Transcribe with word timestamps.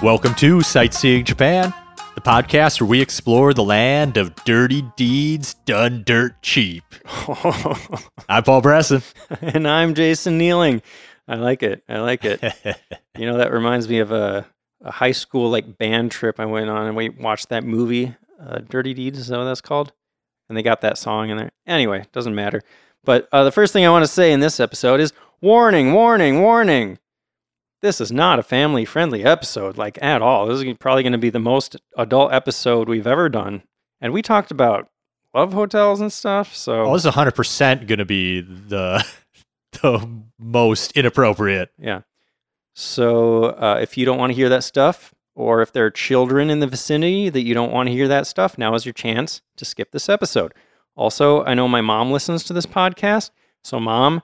Welcome 0.00 0.34
to 0.36 0.60
Sightseeing 0.62 1.24
Japan, 1.24 1.74
the 2.14 2.20
podcast 2.20 2.80
where 2.80 2.88
we 2.88 3.00
explore 3.00 3.52
the 3.52 3.64
land 3.64 4.16
of 4.16 4.32
dirty 4.44 4.82
deeds 4.96 5.54
done 5.64 6.04
dirt 6.06 6.40
cheap. 6.40 6.84
I'm 8.28 8.44
Paul 8.44 8.60
Bresson. 8.60 9.02
and 9.40 9.66
I'm 9.66 9.94
Jason 9.94 10.38
Nealing. 10.38 10.82
I 11.26 11.34
like 11.34 11.64
it. 11.64 11.82
I 11.88 11.98
like 11.98 12.24
it. 12.24 12.40
you 13.18 13.26
know, 13.26 13.38
that 13.38 13.50
reminds 13.52 13.88
me 13.88 13.98
of 13.98 14.12
a, 14.12 14.46
a 14.82 14.92
high 14.92 15.10
school 15.10 15.50
like 15.50 15.78
band 15.78 16.12
trip 16.12 16.38
I 16.38 16.46
went 16.46 16.70
on 16.70 16.86
and 16.86 16.94
we 16.96 17.08
watched 17.08 17.48
that 17.48 17.64
movie, 17.64 18.14
uh, 18.40 18.58
Dirty 18.58 18.94
Deeds. 18.94 19.18
Is 19.18 19.26
that 19.28 19.38
what 19.38 19.44
that's 19.46 19.60
called? 19.60 19.92
And 20.48 20.56
they 20.56 20.62
got 20.62 20.80
that 20.82 20.96
song 20.96 21.30
in 21.30 21.38
there. 21.38 21.50
Anyway, 21.66 22.06
doesn't 22.12 22.36
matter. 22.36 22.62
But 23.02 23.28
uh, 23.32 23.42
the 23.42 23.52
first 23.52 23.72
thing 23.72 23.84
I 23.84 23.90
want 23.90 24.04
to 24.04 24.10
say 24.10 24.32
in 24.32 24.38
this 24.38 24.60
episode 24.60 25.00
is 25.00 25.12
warning, 25.40 25.92
warning, 25.92 26.40
warning. 26.40 26.98
This 27.80 28.00
is 28.00 28.10
not 28.10 28.38
a 28.38 28.42
family 28.42 28.84
friendly 28.84 29.24
episode, 29.24 29.78
like 29.78 29.98
at 30.02 30.20
all. 30.20 30.46
This 30.46 30.60
is 30.60 30.76
probably 30.78 31.02
going 31.02 31.12
to 31.12 31.18
be 31.18 31.30
the 31.30 31.38
most 31.38 31.76
adult 31.96 32.32
episode 32.32 32.88
we've 32.88 33.06
ever 33.06 33.28
done. 33.28 33.62
And 34.00 34.12
we 34.12 34.20
talked 34.22 34.50
about 34.50 34.88
love 35.34 35.52
hotels 35.52 36.00
and 36.00 36.12
stuff. 36.12 36.54
So, 36.54 36.86
Oh, 36.86 36.92
this 36.94 37.04
is 37.04 37.12
100% 37.12 37.86
going 37.86 37.98
to 37.98 38.04
be 38.04 38.40
the, 38.40 39.04
the 39.82 40.08
most 40.38 40.92
inappropriate. 40.92 41.70
Yeah. 41.78 42.02
So 42.74 43.44
uh, 43.44 43.78
if 43.80 43.96
you 43.96 44.04
don't 44.04 44.18
want 44.18 44.30
to 44.30 44.36
hear 44.36 44.48
that 44.48 44.64
stuff, 44.64 45.14
or 45.34 45.62
if 45.62 45.72
there 45.72 45.84
are 45.86 45.90
children 45.90 46.50
in 46.50 46.60
the 46.60 46.66
vicinity 46.66 47.28
that 47.28 47.42
you 47.42 47.54
don't 47.54 47.72
want 47.72 47.88
to 47.88 47.92
hear 47.92 48.08
that 48.08 48.26
stuff, 48.26 48.58
now 48.58 48.74
is 48.74 48.86
your 48.86 48.92
chance 48.92 49.40
to 49.56 49.64
skip 49.64 49.92
this 49.92 50.08
episode. 50.08 50.52
Also, 50.96 51.44
I 51.44 51.54
know 51.54 51.68
my 51.68 51.80
mom 51.80 52.10
listens 52.10 52.42
to 52.44 52.52
this 52.52 52.66
podcast, 52.66 53.30
so 53.62 53.78
mom 53.78 54.22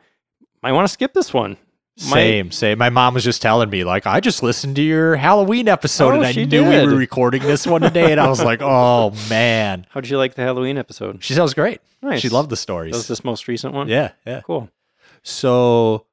might 0.63 0.73
want 0.73 0.87
to 0.89 0.93
skip 0.93 1.15
this 1.15 1.33
one. 1.33 1.57
Same, 1.97 2.51
same. 2.51 2.79
My 2.79 2.91
mom 2.91 3.15
was 3.15 3.23
just 3.23 3.41
telling 3.41 3.71
me, 3.71 3.85
like, 3.85 4.07
I 4.07 4.19
just 4.19 4.43
listened 4.43 4.75
to 4.77 4.83
your 4.83 5.15
Halloween 5.15 5.69
episode 5.69 6.11
Oh, 6.11 6.17
and 6.17 6.27
I 6.27 6.33
knew 6.33 6.69
we 6.69 6.85
were 6.85 6.97
recording 6.97 7.43
this 7.43 7.67
one 7.67 7.83
today. 7.83 8.11
And 8.11 8.21
I 8.21 8.29
was 8.29 8.43
like, 8.43 8.61
oh, 8.63 9.13
man. 9.31 9.87
How 9.91 10.01
did 10.01 10.11
you 10.11 10.19
like 10.19 10.35
the 10.35 10.43
Halloween 10.43 10.77
episode? 10.77 11.23
She 11.23 11.35
sounds 11.35 11.55
great. 11.55 11.81
Nice. 12.03 12.21
She 12.21 12.29
loved 12.29 12.51
the 12.51 12.57
stories. 12.57 12.93
That 12.93 12.99
was 12.99 13.09
this 13.09 13.25
most 13.25 13.47
recent 13.47 13.75
one? 13.75 13.89
Yeah, 13.89 14.11
yeah. 14.27 14.41
Cool. 14.41 14.69
So 15.23 16.07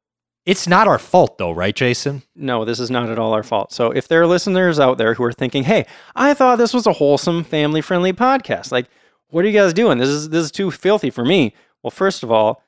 it's 0.45 0.67
not 0.67 0.87
our 0.87 0.99
fault, 0.99 1.37
though, 1.37 1.51
right, 1.51 1.75
Jason? 1.75 2.23
No, 2.35 2.63
this 2.63 2.79
is 2.79 2.89
not 2.91 3.09
at 3.09 3.19
all 3.19 3.33
our 3.33 3.43
fault. 3.43 3.71
So 3.73 3.91
if 3.91 4.07
there 4.07 4.21
are 4.21 4.27
listeners 4.27 4.79
out 4.79 4.97
there 4.97 5.15
who 5.15 5.23
are 5.23 5.33
thinking, 5.33 5.63
"Hey, 5.63 5.85
I 6.15 6.33
thought 6.33 6.57
this 6.57 6.73
was 6.73 6.87
a 6.87 6.93
wholesome, 6.93 7.43
family-friendly 7.43 8.13
podcast. 8.13 8.71
Like, 8.71 8.87
what 9.29 9.43
are 9.43 9.47
you 9.47 9.57
guys 9.59 9.73
doing? 9.73 9.97
This 9.97 10.09
is 10.09 10.29
this 10.29 10.45
is 10.45 10.51
too 10.51 10.71
filthy 10.71 11.09
for 11.09 11.25
me." 11.25 11.53
Well, 11.83 11.91
first 11.91 12.23
of 12.23 12.31
all, 12.31 12.63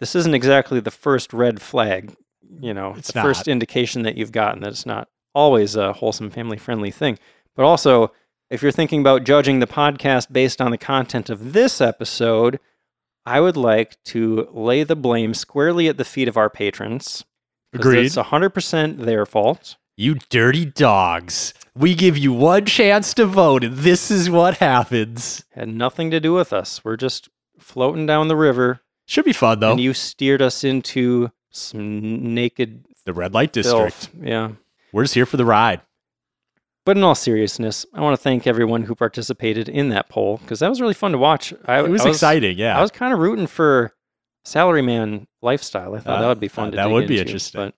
this 0.00 0.14
isn't 0.14 0.34
exactly 0.34 0.80
the 0.80 0.90
first 0.90 1.32
red 1.32 1.60
flag, 1.60 2.14
you 2.60 2.74
know, 2.74 2.94
It's 2.96 3.12
the 3.12 3.22
first 3.22 3.48
indication 3.48 4.02
that 4.02 4.16
you've 4.16 4.32
gotten 4.32 4.60
that 4.62 4.70
it's 4.70 4.86
not 4.86 5.08
always 5.34 5.76
a 5.76 5.92
wholesome, 5.94 6.30
family-friendly 6.30 6.90
thing. 6.90 7.18
But 7.56 7.64
also, 7.64 8.12
if 8.50 8.62
you're 8.62 8.72
thinking 8.72 9.00
about 9.00 9.24
judging 9.24 9.60
the 9.60 9.66
podcast 9.66 10.32
based 10.32 10.60
on 10.60 10.70
the 10.70 10.78
content 10.78 11.30
of 11.30 11.52
this 11.52 11.80
episode, 11.80 12.58
I 13.24 13.40
would 13.40 13.56
like 13.56 14.02
to 14.06 14.48
lay 14.52 14.82
the 14.84 14.96
blame 14.96 15.32
squarely 15.34 15.88
at 15.88 15.96
the 15.96 16.04
feet 16.04 16.28
of 16.28 16.36
our 16.36 16.50
patrons. 16.50 17.24
Agreed. 17.72 18.04
It's 18.06 18.16
100% 18.16 18.98
their 18.98 19.24
fault. 19.24 19.76
You 19.96 20.16
dirty 20.30 20.64
dogs. 20.66 21.54
We 21.74 21.94
give 21.94 22.18
you 22.18 22.32
one 22.32 22.66
chance 22.66 23.14
to 23.14 23.24
vote, 23.26 23.64
and 23.64 23.76
this 23.78 24.10
is 24.10 24.28
what 24.28 24.58
happens. 24.58 25.44
Had 25.52 25.68
nothing 25.68 26.10
to 26.10 26.20
do 26.20 26.34
with 26.34 26.52
us. 26.52 26.84
We're 26.84 26.96
just 26.96 27.28
floating 27.58 28.04
down 28.06 28.28
the 28.28 28.36
river, 28.36 28.80
Should 29.06 29.24
be 29.24 29.32
fun, 29.32 29.60
though. 29.60 29.70
and 29.72 29.80
you 29.80 29.94
steered 29.94 30.42
us 30.42 30.64
into 30.64 31.30
some 31.52 32.34
naked 32.34 32.84
the 33.04 33.12
red 33.12 33.34
light 33.34 33.52
district. 33.52 34.06
filth. 34.06 34.10
Yeah. 34.20 34.52
We're 34.92 35.04
just 35.04 35.14
here 35.14 35.26
for 35.26 35.36
the 35.36 35.44
ride. 35.44 35.80
But 36.84 36.96
in 36.96 37.04
all 37.04 37.14
seriousness, 37.14 37.86
I 37.94 38.00
want 38.00 38.16
to 38.18 38.22
thank 38.22 38.46
everyone 38.46 38.82
who 38.82 38.94
participated 38.96 39.68
in 39.68 39.90
that 39.90 40.08
poll 40.08 40.38
because 40.38 40.58
that 40.60 40.68
was 40.68 40.80
really 40.80 40.94
fun 40.94 41.12
to 41.12 41.18
watch. 41.18 41.54
I, 41.66 41.78
It 41.80 41.88
was, 41.88 42.04
I 42.04 42.08
exciting, 42.10 42.58
yeah. 42.58 42.76
I 42.76 42.82
was 42.82 42.90
kind 42.90 43.12
of 43.12 43.20
rooting 43.20 43.46
for 43.46 43.92
salaryman 44.44 45.26
lifestyle. 45.40 45.94
I 45.94 46.00
thought 46.00 46.18
Uh, 46.18 46.22
that 46.22 46.28
would 46.28 46.40
be 46.40 46.48
fun 46.48 46.68
uh, 46.68 46.70
to 46.72 46.76
that 46.76 46.90
would 46.90 47.06
be 47.06 47.14
into, 47.18 47.28
interesting. 47.28 47.72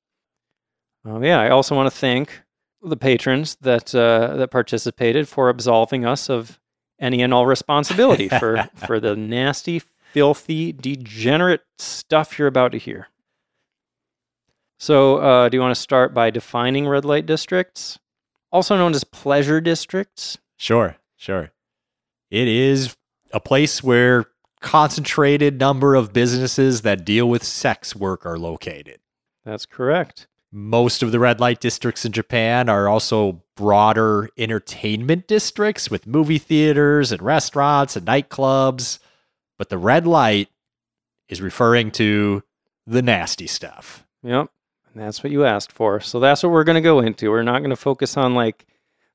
But 1.04 1.10
um, 1.10 1.22
yeah, 1.22 1.38
I 1.38 1.50
also 1.50 1.76
want 1.76 1.92
to 1.92 1.96
thank 1.96 2.40
the 2.82 2.96
patrons 2.96 3.56
that 3.60 3.94
uh, 3.94 4.36
that 4.36 4.50
participated 4.50 5.28
for 5.28 5.50
absolving 5.50 6.06
us 6.06 6.30
of 6.30 6.58
any 6.98 7.20
and 7.22 7.34
all 7.34 7.44
responsibility 7.46 8.28
for 8.40 8.70
for 8.74 9.00
the 9.00 9.14
nasty, 9.14 9.80
filthy, 9.80 10.72
degenerate 10.72 11.62
stuff 11.78 12.38
you're 12.38 12.48
about 12.48 12.72
to 12.72 12.78
hear. 12.78 13.08
So, 14.78 15.18
uh, 15.18 15.48
do 15.48 15.56
you 15.56 15.60
want 15.60 15.74
to 15.74 15.80
start 15.80 16.12
by 16.12 16.30
defining 16.30 16.86
red 16.86 17.04
light 17.04 17.26
districts, 17.26 17.98
also 18.50 18.76
known 18.76 18.94
as 18.94 19.04
pleasure 19.04 19.60
districts? 19.60 20.38
Sure, 20.56 20.96
sure. 21.16 21.52
It 22.30 22.48
is 22.48 22.96
a 23.32 23.40
place 23.40 23.82
where 23.82 24.26
concentrated 24.60 25.60
number 25.60 25.94
of 25.94 26.12
businesses 26.12 26.82
that 26.82 27.04
deal 27.04 27.28
with 27.28 27.44
sex 27.44 27.94
work 27.94 28.24
are 28.24 28.38
located. 28.38 28.98
That's 29.44 29.66
correct. 29.66 30.26
Most 30.50 31.02
of 31.02 31.12
the 31.12 31.18
red 31.18 31.40
light 31.40 31.60
districts 31.60 32.04
in 32.04 32.12
Japan 32.12 32.68
are 32.68 32.88
also 32.88 33.42
broader 33.56 34.30
entertainment 34.38 35.26
districts 35.26 35.90
with 35.90 36.06
movie 36.06 36.38
theaters 36.38 37.12
and 37.12 37.20
restaurants 37.20 37.96
and 37.96 38.06
nightclubs. 38.06 38.98
But 39.58 39.68
the 39.68 39.78
red 39.78 40.06
light 40.06 40.48
is 41.28 41.42
referring 41.42 41.90
to 41.92 42.42
the 42.86 43.02
nasty 43.02 43.46
stuff. 43.46 44.06
Yep. 44.22 44.48
That's 44.94 45.22
what 45.22 45.32
you 45.32 45.44
asked 45.44 45.72
for. 45.72 46.00
So 46.00 46.20
that's 46.20 46.42
what 46.42 46.52
we're 46.52 46.64
going 46.64 46.74
to 46.76 46.80
go 46.80 47.00
into. 47.00 47.30
We're 47.30 47.42
not 47.42 47.58
going 47.58 47.70
to 47.70 47.76
focus 47.76 48.16
on 48.16 48.34
like 48.34 48.66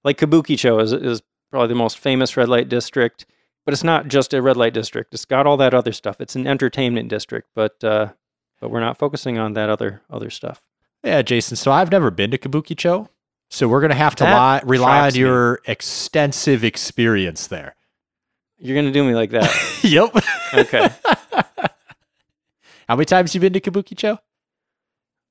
like 0.04 0.18
Kabukicho 0.18 0.82
is 0.82 0.94
is 0.94 1.22
probably 1.52 1.70
the 1.70 1.76
most 1.76 1.98
famous 1.98 2.38
red 2.38 2.50
light 2.50 2.70
district, 2.70 3.26
but 3.66 3.74
it's 3.74 3.84
not 3.84 4.08
just 4.08 4.34
a 4.34 4.42
red 4.42 4.58
light 4.58 4.74
district. 4.74 5.14
It's 5.14 5.26
got 5.26 5.48
all 5.48 5.58
that 5.58 5.74
other 5.74 5.92
stuff. 5.92 6.22
It's 6.22 6.36
an 6.36 6.48
entertainment 6.48 7.10
district, 7.10 7.50
but 7.56 7.84
uh 7.84 8.10
but 8.60 8.70
we're 8.70 8.82
not 8.82 8.98
focusing 8.98 9.38
on 9.38 9.54
that 9.54 9.70
other 9.70 10.02
other 10.10 10.30
stuff. 10.30 10.68
Yeah, 11.04 11.22
Jason. 11.22 11.56
So 11.56 11.72
I've 11.72 11.92
never 11.92 12.12
been 12.12 12.32
to 12.32 12.38
Kabukicho. 12.38 13.08
So 13.50 13.68
we're 13.68 13.82
going 13.82 13.90
to 13.90 13.96
have 13.96 14.16
to 14.18 14.26
li- 14.26 14.62
rely 14.70 14.98
on 14.98 15.04
traps 15.04 15.16
me. 15.16 15.22
your 15.22 15.60
extensive 15.66 16.64
experience 16.64 17.48
there. 17.48 17.76
You're 18.60 18.76
going 18.76 18.86
to 18.86 18.92
do 18.92 19.04
me 19.04 19.16
like 19.16 19.32
that. 19.32 19.80
yep. 19.84 20.12
Okay. 20.54 20.90
How 22.88 22.96
many 22.96 23.06
times 23.06 23.34
you 23.34 23.42
been 23.42 23.54
to 23.54 23.62
Kabukicho? 23.62 24.20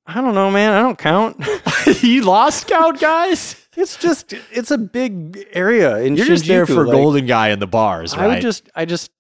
I 0.08 0.22
don't 0.22 0.34
know, 0.34 0.50
man. 0.50 0.72
I 0.72 0.80
don't 0.80 0.96
count. 0.98 1.36
you 2.02 2.22
lost 2.22 2.66
count, 2.66 2.98
guys. 2.98 3.68
It's 3.76 3.98
just 3.98 4.32
it's 4.50 4.70
a 4.70 4.78
big 4.78 5.46
area 5.52 5.98
in 5.98 6.16
You're 6.16 6.24
just 6.24 6.46
there 6.46 6.64
for 6.64 6.86
like- 6.86 6.96
Golden 6.96 7.26
Gai 7.26 7.50
in 7.50 7.58
the 7.58 7.66
bars, 7.66 8.16
right? 8.16 8.24
I 8.24 8.26
would 8.28 8.40
just 8.40 8.70
I 8.74 8.86
just 8.86 9.10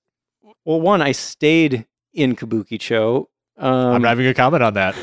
well 0.64 0.80
one 0.80 1.02
I 1.02 1.12
stayed 1.12 1.86
in 2.14 2.34
Kabukicho. 2.34 3.26
Um, 3.58 3.72
I'm 3.72 4.02
not 4.02 4.12
even 4.12 4.24
gonna 4.24 4.34
comment 4.34 4.62
on 4.62 4.74
that. 4.74 4.96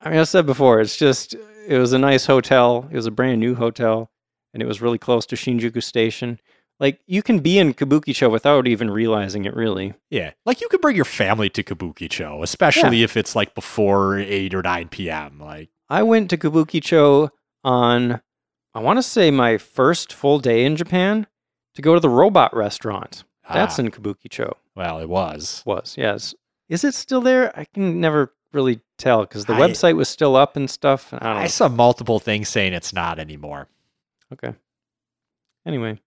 I 0.00 0.10
mean, 0.10 0.18
I 0.18 0.24
said 0.24 0.46
before, 0.46 0.80
it's 0.80 0.96
just 0.96 1.34
it 1.68 1.78
was 1.78 1.92
a 1.92 1.98
nice 1.98 2.26
hotel. 2.26 2.88
It 2.90 2.96
was 2.96 3.06
a 3.06 3.12
brand 3.12 3.38
new 3.38 3.54
hotel, 3.54 4.10
and 4.52 4.60
it 4.60 4.66
was 4.66 4.82
really 4.82 4.98
close 4.98 5.26
to 5.26 5.36
Shinjuku 5.36 5.82
Station. 5.82 6.40
Like 6.78 7.00
you 7.06 7.22
can 7.22 7.38
be 7.38 7.58
in 7.58 7.72
Kabukicho 7.74 8.30
without 8.30 8.66
even 8.66 8.90
realizing 8.90 9.44
it. 9.44 9.54
Really, 9.54 9.94
Yeah, 10.10 10.32
like 10.44 10.60
you 10.60 10.68
could 10.68 10.80
bring 10.80 10.96
your 10.96 11.06
family 11.06 11.48
to 11.50 11.62
Kabukicho, 11.62 12.42
especially 12.42 13.02
if 13.02 13.16
it's 13.16 13.34
like 13.34 13.54
before 13.54 14.18
eight 14.18 14.54
or 14.54 14.62
nine 14.62 14.88
p.m. 14.88 15.38
Like, 15.40 15.70
I 15.88 16.02
went 16.02 16.28
to 16.30 16.36
Kabukicho 16.36 17.30
on 17.64 18.20
I 18.74 18.80
want 18.80 18.98
to 18.98 19.02
say 19.02 19.30
my 19.30 19.56
first 19.56 20.12
full 20.12 20.38
day 20.38 20.64
in 20.64 20.76
Japan 20.76 21.26
to 21.74 21.82
go 21.82 21.94
to 21.94 22.00
the 22.00 22.10
robot 22.10 22.54
restaurant. 22.54 23.24
That's 23.50 23.78
ah, 23.78 23.82
in 23.82 23.90
Kabukicho. 23.90 24.52
well, 24.74 24.98
it 24.98 25.08
was. 25.08 25.62
Was 25.64 25.94
yes. 25.96 26.34
Is 26.68 26.84
it 26.84 26.94
still 26.94 27.20
there? 27.20 27.56
I 27.58 27.64
can 27.64 28.00
never 28.00 28.34
really 28.52 28.80
tell 28.98 29.20
because 29.22 29.44
the 29.46 29.54
I- 29.54 29.60
website 29.60 29.96
was 29.96 30.08
still 30.08 30.36
up 30.36 30.56
and 30.56 30.68
stuff. 30.68 31.14
I 31.14 31.18
don't. 31.18 31.36
I 31.36 31.46
saw 31.46 31.68
multiple 31.68 32.18
things 32.18 32.48
saying 32.48 32.74
it's 32.74 32.92
not 32.92 33.18
anymore. 33.18 33.68
Okay. 34.32 34.52
Anyway, 35.64 35.98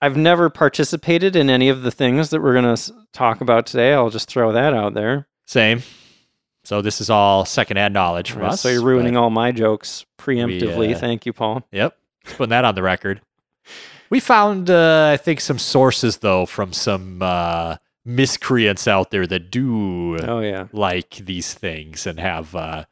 I've 0.00 0.16
never 0.16 0.48
participated 0.50 1.34
in 1.34 1.50
any 1.50 1.68
of 1.68 1.82
the 1.82 1.90
things 1.90 2.30
that 2.30 2.40
we're 2.40 2.60
going 2.60 2.76
to 2.76 2.92
talk 3.12 3.40
about 3.40 3.66
today. 3.66 3.92
I'll 3.94 4.10
just 4.10 4.28
throw 4.28 4.52
that 4.52 4.72
out 4.74 4.94
there. 4.94 5.26
Same. 5.46 5.82
So 6.64 6.82
this 6.82 7.00
is 7.00 7.08
all 7.10 7.44
secondhand 7.44 7.94
knowledge 7.94 8.30
from 8.30 8.42
Right, 8.42 8.52
us. 8.52 8.60
so 8.60 8.68
you're 8.68 8.82
ruining 8.84 9.16
all 9.16 9.30
my 9.30 9.52
jokes 9.52 10.04
preemptively. 10.18 10.94
uh, 10.94 10.98
Thank 10.98 11.24
you, 11.26 11.32
Paul. 11.32 11.66
Yep. 11.72 11.96
Just 12.24 12.36
putting 12.36 12.50
that 12.50 12.64
on 12.64 12.74
the 12.74 12.82
record. 12.82 13.20
We 14.10 14.20
found, 14.20 14.70
uh, 14.70 15.10
I 15.12 15.18
think, 15.18 15.38
some 15.42 15.58
sources 15.58 16.16
though 16.16 16.46
from 16.46 16.72
some 16.72 17.20
uh, 17.20 17.76
miscreants 18.06 18.88
out 18.88 19.10
there 19.10 19.26
that 19.26 19.50
do 19.50 20.16
Oh 20.20 20.40
yeah, 20.40 20.68
like 20.72 21.16
these 21.16 21.52
things 21.52 22.06
and 22.06 22.18
have 22.18 22.54
uh, 22.54 22.86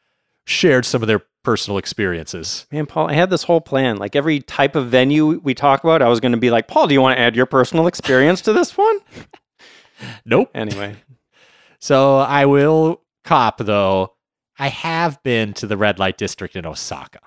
shared 0.46 0.84
some 0.84 1.02
of 1.02 1.06
their 1.08 1.22
personal 1.46 1.78
experiences. 1.78 2.66
man, 2.72 2.86
Paul. 2.86 3.08
I 3.08 3.12
had 3.12 3.30
this 3.30 3.44
whole 3.44 3.60
plan. 3.60 3.98
Like 3.98 4.16
every 4.16 4.40
type 4.40 4.74
of 4.74 4.88
venue 4.88 5.38
we 5.38 5.54
talk 5.54 5.84
about, 5.84 6.02
I 6.02 6.08
was 6.08 6.18
going 6.18 6.32
to 6.32 6.38
be 6.38 6.50
like, 6.50 6.66
Paul, 6.66 6.88
do 6.88 6.92
you 6.94 7.00
want 7.00 7.16
to 7.16 7.20
add 7.20 7.36
your 7.36 7.46
personal 7.46 7.86
experience 7.86 8.40
to 8.42 8.52
this 8.52 8.76
one? 8.76 8.98
Nope. 10.26 10.50
Anyway, 10.54 10.96
So 11.78 12.18
I 12.18 12.44
will 12.44 13.00
cop 13.24 13.56
though. 13.58 14.12
I 14.58 14.68
have 14.68 15.22
been 15.22 15.54
to 15.54 15.66
the 15.66 15.76
red 15.78 15.98
light 15.98 16.18
district 16.18 16.54
in 16.54 16.66
Osaka. 16.66 17.20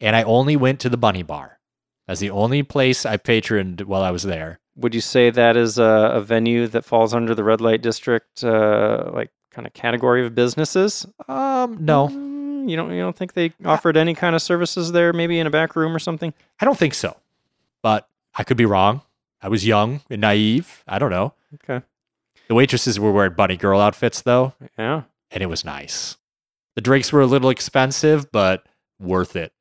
and 0.00 0.16
I 0.16 0.22
only 0.22 0.56
went 0.56 0.80
to 0.80 0.88
the 0.88 0.96
Bunny 0.96 1.22
Bar. 1.22 1.58
That's 2.06 2.20
the 2.20 2.30
only 2.30 2.62
place 2.62 3.04
I 3.04 3.16
patroned 3.18 3.82
while 3.82 4.02
I 4.02 4.10
was 4.10 4.22
there. 4.22 4.60
Would 4.76 4.94
you 4.94 5.02
say 5.02 5.28
that 5.30 5.54
is 5.56 5.78
a, 5.78 6.12
a 6.14 6.20
venue 6.22 6.66
that 6.68 6.84
falls 6.86 7.12
under 7.12 7.34
the 7.34 7.44
red 7.44 7.60
light 7.60 7.82
district, 7.82 8.42
uh, 8.42 9.10
like 9.12 9.30
kind 9.50 9.66
of 9.66 9.74
category 9.74 10.24
of 10.24 10.34
businesses? 10.34 11.04
Um, 11.28 11.76
no, 11.80 12.08
You 12.68 12.76
don't. 12.76 12.90
You 12.92 13.00
don't 13.00 13.16
think 13.16 13.32
they 13.34 13.52
offered 13.64 13.96
any 13.96 14.14
kind 14.14 14.34
of 14.34 14.42
services 14.42 14.92
there? 14.92 15.12
Maybe 15.12 15.38
in 15.38 15.46
a 15.46 15.50
back 15.50 15.76
room 15.76 15.94
or 15.94 15.98
something. 15.98 16.32
I 16.60 16.64
don't 16.64 16.78
think 16.78 16.94
so, 16.94 17.16
but 17.82 18.08
I 18.34 18.44
could 18.44 18.56
be 18.56 18.66
wrong. 18.66 19.02
I 19.40 19.48
was 19.48 19.66
young 19.66 20.00
and 20.10 20.20
naive. 20.20 20.84
I 20.86 20.98
don't 20.98 21.10
know. 21.10 21.34
Okay. 21.54 21.84
The 22.48 22.54
waitresses 22.54 22.98
were 23.00 23.12
wearing 23.12 23.34
bunny 23.34 23.56
girl 23.56 23.80
outfits 23.80 24.22
though, 24.22 24.52
Yeah. 24.78 25.02
and 25.30 25.42
it 25.42 25.46
was 25.46 25.64
nice. 25.64 26.16
The 26.74 26.80
drinks 26.80 27.12
were 27.12 27.20
a 27.20 27.26
little 27.26 27.50
expensive, 27.50 28.30
but 28.32 28.64
worth 29.00 29.36
it. 29.36 29.52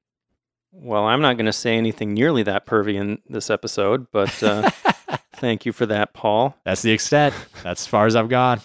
Well, 0.71 1.03
I'm 1.05 1.21
not 1.21 1.35
going 1.37 1.47
to 1.47 1.53
say 1.53 1.77
anything 1.77 2.13
nearly 2.13 2.43
that 2.43 2.65
pervy 2.65 2.95
in 2.95 3.19
this 3.27 3.49
episode, 3.49 4.07
but 4.11 4.41
uh, 4.41 4.69
thank 5.33 5.65
you 5.65 5.73
for 5.73 5.85
that, 5.87 6.13
Paul. 6.13 6.55
That's 6.63 6.81
the 6.81 6.91
extent. 6.91 7.35
That's 7.63 7.81
as 7.83 7.87
far 7.87 8.05
as 8.05 8.15
I've 8.15 8.29
gone. 8.29 8.61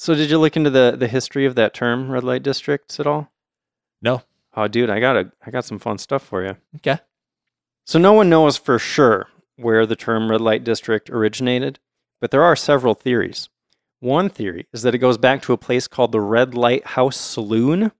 So, 0.00 0.14
did 0.14 0.30
you 0.30 0.38
look 0.38 0.56
into 0.56 0.70
the 0.70 0.96
the 0.98 1.08
history 1.08 1.44
of 1.44 1.56
that 1.56 1.74
term, 1.74 2.10
red 2.10 2.24
light 2.24 2.42
districts, 2.42 2.98
at 2.98 3.06
all? 3.06 3.30
No. 4.00 4.22
Oh, 4.56 4.66
dude, 4.66 4.88
I 4.88 4.98
got 4.98 5.14
a 5.14 5.30
I 5.44 5.50
got 5.50 5.66
some 5.66 5.78
fun 5.78 5.98
stuff 5.98 6.22
for 6.22 6.42
you. 6.42 6.56
Okay. 6.76 7.00
So, 7.84 7.98
no 7.98 8.14
one 8.14 8.30
knows 8.30 8.56
for 8.56 8.78
sure 8.78 9.28
where 9.56 9.84
the 9.84 9.96
term 9.96 10.30
red 10.30 10.40
light 10.40 10.64
district 10.64 11.10
originated, 11.10 11.80
but 12.18 12.30
there 12.30 12.42
are 12.42 12.56
several 12.56 12.94
theories. 12.94 13.50
One 13.98 14.30
theory 14.30 14.66
is 14.72 14.80
that 14.80 14.94
it 14.94 15.00
goes 15.00 15.18
back 15.18 15.42
to 15.42 15.52
a 15.52 15.58
place 15.58 15.86
called 15.86 16.12
the 16.12 16.20
Red 16.22 16.54
Light 16.54 16.86
House 16.86 17.18
Saloon, 17.18 17.92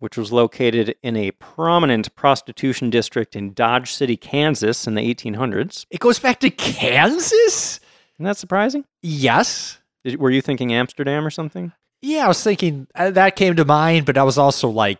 which 0.00 0.18
was 0.18 0.30
located 0.30 0.96
in 1.02 1.16
a 1.16 1.30
prominent 1.30 2.14
prostitution 2.14 2.90
district 2.90 3.34
in 3.34 3.54
Dodge 3.54 3.94
City, 3.94 4.18
Kansas 4.18 4.86
in 4.86 4.96
the 4.96 5.14
1800s. 5.14 5.86
It 5.88 6.00
goes 6.00 6.18
back 6.18 6.40
to 6.40 6.50
Kansas? 6.50 7.80
Isn't 8.16 8.24
that 8.26 8.36
surprising? 8.36 8.84
Yes. 9.00 9.77
Did, 10.04 10.20
were 10.20 10.30
you 10.30 10.42
thinking 10.42 10.72
Amsterdam 10.72 11.26
or 11.26 11.30
something? 11.30 11.72
Yeah, 12.00 12.24
I 12.26 12.28
was 12.28 12.42
thinking 12.42 12.86
uh, 12.94 13.10
that 13.10 13.36
came 13.36 13.56
to 13.56 13.64
mind, 13.64 14.06
but 14.06 14.16
I 14.16 14.22
was 14.22 14.38
also 14.38 14.68
like 14.68 14.98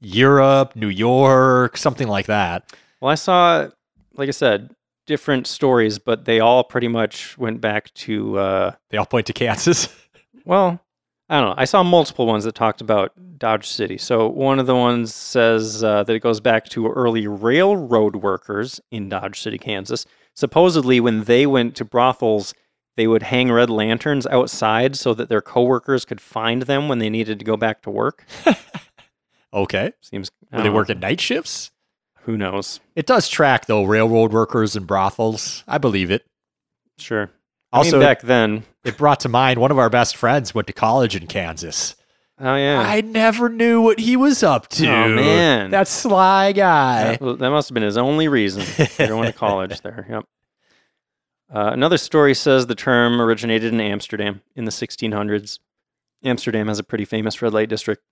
Europe, 0.00 0.76
New 0.76 0.88
York, 0.88 1.76
something 1.76 2.08
like 2.08 2.26
that. 2.26 2.72
Well, 3.00 3.10
I 3.10 3.14
saw, 3.14 3.68
like 4.14 4.28
I 4.28 4.32
said, 4.32 4.74
different 5.06 5.46
stories, 5.46 5.98
but 5.98 6.24
they 6.24 6.40
all 6.40 6.64
pretty 6.64 6.88
much 6.88 7.36
went 7.38 7.60
back 7.60 7.92
to, 7.94 8.38
uh, 8.38 8.72
They 8.90 8.98
all 8.98 9.06
point 9.06 9.26
to 9.26 9.32
Kansas. 9.32 9.88
well, 10.44 10.80
I 11.28 11.40
don't 11.40 11.50
know. 11.50 11.54
I 11.56 11.64
saw 11.64 11.82
multiple 11.82 12.26
ones 12.26 12.44
that 12.44 12.54
talked 12.54 12.80
about 12.80 13.12
Dodge 13.38 13.66
City. 13.66 13.98
So 13.98 14.28
one 14.28 14.58
of 14.58 14.66
the 14.66 14.74
ones 14.74 15.14
says 15.14 15.82
uh, 15.82 16.04
that 16.04 16.14
it 16.14 16.20
goes 16.20 16.40
back 16.40 16.66
to 16.70 16.88
early 16.88 17.26
railroad 17.26 18.16
workers 18.16 18.80
in 18.90 19.08
Dodge 19.08 19.40
City, 19.40 19.58
Kansas. 19.58 20.06
Supposedly, 20.34 21.00
when 21.00 21.24
they 21.24 21.46
went 21.46 21.76
to 21.76 21.84
brothels, 21.84 22.54
they 22.96 23.06
would 23.06 23.24
hang 23.24 23.50
red 23.50 23.70
lanterns 23.70 24.26
outside 24.26 24.96
so 24.96 25.14
that 25.14 25.28
their 25.28 25.40
coworkers 25.42 26.04
could 26.04 26.20
find 26.20 26.62
them 26.62 26.88
when 26.88 26.98
they 26.98 27.10
needed 27.10 27.38
to 27.38 27.44
go 27.44 27.56
back 27.56 27.82
to 27.82 27.90
work. 27.90 28.24
okay. 29.52 29.92
Seems 30.00 30.30
Were 30.52 30.58
they 30.62 30.68
know. 30.68 30.74
working 30.74 31.00
night 31.00 31.20
shifts? 31.20 31.70
Who 32.22 32.36
knows? 32.36 32.80
It 32.96 33.06
does 33.06 33.28
track 33.28 33.66
though, 33.66 33.84
railroad 33.84 34.32
workers 34.32 34.76
and 34.76 34.86
brothels. 34.86 35.62
I 35.68 35.78
believe 35.78 36.10
it. 36.10 36.24
Sure. 36.98 37.30
I 37.72 37.78
Also, 37.78 37.98
mean, 37.98 38.06
back 38.06 38.22
then. 38.22 38.64
it 38.84 38.96
brought 38.96 39.20
to 39.20 39.28
mind 39.28 39.58
one 39.58 39.70
of 39.70 39.78
our 39.78 39.90
best 39.90 40.16
friends 40.16 40.54
went 40.54 40.66
to 40.68 40.72
college 40.72 41.16
in 41.16 41.26
Kansas. 41.26 41.96
Oh 42.40 42.54
yeah. 42.56 42.80
I 42.80 43.00
never 43.00 43.48
knew 43.48 43.80
what 43.80 43.98
he 44.00 44.16
was 44.16 44.42
up 44.42 44.68
to. 44.70 44.86
Oh, 44.88 45.08
man. 45.08 45.70
That 45.70 45.86
sly 45.88 46.52
guy. 46.52 47.16
That, 47.16 47.38
that 47.38 47.50
must 47.50 47.68
have 47.68 47.74
been 47.74 47.82
his 47.82 47.96
only 47.96 48.26
reason 48.28 48.62
for 48.62 49.06
going 49.06 49.26
to 49.30 49.32
college 49.38 49.80
there. 49.82 50.06
Yep. 50.08 50.24
Uh, 51.52 51.70
another 51.72 51.98
story 51.98 52.34
says 52.34 52.66
the 52.66 52.74
term 52.74 53.20
originated 53.20 53.72
in 53.72 53.80
Amsterdam 53.80 54.42
in 54.56 54.64
the 54.64 54.70
1600s. 54.70 55.58
Amsterdam 56.24 56.68
has 56.68 56.78
a 56.78 56.84
pretty 56.84 57.04
famous 57.04 57.40
red 57.42 57.52
light 57.52 57.68
district. 57.68 58.02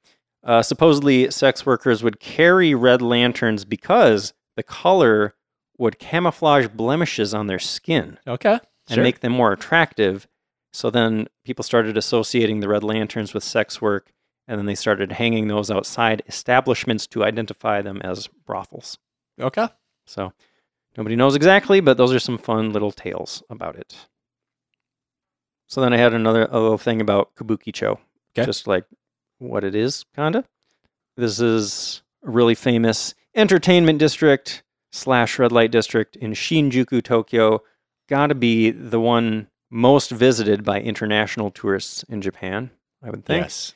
Uh, 0.44 0.62
supposedly, 0.62 1.30
sex 1.30 1.64
workers 1.64 2.02
would 2.02 2.20
carry 2.20 2.74
red 2.74 3.00
lanterns 3.00 3.64
because 3.64 4.34
the 4.56 4.62
color 4.62 5.34
would 5.78 5.98
camouflage 5.98 6.68
blemishes 6.68 7.32
on 7.32 7.46
their 7.46 7.58
skin 7.58 8.18
Okay. 8.26 8.58
and 8.88 8.94
Sure. 8.96 9.02
make 9.02 9.20
them 9.20 9.32
more 9.32 9.52
attractive. 9.52 10.26
So 10.72 10.90
then 10.90 11.28
people 11.44 11.62
started 11.62 11.96
associating 11.96 12.60
the 12.60 12.68
red 12.68 12.82
lanterns 12.84 13.32
with 13.34 13.44
sex 13.44 13.80
work, 13.80 14.12
and 14.48 14.58
then 14.58 14.66
they 14.66 14.74
started 14.74 15.12
hanging 15.12 15.48
those 15.48 15.70
outside 15.70 16.22
establishments 16.26 17.06
to 17.08 17.24
identify 17.24 17.80
them 17.82 18.00
as 18.02 18.26
brothels. 18.26 18.98
okay. 19.40 19.68
So 20.06 20.32
nobody 20.96 21.16
knows 21.16 21.34
exactly, 21.36 21.80
but 21.80 21.96
those 21.96 22.12
are 22.12 22.18
some 22.20 22.38
fun 22.38 22.72
little 22.72 22.92
tales 22.92 23.42
about 23.50 23.76
it. 23.76 23.94
So 25.66 25.80
then 25.80 25.92
I 25.92 25.96
had 25.96 26.12
another 26.12 26.46
little 26.52 26.78
thing 26.78 27.00
about 27.00 27.34
Kabukicho, 27.34 27.98
Okay. 28.36 28.44
just 28.46 28.66
like 28.66 28.84
what 29.38 29.64
it 29.64 29.74
is, 29.74 30.04
kinda. 30.14 30.44
This 31.16 31.40
is 31.40 32.02
a 32.24 32.30
really 32.30 32.54
famous 32.54 33.14
entertainment 33.34 33.98
district 33.98 34.62
slash 34.92 35.38
red 35.38 35.52
light 35.52 35.70
district 35.70 36.16
in 36.16 36.32
Shinjuku, 36.32 37.02
Tokyo. 37.02 37.62
Got 38.08 38.26
to 38.28 38.34
be 38.34 38.70
the 38.70 39.00
one 39.00 39.48
most 39.70 40.10
visited 40.10 40.64
by 40.64 40.80
international 40.80 41.50
tourists 41.50 42.02
in 42.04 42.20
Japan. 42.20 42.70
I 43.02 43.10
would 43.10 43.24
think. 43.24 43.44
Yes. 43.44 43.74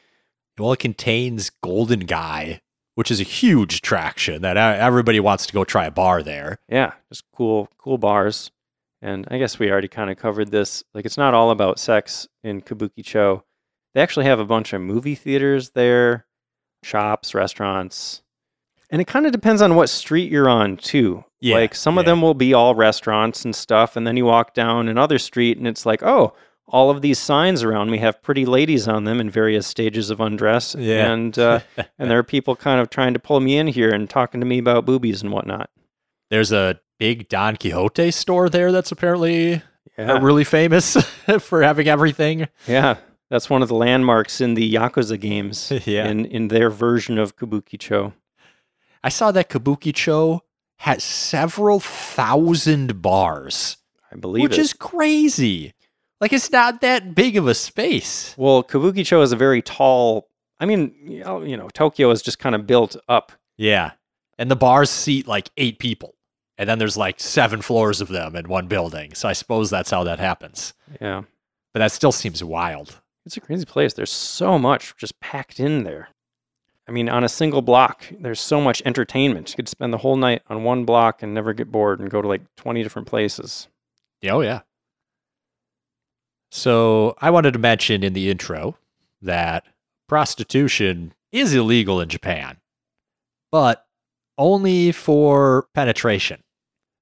Well, 0.58 0.72
it 0.72 0.78
contains 0.78 1.50
Golden 1.50 2.00
Gai, 2.00 2.60
which 2.96 3.10
is 3.10 3.20
a 3.20 3.24
huge 3.24 3.76
attraction 3.76 4.42
that 4.42 4.56
everybody 4.56 5.20
wants 5.20 5.46
to 5.46 5.52
go 5.52 5.64
try 5.64 5.84
a 5.84 5.90
bar 5.90 6.22
there. 6.22 6.58
yeah, 6.68 6.92
just 7.10 7.24
cool, 7.32 7.68
cool 7.78 7.98
bars. 7.98 8.50
And 9.02 9.28
I 9.30 9.36
guess 9.36 9.58
we 9.58 9.70
already 9.70 9.86
kind 9.86 10.10
of 10.10 10.16
covered 10.16 10.50
this. 10.50 10.82
Like, 10.94 11.04
it's 11.04 11.18
not 11.18 11.34
all 11.34 11.50
about 11.50 11.78
sex 11.78 12.26
in 12.42 12.62
Kabukicho. 12.62 13.42
They 13.94 14.00
actually 14.00 14.24
have 14.24 14.40
a 14.40 14.46
bunch 14.46 14.72
of 14.72 14.80
movie 14.80 15.14
theaters 15.14 15.70
there, 15.70 16.26
shops, 16.82 17.34
restaurants. 17.34 18.22
And 18.88 19.02
it 19.02 19.06
kind 19.06 19.26
of 19.26 19.32
depends 19.32 19.60
on 19.60 19.74
what 19.74 19.90
street 19.90 20.32
you're 20.32 20.48
on, 20.48 20.78
too. 20.78 21.24
Yeah, 21.40 21.56
like, 21.56 21.74
some 21.74 21.98
of 21.98 22.06
them 22.06 22.22
will 22.22 22.34
be 22.34 22.54
all 22.54 22.74
restaurants 22.74 23.44
and 23.44 23.54
stuff. 23.54 23.94
And 23.94 24.06
then 24.06 24.16
you 24.16 24.24
walk 24.24 24.54
down 24.54 24.88
another 24.88 25.18
street 25.18 25.58
and 25.58 25.68
it's 25.68 25.84
like, 25.84 26.02
oh, 26.02 26.32
all 26.68 26.90
of 26.90 27.00
these 27.00 27.18
signs 27.18 27.62
around 27.62 27.90
me 27.90 27.98
have 27.98 28.20
pretty 28.22 28.44
ladies 28.44 28.88
on 28.88 29.04
them 29.04 29.20
in 29.20 29.30
various 29.30 29.66
stages 29.66 30.10
of 30.10 30.20
undress. 30.20 30.74
Yeah. 30.78 31.12
And, 31.12 31.38
uh, 31.38 31.60
and 31.98 32.10
there 32.10 32.18
are 32.18 32.22
people 32.24 32.56
kind 32.56 32.80
of 32.80 32.90
trying 32.90 33.12
to 33.14 33.20
pull 33.20 33.38
me 33.40 33.56
in 33.56 33.68
here 33.68 33.90
and 33.92 34.08
talking 34.10 34.40
to 34.40 34.46
me 34.46 34.58
about 34.58 34.84
boobies 34.84 35.22
and 35.22 35.30
whatnot. 35.32 35.70
There's 36.30 36.50
a 36.52 36.80
big 36.98 37.28
Don 37.28 37.56
Quijote 37.56 38.12
store 38.12 38.48
there 38.48 38.72
that's 38.72 38.90
apparently 38.90 39.62
Yeah. 39.96 40.14
uh, 40.14 40.20
really 40.20 40.44
famous 40.44 40.94
for 41.40 41.62
having 41.62 41.86
everything. 41.88 42.48
Yeah, 42.66 42.96
that's 43.30 43.48
one 43.48 43.62
of 43.62 43.68
the 43.68 43.74
landmarks 43.76 44.40
in 44.40 44.54
the 44.54 44.74
Yakuza 44.74 45.20
games. 45.20 45.72
Yeah. 45.86 46.08
in 46.08 46.24
in 46.26 46.48
their 46.48 46.68
version 46.68 47.16
of 47.18 47.36
Kabukicho. 47.36 48.12
I 49.04 49.08
saw 49.08 49.30
that 49.30 49.48
Kabukicho 49.48 50.40
has 50.78 51.04
several 51.04 51.78
thousand 51.80 53.00
bars, 53.00 53.76
I 54.12 54.16
believe 54.16 54.42
which 54.42 54.58
it. 54.58 54.62
is 54.62 54.72
crazy. 54.72 55.74
Like 56.20 56.32
it's 56.32 56.50
not 56.50 56.80
that 56.80 57.14
big 57.14 57.36
of 57.36 57.46
a 57.46 57.54
space. 57.54 58.34
well, 58.38 58.62
Kabukicho 58.62 59.22
is 59.22 59.32
a 59.32 59.36
very 59.36 59.60
tall. 59.62 60.28
I 60.58 60.64
mean, 60.66 60.94
you 61.04 61.22
know, 61.24 61.42
you 61.42 61.56
know, 61.56 61.68
Tokyo 61.68 62.10
is 62.10 62.22
just 62.22 62.38
kind 62.38 62.54
of 62.54 62.66
built 62.66 62.96
up. 63.08 63.32
Yeah. 63.58 63.92
And 64.38 64.50
the 64.50 64.56
bars 64.56 64.90
seat 64.90 65.26
like 65.26 65.50
eight 65.56 65.78
people. 65.78 66.14
And 66.58 66.68
then 66.68 66.78
there's 66.78 66.96
like 66.96 67.20
seven 67.20 67.60
floors 67.60 68.00
of 68.00 68.08
them 68.08 68.34
in 68.34 68.48
one 68.48 68.66
building. 68.66 69.12
So 69.14 69.28
I 69.28 69.34
suppose 69.34 69.68
that's 69.68 69.90
how 69.90 70.04
that 70.04 70.18
happens. 70.18 70.72
Yeah, 71.00 71.22
But 71.74 71.80
that 71.80 71.92
still 71.92 72.12
seems 72.12 72.42
wild. 72.42 72.98
it's 73.26 73.36
a 73.36 73.40
crazy 73.42 73.66
place. 73.66 73.92
There's 73.92 74.10
so 74.10 74.58
much 74.58 74.96
just 74.96 75.20
packed 75.20 75.60
in 75.60 75.84
there. 75.84 76.08
I 76.88 76.92
mean, 76.92 77.08
on 77.10 77.24
a 77.24 77.28
single 77.28 77.60
block, 77.62 78.06
there's 78.18 78.40
so 78.40 78.60
much 78.60 78.80
entertainment. 78.86 79.50
You 79.50 79.56
could 79.56 79.68
spend 79.68 79.92
the 79.92 79.98
whole 79.98 80.16
night 80.16 80.40
on 80.48 80.64
one 80.64 80.84
block 80.86 81.22
and 81.22 81.34
never 81.34 81.52
get 81.52 81.70
bored 81.70 82.00
and 82.00 82.08
go 82.08 82.22
to 82.22 82.28
like 82.28 82.42
20 82.56 82.82
different 82.82 83.08
places. 83.08 83.68
Oh, 84.30 84.40
yeah. 84.40 84.60
So 86.50 87.16
I 87.20 87.30
wanted 87.30 87.52
to 87.52 87.58
mention 87.58 88.02
in 88.02 88.12
the 88.12 88.30
intro 88.30 88.76
that 89.22 89.64
prostitution 90.08 91.12
is 91.32 91.54
illegal 91.54 92.00
in 92.00 92.08
Japan, 92.08 92.56
but 93.50 93.86
only 94.38 94.92
for 94.92 95.66
penetration. 95.74 96.42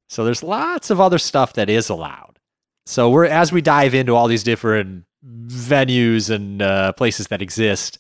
So 0.09 0.25
there's 0.25 0.43
lots 0.43 0.91
of 0.91 1.01
other 1.01 1.19
stuff 1.19 1.55
that 1.55 1.69
is 1.69 1.89
allowed. 1.89 2.39
So 2.87 3.11
we're 3.11 3.25
as 3.25 3.53
we 3.53 3.63
dive 3.63 3.95
into 3.95 4.15
all 4.15 4.29
these 4.29 4.43
different 4.43 5.05
venues 5.47 6.31
and 6.31 6.61
uh, 6.61 6.93
places 6.93 7.29
that 7.29 7.43
exist, 7.43 7.99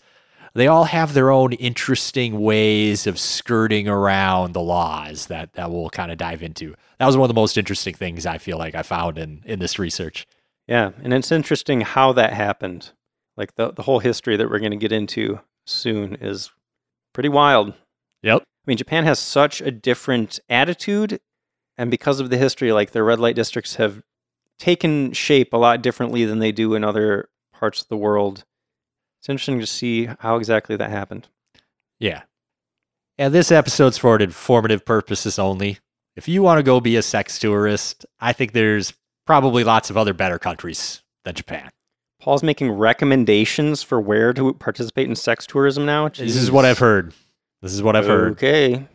they 0.54 0.66
all 0.68 0.84
have 0.84 1.14
their 1.14 1.30
own 1.30 1.54
interesting 1.54 2.40
ways 2.40 3.06
of 3.06 3.18
skirting 3.18 3.88
around 3.88 4.52
the 4.52 4.60
laws 4.60 5.26
that 5.26 5.54
that 5.54 5.70
we'll 5.70 5.90
kind 5.90 6.12
of 6.12 6.18
dive 6.18 6.42
into. 6.42 6.74
That 6.98 7.06
was 7.06 7.16
one 7.16 7.24
of 7.24 7.34
the 7.34 7.40
most 7.40 7.56
interesting 7.56 7.94
things 7.94 8.26
I 8.26 8.38
feel 8.38 8.58
like 8.58 8.74
I 8.74 8.82
found 8.82 9.18
in 9.18 9.42
in 9.44 9.58
this 9.58 9.78
research. 9.78 10.26
Yeah, 10.66 10.92
and 11.02 11.12
it's 11.12 11.32
interesting 11.32 11.82
how 11.82 12.12
that 12.12 12.32
happened. 12.32 12.92
Like 13.36 13.56
the 13.56 13.72
the 13.72 13.82
whole 13.82 13.98
history 13.98 14.36
that 14.36 14.48
we're 14.48 14.60
going 14.60 14.70
to 14.70 14.76
get 14.76 14.92
into 14.92 15.40
soon 15.66 16.16
is 16.16 16.50
pretty 17.12 17.28
wild. 17.28 17.74
Yep. 18.22 18.42
I 18.42 18.70
mean, 18.70 18.76
Japan 18.76 19.04
has 19.04 19.18
such 19.18 19.60
a 19.60 19.70
different 19.70 20.40
attitude. 20.48 21.20
And 21.76 21.90
because 21.90 22.20
of 22.20 22.30
the 22.30 22.38
history, 22.38 22.72
like 22.72 22.92
the 22.92 23.02
red 23.02 23.20
light 23.20 23.36
districts 23.36 23.76
have 23.76 24.02
taken 24.58 25.12
shape 25.12 25.52
a 25.52 25.58
lot 25.58 25.82
differently 25.82 26.24
than 26.24 26.38
they 26.38 26.52
do 26.52 26.74
in 26.74 26.84
other 26.84 27.28
parts 27.52 27.82
of 27.82 27.88
the 27.88 27.96
world. 27.96 28.44
It's 29.20 29.28
interesting 29.28 29.60
to 29.60 29.66
see 29.66 30.08
how 30.20 30.36
exactly 30.36 30.76
that 30.76 30.90
happened. 30.90 31.28
Yeah. 31.98 32.22
And 33.18 33.34
this 33.34 33.52
episode's 33.52 33.98
for 33.98 34.18
informative 34.18 34.84
purposes 34.84 35.38
only. 35.38 35.78
If 36.16 36.28
you 36.28 36.42
want 36.42 36.58
to 36.58 36.62
go 36.62 36.80
be 36.80 36.96
a 36.96 37.02
sex 37.02 37.38
tourist, 37.38 38.06
I 38.20 38.32
think 38.32 38.52
there's 38.52 38.92
probably 39.26 39.64
lots 39.64 39.90
of 39.90 39.96
other 39.96 40.12
better 40.12 40.38
countries 40.38 41.02
than 41.24 41.34
Japan. 41.34 41.70
Paul's 42.20 42.42
making 42.42 42.70
recommendations 42.70 43.82
for 43.82 44.00
where 44.00 44.32
to 44.32 44.54
participate 44.54 45.08
in 45.08 45.14
sex 45.14 45.46
tourism 45.46 45.84
now. 45.84 46.08
This 46.08 46.36
is 46.36 46.50
what 46.50 46.64
I've 46.64 46.78
heard. 46.78 47.12
This 47.60 47.72
is 47.72 47.82
what 47.82 47.96
I've 47.96 48.06
heard. 48.06 48.32
Okay. 48.32 48.86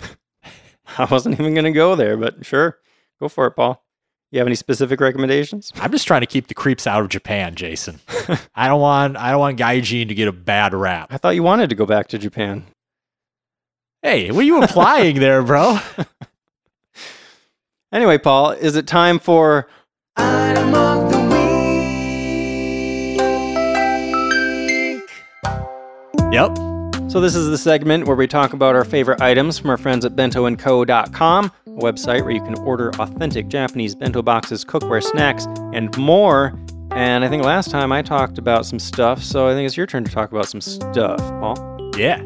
I 0.98 1.04
wasn't 1.04 1.38
even 1.38 1.54
going 1.54 1.64
to 1.64 1.72
go 1.72 1.94
there, 1.94 2.16
but 2.16 2.44
sure. 2.44 2.78
Go 3.18 3.28
for 3.28 3.46
it, 3.46 3.52
Paul. 3.52 3.84
You 4.30 4.38
have 4.38 4.46
any 4.46 4.54
specific 4.54 5.00
recommendations? 5.00 5.72
I'm 5.76 5.90
just 5.90 6.06
trying 6.06 6.20
to 6.20 6.26
keep 6.26 6.46
the 6.46 6.54
creeps 6.54 6.86
out 6.86 7.02
of 7.02 7.08
Japan, 7.08 7.56
Jason. 7.56 7.98
I 8.54 8.68
don't 8.68 8.80
want 8.80 9.16
I 9.16 9.32
don't 9.32 9.40
want 9.40 9.58
Gaijin 9.58 10.06
to 10.08 10.14
get 10.14 10.28
a 10.28 10.32
bad 10.32 10.72
rap. 10.72 11.12
I 11.12 11.18
thought 11.18 11.34
you 11.34 11.42
wanted 11.42 11.68
to 11.70 11.76
go 11.76 11.84
back 11.84 12.08
to 12.08 12.18
Japan. 12.18 12.64
Hey, 14.02 14.30
what 14.30 14.40
are 14.40 14.44
you 14.44 14.62
implying 14.62 15.18
there, 15.18 15.42
bro? 15.42 15.78
Anyway, 17.92 18.18
Paul, 18.18 18.52
is 18.52 18.76
it 18.76 18.86
time 18.86 19.18
for 19.18 19.66
Item 20.16 20.74
of 20.74 21.10
the 21.10 21.18
week. 24.68 26.32
Yep. 26.32 26.56
So 27.10 27.20
this 27.20 27.34
is 27.34 27.48
the 27.48 27.58
segment 27.58 28.06
where 28.06 28.14
we 28.14 28.28
talk 28.28 28.52
about 28.52 28.76
our 28.76 28.84
favorite 28.84 29.20
items 29.20 29.58
from 29.58 29.70
our 29.70 29.76
friends 29.76 30.04
at 30.04 30.14
bentoandco.com, 30.14 31.52
a 31.66 31.70
website 31.70 32.22
where 32.22 32.30
you 32.30 32.42
can 32.42 32.56
order 32.60 32.90
authentic 33.00 33.48
Japanese 33.48 33.96
bento 33.96 34.22
boxes, 34.22 34.64
cookware, 34.64 35.02
snacks, 35.02 35.46
and 35.72 35.96
more. 35.98 36.56
And 36.92 37.24
I 37.24 37.28
think 37.28 37.42
last 37.42 37.70
time 37.70 37.90
I 37.90 38.02
talked 38.02 38.38
about 38.38 38.66
some 38.66 38.78
stuff, 38.78 39.22
so 39.22 39.48
I 39.48 39.54
think 39.54 39.66
it's 39.66 39.76
your 39.76 39.86
turn 39.86 40.04
to 40.04 40.10
talk 40.12 40.30
about 40.30 40.46
some 40.46 40.60
stuff, 40.60 41.18
Paul. 41.18 41.90
Yeah. 41.96 42.22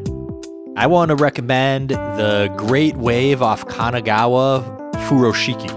I 0.77 0.85
want 0.87 1.09
to 1.09 1.15
recommend 1.15 1.89
the 1.89 2.53
Great 2.57 2.97
Wave 2.97 3.41
off 3.41 3.65
Kanagawa 3.65 4.74
Furoshiki. 5.07 5.69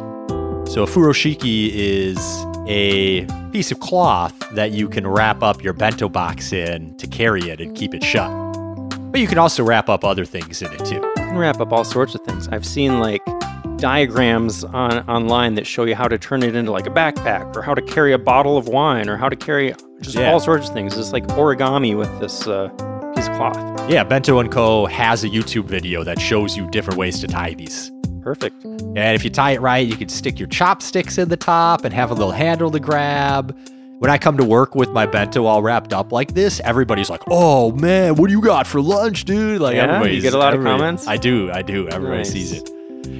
So, 0.68 0.82
a 0.82 0.86
furoshiki 0.86 1.70
is 1.72 2.18
a 2.66 3.24
piece 3.52 3.70
of 3.70 3.80
cloth 3.80 4.34
that 4.52 4.72
you 4.72 4.88
can 4.88 5.06
wrap 5.06 5.42
up 5.42 5.62
your 5.62 5.72
bento 5.72 6.08
box 6.08 6.52
in 6.52 6.94
to 6.96 7.06
carry 7.06 7.42
it 7.48 7.60
and 7.60 7.74
keep 7.76 7.94
it 7.94 8.04
shut. 8.04 8.30
But 9.10 9.20
you 9.20 9.26
can 9.26 9.38
also 9.38 9.64
wrap 9.64 9.88
up 9.88 10.04
other 10.04 10.24
things 10.26 10.60
in 10.60 10.70
it 10.72 10.84
too. 10.84 10.96
You 10.96 11.12
can 11.16 11.38
wrap 11.38 11.60
up 11.60 11.72
all 11.72 11.84
sorts 11.84 12.14
of 12.14 12.20
things. 12.22 12.48
I've 12.48 12.66
seen 12.66 13.00
like 13.00 13.22
diagrams 13.78 14.64
on 14.64 14.98
online 15.08 15.54
that 15.54 15.66
show 15.66 15.84
you 15.84 15.94
how 15.94 16.08
to 16.08 16.18
turn 16.18 16.42
it 16.42 16.54
into 16.54 16.70
like 16.72 16.86
a 16.86 16.90
backpack 16.90 17.54
or 17.56 17.62
how 17.62 17.74
to 17.74 17.82
carry 17.82 18.12
a 18.12 18.18
bottle 18.18 18.56
of 18.58 18.68
wine 18.68 19.08
or 19.08 19.16
how 19.16 19.28
to 19.28 19.36
carry 19.36 19.72
just 20.00 20.16
Yeah. 20.16 20.30
all 20.32 20.40
sorts 20.40 20.68
of 20.68 20.74
things. 20.74 20.96
It's 20.98 21.12
like 21.12 21.26
origami 21.28 21.96
with 21.96 22.18
this 22.20 22.46
uh, 22.46 22.68
piece 23.14 23.28
of 23.28 23.36
cloth. 23.36 23.90
Yeah, 23.90 24.04
Bento 24.04 24.42
& 24.48 24.50
Co. 24.50 24.86
has 24.86 25.24
a 25.24 25.28
YouTube 25.28 25.64
video 25.64 26.04
that 26.04 26.20
shows 26.20 26.56
you 26.56 26.68
different 26.70 26.98
ways 26.98 27.20
to 27.20 27.26
tie 27.26 27.54
these. 27.54 27.90
Perfect. 28.34 28.62
And 28.64 28.98
if 28.98 29.24
you 29.24 29.30
tie 29.30 29.52
it 29.52 29.60
right, 29.62 29.86
you 29.86 29.96
can 29.96 30.10
stick 30.10 30.38
your 30.38 30.48
chopsticks 30.48 31.16
in 31.16 31.30
the 31.30 31.36
top 31.36 31.86
and 31.86 31.94
have 31.94 32.10
a 32.10 32.14
little 32.14 32.30
handle 32.30 32.70
to 32.70 32.78
grab. 32.78 33.56
When 34.00 34.10
I 34.10 34.18
come 34.18 34.36
to 34.36 34.44
work 34.44 34.74
with 34.74 34.90
my 34.90 35.06
bento 35.06 35.46
all 35.46 35.62
wrapped 35.62 35.94
up 35.94 36.12
like 36.12 36.34
this, 36.34 36.60
everybody's 36.60 37.08
like, 37.08 37.22
"Oh 37.28 37.72
man, 37.72 38.16
what 38.16 38.26
do 38.26 38.32
you 38.34 38.42
got 38.42 38.66
for 38.66 38.82
lunch, 38.82 39.24
dude?" 39.24 39.62
Like 39.62 39.76
Yeah? 39.76 39.86
You 39.86 39.90
everybody's 39.92 40.22
get 40.22 40.34
a 40.34 40.38
lot 40.38 40.52
of 40.52 40.62
comments? 40.62 41.06
I 41.08 41.16
do, 41.16 41.50
I 41.50 41.62
do. 41.62 41.88
Everybody 41.88 42.18
Nice. 42.18 42.30
sees 42.32 42.52
it. 42.52 42.68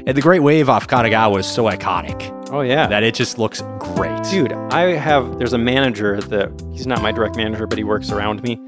And 0.06 0.14
the 0.14 0.20
Great 0.20 0.40
Wave 0.42 0.68
off 0.68 0.86
Kanagawa 0.86 1.38
is 1.38 1.46
so 1.46 1.64
iconic 1.64 2.20
Oh 2.52 2.60
yeah. 2.60 2.86
that 2.86 3.02
it 3.02 3.14
just 3.14 3.38
looks 3.38 3.62
great. 3.78 4.22
Dude, 4.24 4.52
I 4.52 4.92
have 4.92 5.38
there's 5.38 5.54
a 5.54 5.58
manager 5.58 6.20
that 6.20 6.50
he's 6.72 6.86
not 6.86 7.00
my 7.00 7.12
direct 7.12 7.34
manager, 7.36 7.66
but 7.66 7.78
he 7.78 7.84
works 7.84 8.10
around 8.12 8.42
me. 8.42 8.60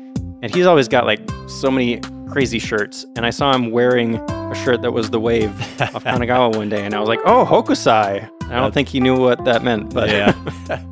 And 0.43 0.55
he's 0.55 0.65
always 0.65 0.89
got 0.89 1.05
like 1.05 1.21
so 1.49 1.71
many 1.71 2.01
crazy 2.31 2.59
shirts. 2.59 3.05
And 3.17 3.27
I 3.27 3.31
saw 3.31 3.53
him 3.55 3.71
wearing 3.73 4.19
a 4.51 4.55
shirt 4.55 4.83
that 4.83 4.93
was 4.93 5.11
the 5.11 5.21
wave 5.21 5.51
of 5.95 6.05
Kanagawa 6.05 6.55
one 6.57 6.69
day, 6.69 6.85
and 6.85 6.95
I 6.95 7.01
was 7.01 7.09
like, 7.09 7.21
oh, 7.25 7.45
Hokusai. 7.45 8.29
I 8.51 8.55
don't 8.55 8.75
think 8.75 8.89
he 8.89 8.99
knew 9.01 9.17
what 9.17 9.45
that 9.45 9.63
meant, 9.63 9.95
but 9.95 10.09
yeah, 10.09 10.35
a 10.69 10.85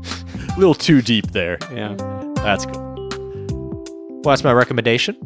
little 0.58 0.74
too 0.74 1.02
deep 1.02 1.32
there. 1.32 1.58
yeah. 1.72 1.94
That's 2.36 2.66
cool. 2.66 2.84
Well, 4.22 4.32
that's 4.32 4.44
my 4.44 4.52
recommendation. 4.52 5.16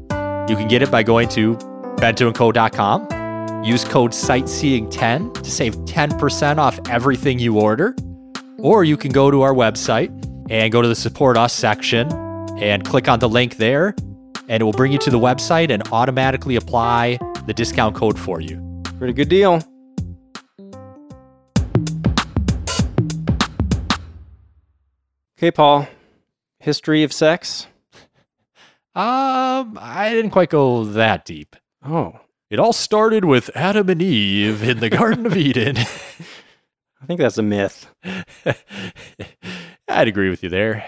You 0.49 0.57
can 0.57 0.67
get 0.69 0.83
it 0.83 0.91
by 0.91 1.03
going 1.03 1.29
to 1.31 1.57
bentoandco.com. 1.97 3.65
Use 3.65 3.85
code 3.85 4.13
sightseeing10 4.13 5.35
to 5.35 5.51
save 5.51 5.77
10% 5.77 6.59
off 6.59 6.81
everything 6.89 7.39
you 7.39 7.59
order. 7.59 7.95
Or 8.59 8.83
you 8.83 8.97
can 8.97 9.13
go 9.13 9.31
to 9.31 9.43
our 9.43 9.53
website 9.55 10.11
and 10.51 10.73
go 10.73 10.83
to 10.83 10.89
the 10.89 10.95
support 10.95 11.37
us 11.37 11.53
section 11.53 12.11
and 12.59 12.85
click 12.85 13.09
on 13.09 13.19
the 13.19 13.29
link 13.29 13.57
there, 13.57 13.95
and 14.49 14.61
it 14.61 14.65
will 14.65 14.73
bring 14.73 14.93
you 14.93 14.99
to 14.99 15.11
the 15.11 15.19
website 15.19 15.71
and 15.71 15.83
automatically 15.93 16.57
apply 16.57 17.19
the 17.47 17.53
discount 17.55 17.95
code 17.95 18.19
for 18.19 18.41
you. 18.41 18.61
Pretty 18.99 19.13
good 19.13 19.29
deal. 19.29 19.61
Okay, 25.39 25.51
Paul. 25.51 25.89
History 26.61 27.03
of 27.03 27.13
sex? 27.13 27.67
Um, 28.95 29.79
I 29.81 30.11
didn't 30.13 30.33
quite 30.33 30.51
go 30.51 30.85
that 30.85 31.25
deep. 31.25 31.57
Oh, 31.83 32.21
It 32.51 32.59
all 32.59 32.75
started 32.75 33.25
with 33.25 33.49
Adam 33.55 33.89
and 33.89 34.03
Eve 34.03 34.63
in 34.69 34.81
the 34.81 34.91
Garden 34.91 35.25
of 35.25 35.35
Eden. 35.35 35.79
I 37.01 37.07
think 37.07 37.19
that's 37.19 37.39
a 37.39 37.43
myth. 37.43 37.87
I'd 39.89 40.09
agree 40.09 40.29
with 40.29 40.43
you 40.43 40.51
there. 40.51 40.85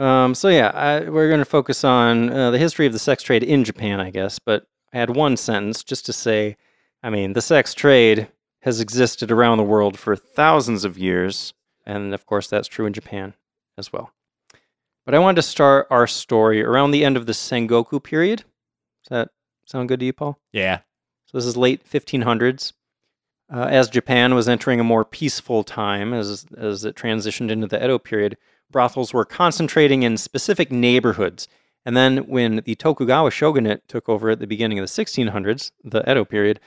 Um, 0.00 0.34
so 0.34 0.48
yeah, 0.48 0.72
I, 0.74 1.08
we're 1.08 1.28
going 1.28 1.38
to 1.38 1.44
focus 1.44 1.84
on 1.84 2.28
uh, 2.28 2.50
the 2.50 2.58
history 2.58 2.86
of 2.86 2.92
the 2.92 2.98
sex 2.98 3.22
trade 3.22 3.44
in 3.44 3.62
Japan, 3.62 4.00
I 4.00 4.10
guess. 4.10 4.40
But 4.40 4.64
I 4.92 4.98
had 4.98 5.14
one 5.14 5.36
sentence 5.36 5.84
just 5.84 6.06
to 6.06 6.12
say, 6.12 6.56
I 7.02 7.10
mean, 7.10 7.32
the 7.32 7.42
sex 7.42 7.74
trade 7.74 8.28
has 8.62 8.80
existed 8.80 9.30
around 9.30 9.58
the 9.58 9.64
world 9.64 9.98
for 9.98 10.16
thousands 10.16 10.84
of 10.84 10.98
years, 10.98 11.54
and 11.86 12.12
of 12.12 12.26
course, 12.26 12.48
that's 12.48 12.68
true 12.68 12.86
in 12.86 12.92
Japan 12.92 13.34
as 13.76 13.92
well. 13.92 14.12
But 15.04 15.14
I 15.14 15.18
wanted 15.20 15.36
to 15.36 15.48
start 15.48 15.86
our 15.90 16.06
story 16.06 16.62
around 16.62 16.90
the 16.90 17.04
end 17.04 17.16
of 17.16 17.26
the 17.26 17.32
Sengoku 17.32 18.02
period. 18.02 18.44
Does 19.04 19.10
that 19.10 19.30
sound 19.64 19.88
good 19.88 20.00
to 20.00 20.06
you, 20.06 20.12
Paul? 20.12 20.38
Yeah. 20.52 20.80
So 21.26 21.38
this 21.38 21.46
is 21.46 21.56
late 21.56 21.88
1500s. 21.88 22.72
Uh, 23.50 23.62
as 23.70 23.88
Japan 23.88 24.34
was 24.34 24.48
entering 24.48 24.80
a 24.80 24.84
more 24.84 25.06
peaceful 25.06 25.64
time, 25.64 26.12
as 26.12 26.44
as 26.58 26.84
it 26.84 26.94
transitioned 26.94 27.50
into 27.50 27.66
the 27.66 27.82
Edo 27.82 27.98
period, 27.98 28.36
brothels 28.70 29.14
were 29.14 29.24
concentrating 29.24 30.02
in 30.02 30.18
specific 30.18 30.70
neighborhoods. 30.70 31.48
And 31.84 31.96
then 31.96 32.18
when 32.28 32.62
the 32.64 32.74
Tokugawa 32.74 33.30
shogunate 33.30 33.88
took 33.88 34.08
over 34.08 34.30
at 34.30 34.40
the 34.40 34.46
beginning 34.46 34.78
of 34.78 34.82
the 34.82 35.04
1600s, 35.04 35.70
the 35.82 36.08
Edo 36.10 36.24
period, 36.24 36.60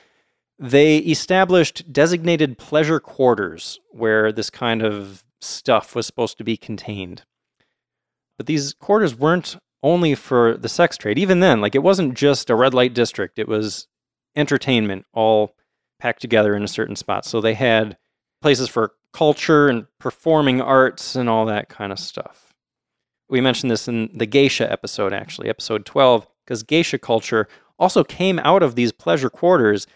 they 0.58 0.98
established 0.98 1.92
designated 1.92 2.58
pleasure 2.58 3.00
quarters 3.00 3.80
where 3.90 4.32
this 4.32 4.50
kind 4.50 4.82
of 4.82 5.24
stuff 5.40 5.94
was 5.94 6.06
supposed 6.06 6.38
to 6.38 6.44
be 6.44 6.56
contained. 6.56 7.22
But 8.36 8.46
these 8.46 8.74
quarters 8.74 9.14
weren't 9.14 9.56
only 9.82 10.14
for 10.14 10.56
the 10.56 10.68
sex 10.68 10.96
trade. 10.96 11.18
Even 11.18 11.40
then, 11.40 11.60
like 11.60 11.74
it 11.74 11.82
wasn't 11.82 12.14
just 12.14 12.50
a 12.50 12.54
red 12.54 12.74
light 12.74 12.94
district, 12.94 13.38
it 13.38 13.48
was 13.48 13.88
entertainment 14.36 15.04
all 15.12 15.54
packed 15.98 16.20
together 16.20 16.54
in 16.54 16.62
a 16.62 16.68
certain 16.68 16.96
spot. 16.96 17.24
So 17.24 17.40
they 17.40 17.54
had 17.54 17.96
places 18.40 18.68
for 18.68 18.92
culture 19.12 19.68
and 19.68 19.86
performing 19.98 20.60
arts 20.60 21.14
and 21.14 21.28
all 21.28 21.46
that 21.46 21.68
kind 21.68 21.92
of 21.92 21.98
stuff. 21.98 22.51
We 23.32 23.40
mentioned 23.40 23.70
this 23.70 23.88
in 23.88 24.10
the 24.12 24.26
geisha 24.26 24.70
episode, 24.70 25.14
actually, 25.14 25.48
episode 25.48 25.86
12, 25.86 26.26
because 26.44 26.62
geisha 26.62 26.98
culture 26.98 27.48
also 27.78 28.04
came 28.04 28.38
out 28.40 28.62
of 28.62 28.74
these 28.74 28.92
pleasure 28.92 29.30
quarters, 29.30 29.86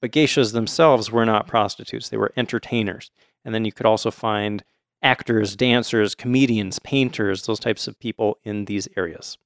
but 0.00 0.12
geishas 0.12 0.52
themselves 0.52 1.10
were 1.10 1.26
not 1.26 1.48
prostitutes, 1.48 2.08
they 2.08 2.16
were 2.16 2.30
entertainers. 2.36 3.10
And 3.44 3.52
then 3.52 3.64
you 3.64 3.72
could 3.72 3.84
also 3.84 4.12
find 4.12 4.62
actors, 5.02 5.56
dancers, 5.56 6.14
comedians, 6.14 6.78
painters, 6.78 7.46
those 7.46 7.58
types 7.58 7.88
of 7.88 7.98
people 7.98 8.38
in 8.44 8.66
these 8.66 8.86
areas. 8.96 9.38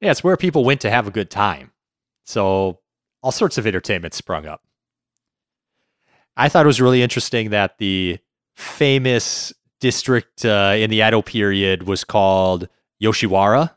Yeah, 0.00 0.10
it's 0.10 0.24
where 0.24 0.36
people 0.36 0.64
went 0.64 0.80
to 0.80 0.90
have 0.90 1.06
a 1.06 1.12
good 1.12 1.30
time. 1.30 1.70
So 2.24 2.80
all 3.22 3.30
sorts 3.30 3.56
of 3.56 3.68
entertainment 3.68 4.14
sprung 4.14 4.46
up. 4.46 4.62
I 6.36 6.48
thought 6.48 6.66
it 6.66 6.66
was 6.66 6.80
really 6.80 7.04
interesting 7.04 7.50
that 7.50 7.78
the 7.78 8.18
famous 8.56 9.52
district 9.78 10.44
uh, 10.44 10.74
in 10.76 10.90
the 10.90 11.06
Edo 11.06 11.22
period 11.22 11.84
was 11.84 12.02
called 12.02 12.68
Yoshiwara, 13.02 13.74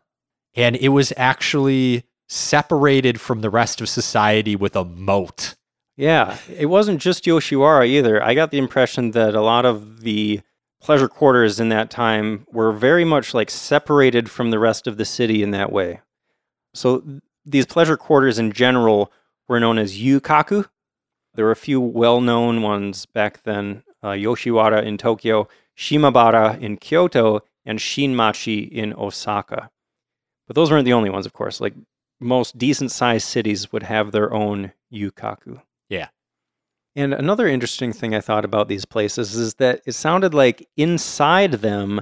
and 0.56 0.76
it 0.76 0.90
was 0.90 1.14
actually 1.18 2.04
separated 2.28 3.20
from 3.20 3.42
the 3.42 3.50
rest 3.50 3.82
of 3.82 3.90
society 3.90 4.56
with 4.56 4.76
a 4.76 4.86
moat. 4.86 5.56
Yeah, 5.98 6.38
it 6.48 6.68
wasn't 6.68 7.02
just 7.02 7.26
Yoshiwara 7.26 7.88
either. 7.88 8.24
I 8.24 8.34
got 8.34 8.52
the 8.52 8.58
impression 8.58 9.12
that 9.12 9.36
a 9.36 9.42
lot 9.42 9.66
of 9.66 10.02
the 10.02 10.42
pleasure 10.82 11.10
quarters 11.10 11.60
in 11.60 11.70
that 11.70 11.90
time 11.90 12.48
were 12.52 12.72
very 12.72 13.04
much 13.04 13.34
like 13.34 13.50
separated 13.50 14.30
from 14.30 14.50
the 14.50 14.60
rest 14.60 14.88
of 14.88 14.98
the 14.98 15.06
city 15.06 15.44
in 15.44 15.52
that 15.52 15.72
way. 15.72 16.00
So 16.74 17.00
th- 17.00 17.22
these 17.46 17.66
pleasure 17.66 17.98
quarters 17.98 18.40
in 18.40 18.54
general 18.54 19.12
were 19.48 19.60
known 19.60 19.78
as 19.78 19.98
yukaku, 19.98 20.70
There 21.34 21.46
were 21.46 21.52
a 21.52 21.56
few 21.58 21.82
well 21.82 22.22
known 22.22 22.62
ones 22.62 23.06
back 23.06 23.44
then 23.44 23.84
uh, 24.02 24.10
Yoshiwara 24.10 24.84
in 24.84 24.98
Tokyo, 24.98 25.48
Shimabara 25.76 26.60
in 26.62 26.78
Kyoto, 26.78 27.42
and 27.66 27.80
Shinmachi 27.80 28.70
in 28.70 28.94
Osaka. 28.94 29.70
But 30.48 30.56
those 30.56 30.72
weren't 30.72 30.86
the 30.86 30.94
only 30.94 31.10
ones, 31.10 31.26
of 31.26 31.34
course. 31.34 31.62
Like 31.62 31.76
most 32.20 32.58
decent 32.58 32.92
sized 32.92 33.28
cities 33.28 33.72
would 33.72 33.84
have 33.84 34.12
their 34.12 34.34
own 34.34 34.74
yukaku. 34.92 35.62
Yeah. 35.90 36.10
And 36.96 37.14
another 37.14 37.48
interesting 37.48 37.94
thing 37.94 38.16
I 38.16 38.22
thought 38.22 38.46
about 38.46 38.68
these 38.68 38.86
places 38.86 39.36
is 39.36 39.56
that 39.56 39.82
it 39.86 39.94
sounded 39.94 40.34
like 40.34 40.68
inside 40.76 41.54
them, 41.54 42.02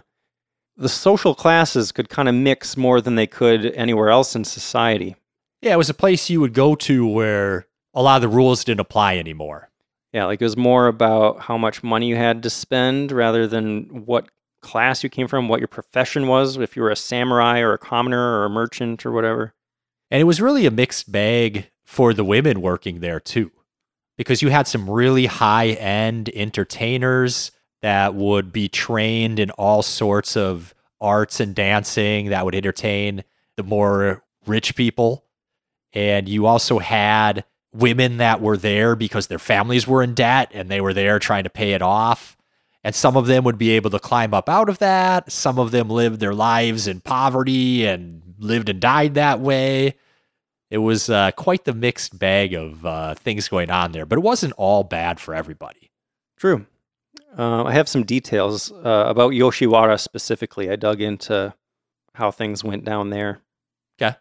the 0.78 0.90
social 0.90 1.36
classes 1.36 1.92
could 1.92 2.10
kind 2.10 2.30
of 2.30 2.36
mix 2.36 2.78
more 2.78 3.02
than 3.02 3.16
they 3.16 3.28
could 3.28 3.66
anywhere 3.74 4.10
else 4.10 4.36
in 4.36 4.44
society. 4.44 5.16
Yeah, 5.62 5.74
it 5.74 5.78
was 5.78 5.90
a 5.90 5.96
place 5.96 6.30
you 6.30 6.40
would 6.40 6.54
go 6.54 6.76
to 6.76 7.08
where 7.08 7.68
a 7.94 8.02
lot 8.02 8.18
of 8.18 8.22
the 8.22 8.36
rules 8.36 8.64
didn't 8.64 8.80
apply 8.80 9.18
anymore. 9.18 9.70
Yeah, 10.14 10.26
like 10.26 10.42
it 10.42 10.46
was 10.46 10.56
more 10.56 10.88
about 10.88 11.42
how 11.42 11.58
much 11.58 11.84
money 11.84 12.08
you 12.08 12.16
had 12.16 12.44
to 12.44 12.50
spend 12.50 13.12
rather 13.12 13.48
than 13.48 14.06
what 14.06 14.30
class 14.68 15.04
you 15.04 15.10
came 15.10 15.28
from, 15.28 15.48
what 15.48 15.60
your 15.60 15.68
profession 15.68 16.28
was, 16.28 16.58
if 16.58 16.76
you 16.76 16.82
were 16.82 16.92
a 16.92 16.96
samurai 16.96 17.60
or 17.60 17.74
a 17.74 17.78
commoner 17.78 18.40
or 18.40 18.46
a 18.46 18.50
merchant 18.50 19.06
or 19.06 19.12
whatever. 19.12 19.54
And 20.12 20.22
it 20.22 20.26
was 20.26 20.42
really 20.42 20.66
a 20.66 20.72
mixed 20.72 21.12
bag 21.12 21.72
for 21.86 22.14
the 22.14 22.24
women 22.24 22.62
working 22.62 23.00
there 23.00 23.20
too, 23.20 23.52
because 24.18 24.42
you 24.42 24.50
had 24.50 24.68
some 24.68 24.90
really 24.90 25.26
high 25.26 25.70
end 25.70 26.30
entertainers 26.30 27.52
that 27.82 28.14
would 28.14 28.52
be 28.52 28.68
trained 28.68 29.40
in 29.40 29.52
all 29.52 29.82
sorts 29.82 30.36
of 30.36 30.74
arts 31.00 31.40
and 31.40 31.56
dancing 31.56 32.30
that 32.30 32.44
would 32.44 32.56
entertain 32.56 33.24
the 33.56 33.64
more 33.64 34.24
rich 34.46 34.76
people. 34.76 35.24
And 35.94 36.28
you 36.28 36.46
also 36.46 36.80
had 36.80 37.46
women 37.74 38.18
that 38.18 38.42
were 38.42 38.58
there 38.58 38.96
because 38.96 39.28
their 39.28 39.40
families 39.40 39.88
were 39.88 40.04
in 40.04 40.14
debt 40.14 40.52
and 40.54 40.70
they 40.70 40.82
were 40.82 40.94
there 40.94 41.20
trying 41.20 41.44
to 41.44 41.50
pay 41.50 41.74
it 41.74 41.82
off. 41.82 42.37
And 42.88 42.96
some 42.96 43.18
of 43.18 43.28
them 43.28 43.44
would 43.44 43.58
be 43.58 43.72
able 43.72 43.90
to 43.90 44.00
climb 44.00 44.34
up 44.34 44.48
out 44.48 44.70
of 44.70 44.80
that. 44.80 45.30
Some 45.30 45.60
of 45.60 45.72
them 45.72 45.90
lived 45.90 46.22
their 46.22 46.34
lives 46.34 46.88
in 46.88 47.02
poverty 47.02 47.86
and 47.86 48.22
lived 48.40 48.70
and 48.70 48.80
died 48.80 49.16
that 49.16 49.42
way. 49.42 49.96
It 50.70 50.78
was 50.78 51.10
uh, 51.10 51.32
quite 51.32 51.66
the 51.66 51.74
mixed 51.74 52.18
bag 52.18 52.54
of 52.54 52.86
uh, 52.86 53.16
things 53.16 53.50
going 53.50 53.72
on 53.72 53.92
there, 53.92 54.06
but 54.06 54.18
it 54.18 54.22
wasn't 54.22 54.54
all 54.54 54.86
bad 54.86 55.20
for 55.20 55.36
everybody. 55.36 55.92
True. 56.38 56.66
Uh, 57.38 57.66
I 57.66 57.74
have 57.74 57.90
some 57.90 58.06
details 58.06 58.72
uh, 58.72 59.04
about 59.10 59.34
Yoshiwara 59.34 60.00
specifically. 60.00 60.70
I 60.70 60.78
dug 60.78 61.02
into 61.02 61.54
how 62.14 62.32
things 62.32 62.64
went 62.64 62.86
down 62.86 63.10
there. 63.10 63.42
Okay. 64.02 64.16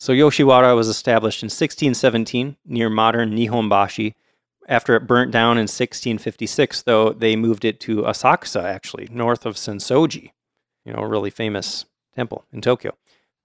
So 0.00 0.12
Yoshiwara 0.12 0.74
was 0.74 0.88
established 0.88 1.44
in 1.44 1.46
1617 1.46 2.56
near 2.66 2.90
modern 2.90 3.30
Nihonbashi. 3.30 4.14
After 4.68 4.94
it 4.94 5.06
burnt 5.06 5.32
down 5.32 5.56
in 5.56 5.62
1656, 5.62 6.82
though, 6.82 7.12
they 7.12 7.36
moved 7.36 7.64
it 7.64 7.80
to 7.80 8.02
Asakusa, 8.02 8.62
actually, 8.62 9.08
north 9.10 9.46
of 9.46 9.56
Sensoji, 9.56 10.32
you 10.84 10.92
know, 10.92 11.00
a 11.00 11.08
really 11.08 11.30
famous 11.30 11.86
temple 12.14 12.44
in 12.52 12.60
Tokyo. 12.60 12.94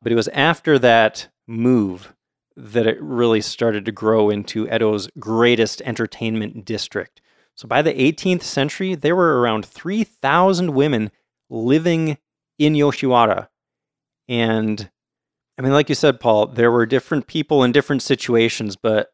But 0.01 0.11
it 0.11 0.15
was 0.15 0.27
after 0.29 0.77
that 0.79 1.29
move 1.47 2.13
that 2.57 2.85
it 2.85 3.01
really 3.01 3.39
started 3.39 3.85
to 3.85 3.91
grow 3.91 4.29
into 4.29 4.67
Edo's 4.69 5.07
greatest 5.17 5.81
entertainment 5.85 6.65
district. 6.65 7.21
So 7.55 7.69
by 7.69 7.81
the 7.81 7.93
18th 7.93 8.43
century, 8.43 8.93
there 8.93 9.15
were 9.15 9.39
around 9.39 9.65
3,000 9.65 10.73
women 10.73 11.09
living 11.49 12.17
in 12.59 12.73
Yoshiwara. 12.73 13.47
And 14.27 14.89
I 15.57 15.61
mean, 15.61 15.71
like 15.71 15.87
you 15.87 15.95
said, 15.95 16.19
Paul, 16.19 16.47
there 16.47 16.71
were 16.71 16.85
different 16.85 17.27
people 17.27 17.63
in 17.63 17.71
different 17.71 18.01
situations, 18.01 18.75
but 18.75 19.12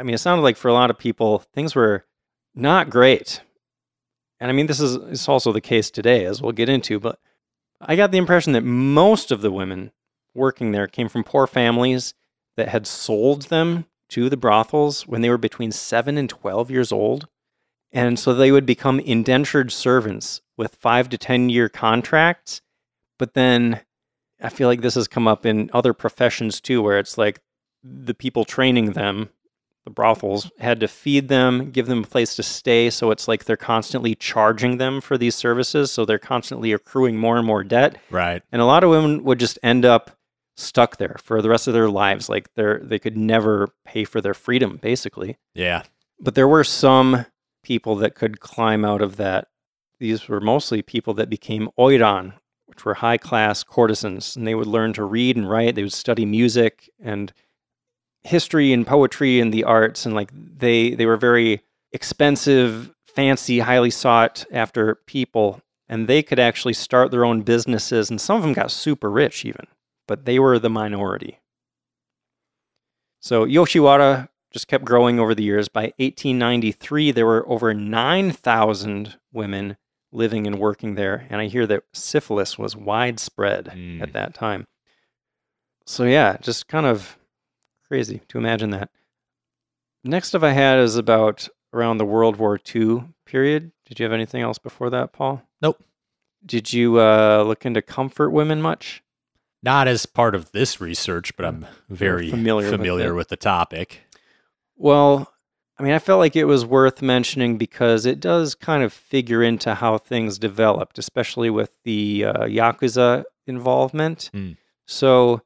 I 0.00 0.02
mean, 0.02 0.14
it 0.14 0.18
sounded 0.18 0.42
like 0.42 0.56
for 0.56 0.68
a 0.68 0.72
lot 0.72 0.90
of 0.90 0.98
people, 0.98 1.40
things 1.54 1.74
were 1.74 2.06
not 2.54 2.88
great. 2.88 3.42
And 4.40 4.50
I 4.50 4.54
mean, 4.54 4.66
this 4.66 4.80
is 4.80 4.94
it's 4.94 5.28
also 5.28 5.52
the 5.52 5.60
case 5.60 5.90
today, 5.90 6.24
as 6.24 6.40
we'll 6.40 6.52
get 6.52 6.70
into, 6.70 6.98
but 6.98 7.18
I 7.82 7.96
got 7.96 8.10
the 8.10 8.18
impression 8.18 8.54
that 8.54 8.64
most 8.64 9.30
of 9.30 9.42
the 9.42 9.52
women 9.52 9.92
working 10.34 10.72
there 10.72 10.86
came 10.86 11.08
from 11.08 11.22
poor 11.22 11.46
families 11.46 12.14
that 12.56 12.68
had 12.68 12.86
sold 12.86 13.42
them 13.42 13.84
to 14.08 14.30
the 14.30 14.38
brothels 14.38 15.06
when 15.06 15.20
they 15.20 15.28
were 15.28 15.38
between 15.38 15.70
7 15.70 16.16
and 16.16 16.28
12 16.28 16.70
years 16.70 16.92
old. 16.92 17.28
And 17.92 18.18
so 18.18 18.32
they 18.32 18.52
would 18.52 18.66
become 18.66 19.00
indentured 19.00 19.70
servants 19.70 20.40
with 20.56 20.74
5 20.76 21.10
to 21.10 21.18
10 21.18 21.50
year 21.50 21.68
contracts. 21.68 22.62
But 23.18 23.34
then 23.34 23.82
I 24.40 24.48
feel 24.48 24.68
like 24.68 24.80
this 24.80 24.94
has 24.94 25.08
come 25.08 25.28
up 25.28 25.44
in 25.44 25.70
other 25.74 25.92
professions 25.92 26.60
too, 26.60 26.80
where 26.80 26.98
it's 26.98 27.18
like 27.18 27.40
the 27.82 28.14
people 28.14 28.44
training 28.44 28.92
them, 28.92 29.28
the 29.84 29.90
brothels, 29.90 30.50
had 30.58 30.80
to 30.80 30.88
feed 30.88 31.28
them, 31.28 31.70
give 31.70 31.86
them 31.86 32.04
a 32.04 32.06
place 32.06 32.36
to 32.36 32.42
stay. 32.42 32.90
So 32.90 33.10
it's 33.10 33.26
like 33.26 33.44
they're 33.44 33.56
constantly 33.56 34.14
charging 34.14 34.76
them 34.78 35.00
for 35.00 35.16
these 35.16 35.34
services. 35.34 35.90
So 35.90 36.04
they're 36.04 36.18
constantly 36.18 36.72
accruing 36.72 37.16
more 37.16 37.36
and 37.36 37.46
more 37.46 37.64
debt. 37.64 37.96
Right. 38.10 38.42
And 38.52 38.60
a 38.60 38.66
lot 38.66 38.84
of 38.84 38.90
women 38.90 39.24
would 39.24 39.40
just 39.40 39.58
end 39.62 39.84
up 39.84 40.16
stuck 40.56 40.98
there 40.98 41.16
for 41.22 41.40
the 41.40 41.48
rest 41.48 41.66
of 41.66 41.74
their 41.74 41.88
lives. 41.88 42.28
Like 42.28 42.52
they're 42.54 42.78
they 42.78 42.98
could 42.98 43.16
never 43.16 43.70
pay 43.84 44.04
for 44.04 44.20
their 44.20 44.34
freedom, 44.34 44.78
basically. 44.80 45.38
Yeah. 45.54 45.84
But 46.20 46.34
there 46.34 46.48
were 46.48 46.64
some 46.64 47.26
people 47.62 47.96
that 47.96 48.14
could 48.14 48.40
climb 48.40 48.84
out 48.84 49.00
of 49.00 49.16
that. 49.16 49.48
These 49.98 50.28
were 50.28 50.40
mostly 50.40 50.82
people 50.82 51.14
that 51.14 51.30
became 51.30 51.70
oiran, 51.78 52.34
which 52.66 52.84
were 52.84 52.94
high 52.94 53.18
class 53.18 53.62
courtesans, 53.62 54.36
and 54.36 54.46
they 54.46 54.54
would 54.54 54.66
learn 54.66 54.92
to 54.94 55.04
read 55.04 55.36
and 55.36 55.48
write. 55.48 55.74
They 55.74 55.82
would 55.82 55.92
study 55.92 56.24
music 56.26 56.90
and 56.98 57.32
history 58.22 58.72
and 58.72 58.86
poetry 58.86 59.40
and 59.40 59.52
the 59.52 59.64
arts, 59.64 60.04
and 60.06 60.14
like 60.14 60.30
they 60.34 60.90
they 60.94 61.06
were 61.06 61.16
very 61.16 61.62
expensive, 61.92 62.90
fancy, 63.04 63.60
highly 63.60 63.90
sought 63.90 64.44
after 64.52 64.94
people, 65.06 65.60
and 65.88 66.06
they 66.06 66.22
could 66.22 66.38
actually 66.38 66.74
start 66.74 67.10
their 67.10 67.24
own 67.24 67.42
businesses, 67.42 68.10
and 68.10 68.20
some 68.20 68.36
of 68.36 68.42
them 68.42 68.52
got 68.52 68.70
super 68.70 69.10
rich 69.10 69.44
even, 69.44 69.66
but 70.06 70.24
they 70.24 70.38
were 70.38 70.58
the 70.58 70.70
minority. 70.70 71.40
So 73.20 73.44
Yoshiwara 73.44 74.28
just 74.52 74.66
kept 74.68 74.84
growing 74.84 75.20
over 75.20 75.34
the 75.34 75.42
years. 75.42 75.68
By 75.68 75.92
1893, 75.98 77.12
there 77.12 77.26
were 77.26 77.46
over 77.48 77.74
9,000 77.74 79.16
women 79.32 79.76
living 80.12 80.46
and 80.46 80.58
working 80.58 80.94
there. 80.94 81.26
And 81.30 81.40
I 81.40 81.46
hear 81.46 81.66
that 81.66 81.84
syphilis 81.92 82.58
was 82.58 82.74
widespread 82.74 83.66
Mm. 83.66 84.02
at 84.02 84.12
that 84.14 84.34
time. 84.34 84.66
So, 85.86 86.04
yeah, 86.04 86.36
just 86.40 86.66
kind 86.66 86.86
of 86.86 87.16
crazy 87.90 88.20
to 88.28 88.38
imagine 88.38 88.70
that. 88.70 88.90
Next 90.04 90.28
stuff 90.28 90.44
I 90.44 90.52
had 90.52 90.78
is 90.78 90.96
about 90.96 91.48
around 91.74 91.98
the 91.98 92.04
World 92.04 92.36
War 92.36 92.58
II 92.74 93.04
period. 93.26 93.72
Did 93.84 93.98
you 93.98 94.04
have 94.04 94.12
anything 94.12 94.42
else 94.42 94.58
before 94.58 94.90
that, 94.90 95.12
Paul? 95.12 95.42
Nope. 95.60 95.82
Did 96.46 96.72
you 96.72 97.00
uh, 97.00 97.42
look 97.46 97.66
into 97.66 97.82
comfort 97.82 98.30
women 98.30 98.62
much? 98.62 99.02
Not 99.62 99.88
as 99.88 100.06
part 100.06 100.34
of 100.34 100.52
this 100.52 100.80
research, 100.80 101.36
but 101.36 101.44
I'm 101.44 101.66
very 101.88 102.30
familiar 102.30 102.70
familiar, 102.70 103.08
with 103.08 103.16
with, 103.16 103.28
the 103.28 103.36
topic. 103.36 104.02
Well, 104.76 105.30
I 105.78 105.82
mean, 105.82 105.92
I 105.92 105.98
felt 105.98 106.20
like 106.20 106.36
it 106.36 106.44
was 106.44 106.64
worth 106.64 107.02
mentioning 107.02 107.58
because 107.58 108.06
it 108.06 108.20
does 108.20 108.54
kind 108.54 108.82
of 108.82 108.92
figure 108.92 109.42
into 109.42 109.74
how 109.74 109.98
things 109.98 110.38
developed, 110.38 110.98
especially 110.98 111.50
with 111.50 111.76
the 111.84 112.24
uh, 112.24 112.44
Yakuza 112.44 113.24
involvement. 113.46 114.30
Mm. 114.32 114.56
So, 114.86 115.42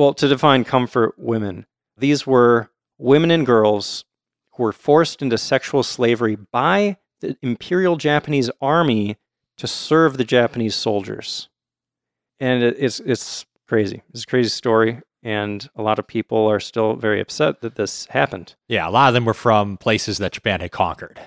well, 0.00 0.14
to 0.14 0.28
define 0.28 0.64
comfort 0.64 1.12
women, 1.18 1.66
these 1.98 2.26
were 2.26 2.70
women 2.96 3.30
and 3.30 3.44
girls 3.44 4.06
who 4.52 4.62
were 4.62 4.72
forced 4.72 5.20
into 5.20 5.36
sexual 5.36 5.82
slavery 5.82 6.36
by 6.36 6.96
the 7.20 7.36
Imperial 7.42 7.96
Japanese 7.96 8.48
Army 8.62 9.18
to 9.58 9.66
serve 9.66 10.16
the 10.16 10.24
Japanese 10.24 10.74
soldiers. 10.74 11.50
And 12.38 12.62
it's, 12.62 13.00
it's 13.00 13.44
crazy. 13.68 14.02
It's 14.08 14.22
a 14.22 14.26
crazy 14.26 14.48
story. 14.48 15.02
And 15.22 15.68
a 15.76 15.82
lot 15.82 15.98
of 15.98 16.06
people 16.06 16.46
are 16.46 16.60
still 16.60 16.96
very 16.96 17.20
upset 17.20 17.60
that 17.60 17.74
this 17.74 18.06
happened. 18.06 18.54
Yeah, 18.68 18.88
a 18.88 18.90
lot 18.90 19.08
of 19.08 19.14
them 19.14 19.26
were 19.26 19.34
from 19.34 19.76
places 19.76 20.16
that 20.16 20.32
Japan 20.32 20.60
had 20.60 20.72
conquered. 20.72 21.20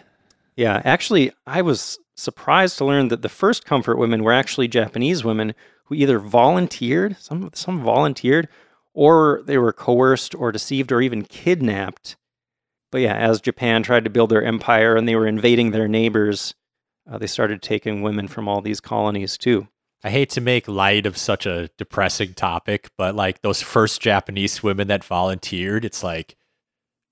Yeah, 0.56 0.82
actually, 0.84 1.32
I 1.46 1.62
was 1.62 2.00
surprised 2.16 2.80
to 2.80 2.86
learn 2.86 3.10
that 3.10 3.22
the 3.22 3.30
first 3.30 3.66
comfort 3.66 4.00
women 4.00 4.24
were 4.24 4.34
actually 4.34 4.68
Japanese 4.68 5.24
women 5.24 5.54
either 5.94 6.20
volunteered, 6.20 7.18
some 7.20 7.50
some 7.54 7.82
volunteered, 7.82 8.48
or 8.94 9.42
they 9.46 9.58
were 9.58 9.74
coerced 9.74 10.36
or 10.36 10.52
deceived 10.52 10.92
or 10.92 11.02
even 11.02 11.24
kidnapped. 11.24 12.16
But 12.92 13.02
yeah, 13.02 13.16
as 13.16 13.42
Japan 13.42 13.82
tried 13.82 14.04
to 14.04 14.10
build 14.10 14.30
their 14.30 14.44
empire 14.44 14.96
and 14.96 15.08
they 15.08 15.16
were 15.16 15.28
invading 15.28 15.72
their 15.72 15.88
neighbors, 15.88 16.54
uh, 17.10 17.18
they 17.18 17.28
started 17.28 17.62
taking 17.62 18.02
women 18.02 18.28
from 18.28 18.48
all 18.48 18.62
these 18.62 18.80
colonies 18.80 19.38
too. 19.38 19.68
I 20.04 20.10
hate 20.10 20.30
to 20.32 20.42
make 20.42 20.68
light 20.68 21.06
of 21.06 21.18
such 21.18 21.46
a 21.46 21.70
depressing 21.78 22.34
topic, 22.34 22.90
but 22.98 23.16
like 23.16 23.42
those 23.42 23.62
first 23.62 24.02
Japanese 24.02 24.62
women 24.62 24.90
that 24.90 25.04
volunteered, 25.04 25.86
it's 25.86 26.04
like, 26.04 26.36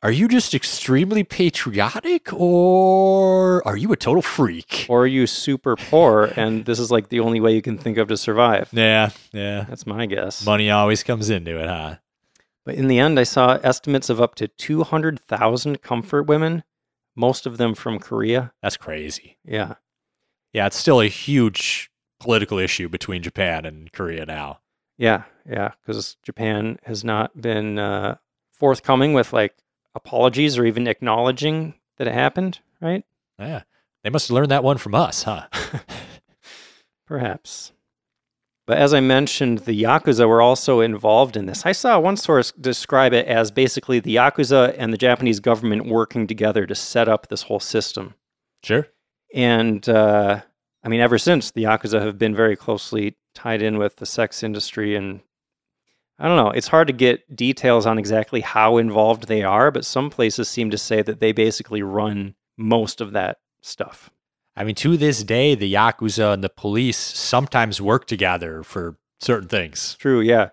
are 0.03 0.11
you 0.11 0.27
just 0.27 0.53
extremely 0.53 1.23
patriotic 1.23 2.33
or 2.33 3.65
are 3.67 3.77
you 3.77 3.91
a 3.91 3.95
total 3.95 4.21
freak? 4.21 4.87
Or 4.89 5.03
are 5.03 5.07
you 5.07 5.27
super 5.27 5.75
poor 5.75 6.31
and 6.35 6.65
this 6.65 6.79
is 6.79 6.89
like 6.89 7.09
the 7.09 7.19
only 7.19 7.39
way 7.39 7.53
you 7.53 7.61
can 7.61 7.77
think 7.77 7.97
of 7.97 8.07
to 8.07 8.17
survive? 8.17 8.69
Yeah, 8.71 9.11
yeah. 9.31 9.65
That's 9.69 9.85
my 9.85 10.07
guess. 10.07 10.45
Money 10.45 10.71
always 10.71 11.03
comes 11.03 11.29
into 11.29 11.59
it, 11.59 11.67
huh? 11.67 11.97
But 12.65 12.75
in 12.75 12.87
the 12.87 12.99
end, 12.99 13.19
I 13.19 13.23
saw 13.23 13.59
estimates 13.63 14.09
of 14.09 14.21
up 14.21 14.35
to 14.35 14.47
200,000 14.47 15.81
comfort 15.81 16.23
women 16.23 16.63
most 17.15 17.45
of 17.45 17.57
them 17.57 17.75
from 17.75 17.99
Korea. 17.99 18.53
That's 18.61 18.77
crazy. 18.77 19.37
Yeah. 19.43 19.75
Yeah, 20.53 20.67
it's 20.67 20.77
still 20.77 21.01
a 21.01 21.07
huge 21.07 21.91
political 22.19 22.57
issue 22.57 22.89
between 22.89 23.23
Japan 23.23 23.65
and 23.65 23.91
Korea 23.91 24.25
now. 24.25 24.59
Yeah. 24.97 25.23
Yeah. 25.47 25.71
Because 25.85 26.17
Japan 26.23 26.79
has 26.83 27.03
not 27.03 27.39
been 27.39 27.79
uh, 27.79 28.15
forthcoming 28.51 29.13
with 29.13 29.33
like 29.33 29.55
apologies 29.95 30.57
or 30.57 30.65
even 30.65 30.87
acknowledging 30.87 31.75
that 31.97 32.07
it 32.07 32.13
happened, 32.13 32.59
right? 32.79 33.03
Yeah. 33.39 33.63
They 34.03 34.09
must 34.09 34.27
have 34.27 34.35
learned 34.35 34.51
that 34.51 34.63
one 34.63 34.77
from 34.77 34.95
us, 34.95 35.23
huh? 35.23 35.47
Perhaps. 37.05 37.71
But 38.67 38.77
as 38.77 38.93
I 38.93 38.99
mentioned, 38.99 39.59
the 39.59 39.83
Yakuza 39.83 40.27
were 40.27 40.41
also 40.41 40.79
involved 40.79 41.35
in 41.35 41.45
this. 41.45 41.65
I 41.65 41.71
saw 41.71 41.99
one 41.99 42.15
source 42.15 42.51
describe 42.53 43.11
it 43.13 43.27
as 43.27 43.51
basically 43.51 43.99
the 43.99 44.15
Yakuza 44.15 44.75
and 44.77 44.93
the 44.93 44.97
Japanese 44.97 45.39
government 45.39 45.87
working 45.87 46.25
together 46.27 46.65
to 46.65 46.75
set 46.75 47.09
up 47.09 47.27
this 47.27 47.43
whole 47.43 47.59
system. 47.59 48.15
sure. 48.63 48.87
And 49.33 49.87
uh, 49.89 50.41
I 50.83 50.89
mean, 50.89 51.01
ever 51.01 51.17
since, 51.17 51.51
the 51.51 51.63
Yakuza 51.63 52.01
have 52.01 52.17
been 52.17 52.35
very 52.35 52.55
closely 52.55 53.15
tied 53.33 53.61
in 53.61 53.77
with 53.77 53.97
the 53.97 54.05
sex 54.05 54.43
industry. 54.43 54.95
And 54.95 55.21
I 56.21 56.27
don't 56.27 56.37
know, 56.37 56.51
it's 56.51 56.67
hard 56.67 56.85
to 56.85 56.93
get 56.93 57.35
details 57.35 57.87
on 57.87 57.97
exactly 57.97 58.41
how 58.41 58.77
involved 58.77 59.27
they 59.27 59.41
are, 59.41 59.71
but 59.71 59.85
some 59.85 60.11
places 60.11 60.47
seem 60.47 60.69
to 60.69 60.77
say 60.77 61.01
that 61.01 61.19
they 61.19 61.31
basically 61.31 61.81
run 61.81 62.35
most 62.57 63.01
of 63.01 63.13
that 63.13 63.37
stuff. 63.63 64.11
I 64.55 64.63
mean, 64.63 64.75
to 64.75 64.97
this 64.97 65.23
day, 65.23 65.55
the 65.55 65.73
Yakuza 65.73 66.33
and 66.33 66.43
the 66.43 66.49
police 66.49 66.97
sometimes 66.97 67.81
work 67.81 68.05
together 68.05 68.61
for 68.61 68.97
certain 69.19 69.49
things. 69.49 69.95
True, 69.95 70.21
yeah. 70.21 70.49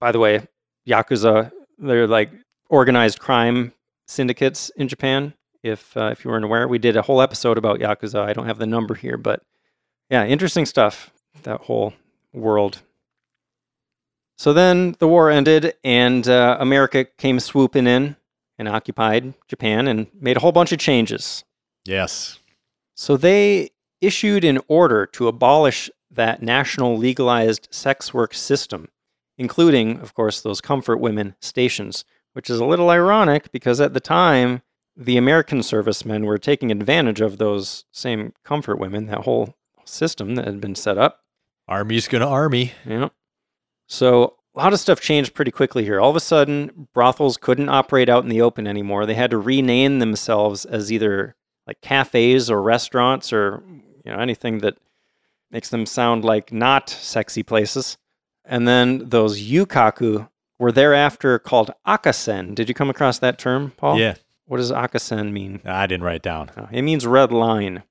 By 0.00 0.12
the 0.12 0.18
way, 0.18 0.46
Yakuza, 0.86 1.50
they're 1.78 2.06
like 2.06 2.30
organized 2.68 3.18
crime 3.18 3.72
syndicates 4.06 4.70
in 4.76 4.86
Japan. 4.86 5.32
If 5.62 5.96
uh, 5.96 6.10
if 6.12 6.24
you 6.24 6.30
weren't 6.30 6.44
aware, 6.44 6.68
we 6.68 6.78
did 6.78 6.96
a 6.96 7.02
whole 7.02 7.22
episode 7.22 7.56
about 7.56 7.80
Yakuza. 7.80 8.20
I 8.20 8.34
don't 8.34 8.46
have 8.46 8.58
the 8.58 8.66
number 8.66 8.94
here, 8.94 9.16
but 9.16 9.42
yeah, 10.10 10.26
interesting 10.26 10.66
stuff. 10.66 11.10
That 11.44 11.62
whole 11.62 11.94
world. 12.34 12.82
So 14.36 14.52
then 14.52 14.96
the 14.98 15.08
war 15.08 15.30
ended, 15.30 15.74
and 15.82 16.28
uh, 16.28 16.56
America 16.60 17.04
came 17.04 17.40
swooping 17.40 17.86
in 17.86 18.16
and 18.58 18.68
occupied 18.68 19.34
Japan 19.48 19.88
and 19.88 20.08
made 20.18 20.36
a 20.36 20.40
whole 20.40 20.52
bunch 20.52 20.72
of 20.72 20.78
changes. 20.78 21.44
Yes. 21.84 22.38
So 22.94 23.16
they 23.16 23.70
issued 24.00 24.44
an 24.44 24.60
order 24.68 25.06
to 25.06 25.28
abolish 25.28 25.90
that 26.10 26.42
national 26.42 26.96
legalized 26.96 27.68
sex 27.70 28.12
work 28.12 28.34
system, 28.34 28.88
including, 29.38 30.00
of 30.00 30.14
course, 30.14 30.40
those 30.40 30.60
comfort 30.60 30.98
women 30.98 31.34
stations, 31.40 32.04
which 32.32 32.50
is 32.50 32.58
a 32.58 32.64
little 32.64 32.90
ironic 32.90 33.50
because 33.52 33.80
at 33.80 33.94
the 33.94 34.00
time, 34.00 34.62
the 34.96 35.16
American 35.16 35.62
servicemen 35.62 36.24
were 36.24 36.38
taking 36.38 36.70
advantage 36.70 37.20
of 37.20 37.38
those 37.38 37.84
same 37.92 38.32
comfort 38.44 38.78
women, 38.78 39.06
that 39.06 39.24
whole 39.24 39.54
system 39.84 40.34
that 40.36 40.46
had 40.46 40.60
been 40.60 40.74
set 40.74 40.96
up. 40.96 41.22
Army's 41.68 42.08
gonna 42.08 42.28
army. 42.28 42.72
Yeah. 42.86 43.10
So 43.86 44.34
a 44.54 44.58
lot 44.60 44.72
of 44.72 44.80
stuff 44.80 45.00
changed 45.00 45.34
pretty 45.34 45.50
quickly 45.50 45.84
here. 45.84 46.00
All 46.00 46.10
of 46.10 46.16
a 46.16 46.20
sudden, 46.20 46.88
brothels 46.94 47.36
couldn't 47.36 47.68
operate 47.68 48.08
out 48.08 48.22
in 48.24 48.28
the 48.30 48.40
open 48.40 48.66
anymore. 48.66 49.06
They 49.06 49.14
had 49.14 49.30
to 49.30 49.38
rename 49.38 49.98
themselves 49.98 50.64
as 50.64 50.92
either 50.92 51.34
like 51.66 51.80
cafes 51.80 52.50
or 52.50 52.62
restaurants 52.62 53.32
or 53.32 53.62
you 54.04 54.12
know 54.12 54.18
anything 54.18 54.58
that 54.58 54.76
makes 55.50 55.68
them 55.68 55.86
sound 55.86 56.24
like 56.24 56.52
not 56.52 56.88
sexy 56.88 57.42
places. 57.42 57.98
And 58.44 58.66
then 58.66 59.08
those 59.08 59.40
yukaku 59.42 60.28
were 60.58 60.72
thereafter 60.72 61.38
called 61.38 61.70
akasen. 61.86 62.54
Did 62.54 62.68
you 62.68 62.74
come 62.74 62.88
across 62.90 63.18
that 63.18 63.38
term, 63.38 63.72
Paul? 63.76 63.98
Yeah. 63.98 64.14
What 64.46 64.58
does 64.58 64.70
akasen 64.70 65.32
mean? 65.32 65.60
I 65.64 65.86
didn't 65.88 66.04
write 66.04 66.16
it 66.16 66.22
down. 66.22 66.50
Uh, 66.56 66.66
It 66.70 66.82
means 66.82 67.06
red 67.06 67.32
line 67.32 67.82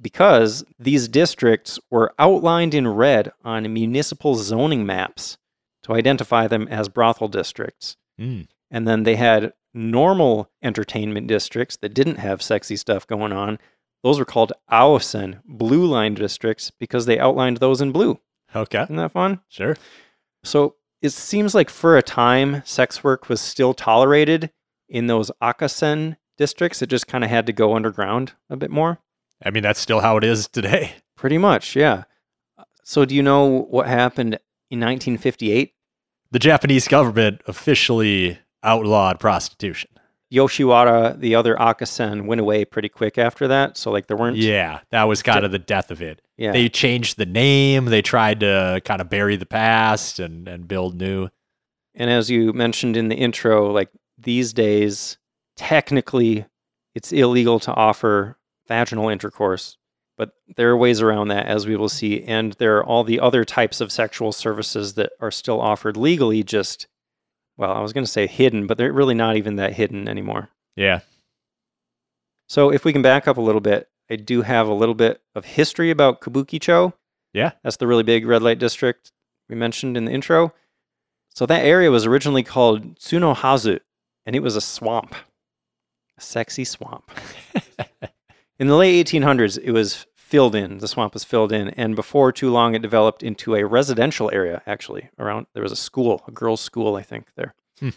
because 0.00 0.64
these 0.78 1.08
districts 1.08 1.78
were 1.90 2.14
outlined 2.18 2.74
in 2.74 2.88
red 2.88 3.32
on 3.44 3.72
municipal 3.72 4.34
zoning 4.34 4.84
maps 4.84 5.38
to 5.82 5.94
identify 5.94 6.46
them 6.46 6.68
as 6.68 6.88
brothel 6.88 7.28
districts. 7.28 7.96
Mm. 8.20 8.48
And 8.70 8.86
then 8.86 9.04
they 9.04 9.16
had 9.16 9.52
normal 9.72 10.50
entertainment 10.62 11.26
districts 11.28 11.76
that 11.76 11.94
didn't 11.94 12.16
have 12.16 12.42
sexy 12.42 12.76
stuff 12.76 13.06
going 13.06 13.32
on. 13.32 13.58
Those 14.02 14.18
were 14.18 14.24
called 14.24 14.52
Aosen, 14.70 15.40
blue 15.44 15.84
line 15.86 16.14
districts, 16.14 16.70
because 16.70 17.06
they 17.06 17.18
outlined 17.18 17.58
those 17.58 17.80
in 17.80 17.92
blue. 17.92 18.20
Okay. 18.54 18.82
Isn't 18.82 18.96
that 18.96 19.12
fun? 19.12 19.40
Sure. 19.48 19.76
So 20.44 20.76
it 21.02 21.10
seems 21.10 21.54
like 21.54 21.70
for 21.70 21.96
a 21.96 22.02
time, 22.02 22.62
sex 22.64 23.04
work 23.04 23.28
was 23.28 23.40
still 23.40 23.74
tolerated 23.74 24.50
in 24.88 25.06
those 25.06 25.30
Akasen 25.42 26.16
districts. 26.38 26.82
It 26.82 26.88
just 26.88 27.06
kind 27.06 27.24
of 27.24 27.30
had 27.30 27.46
to 27.46 27.52
go 27.52 27.74
underground 27.74 28.32
a 28.48 28.56
bit 28.56 28.70
more. 28.70 29.00
I 29.44 29.50
mean, 29.50 29.62
that's 29.62 29.80
still 29.80 30.00
how 30.00 30.16
it 30.16 30.24
is 30.24 30.48
today. 30.48 30.94
Pretty 31.16 31.38
much, 31.38 31.76
yeah. 31.76 32.04
So, 32.82 33.04
do 33.04 33.14
you 33.14 33.22
know 33.22 33.46
what 33.46 33.86
happened 33.86 34.34
in 34.70 34.80
1958? 34.80 35.72
The 36.30 36.38
Japanese 36.38 36.88
government 36.88 37.40
officially 37.46 38.38
outlawed 38.62 39.18
prostitution. 39.18 39.90
Yoshiwara, 40.32 41.18
the 41.18 41.34
other 41.34 41.54
Akasen, 41.56 42.26
went 42.26 42.40
away 42.40 42.64
pretty 42.64 42.88
quick 42.88 43.16
after 43.16 43.48
that. 43.48 43.76
So, 43.76 43.90
like, 43.90 44.06
there 44.06 44.16
weren't. 44.16 44.36
Yeah, 44.36 44.80
that 44.90 45.04
was 45.04 45.22
kind 45.22 45.44
of 45.44 45.52
the 45.52 45.58
death 45.58 45.90
of 45.90 46.02
it. 46.02 46.20
Yeah. 46.36 46.52
They 46.52 46.68
changed 46.68 47.16
the 47.16 47.26
name. 47.26 47.86
They 47.86 48.02
tried 48.02 48.40
to 48.40 48.82
kind 48.84 49.00
of 49.00 49.08
bury 49.08 49.36
the 49.36 49.46
past 49.46 50.18
and, 50.18 50.46
and 50.48 50.68
build 50.68 50.96
new. 51.00 51.28
And 51.94 52.10
as 52.10 52.30
you 52.30 52.52
mentioned 52.52 52.96
in 52.96 53.08
the 53.08 53.16
intro, 53.16 53.72
like 53.72 53.88
these 54.18 54.52
days, 54.52 55.16
technically, 55.56 56.44
it's 56.94 57.12
illegal 57.12 57.58
to 57.60 57.72
offer 57.72 58.36
vaginal 58.68 59.08
intercourse, 59.08 59.76
but 60.16 60.32
there 60.56 60.70
are 60.70 60.76
ways 60.76 61.00
around 61.00 61.28
that, 61.28 61.46
as 61.46 61.66
we 61.66 61.76
will 61.76 61.88
see. 61.88 62.22
And 62.24 62.54
there 62.54 62.76
are 62.78 62.84
all 62.84 63.04
the 63.04 63.20
other 63.20 63.44
types 63.44 63.80
of 63.80 63.92
sexual 63.92 64.32
services 64.32 64.94
that 64.94 65.12
are 65.20 65.30
still 65.30 65.60
offered 65.60 65.96
legally, 65.96 66.42
just, 66.42 66.86
well, 67.56 67.72
I 67.72 67.80
was 67.80 67.92
going 67.92 68.04
to 68.04 68.10
say 68.10 68.26
hidden, 68.26 68.66
but 68.66 68.78
they're 68.78 68.92
really 68.92 69.14
not 69.14 69.36
even 69.36 69.56
that 69.56 69.74
hidden 69.74 70.08
anymore. 70.08 70.48
Yeah. 70.74 71.00
So 72.48 72.70
if 72.70 72.84
we 72.84 72.92
can 72.92 73.02
back 73.02 73.28
up 73.28 73.36
a 73.36 73.42
little 73.42 73.60
bit, 73.60 73.88
I 74.10 74.16
do 74.16 74.42
have 74.42 74.68
a 74.68 74.74
little 74.74 74.94
bit 74.94 75.20
of 75.34 75.44
history 75.44 75.90
about 75.90 76.20
Kabukicho. 76.20 76.92
Yeah. 77.32 77.52
That's 77.62 77.76
the 77.76 77.86
really 77.86 78.04
big 78.04 78.26
red 78.26 78.42
light 78.42 78.58
district 78.58 79.12
we 79.48 79.56
mentioned 79.56 79.96
in 79.96 80.06
the 80.06 80.12
intro. 80.12 80.54
So 81.34 81.44
that 81.46 81.64
area 81.64 81.90
was 81.90 82.06
originally 82.06 82.42
called 82.42 82.96
Tsunohazu, 82.98 83.80
and 84.24 84.34
it 84.34 84.40
was 84.40 84.56
a 84.56 84.60
swamp, 84.60 85.14
a 86.16 86.20
sexy 86.20 86.64
swamp. 86.64 87.10
in 88.58 88.66
the 88.68 88.76
late 88.76 89.06
1800s, 89.06 89.58
it 89.62 89.72
was 89.72 90.06
filled 90.14 90.54
in. 90.54 90.78
The 90.78 90.88
swamp 90.88 91.14
was 91.14 91.24
filled 91.24 91.52
in, 91.52 91.68
and 91.70 91.94
before 91.94 92.32
too 92.32 92.50
long, 92.50 92.74
it 92.74 92.82
developed 92.82 93.22
into 93.22 93.54
a 93.54 93.64
residential 93.64 94.30
area. 94.32 94.62
Actually, 94.66 95.10
around 95.18 95.46
there 95.54 95.62
was 95.62 95.72
a 95.72 95.76
school, 95.76 96.24
a 96.26 96.30
girls' 96.30 96.60
school, 96.60 96.96
I 96.96 97.02
think 97.02 97.28
there. 97.36 97.54
Hmm. 97.78 97.90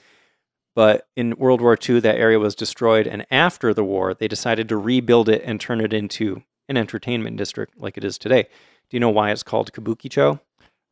But 0.76 1.08
in 1.16 1.36
World 1.38 1.62
War 1.62 1.78
II, 1.78 2.00
that 2.02 2.18
area 2.18 2.40
was 2.40 2.56
destroyed, 2.56 3.08
and 3.08 3.26
after 3.32 3.74
the 3.74 3.84
war, 3.84 4.14
they 4.14 4.28
decided 4.28 4.70
to 4.70 4.78
rebuild 4.78 5.28
it 5.28 5.42
and 5.44 5.60
turn 5.60 5.82
it 5.82 5.92
into 5.92 6.44
an 6.70 6.78
entertainment 6.78 7.36
district 7.38 7.80
like 7.80 7.98
it 7.98 8.04
is 8.04 8.18
today. 8.18 8.44
Do 8.90 8.96
you 8.96 9.00
know 9.00 9.10
why 9.10 9.32
it's 9.32 9.44
called 9.44 9.74
Kabukicho? 9.74 10.40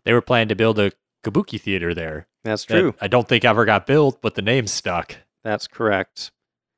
They 0.03 0.13
were 0.13 0.21
planning 0.21 0.49
to 0.49 0.55
build 0.55 0.79
a 0.79 0.91
kabuki 1.23 1.59
theater 1.59 1.93
there. 1.93 2.27
That's 2.43 2.65
that 2.65 2.79
true. 2.79 2.95
I 2.99 3.07
don't 3.07 3.27
think 3.27 3.45
ever 3.45 3.65
got 3.65 3.85
built, 3.85 4.21
but 4.21 4.35
the 4.35 4.41
name 4.41 4.67
stuck. 4.67 5.17
That's 5.43 5.67
correct. 5.67 6.31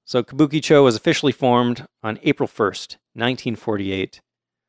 So 0.09 0.23
Kabukicho 0.23 0.83
was 0.83 0.95
officially 0.95 1.31
formed 1.31 1.85
on 2.01 2.17
April 2.23 2.47
1st, 2.49 2.97
1948. 3.13 4.21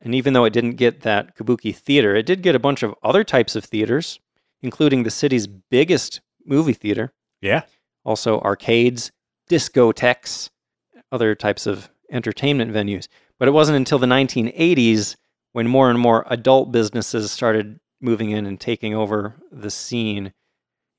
And 0.03 0.15
even 0.15 0.35
though 0.35 0.45
it 0.45 0.53
didn't 0.53 0.73
get 0.73 1.01
that 1.01 1.35
Kabuki 1.35 1.75
theater, 1.75 2.15
it 2.15 2.27
did 2.27 2.43
get 2.43 2.55
a 2.55 2.59
bunch 2.59 2.83
of 2.83 2.95
other 3.03 3.25
types 3.25 3.57
of 3.57 3.65
theaters, 3.65 4.21
including 4.61 5.03
the 5.03 5.11
city's 5.11 5.47
biggest 5.47 6.21
movie 6.45 6.75
theater, 6.75 7.15
Yeah. 7.41 7.63
also 8.05 8.39
arcades, 8.41 9.13
discotheques, 9.49 10.51
other 11.11 11.35
types 11.35 11.67
of 11.67 11.89
entertainment 12.11 12.71
venues. 12.75 13.09
But 13.39 13.49
it 13.49 13.53
wasn't 13.53 13.77
until 13.77 13.99
the 13.99 14.07
1980s 14.07 15.17
when 15.53 15.67
more 15.67 15.89
and 15.89 15.99
more 15.99 16.27
adult 16.29 16.71
businesses 16.71 17.31
started 17.31 17.81
moving 17.99 18.31
in 18.31 18.45
and 18.45 18.61
taking 18.61 18.95
over 18.95 19.37
the 19.51 19.71
scene. 19.71 20.35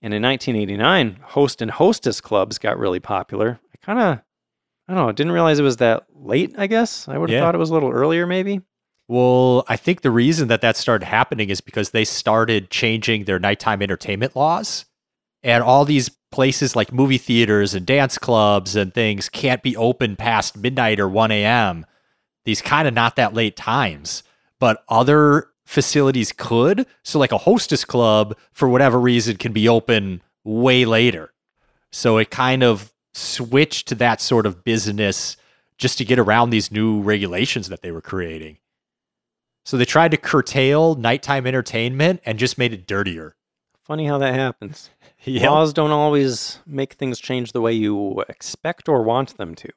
And 0.01 0.15
in 0.15 0.23
1989, 0.23 1.19
host 1.21 1.61
and 1.61 1.69
hostess 1.69 2.19
clubs 2.21 2.57
got 2.57 2.79
really 2.79 2.99
popular. 2.99 3.59
I 3.71 3.85
kind 3.85 3.99
of, 3.99 4.21
I 4.87 4.93
don't 4.93 5.05
know, 5.05 5.11
didn't 5.11 5.31
realize 5.33 5.59
it 5.59 5.63
was 5.63 5.77
that 5.77 6.03
late, 6.13 6.53
I 6.57 6.67
guess. 6.67 7.07
I 7.07 7.17
would 7.17 7.29
have 7.29 7.37
Yeah. 7.37 7.45
thought 7.45 7.55
it 7.55 7.59
was 7.59 7.69
a 7.69 7.73
little 7.73 7.91
earlier, 7.91 8.25
maybe. 8.27 8.61
Well, 9.07 9.65
I 9.67 9.75
think 9.77 10.01
the 10.01 10.11
reason 10.11 10.47
that 10.47 10.61
that 10.61 10.77
started 10.77 11.05
happening 11.05 11.49
is 11.49 11.61
because 11.61 11.89
they 11.91 12.05
started 12.05 12.69
changing 12.69 13.25
their 13.25 13.39
nighttime 13.39 13.81
entertainment 13.81 14.35
laws. 14.35 14.85
And 15.43 15.63
all 15.63 15.85
these 15.85 16.09
places 16.31 16.75
like 16.75 16.93
movie 16.93 17.17
theaters 17.17 17.73
and 17.73 17.85
dance 17.85 18.17
clubs 18.17 18.75
and 18.75 18.93
things 18.93 19.27
can't 19.27 19.63
be 19.63 19.75
open 19.75 20.15
past 20.15 20.55
midnight 20.55 20.99
or 20.99 21.09
1 21.09 21.31
a.m. 21.31 21.85
These 22.45 22.61
kind 22.61 22.87
of 22.87 22.93
not 22.93 23.15
that 23.15 23.33
late 23.33 23.55
times. 23.55 24.23
But 24.59 24.83
other 24.87 25.47
facilities 25.65 26.31
could. 26.31 26.85
So, 27.03 27.17
like 27.17 27.31
a 27.31 27.37
hostess 27.39 27.83
club, 27.83 28.37
for 28.51 28.69
whatever 28.69 28.99
reason, 28.99 29.37
can 29.37 29.51
be 29.51 29.67
open 29.67 30.21
way 30.43 30.85
later. 30.85 31.33
So 31.91 32.17
it 32.17 32.29
kind 32.29 32.63
of 32.63 32.90
switched 33.13 33.87
to 33.89 33.95
that 33.95 34.21
sort 34.21 34.45
of 34.45 34.63
business 34.63 35.37
just 35.77 35.97
to 35.97 36.05
get 36.05 36.19
around 36.19 36.49
these 36.49 36.71
new 36.71 37.01
regulations 37.01 37.69
that 37.69 37.81
they 37.81 37.91
were 37.91 38.01
creating. 38.01 38.57
So 39.65 39.77
they 39.77 39.85
tried 39.85 40.11
to 40.11 40.17
curtail 40.17 40.95
nighttime 40.95 41.45
entertainment 41.45 42.21
and 42.25 42.39
just 42.39 42.57
made 42.57 42.73
it 42.73 42.87
dirtier. 42.87 43.35
Funny 43.83 44.05
how 44.05 44.17
that 44.19 44.33
happens. 44.33 44.89
Yep. 45.23 45.51
Laws 45.51 45.71
don't 45.71 45.91
always 45.91 46.57
make 46.65 46.93
things 46.93 47.19
change 47.19 47.51
the 47.51 47.61
way 47.61 47.73
you 47.73 48.21
expect 48.27 48.89
or 48.89 49.03
want 49.03 49.37
them 49.37 49.53
to. 49.53 49.69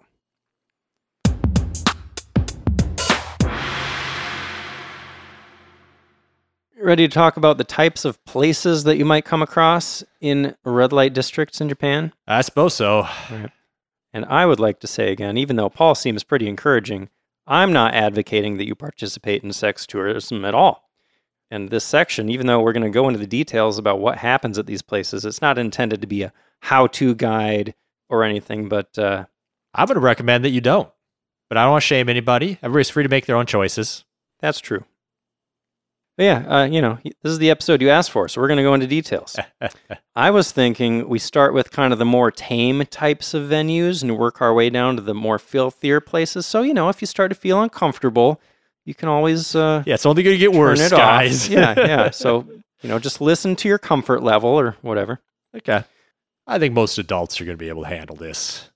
Ready 6.84 7.08
to 7.08 7.14
talk 7.14 7.38
about 7.38 7.56
the 7.56 7.64
types 7.64 8.04
of 8.04 8.22
places 8.26 8.84
that 8.84 8.98
you 8.98 9.06
might 9.06 9.24
come 9.24 9.40
across 9.40 10.04
in 10.20 10.54
red 10.66 10.92
light 10.92 11.14
districts 11.14 11.58
in 11.62 11.70
Japan? 11.70 12.12
I 12.28 12.42
suppose 12.42 12.74
so. 12.74 13.08
And 14.12 14.26
I 14.26 14.44
would 14.44 14.60
like 14.60 14.80
to 14.80 14.86
say 14.86 15.10
again, 15.10 15.38
even 15.38 15.56
though 15.56 15.70
Paul 15.70 15.94
seems 15.94 16.22
pretty 16.24 16.46
encouraging, 16.46 17.08
I'm 17.46 17.72
not 17.72 17.94
advocating 17.94 18.58
that 18.58 18.66
you 18.66 18.74
participate 18.74 19.42
in 19.42 19.54
sex 19.54 19.86
tourism 19.86 20.44
at 20.44 20.54
all. 20.54 20.90
And 21.50 21.70
this 21.70 21.86
section, 21.86 22.28
even 22.28 22.48
though 22.48 22.60
we're 22.60 22.74
going 22.74 22.82
to 22.82 22.90
go 22.90 23.08
into 23.08 23.18
the 23.18 23.26
details 23.26 23.78
about 23.78 23.98
what 23.98 24.18
happens 24.18 24.58
at 24.58 24.66
these 24.66 24.82
places, 24.82 25.24
it's 25.24 25.40
not 25.40 25.56
intended 25.56 26.02
to 26.02 26.06
be 26.06 26.22
a 26.22 26.34
how 26.60 26.86
to 26.88 27.14
guide 27.14 27.74
or 28.10 28.24
anything, 28.24 28.68
but 28.68 28.98
uh, 28.98 29.24
I 29.72 29.86
would 29.86 29.96
recommend 29.96 30.44
that 30.44 30.50
you 30.50 30.60
don't. 30.60 30.90
But 31.48 31.56
I 31.56 31.62
don't 31.62 31.72
want 31.72 31.82
to 31.82 31.86
shame 31.86 32.10
anybody. 32.10 32.58
Everybody's 32.62 32.90
free 32.90 33.04
to 33.04 33.08
make 33.08 33.24
their 33.24 33.36
own 33.36 33.46
choices. 33.46 34.04
that's 34.38 34.60
true. 34.60 34.84
But 36.16 36.24
yeah, 36.24 36.44
uh, 36.46 36.64
you 36.64 36.80
know, 36.80 36.98
this 37.02 37.32
is 37.32 37.38
the 37.38 37.50
episode 37.50 37.82
you 37.82 37.90
asked 37.90 38.12
for, 38.12 38.28
so 38.28 38.40
we're 38.40 38.46
going 38.46 38.58
to 38.58 38.62
go 38.62 38.74
into 38.74 38.86
details. 38.86 39.36
I 40.16 40.30
was 40.30 40.52
thinking 40.52 41.08
we 41.08 41.18
start 41.18 41.52
with 41.52 41.72
kind 41.72 41.92
of 41.92 41.98
the 41.98 42.04
more 42.04 42.30
tame 42.30 42.86
types 42.86 43.34
of 43.34 43.48
venues 43.48 44.02
and 44.02 44.16
work 44.16 44.40
our 44.40 44.54
way 44.54 44.70
down 44.70 44.94
to 44.94 45.02
the 45.02 45.14
more 45.14 45.40
filthier 45.40 46.00
places. 46.00 46.46
So, 46.46 46.62
you 46.62 46.72
know, 46.72 46.88
if 46.88 47.00
you 47.00 47.06
start 47.06 47.30
to 47.30 47.34
feel 47.34 47.60
uncomfortable, 47.60 48.40
you 48.84 48.94
can 48.94 49.08
always 49.08 49.56
uh, 49.56 49.82
yeah, 49.86 49.94
it's 49.94 50.06
only 50.06 50.22
going 50.22 50.34
to 50.34 50.38
get 50.38 50.52
worse, 50.52 50.88
guys. 50.88 51.48
yeah, 51.48 51.74
yeah. 51.76 52.10
So, 52.12 52.46
you 52.82 52.88
know, 52.88 53.00
just 53.00 53.20
listen 53.20 53.56
to 53.56 53.68
your 53.68 53.78
comfort 53.78 54.22
level 54.22 54.50
or 54.50 54.76
whatever. 54.82 55.20
okay. 55.56 55.84
I 56.46 56.58
think 56.58 56.74
most 56.74 56.98
adults 56.98 57.40
are 57.40 57.44
going 57.44 57.56
to 57.56 57.62
be 57.62 57.70
able 57.70 57.84
to 57.84 57.88
handle 57.88 58.16
this. 58.16 58.70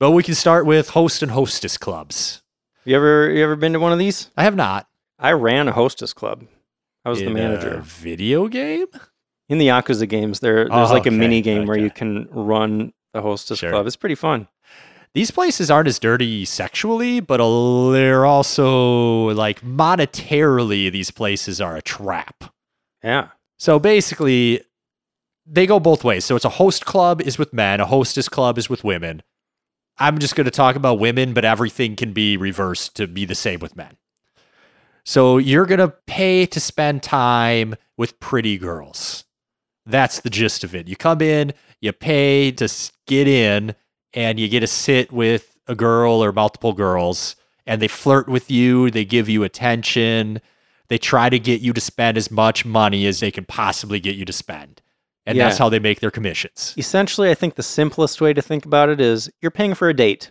But 0.00 0.10
we 0.10 0.24
can 0.24 0.34
start 0.34 0.66
with 0.66 0.90
host 0.90 1.22
and 1.22 1.30
hostess 1.30 1.78
clubs. 1.78 2.42
You 2.84 2.96
ever 2.96 3.30
you 3.30 3.42
ever 3.42 3.56
been 3.56 3.72
to 3.72 3.80
one 3.80 3.92
of 3.92 3.98
these? 3.98 4.30
I 4.36 4.42
have 4.42 4.56
not. 4.56 4.88
I 5.18 5.32
ran 5.32 5.68
a 5.68 5.72
hostess 5.72 6.12
club. 6.12 6.44
I 7.04 7.10
was 7.10 7.18
the 7.20 7.26
In 7.26 7.32
a 7.32 7.34
manager. 7.34 7.80
video 7.84 8.48
game? 8.48 8.86
In 9.48 9.58
the 9.58 9.68
Yakuza 9.68 10.08
games, 10.08 10.40
there 10.40 10.68
there's 10.68 10.90
Oh, 10.90 10.94
like 10.94 11.04
a 11.06 11.10
okay, 11.10 11.16
mini 11.18 11.42
game 11.42 11.66
where 11.66 11.76
you 11.78 11.90
can 11.90 12.28
run 12.30 12.92
the 13.12 13.20
hostess 13.22 13.58
Sure. 13.58 13.70
club. 13.70 13.86
It's 13.86 13.96
pretty 13.96 14.14
fun. 14.14 14.48
These 15.12 15.30
places 15.30 15.70
aren't 15.70 15.86
as 15.86 15.98
dirty 15.98 16.44
sexually, 16.44 17.20
but 17.20 17.40
a- 17.40 17.92
they're 17.92 18.26
also 18.26 19.28
like 19.30 19.60
monetarily, 19.60 20.90
these 20.90 21.10
places 21.10 21.60
are 21.60 21.76
a 21.76 21.82
trap. 21.82 22.44
Yeah. 23.02 23.28
So 23.58 23.78
basically, 23.78 24.62
they 25.46 25.66
go 25.66 25.78
both 25.78 26.02
ways. 26.04 26.24
So 26.24 26.34
it's 26.36 26.44
a 26.44 26.48
host 26.50 26.86
club 26.86 27.20
is 27.20 27.38
with 27.38 27.52
men, 27.52 27.80
a 27.80 27.86
hostess 27.86 28.28
club 28.28 28.58
is 28.58 28.68
with 28.70 28.82
women. 28.82 29.22
I'm 29.98 30.18
just 30.18 30.34
going 30.34 30.46
to 30.46 30.50
talk 30.50 30.74
about 30.74 30.98
women, 30.98 31.34
but 31.34 31.44
everything 31.44 31.94
can 31.94 32.12
be 32.12 32.36
reversed 32.36 32.96
to 32.96 33.06
be 33.06 33.24
the 33.24 33.36
same 33.36 33.60
with 33.60 33.76
men. 33.76 33.96
So 35.04 35.38
you're 35.38 35.66
going 35.66 35.80
to 35.80 35.94
pay 36.06 36.46
to 36.46 36.60
spend 36.60 37.02
time 37.02 37.74
with 37.96 38.18
pretty 38.20 38.58
girls. 38.58 39.24
That's 39.86 40.20
the 40.20 40.30
gist 40.30 40.64
of 40.64 40.74
it. 40.74 40.88
You 40.88 40.96
come 40.96 41.20
in, 41.20 41.52
you 41.80 41.92
pay 41.92 42.50
to 42.52 42.68
get 43.06 43.28
in, 43.28 43.74
and 44.14 44.40
you 44.40 44.48
get 44.48 44.60
to 44.60 44.66
sit 44.66 45.12
with 45.12 45.58
a 45.66 45.74
girl 45.74 46.24
or 46.24 46.32
multiple 46.32 46.72
girls, 46.72 47.36
and 47.66 47.82
they 47.82 47.88
flirt 47.88 48.28
with 48.28 48.50
you, 48.50 48.90
they 48.90 49.04
give 49.04 49.28
you 49.28 49.42
attention, 49.44 50.40
they 50.88 50.98
try 50.98 51.28
to 51.28 51.38
get 51.38 51.60
you 51.60 51.72
to 51.72 51.80
spend 51.80 52.16
as 52.16 52.30
much 52.30 52.64
money 52.64 53.06
as 53.06 53.20
they 53.20 53.30
can 53.30 53.44
possibly 53.44 54.00
get 54.00 54.16
you 54.16 54.24
to 54.24 54.32
spend. 54.32 54.80
And 55.26 55.38
that's 55.38 55.56
how 55.56 55.70
they 55.70 55.78
make 55.78 56.00
their 56.00 56.10
commissions. 56.10 56.74
Essentially, 56.76 57.30
I 57.30 57.34
think 57.34 57.54
the 57.54 57.62
simplest 57.62 58.20
way 58.20 58.34
to 58.34 58.42
think 58.42 58.66
about 58.66 58.90
it 58.90 59.00
is 59.00 59.30
you're 59.40 59.50
paying 59.50 59.74
for 59.74 59.88
a 59.88 59.94
date. 59.94 60.30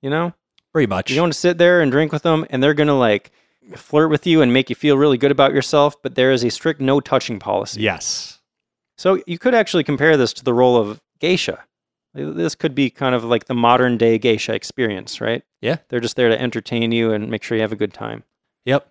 You 0.00 0.10
know, 0.10 0.32
Pretty 0.72 0.86
much. 0.86 1.10
you're 1.10 1.20
going 1.20 1.32
to 1.32 1.36
sit 1.36 1.58
there 1.58 1.80
and 1.80 1.90
drink 1.90 2.12
with 2.12 2.22
them, 2.22 2.46
and 2.50 2.62
they're 2.62 2.74
going 2.74 2.86
to 2.86 2.94
like 2.94 3.32
flirt 3.76 4.10
with 4.10 4.26
you 4.26 4.42
and 4.42 4.52
make 4.52 4.70
you 4.70 4.76
feel 4.76 4.96
really 4.96 5.18
good 5.18 5.30
about 5.30 5.52
yourself. 5.52 6.00
But 6.02 6.14
there 6.14 6.32
is 6.32 6.44
a 6.44 6.50
strict 6.50 6.80
no 6.80 7.00
touching 7.00 7.38
policy. 7.38 7.80
yes. 7.80 8.34
So 8.96 9.22
you 9.28 9.38
could 9.38 9.54
actually 9.54 9.84
compare 9.84 10.16
this 10.16 10.32
to 10.32 10.44
the 10.44 10.52
role 10.52 10.76
of 10.76 11.00
geisha. 11.20 11.64
This 12.14 12.56
could 12.56 12.74
be 12.74 12.90
kind 12.90 13.14
of 13.14 13.22
like 13.22 13.44
the 13.44 13.54
modern 13.54 13.96
day 13.96 14.18
geisha 14.18 14.52
experience, 14.54 15.20
right? 15.20 15.44
Yeah. 15.60 15.76
They're 15.88 16.00
just 16.00 16.16
there 16.16 16.28
to 16.28 16.40
entertain 16.40 16.90
you 16.90 17.12
and 17.12 17.30
make 17.30 17.44
sure 17.44 17.56
you 17.56 17.62
have 17.62 17.70
a 17.70 17.76
good 17.76 17.94
time. 17.94 18.24
Yep. 18.64 18.90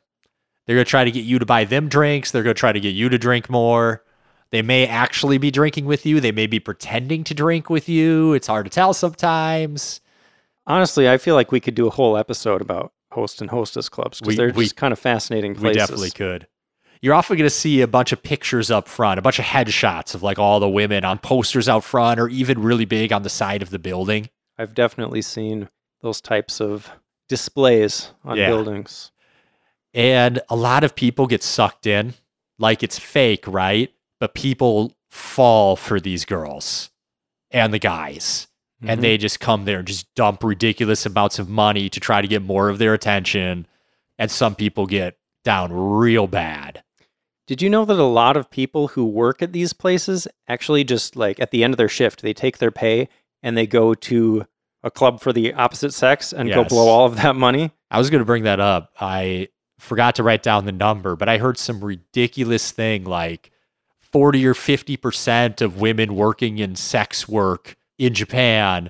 They're 0.65 0.77
going 0.77 0.85
to 0.85 0.89
try 0.89 1.03
to 1.03 1.11
get 1.11 1.25
you 1.25 1.39
to 1.39 1.45
buy 1.45 1.65
them 1.65 1.89
drinks. 1.89 2.31
They're 2.31 2.43
going 2.43 2.55
to 2.55 2.59
try 2.59 2.71
to 2.71 2.79
get 2.79 2.95
you 2.95 3.09
to 3.09 3.17
drink 3.17 3.49
more. 3.49 4.03
They 4.51 4.61
may 4.61 4.87
actually 4.87 5.37
be 5.39 5.51
drinking 5.51 5.85
with 5.85 6.05
you. 6.05 6.21
They 6.21 6.31
may 6.31 6.47
be 6.47 6.59
pretending 6.59 7.25
to 7.25 7.33
drink 7.33 7.69
with 7.69 7.89
you. 7.89 8.31
It's 8.33 8.47
hard 8.47 8.65
to 8.65 8.69
tell 8.69 8.93
sometimes. 8.93 9.99
Honestly, 10.65 11.09
I 11.09 11.17
feel 11.17 11.35
like 11.35 11.51
we 11.51 11.59
could 11.59 11.75
do 11.75 11.87
a 11.87 11.91
whole 11.91 12.15
episode 12.15 12.61
about 12.61 12.93
host 13.17 13.41
and 13.41 13.49
hostess 13.49 13.89
clubs 13.89 14.19
because 14.19 14.37
they're 14.37 14.51
we- 14.51 14.65
just 14.65 14.75
kind 14.75 14.91
of 14.91 14.99
fascinating 14.99 15.53
We 15.53 15.59
places. 15.59 15.77
definitely 15.77 16.11
could. 16.11 16.47
You're 17.01 17.13
often 17.15 17.35
going 17.37 17.45
to 17.45 17.49
see 17.49 17.81
a 17.81 17.87
bunch 17.87 18.11
of 18.11 18.21
pictures 18.23 18.69
up 18.71 18.87
front, 18.87 19.19
a 19.19 19.21
bunch 19.21 19.39
of 19.39 19.45
headshots 19.45 20.15
of 20.15 20.23
like 20.23 20.39
all 20.39 20.59
the 20.59 20.69
women 20.69 21.03
on 21.05 21.17
posters 21.19 21.67
out 21.69 21.83
front 21.83 22.19
or 22.19 22.27
even 22.27 22.61
really 22.61 22.85
big 22.85 23.11
on 23.13 23.21
the 23.23 23.29
side 23.29 23.61
of 23.61 23.69
the 23.69 23.79
building. 23.79 24.29
I've 24.57 24.73
definitely 24.73 25.21
seen 25.21 25.69
those 26.01 26.21
types 26.21 26.59
of 26.61 26.89
displays 27.29 28.11
on 28.23 28.37
Yeah. 28.37 28.47
buildings. 28.47 29.11
And 29.93 30.41
a 30.49 30.55
lot 30.55 30.83
of 30.83 30.95
people 30.95 31.27
get 31.27 31.43
sucked 31.43 31.85
in 31.87 32.13
like 32.59 32.81
it's 32.83 32.97
fake, 32.99 33.45
right? 33.47 33.91
But 34.19 34.33
people 34.33 34.93
fall 35.09 35.75
for 35.75 35.99
these 35.99 36.25
girls 36.25 36.89
and 37.51 37.71
the 37.73 37.79
guys. 37.79 38.47
And 38.81 38.99
Mhm. 38.99 39.01
they 39.01 39.17
just 39.17 39.39
come 39.39 39.65
there 39.65 39.79
and 39.79 39.87
just 39.87 40.13
dump 40.15 40.43
ridiculous 40.43 41.05
amounts 41.05 41.39
of 41.39 41.49
money 41.49 41.89
to 41.89 41.99
try 41.99 42.21
to 42.21 42.27
get 42.27 42.41
more 42.43 42.69
of 42.69 42.77
their 42.77 42.93
attention. 42.93 43.65
And 44.19 44.29
some 44.29 44.55
people 44.55 44.85
get 44.85 45.17
down 45.43 45.71
real 45.71 46.27
bad. 46.27 46.83
Did 47.47 47.61
you 47.61 47.69
know 47.69 47.85
that 47.85 47.97
a 47.97 48.03
lot 48.03 48.35
of 48.35 48.49
people 48.51 48.89
who 48.89 49.05
work 49.05 49.41
at 49.41 49.53
these 49.53 49.71
places 49.71 50.27
actually 50.47 50.83
just 50.83 51.15
like 51.15 51.39
at 51.39 51.51
the 51.51 51.63
end 51.63 51.73
of 51.73 51.77
their 51.77 51.87
shift, 51.87 52.21
they 52.21 52.33
take 52.33 52.57
their 52.57 52.71
pay 52.71 53.07
and 53.41 53.57
they 53.57 53.65
go 53.65 53.93
to 53.93 54.45
a 54.83 54.91
club 54.91 55.21
for 55.21 55.31
the 55.31 55.53
opposite 55.53 55.93
sex 55.93 56.33
and 56.33 56.49
go 56.49 56.63
blow 56.65 56.87
all 56.89 57.05
of 57.05 57.15
that 57.17 57.35
money? 57.35 57.71
I 57.89 57.97
was 57.99 58.09
going 58.09 58.19
to 58.19 58.25
bring 58.25 58.43
that 58.43 58.59
up. 58.59 58.91
I 58.99 59.47
forgot 59.79 60.15
to 60.15 60.23
write 60.23 60.43
down 60.43 60.65
the 60.65 60.71
number, 60.73 61.15
but 61.15 61.29
I 61.29 61.37
heard 61.37 61.57
some 61.57 61.83
ridiculous 61.83 62.71
thing 62.71 63.05
like 63.05 63.51
40 64.01 64.45
or 64.45 64.53
50% 64.53 65.61
of 65.61 65.79
women 65.79 66.15
working 66.15 66.57
in 66.57 66.75
sex 66.75 67.29
work 67.29 67.76
in 67.97 68.13
Japan 68.13 68.89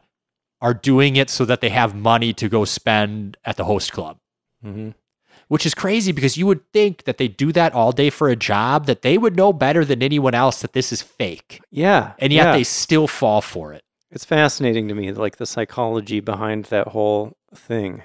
are 0.61 0.73
doing 0.73 1.15
it 1.15 1.29
so 1.29 1.45
that 1.45 1.61
they 1.61 1.69
have 1.69 1.95
money 1.95 2.33
to 2.33 2.49
go 2.49 2.65
spend 2.65 3.37
at 3.45 3.57
the 3.57 3.65
host 3.65 3.91
club. 3.91 4.17
Mm-hmm. 4.65 4.89
which 5.49 5.67
is 5.67 5.75
crazy 5.75 6.11
because 6.11 6.35
you 6.35 6.47
would 6.47 6.65
think 6.73 7.03
that 7.03 7.19
they 7.19 7.27
do 7.27 7.51
that 7.51 7.73
all 7.73 7.91
day 7.91 8.09
for 8.09 8.27
a 8.27 8.35
job, 8.35 8.87
that 8.87 9.03
they 9.03 9.19
would 9.19 9.35
know 9.35 9.53
better 9.53 9.85
than 9.85 10.01
anyone 10.01 10.33
else 10.33 10.61
that 10.61 10.73
this 10.73 10.91
is 10.91 11.03
fake. 11.03 11.61
Yeah. 11.69 12.13
And 12.17 12.33
yet 12.33 12.47
yeah. 12.47 12.51
they 12.53 12.63
still 12.63 13.07
fall 13.07 13.41
for 13.41 13.73
it. 13.73 13.83
It's 14.09 14.25
fascinating 14.25 14.87
to 14.87 14.95
me, 14.95 15.11
like 15.11 15.37
the 15.37 15.45
psychology 15.45 16.19
behind 16.21 16.65
that 16.65 16.87
whole 16.89 17.37
thing. 17.53 18.01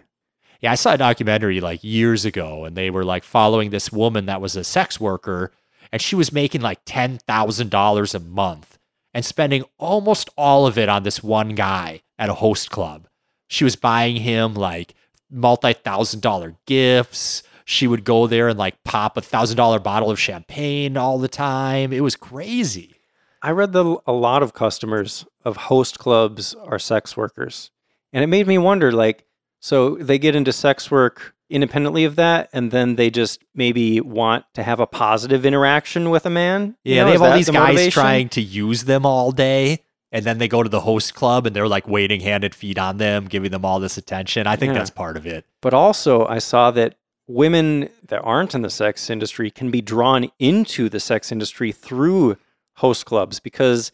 Yeah, 0.61 0.73
I 0.73 0.75
saw 0.75 0.93
a 0.93 0.99
documentary 0.99 1.61
like 1.61 1.83
years 1.83 2.25
ago 2.25 2.65
and 2.65 2.77
they 2.77 2.91
were 2.91 3.05
like 3.05 3.25
following 3.25 3.71
this 3.71 3.91
woman 3.91 4.27
that 4.27 4.43
was 4.43 4.55
a 4.55 4.63
sex 4.63 5.01
worker 5.01 5.53
and 5.91 6.03
she 6.03 6.15
was 6.15 6.33
making 6.33 6.61
like 6.61 6.85
$10,000 6.85 8.15
a 8.15 8.21
month 8.21 8.79
and 9.15 9.25
spending 9.25 9.65
almost 9.79 10.31
all 10.37 10.67
of 10.67 10.79
it 10.79 10.89
on 10.89 11.03
this 11.03 11.23
one 11.23 11.51
guy 11.51 12.03
at 12.19 12.29
a 12.29 12.35
host 12.35 12.71
club. 12.71 13.09
She 13.49 13.65
was 13.65 13.77
buying 13.77 14.17
him 14.17 14.55
like 14.55 14.95
multi 15.31 15.73
thousand 15.73 16.21
dollar 16.21 16.57
gifts. 16.67 17.43
She 17.65 17.87
would 17.87 18.05
go 18.05 18.27
there 18.27 18.49
and 18.49 18.59
like 18.59 18.83
pop 18.85 19.17
a 19.17 19.21
thousand 19.21 19.57
dollar 19.57 19.79
bottle 19.79 20.11
of 20.11 20.19
champagne 20.21 20.97
all 20.97 21.19
the 21.19 21.29
time. 21.29 21.93
It 21.93 22.03
was 22.03 22.17
crazy. 22.17 22.97
I 23.43 23.51
read 23.51 23.73
that 23.73 24.01
a 24.07 24.13
lot 24.13 24.43
of 24.43 24.55
customers 24.55 25.27
of 25.45 25.57
host 25.57 25.99
clubs 25.99 26.55
are 26.55 26.79
sex 26.79 27.17
workers. 27.17 27.71
And 28.13 28.23
it 28.23 28.29
made 28.29 28.47
me 28.47 28.59
wonder 28.59 28.93
like, 28.93 29.25
so 29.61 29.97
they 29.97 30.19
get 30.19 30.37
into 30.37 30.53
sex 30.53 30.91
work 30.91 31.35
independently 31.53 32.05
of 32.05 32.17
that, 32.17 32.49
and 32.53 32.71
then 32.71 32.97
they 32.97 33.11
just 33.11 33.43
maybe 33.55 34.01
want 34.01 34.45
to 34.55 34.63
have 34.63 34.81
a 34.81 34.87
positive 34.87 35.45
interaction 35.47 36.11
with 36.11 36.27
a 36.27 36.31
man? 36.31 36.77
You 36.85 36.97
Yeah, 36.97 37.01
know, 37.03 37.07
they 37.07 37.13
have 37.13 37.23
all 37.23 37.37
these 37.37 37.47
the 37.47 37.53
guys 37.53 37.69
motivation? 37.75 37.93
trying 37.93 38.29
to 38.31 38.41
use 38.43 38.85
them 38.85 39.05
all 39.07 39.31
day. 39.33 39.81
And 40.15 40.27
then 40.27 40.37
they 40.39 40.49
go 40.49 40.63
to 40.63 40.69
the 40.69 40.81
host 40.81 41.15
club 41.15 41.47
and 41.47 41.57
they're 41.57 41.67
like 41.69 41.89
waiting 41.89 42.21
hand 42.21 42.45
and 42.45 42.55
feet 42.55 42.77
on 42.77 42.99
them, 42.99 43.25
giving 43.27 43.51
them 43.51 43.65
all 43.65 43.81
this 43.81 43.97
attention. 43.97 44.47
I 44.47 44.57
think 44.57 44.73
Yeah. 44.73 44.79
that's 44.81 44.91
part 44.91 45.17
of 45.17 45.27
it. 45.27 45.47
But 45.63 45.73
also, 45.73 46.27
I 46.27 46.39
saw 46.39 46.71
that 46.73 46.97
women 47.27 47.89
that 48.09 48.21
aren't 48.23 48.55
in 48.55 48.61
the 48.61 48.69
sex 48.69 49.09
industry 49.09 49.51
can 49.51 49.71
be 49.71 49.81
drawn 49.81 50.31
into 50.39 50.91
the 50.91 51.01
sex 51.01 51.33
industry 51.33 51.73
through 51.73 52.37
host 52.77 53.07
clubs 53.07 53.41
because 53.41 53.91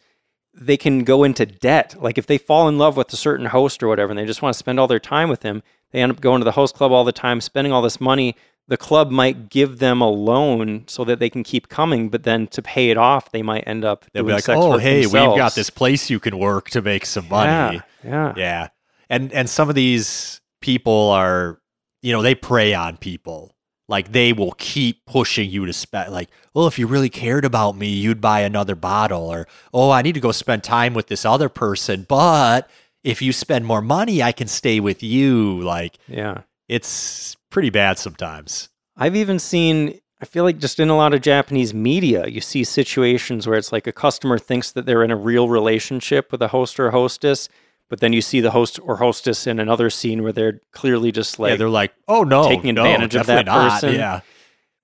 they 0.53 0.75
can 0.75 1.05
go 1.05 1.23
into 1.23 1.45
debt. 1.45 1.95
Like 2.01 2.17
if 2.17 2.27
they 2.27 2.37
fall 2.37 2.67
in 2.67 2.77
love 2.77 2.97
with 2.97 3.13
a 3.13 3.17
certain 3.17 3.45
host 3.45 3.81
or 3.81 3.87
whatever 3.87 4.11
and 4.11 4.19
they 4.19 4.25
just 4.25 4.41
want 4.41 4.53
to 4.53 4.59
spend 4.59 4.77
all 4.77 4.87
their 4.87 4.99
time 4.99 5.29
with 5.29 5.43
him, 5.43 5.63
they 5.91 6.01
end 6.01 6.11
up 6.11 6.21
going 6.21 6.39
to 6.41 6.45
the 6.45 6.51
host 6.51 6.75
club 6.75 6.91
all 6.91 7.03
the 7.03 7.11
time, 7.11 7.41
spending 7.41 7.73
all 7.73 7.81
this 7.81 7.99
money. 7.99 8.35
The 8.67 8.77
club 8.77 9.09
might 9.09 9.49
give 9.49 9.79
them 9.79 9.99
a 9.99 10.09
loan 10.09 10.83
so 10.87 11.03
that 11.05 11.17
they 11.17 11.29
can 11.29 11.41
keep 11.43 11.69
coming, 11.69 12.09
but 12.09 12.21
then 12.23 12.45
to 12.47 12.61
pay 12.61 12.91
it 12.91 12.97
off, 12.97 13.31
they 13.31 13.41
might 13.41 13.63
end 13.67 13.83
up 13.83 14.05
They'll 14.13 14.23
doing 14.23 14.31
be 14.31 14.33
like, 14.35 14.43
sex 14.43 14.59
"Oh, 14.61 14.71
work 14.71 14.81
hey, 14.81 15.07
we've 15.07 15.11
got 15.11 15.55
this 15.55 15.71
place 15.71 16.09
you 16.09 16.19
can 16.19 16.37
work 16.37 16.69
to 16.71 16.81
make 16.81 17.05
some 17.05 17.27
money." 17.29 17.81
Yeah, 18.03 18.09
yeah. 18.09 18.33
Yeah. 18.37 18.67
And 19.09 19.33
and 19.33 19.49
some 19.49 19.69
of 19.69 19.75
these 19.75 20.39
people 20.61 21.09
are, 21.09 21.59
you 22.03 22.11
know, 22.11 22.21
they 22.21 22.35
prey 22.35 22.75
on 22.75 22.97
people. 22.97 23.55
Like 23.87 24.11
they 24.11 24.33
will 24.33 24.51
keep 24.59 25.03
pushing 25.07 25.49
you 25.49 25.65
to 25.65 25.73
spend 25.73 26.13
like, 26.13 26.29
well, 26.53 26.67
if 26.67 26.77
you 26.77 26.85
really 26.85 27.09
cared 27.09 27.43
about 27.43 27.75
me, 27.75 27.87
you'd 27.87 28.21
buy 28.21 28.41
another 28.41 28.75
bottle 28.75 29.27
or 29.27 29.47
oh, 29.73 29.89
I 29.89 30.03
need 30.03 30.13
to 30.13 30.19
go 30.19 30.31
spend 30.31 30.63
time 30.63 30.93
with 30.93 31.07
this 31.07 31.25
other 31.25 31.49
person, 31.49 32.05
but 32.07 32.69
if 33.03 33.21
you 33.21 33.31
spend 33.33 33.65
more 33.65 33.81
money, 33.81 34.21
I 34.23 34.31
can 34.31 34.47
stay 34.47 34.79
with 34.79 35.01
you. 35.03 35.61
Like 35.61 35.97
Yeah. 36.07 36.41
it's 36.67 37.35
pretty 37.49 37.69
bad 37.69 37.97
sometimes. 37.97 38.69
I've 38.97 39.15
even 39.15 39.39
seen, 39.39 39.99
I 40.21 40.25
feel 40.25 40.43
like 40.43 40.57
just 40.59 40.79
in 40.79 40.89
a 40.89 40.97
lot 40.97 41.13
of 41.13 41.21
Japanese 41.21 41.73
media, 41.73 42.27
you 42.27 42.41
see 42.41 42.63
situations 42.63 43.47
where 43.47 43.57
it's 43.57 43.71
like 43.71 43.87
a 43.87 43.91
customer 43.93 44.37
thinks 44.37 44.71
that 44.73 44.85
they're 44.85 45.03
in 45.03 45.11
a 45.11 45.15
real 45.15 45.47
relationship 45.49 46.31
with 46.31 46.41
a 46.41 46.49
host 46.49 46.79
or 46.79 46.87
a 46.87 46.91
hostess, 46.91 47.47
but 47.89 48.01
then 48.01 48.11
you 48.13 48.21
see 48.21 48.41
the 48.41 48.51
host 48.51 48.79
or 48.83 48.97
hostess 48.97 49.47
in 49.47 49.59
another 49.59 49.89
scene 49.89 50.21
where 50.21 50.33
they're 50.33 50.59
clearly 50.73 51.11
just 51.11 51.39
like, 51.39 51.51
yeah, 51.51 51.55
they're 51.55 51.69
like, 51.69 51.93
"Oh 52.07 52.23
no, 52.23 52.47
taking 52.47 52.75
no, 52.75 52.83
advantage 52.83 53.15
of 53.15 53.25
that 53.27 53.45
not." 53.45 53.71
person. 53.81 53.95
Yeah. 53.95 54.19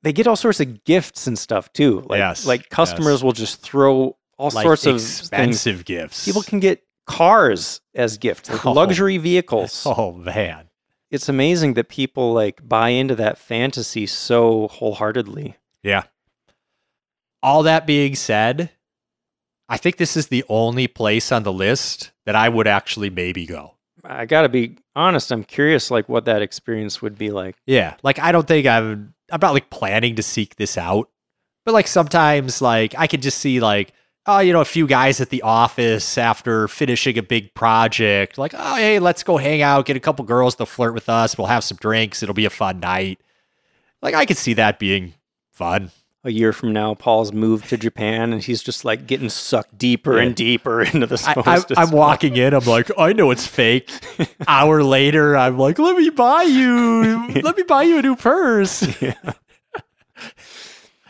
they 0.01 0.13
get 0.13 0.25
all 0.27 0.35
sorts 0.35 0.59
of 0.59 0.83
gifts 0.85 1.27
and 1.27 1.37
stuff 1.37 1.71
too. 1.73 2.01
Like, 2.07 2.19
Yes, 2.19 2.45
like 2.45 2.69
customers 2.69 3.15
yes. 3.15 3.23
will 3.23 3.31
just 3.33 3.61
throw 3.61 4.15
all 4.37 4.49
Like 4.51 4.63
sorts 4.63 4.85
of 4.85 4.93
things. 5.01 5.19
expensive 5.19 5.83
gifts. 5.85 6.25
People 6.25 6.41
can 6.43 6.59
get 6.59 6.81
cars 7.05 7.81
as 7.93 8.17
gifts, 8.17 8.49
like 8.49 8.65
Oh. 8.65 8.71
luxury 8.73 9.17
vehicles. 9.17 9.85
Oh 9.85 10.11
man. 10.13 10.69
It's 11.11 11.29
amazing 11.29 11.75
that 11.75 11.87
people 11.89 12.33
like 12.33 12.67
buy 12.67 12.89
into 12.89 13.15
that 13.15 13.37
fantasy 13.37 14.05
so 14.07 14.67
wholeheartedly. 14.69 15.55
Yeah. 15.83 16.03
All 17.43 17.63
that 17.63 17.85
being 17.85 18.15
said, 18.15 18.71
I 19.69 19.77
think 19.77 19.97
this 19.97 20.17
is 20.17 20.27
the 20.27 20.43
only 20.49 20.87
place 20.87 21.31
on 21.31 21.43
the 21.43 21.53
list 21.53 22.11
that 22.25 22.35
I 22.35 22.49
would 22.49 22.67
actually 22.67 23.09
maybe 23.09 23.45
go. 23.45 23.75
I 24.03 24.25
got 24.25 24.41
to 24.43 24.49
be 24.49 24.77
honest. 24.95 25.31
I'm 25.31 25.43
curious, 25.43 25.89
like 25.91 26.09
what 26.09 26.25
that 26.25 26.41
experience 26.41 27.01
would 27.01 27.17
be 27.17 27.31
like. 27.31 27.55
Yeah. 27.65 27.95
Like 28.03 28.19
I 28.19 28.31
don't 28.31 28.47
think 28.47 28.67
I'm 28.67 29.13
I'm 29.31 29.39
not 29.41 29.53
like 29.53 29.69
planning 29.69 30.15
to 30.15 30.23
seek 30.23 30.55
this 30.55 30.77
out. 30.77 31.09
But 31.65 31.73
like 31.73 31.87
sometimes 31.87 32.61
like 32.61 32.93
I 32.97 33.07
could 33.07 33.21
just 33.21 33.37
see 33.39 33.59
like 33.59 33.93
oh, 34.27 34.39
you 34.39 34.53
know, 34.53 34.61
a 34.61 34.65
few 34.65 34.87
guys 34.87 35.21
at 35.21 35.29
the 35.29 35.41
office 35.41 36.17
after 36.17 36.67
finishing 36.67 37.17
a 37.17 37.23
big 37.23 37.53
project, 37.53 38.37
like, 38.37 38.53
oh, 38.57 38.75
hey, 38.75 38.99
let's 38.99 39.23
go 39.23 39.37
hang 39.37 39.61
out, 39.61 39.85
get 39.85 39.95
a 39.95 39.99
couple 39.99 40.25
girls 40.25 40.55
to 40.55 40.65
flirt 40.65 40.93
with 40.93 41.09
us. 41.09 41.37
We'll 41.37 41.47
have 41.47 41.63
some 41.63 41.77
drinks. 41.77 42.23
It'll 42.23 42.33
be 42.35 42.45
a 42.45 42.49
fun 42.49 42.79
night. 42.79 43.19
Like, 44.01 44.13
I 44.15 44.25
could 44.25 44.37
see 44.37 44.53
that 44.53 44.79
being 44.79 45.13
fun. 45.51 45.91
A 46.23 46.31
year 46.31 46.53
from 46.53 46.73
now, 46.73 46.95
Paul's 46.95 47.31
moved 47.31 47.69
to 47.69 47.77
Japan, 47.77 48.33
and 48.33 48.41
he's 48.41 48.63
just 48.63 48.83
like 48.83 49.05
getting 49.05 49.29
sucked 49.29 49.77
deeper 49.77 50.17
Yeah. 50.17 50.23
and 50.23 50.35
deeper 50.35 50.81
into 50.81 51.05
the 51.05 51.23
I, 51.45 51.59
club. 51.59 51.93
walking 51.93 52.35
in. 52.35 52.55
I'm 52.55 52.65
like, 52.65 52.89
I 52.97 53.13
know 53.13 53.29
it's 53.29 53.45
fake. 53.45 53.91
Hour 54.47 54.81
later, 54.81 55.37
I'm 55.37 55.59
like, 55.59 55.77
let 55.77 55.95
me 55.95 56.09
buy 56.09 56.41
you. 56.41 57.27
Let 57.43 57.55
me 57.55 57.61
buy 57.61 57.83
you 57.83 57.99
a 57.99 58.01
new 58.01 58.15
purse. 58.15 58.81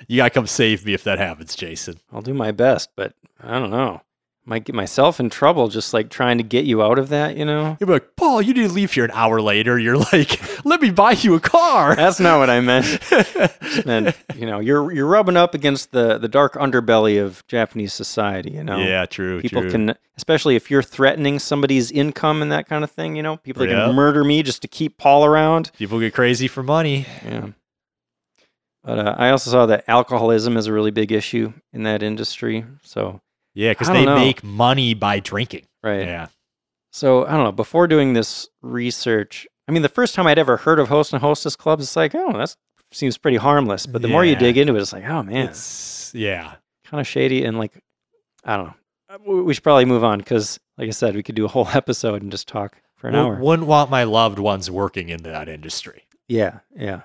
You 0.07 0.17
gotta 0.17 0.29
come 0.29 0.47
save 0.47 0.85
me 0.85 0.93
if 0.93 1.03
that 1.03 1.17
happens, 1.19 1.55
Jason. 1.55 1.99
I'll 2.11 2.21
do 2.21 2.33
my 2.33 2.51
best, 2.51 2.89
but 2.95 3.13
I 3.41 3.59
don't 3.59 3.71
know. 3.71 4.01
Might 4.47 4.63
get 4.63 4.75
myself 4.75 5.19
in 5.19 5.31
trouble 5.31 5.69
just 5.69 5.91
like 5.91 6.11
trying 6.11 6.37
to 6.37 6.43
get 6.43 6.65
you 6.65 6.83
out 6.83 6.99
of 6.99 7.09
that, 7.09 7.35
you 7.35 7.45
know? 7.45 7.77
You're 7.79 7.89
like, 7.89 8.15
Paul, 8.15 8.43
you 8.43 8.53
need 8.53 8.67
to 8.67 8.73
leave 8.73 8.93
here 8.93 9.03
an 9.03 9.09
hour 9.09 9.41
later. 9.41 9.79
You're 9.79 9.97
like, 9.97 10.39
let 10.65 10.81
me 10.81 10.91
buy 10.91 11.13
you 11.13 11.33
a 11.33 11.39
car. 11.39 11.95
That's 11.95 12.19
not 12.19 12.37
what 12.37 12.51
I 12.51 12.59
meant. 12.59 12.99
and 13.87 14.13
you 14.35 14.45
know, 14.45 14.59
you're 14.59 14.91
you're 14.91 15.07
rubbing 15.07 15.35
up 15.35 15.55
against 15.55 15.93
the 15.93 16.19
the 16.19 16.27
dark 16.27 16.53
underbelly 16.53 17.19
of 17.19 17.43
Japanese 17.47 17.91
society, 17.93 18.51
you 18.51 18.63
know. 18.63 18.77
Yeah, 18.77 19.07
true. 19.07 19.41
People 19.41 19.63
true. 19.63 19.71
can 19.71 19.95
especially 20.15 20.55
if 20.55 20.69
you're 20.69 20.83
threatening 20.83 21.39
somebody's 21.39 21.89
income 21.89 22.43
and 22.43 22.51
that 22.51 22.67
kind 22.67 22.83
of 22.83 22.91
thing, 22.91 23.15
you 23.15 23.23
know, 23.23 23.37
people 23.37 23.63
are 23.63 23.67
Yeah. 23.67 23.77
gonna 23.77 23.93
murder 23.93 24.23
me 24.23 24.43
just 24.43 24.61
to 24.61 24.67
keep 24.67 24.99
Paul 24.99 25.25
around. 25.25 25.71
People 25.75 25.99
get 25.99 26.13
crazy 26.13 26.47
for 26.47 26.61
money. 26.61 27.07
Yeah. 27.25 27.47
But 28.85 28.99
uh, 28.99 29.15
I 29.17 29.31
also 29.31 29.49
saw 29.49 29.65
that 29.65 29.83
alcoholism 29.87 30.55
is 30.57 30.67
a 30.67 30.73
really 30.73 30.91
big 30.91 31.11
issue 31.11 31.53
in 31.73 31.83
that 31.83 32.03
industry. 32.03 32.65
So 32.83 33.19
Yeah, 33.53 33.71
because 33.71 33.87
they 33.89 34.05
know. 34.05 34.15
make 34.15 34.43
money 34.43 34.93
by 34.93 35.19
drinking. 35.19 35.65
right. 35.83 36.05
Yeah. 36.05 36.27
So 36.93 37.25
I 37.25 37.31
don't 37.31 37.43
know. 37.43 37.51
Before 37.51 37.87
doing 37.87 38.13
this 38.13 38.47
research, 38.61 39.47
I 39.67 39.71
mean, 39.71 39.81
the 39.81 39.89
first 39.89 40.15
time 40.15 40.27
I'd 40.27 40.37
ever 40.39 40.57
heard 40.57 40.79
of 40.79 40.87
host 40.87 41.11
and 41.13 41.21
hostess 41.21 41.55
clubs, 41.55 41.83
it's 41.83 41.95
like, 41.95 42.13
oh, 42.15 42.31
that 42.37 42.55
seems 42.91 43.17
pretty 43.17 43.37
harmless. 43.37 43.85
But 43.85 44.01
the 44.01 44.07
more 44.07 44.23
you 44.23 44.35
dig 44.35 44.57
into 44.57 44.75
it, 44.75 44.81
it's 44.81 44.93
like, 44.93 45.03
oh 45.05 45.23
man, 45.23 45.47
It's 45.49 46.11
yeah. 46.13 46.53
kind 46.85 47.01
of 47.01 47.07
shady 47.07 47.43
and 47.43 47.57
like, 47.57 47.73
I 48.45 48.55
don't 48.57 48.67
know. 48.67 48.73
Uh, 49.09 49.43
we- 49.43 49.53
should 49.53 49.63
probably 49.63 49.85
move 49.85 50.03
on 50.03 50.19
because, 50.19 50.59
like 50.77 50.87
I 50.87 50.91
said, 50.91 51.15
we 51.15 51.23
could 51.23 51.35
do 51.35 51.45
a 51.45 51.49
whole 51.49 51.67
episode 51.73 52.21
and 52.21 52.31
just 52.31 52.47
talk 52.47 52.77
for 52.95 53.07
an 53.07 53.15
Wou- 53.15 53.19
hour. 53.19 53.35
Wouldn't 53.41 53.67
want 53.67 53.89
my 53.89 54.03
loved 54.03 54.39
ones 54.39 54.69
working 54.71 55.09
in 55.09 55.23
that 55.23 55.49
industry. 55.49 56.03
Yeah, 56.27 56.59
yeah. 56.75 57.01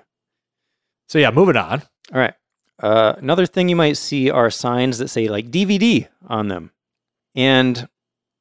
So 1.11 1.19
yeah, 1.19 1.29
moving 1.29 1.57
on. 1.57 1.81
All 2.13 2.19
right. 2.21 2.33
Uh, 2.81 3.15
another 3.17 3.45
thing 3.45 3.67
you 3.67 3.75
might 3.75 3.97
see 3.97 4.29
are 4.29 4.49
signs 4.49 4.97
that 4.99 5.09
say 5.09 5.27
like 5.27 5.51
DVD 5.51 6.07
on 6.25 6.47
them. 6.47 6.71
And 7.35 7.89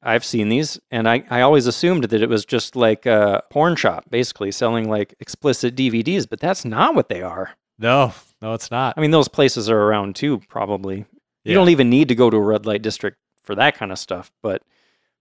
I've 0.04 0.24
seen 0.24 0.50
these, 0.50 0.78
and 0.88 1.08
I, 1.08 1.24
I 1.30 1.40
always 1.40 1.66
assumed 1.66 2.04
that 2.04 2.22
it 2.22 2.28
was 2.28 2.44
just 2.44 2.76
like 2.76 3.06
a 3.06 3.42
porn 3.50 3.74
shop, 3.74 4.04
basically 4.08 4.52
selling 4.52 4.88
like 4.88 5.16
explicit 5.18 5.74
DVDs, 5.74 6.28
but 6.30 6.38
that's 6.38 6.64
not 6.64 6.94
what 6.94 7.08
they 7.08 7.22
are. 7.22 7.56
No, 7.76 8.14
no, 8.40 8.54
it's 8.54 8.70
not. 8.70 8.94
I 8.96 9.00
mean, 9.00 9.10
those 9.10 9.26
places 9.26 9.68
are 9.68 9.82
around 9.82 10.14
too, 10.14 10.38
probably. 10.48 10.98
Yeah. 11.42 11.50
You 11.50 11.54
don't 11.54 11.70
even 11.70 11.90
need 11.90 12.06
to 12.06 12.14
go 12.14 12.30
to 12.30 12.36
a 12.36 12.40
red 12.40 12.66
light 12.66 12.82
district 12.82 13.18
for 13.42 13.56
that 13.56 13.76
kind 13.76 13.90
of 13.90 13.98
stuff, 13.98 14.30
but 14.44 14.62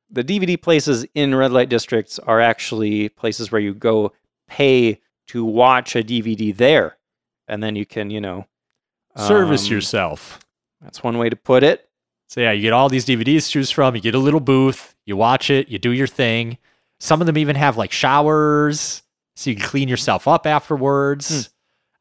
the 0.08 0.24
DVD 0.24 0.62
places 0.62 1.04
in 1.16 1.34
red 1.34 1.52
light 1.52 1.70
districts 1.70 2.20
are 2.20 2.42
actually 2.42 3.10
places 3.10 3.52
where 3.52 3.60
you 3.60 3.74
go 3.74 4.14
pay 4.48 5.02
to 5.30 5.44
watch 5.44 5.96
a 5.96 6.04
DVD 6.04 6.56
there. 6.56 6.99
And 7.50 7.62
then 7.62 7.76
you 7.76 7.86
can, 7.86 8.10
you 8.10 8.22
know, 8.22 8.46
Service 9.18 9.68
um, 9.68 9.74
yourself. 9.74 10.40
That's 10.82 11.04
one 11.04 11.18
way 11.18 11.30
to 11.30 11.36
put 11.36 11.64
it. 11.64 11.90
So 12.28 12.42
yeah, 12.42 12.52
you 12.52 12.62
get 12.62 12.74
all 12.74 12.90
these 12.90 13.06
DVDs 13.06 13.46
to 13.46 13.52
choose 13.52 13.72
from. 13.72 13.96
You 13.96 14.02
get 14.02 14.16
a 14.16 14.20
little 14.20 14.40
booth. 14.40 14.96
You 15.06 15.18
watch 15.18 15.50
it. 15.50 15.68
You 15.68 15.80
do 15.80 15.92
your 15.92 16.08
thing. 16.08 16.58
Some 17.00 17.22
of 17.22 17.28
them 17.28 17.38
even 17.38 17.56
have 17.56 17.76
like 17.76 17.92
showers, 17.92 19.02
so 19.36 19.50
you 19.50 19.56
can 19.56 19.66
clean 19.66 19.90
yourself 19.90 20.28
up 20.28 20.46
afterwards. 20.46 21.48
Hmm. 21.48 21.52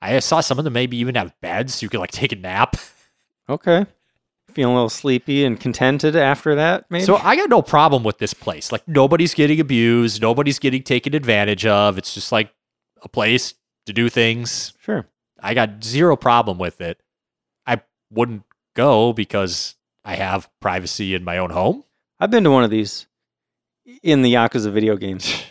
I 0.00 0.18
saw 0.20 0.40
some 0.40 0.58
of 0.58 0.64
them 0.64 0.74
maybe 0.74 0.96
even 0.98 1.14
have 1.14 1.32
beds, 1.40 1.76
so 1.76 1.84
you 1.84 1.90
can 1.90 2.00
like 2.00 2.10
take 2.10 2.32
a 2.32 2.36
nap. 2.36 2.76
Okay. 3.48 3.86
Feeling 4.50 4.72
a 4.72 4.76
little 4.76 4.88
sleepy 4.88 5.44
and 5.44 5.58
contented 5.58 6.14
after 6.14 6.54
that, 6.56 6.84
maybe? 6.90 7.04
So 7.04 7.16
I 7.16 7.36
got 7.36 7.48
no 7.48 7.62
problem 7.62 8.02
with 8.02 8.18
this 8.18 8.34
place. 8.34 8.70
Like 8.70 8.86
nobody's 8.86 9.34
getting 9.34 9.60
abused. 9.60 10.20
Nobody's 10.20 10.58
getting 10.58 10.82
taken 10.82 11.14
advantage 11.14 11.64
of. 11.66 11.96
It's 11.98 12.14
just 12.14 12.30
like 12.32 12.52
a 13.02 13.08
place 13.08 13.54
to 13.86 13.92
do 13.92 14.08
things. 14.08 14.74
sure. 14.80 15.06
I 15.40 15.54
got 15.54 15.84
zero 15.84 16.16
problem 16.16 16.58
with 16.58 16.80
it. 16.80 17.00
I 17.66 17.80
wouldn't 18.10 18.44
go 18.74 19.12
because 19.12 19.76
I 20.04 20.16
have 20.16 20.48
privacy 20.60 21.14
in 21.14 21.24
my 21.24 21.38
own 21.38 21.50
home. 21.50 21.84
I've 22.20 22.30
been 22.30 22.44
to 22.44 22.50
one 22.50 22.64
of 22.64 22.70
these 22.70 23.06
in 24.02 24.22
the 24.22 24.34
Yakuza 24.34 24.72
video 24.72 24.96
games. 24.96 25.42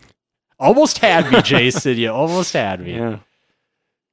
Almost 0.58 0.98
had 0.98 1.30
me, 1.30 1.42
Jason. 1.42 1.98
You 1.98 2.12
almost 2.12 2.52
had 2.52 2.80
me. 2.80 2.94
Yeah. 2.94 3.18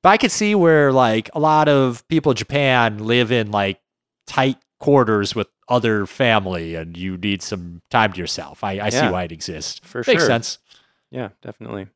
But 0.02 0.10
I 0.10 0.18
could 0.18 0.32
see 0.32 0.56
where 0.56 0.92
like 0.92 1.30
a 1.34 1.40
lot 1.40 1.70
of 1.70 2.06
people 2.08 2.32
in 2.32 2.36
Japan 2.36 3.06
live 3.06 3.32
in 3.32 3.52
like 3.52 3.80
tight 4.26 4.58
quarters 4.80 5.36
with 5.36 5.48
other 5.70 6.08
family 6.08 6.74
and 6.76 6.98
you 6.98 7.16
need 7.16 7.44
some 7.44 7.82
time 7.92 8.12
to 8.14 8.20
yourself. 8.20 8.64
I, 8.64 8.80
I 8.80 8.90
see 8.90 9.08
why 9.08 9.24
it 9.24 9.32
exists. 9.32 9.80
For 9.84 10.00
Makes 10.00 10.22
sure. 10.24 10.28
sense. 10.28 10.58
Yeah, 11.12 11.30
definitely. 11.42 11.88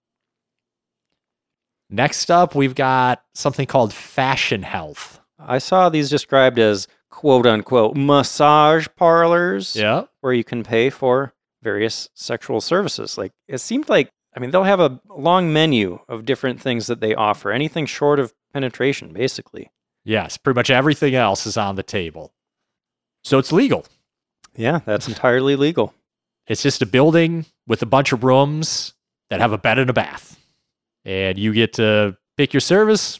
Next 1.90 2.32
up, 2.32 2.56
we've 2.56 2.76
got 2.76 3.24
something 3.34 3.66
called 3.66 3.94
fashion 3.94 4.64
health. 4.64 5.20
I 5.40 5.60
saw 5.60 5.90
these 5.90 6.10
described 6.10 6.58
as 6.60 6.88
quote 7.12 7.46
unquote 7.46 7.96
massage 7.96 8.88
parlors 8.96 9.76
Yeah. 9.76 10.06
where 10.22 10.34
you 10.34 10.44
can 10.44 10.64
pay 10.64 10.90
for 10.90 11.34
various 11.62 12.10
sexual 12.14 12.62
services. 12.62 13.18
Like 13.18 13.32
it 13.48 13.60
seemed 13.60 13.88
like 13.90 14.10
I 14.36 14.40
mean 14.40 14.52
they'll 14.52 14.64
have 14.64 14.80
a 14.80 15.00
long 15.10 15.54
menu 15.54 16.00
of 16.10 16.26
different 16.26 16.60
things 16.62 16.88
that 16.88 17.00
they 17.00 17.14
offer. 17.16 17.52
Anything 17.52 17.86
short 17.86 18.20
of 18.20 18.34
penetration, 18.54 19.14
basically. 19.14 19.70
Yes. 20.04 20.38
Pretty 20.38 20.56
much 20.58 20.70
everything 20.70 21.16
else 21.16 21.46
is 21.46 21.58
on 21.58 21.76
the 21.76 21.84
table. 21.84 22.34
So 23.24 23.38
it's 23.38 23.52
legal. 23.52 23.86
Yeah, 24.56 24.80
that's 24.86 25.08
entirely 25.08 25.56
legal. 25.56 25.94
It's 26.48 26.62
just 26.64 26.82
a 26.82 26.86
building 26.86 27.46
with 27.68 27.82
a 27.82 27.86
bunch 27.88 28.12
of 28.14 28.24
rooms 28.24 28.94
that 29.30 29.40
have 29.42 29.52
a 29.52 29.58
bed 29.58 29.80
and 29.80 29.90
a 29.90 29.94
bath. 29.94 30.40
And 31.06 31.38
you 31.38 31.54
get 31.54 31.74
to 31.74 32.18
pick 32.36 32.54
your 32.54 32.62
service, 32.62 33.20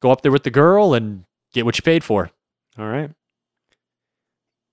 go 0.00 0.10
up 0.10 0.22
there 0.22 0.32
with 0.32 0.44
the 0.44 0.50
girl, 0.50 0.94
and 0.94 1.24
get 1.52 1.64
what 1.64 1.76
you 1.76 1.82
paid 1.82 2.04
for. 2.04 2.30
All 2.78 2.86
right. 2.86 3.10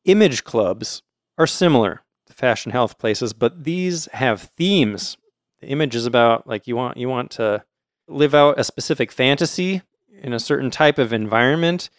Image 0.05 0.43
clubs 0.43 1.01
are 1.37 1.47
similar 1.47 2.01
to 2.27 2.33
fashion 2.33 2.71
health 2.71 2.97
places, 2.97 3.33
but 3.33 3.63
these 3.63 4.05
have 4.13 4.41
themes. 4.41 5.17
The 5.59 5.67
image 5.67 5.95
is 5.95 6.05
about 6.05 6.47
like 6.47 6.67
you 6.67 6.75
want 6.75 6.97
you 6.97 7.09
want 7.09 7.31
to 7.31 7.63
live 8.07 8.33
out 8.33 8.59
a 8.59 8.63
specific 8.63 9.11
fantasy 9.11 9.81
in 10.21 10.33
a 10.33 10.39
certain 10.39 10.71
type 10.71 10.97
of 10.97 11.13
environment. 11.13 11.89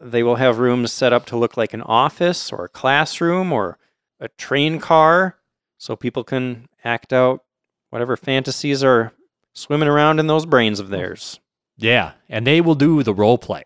They 0.00 0.22
will 0.22 0.36
have 0.36 0.58
rooms 0.58 0.92
set 0.92 1.12
up 1.12 1.26
to 1.26 1.36
look 1.36 1.56
like 1.56 1.74
an 1.74 1.82
office 1.82 2.52
or 2.52 2.64
a 2.64 2.68
classroom 2.68 3.52
or 3.52 3.78
a 4.20 4.28
train 4.28 4.78
car 4.78 5.36
so 5.78 5.96
people 5.96 6.24
can 6.24 6.68
act 6.84 7.12
out 7.12 7.44
whatever 7.90 8.16
fantasies 8.16 8.84
are 8.84 9.12
swimming 9.58 9.88
around 9.88 10.20
in 10.20 10.26
those 10.26 10.46
brains 10.46 10.80
of 10.80 10.86
mm. 10.86 10.90
theirs. 10.90 11.40
Yeah, 11.76 12.12
and 12.28 12.46
they 12.46 12.60
will 12.60 12.74
do 12.74 13.02
the 13.02 13.14
role 13.14 13.38
play. 13.38 13.64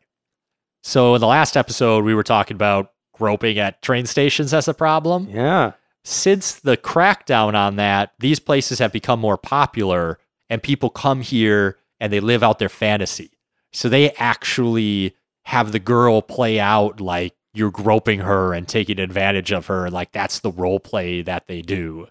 So 0.83 1.15
in 1.15 1.21
the 1.21 1.27
last 1.27 1.57
episode, 1.57 2.05
we 2.05 2.15
were 2.15 2.23
talking 2.23 2.55
about 2.55 2.93
groping 3.15 3.59
at 3.59 3.83
train 3.83 4.07
stations 4.07 4.53
as 4.53 4.69
a 4.69 4.75
problem. 4.75 5.29
Yeah. 5.31 5.73
Since 6.05 6.61
the 6.61 6.77
crackdown 6.77 7.55
on 7.55 7.77
that, 7.77 8.13
these 8.19 8.41
places 8.41 8.81
have 8.81 8.93
become 8.93 9.21
more 9.21 9.37
popular 9.39 10.19
and 10.51 10.63
people 10.63 10.91
come 10.91 11.21
here 11.21 11.79
and 12.01 12.13
they 12.13 12.21
live 12.21 12.43
out 12.43 12.59
their 12.59 12.69
fantasy. 12.69 13.31
So 13.73 13.89
they 13.89 14.11
actually 14.13 15.15
have 15.45 15.73
the 15.73 15.79
girl 15.79 16.21
play 16.21 16.59
out 16.59 17.01
like 17.01 17.35
you're 17.55 17.71
groping 17.71 18.21
her 18.21 18.53
and 18.53 18.67
taking 18.67 18.99
advantage 18.99 19.53
of 19.53 19.67
her. 19.67 19.89
Like 19.89 20.11
that's 20.11 20.41
the 20.41 20.51
role 20.51 20.81
play 20.81 21.23
that 21.23 21.47
they 21.47 21.63
do, 21.63 22.09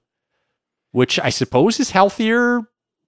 which 0.91 1.19
I 1.19 1.29
suppose 1.29 1.79
is 1.79 1.91
healthier. 1.91 2.61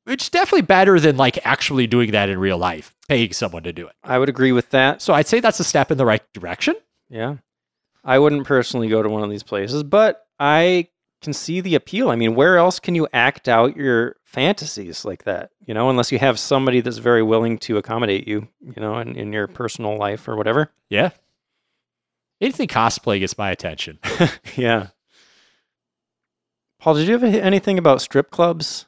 It's 0.05 0.29
definitely 0.29 0.63
better 0.63 0.99
than 0.99 1.17
like 1.17 1.45
actually 1.45 1.87
doing 1.87 2.11
that 2.11 2.29
in 2.29 2.37
real 2.37 2.57
life, 2.57 2.95
paying 3.07 3.31
someone 3.31 3.63
to 3.63 3.73
do 3.73 3.87
it. 3.87 3.95
I 4.03 4.19
would 4.19 4.29
agree 4.29 4.51
with 4.51 4.69
that. 4.71 5.01
So 5.01 5.13
I'd 5.13 5.27
say 5.27 5.39
that's 5.39 5.59
a 5.59 5.63
step 5.63 5.91
in 5.91 5.97
the 5.97 6.05
right 6.05 6.21
direction. 6.33 6.75
Yeah. 7.09 7.37
I 8.03 8.19
wouldn't 8.19 8.45
personally 8.45 8.89
go 8.89 9.01
to 9.01 9.09
one 9.09 9.23
of 9.23 9.29
these 9.29 9.43
places, 9.43 9.83
but 9.83 10.25
I 10.39 10.89
can 11.21 11.31
see 11.31 11.61
the 11.61 11.75
appeal. 11.75 12.09
I 12.09 12.15
mean, 12.15 12.35
where 12.35 12.57
else 12.57 12.79
can 12.79 12.95
you 12.95 13.07
act 13.13 13.47
out 13.47 13.77
your 13.77 14.17
fantasies 14.23 15.05
like 15.05 15.23
that? 15.23 15.51
You 15.65 15.73
know, 15.73 15.89
unless 15.89 16.11
you 16.11 16.19
have 16.19 16.37
somebody 16.37 16.81
that's 16.81 16.97
very 16.97 17.23
willing 17.23 17.57
to 17.59 17.77
accommodate 17.77 18.27
you, 18.27 18.49
you 18.61 18.81
know, 18.81 18.99
in, 18.99 19.15
in 19.15 19.31
your 19.31 19.47
personal 19.47 19.97
life 19.97 20.27
or 20.27 20.35
whatever. 20.35 20.69
Yeah. 20.89 21.11
Anything 22.41 22.67
cosplay 22.67 23.19
gets 23.19 23.37
my 23.37 23.51
attention. 23.51 23.99
yeah. 24.57 24.87
Paul, 26.79 26.95
did 26.95 27.07
you 27.07 27.17
have 27.17 27.23
anything 27.23 27.77
about 27.77 28.01
strip 28.01 28.29
clubs? 28.29 28.85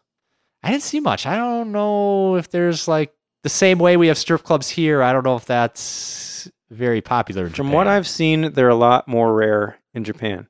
I 0.65 0.71
didn't 0.71 0.83
see 0.83 0.99
much. 0.99 1.27
I 1.27 1.37
don't 1.37 1.71
know 1.71 2.37
if 2.37 2.49
there's 2.49 2.87
like 2.87 3.13
the 3.43 3.49
same 3.49 3.77
way 3.77 3.97
we 3.97 4.07
have 4.07 4.17
strip 4.17 4.41
clubs 4.41 4.67
here. 4.67 5.03
I 5.03 5.13
don't 5.13 5.23
know 5.23 5.35
if 5.35 5.45
that's 5.45 6.49
very 6.71 7.01
popular 7.01 7.45
in 7.45 7.51
From 7.51 7.71
what 7.71 7.87
I've 7.87 8.07
seen, 8.07 8.51
they're 8.53 8.69
a 8.69 8.75
lot 8.75 9.07
more 9.07 9.31
rare 9.35 9.77
in 9.93 10.03
Japan. 10.03 10.47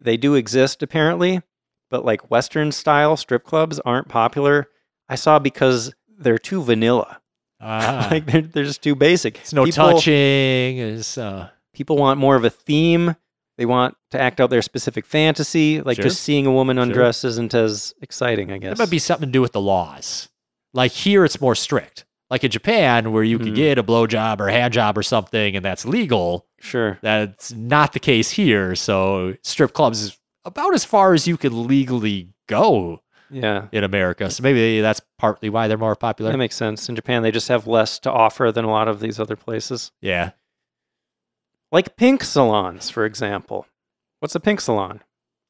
They 0.00 0.16
do 0.16 0.36
exist 0.36 0.80
apparently, 0.80 1.42
but 1.90 2.04
like 2.04 2.30
Western 2.30 2.70
style 2.70 3.16
strip 3.16 3.42
clubs 3.42 3.80
aren't 3.80 4.08
popular. 4.08 4.68
I 5.08 5.16
saw 5.16 5.40
because 5.40 5.92
they're 6.06 6.38
too 6.38 6.62
vanilla. 6.62 7.20
Ah. 7.60 8.06
like 8.12 8.26
they're, 8.26 8.42
they're 8.42 8.64
just 8.64 8.82
too 8.82 8.94
basic. 8.94 9.38
it's 9.40 9.52
no 9.52 9.64
People- 9.64 9.94
touching. 9.94 10.78
Is 10.78 11.18
uh, 11.18 11.48
People 11.74 11.96
want 11.96 12.20
more 12.20 12.36
of 12.36 12.44
a 12.44 12.50
theme. 12.50 13.16
They 13.58 13.66
want 13.66 13.96
to 14.12 14.20
act 14.20 14.40
out 14.40 14.48
their 14.50 14.62
specific 14.62 15.04
fantasy. 15.04 15.82
Like 15.82 15.96
Sure. 15.96 16.04
just 16.04 16.22
seeing 16.22 16.46
a 16.46 16.52
woman 16.52 16.76
Sure. 16.76 16.84
undress 16.84 17.24
isn't 17.24 17.52
as 17.54 17.92
exciting, 18.00 18.50
I 18.50 18.58
guess. 18.58 18.72
it 18.72 18.78
might 18.78 18.88
be 18.90 18.98
something 18.98 19.28
to 19.28 19.32
do 19.32 19.42
with 19.42 19.52
the 19.52 19.60
laws. 19.60 20.28
Like 20.72 20.92
here, 20.92 21.24
it's 21.24 21.40
more 21.40 21.54
strict. 21.54 22.04
Like 22.30 22.44
in 22.44 22.50
Japan, 22.50 23.12
where 23.12 23.22
you 23.24 23.36
Hmm. 23.38 23.44
could 23.44 23.54
get 23.54 23.78
a 23.78 23.82
blowjob 23.82 24.38
or 24.40 24.48
a 24.48 24.52
hand 24.52 24.72
job 24.74 24.96
or 24.96 25.02
something, 25.02 25.56
and 25.56 25.64
that's 25.64 25.84
legal. 25.84 26.46
sure. 26.60 26.98
That's 27.02 27.52
not 27.52 27.92
the 27.92 28.00
case 28.00 28.30
here. 28.32 28.74
So 28.74 29.34
strip 29.44 29.72
clubs 29.74 30.02
is 30.02 30.18
about 30.44 30.74
as 30.74 30.84
far 30.84 31.14
as 31.14 31.26
you 31.28 31.36
could 31.36 31.52
legally 31.52 32.30
go 32.48 33.00
Yeah. 33.30 33.66
in 33.72 33.84
America. 33.84 34.28
So 34.30 34.42
maybe 34.42 34.80
that's 34.80 35.00
partly 35.18 35.48
why 35.50 35.68
they're 35.68 35.78
more 35.78 35.94
popular. 35.96 36.32
That 36.32 36.38
makes 36.38 36.56
sense. 36.56 36.88
In 36.88 36.96
Japan, 36.96 37.22
they 37.22 37.30
just 37.30 37.48
have 37.48 37.66
less 37.66 37.98
to 38.00 38.10
offer 38.10 38.50
than 38.52 38.64
a 38.64 38.70
lot 38.70 38.88
of 38.88 39.00
these 39.00 39.18
other 39.20 39.36
places. 39.36 39.90
yeah. 40.00 40.30
Like 41.70 41.96
pink 41.96 42.24
salons, 42.24 42.90
for 42.90 43.04
example. 43.04 43.66
What's 44.20 44.34
a 44.34 44.40
pink 44.40 44.60
salon? 44.60 45.02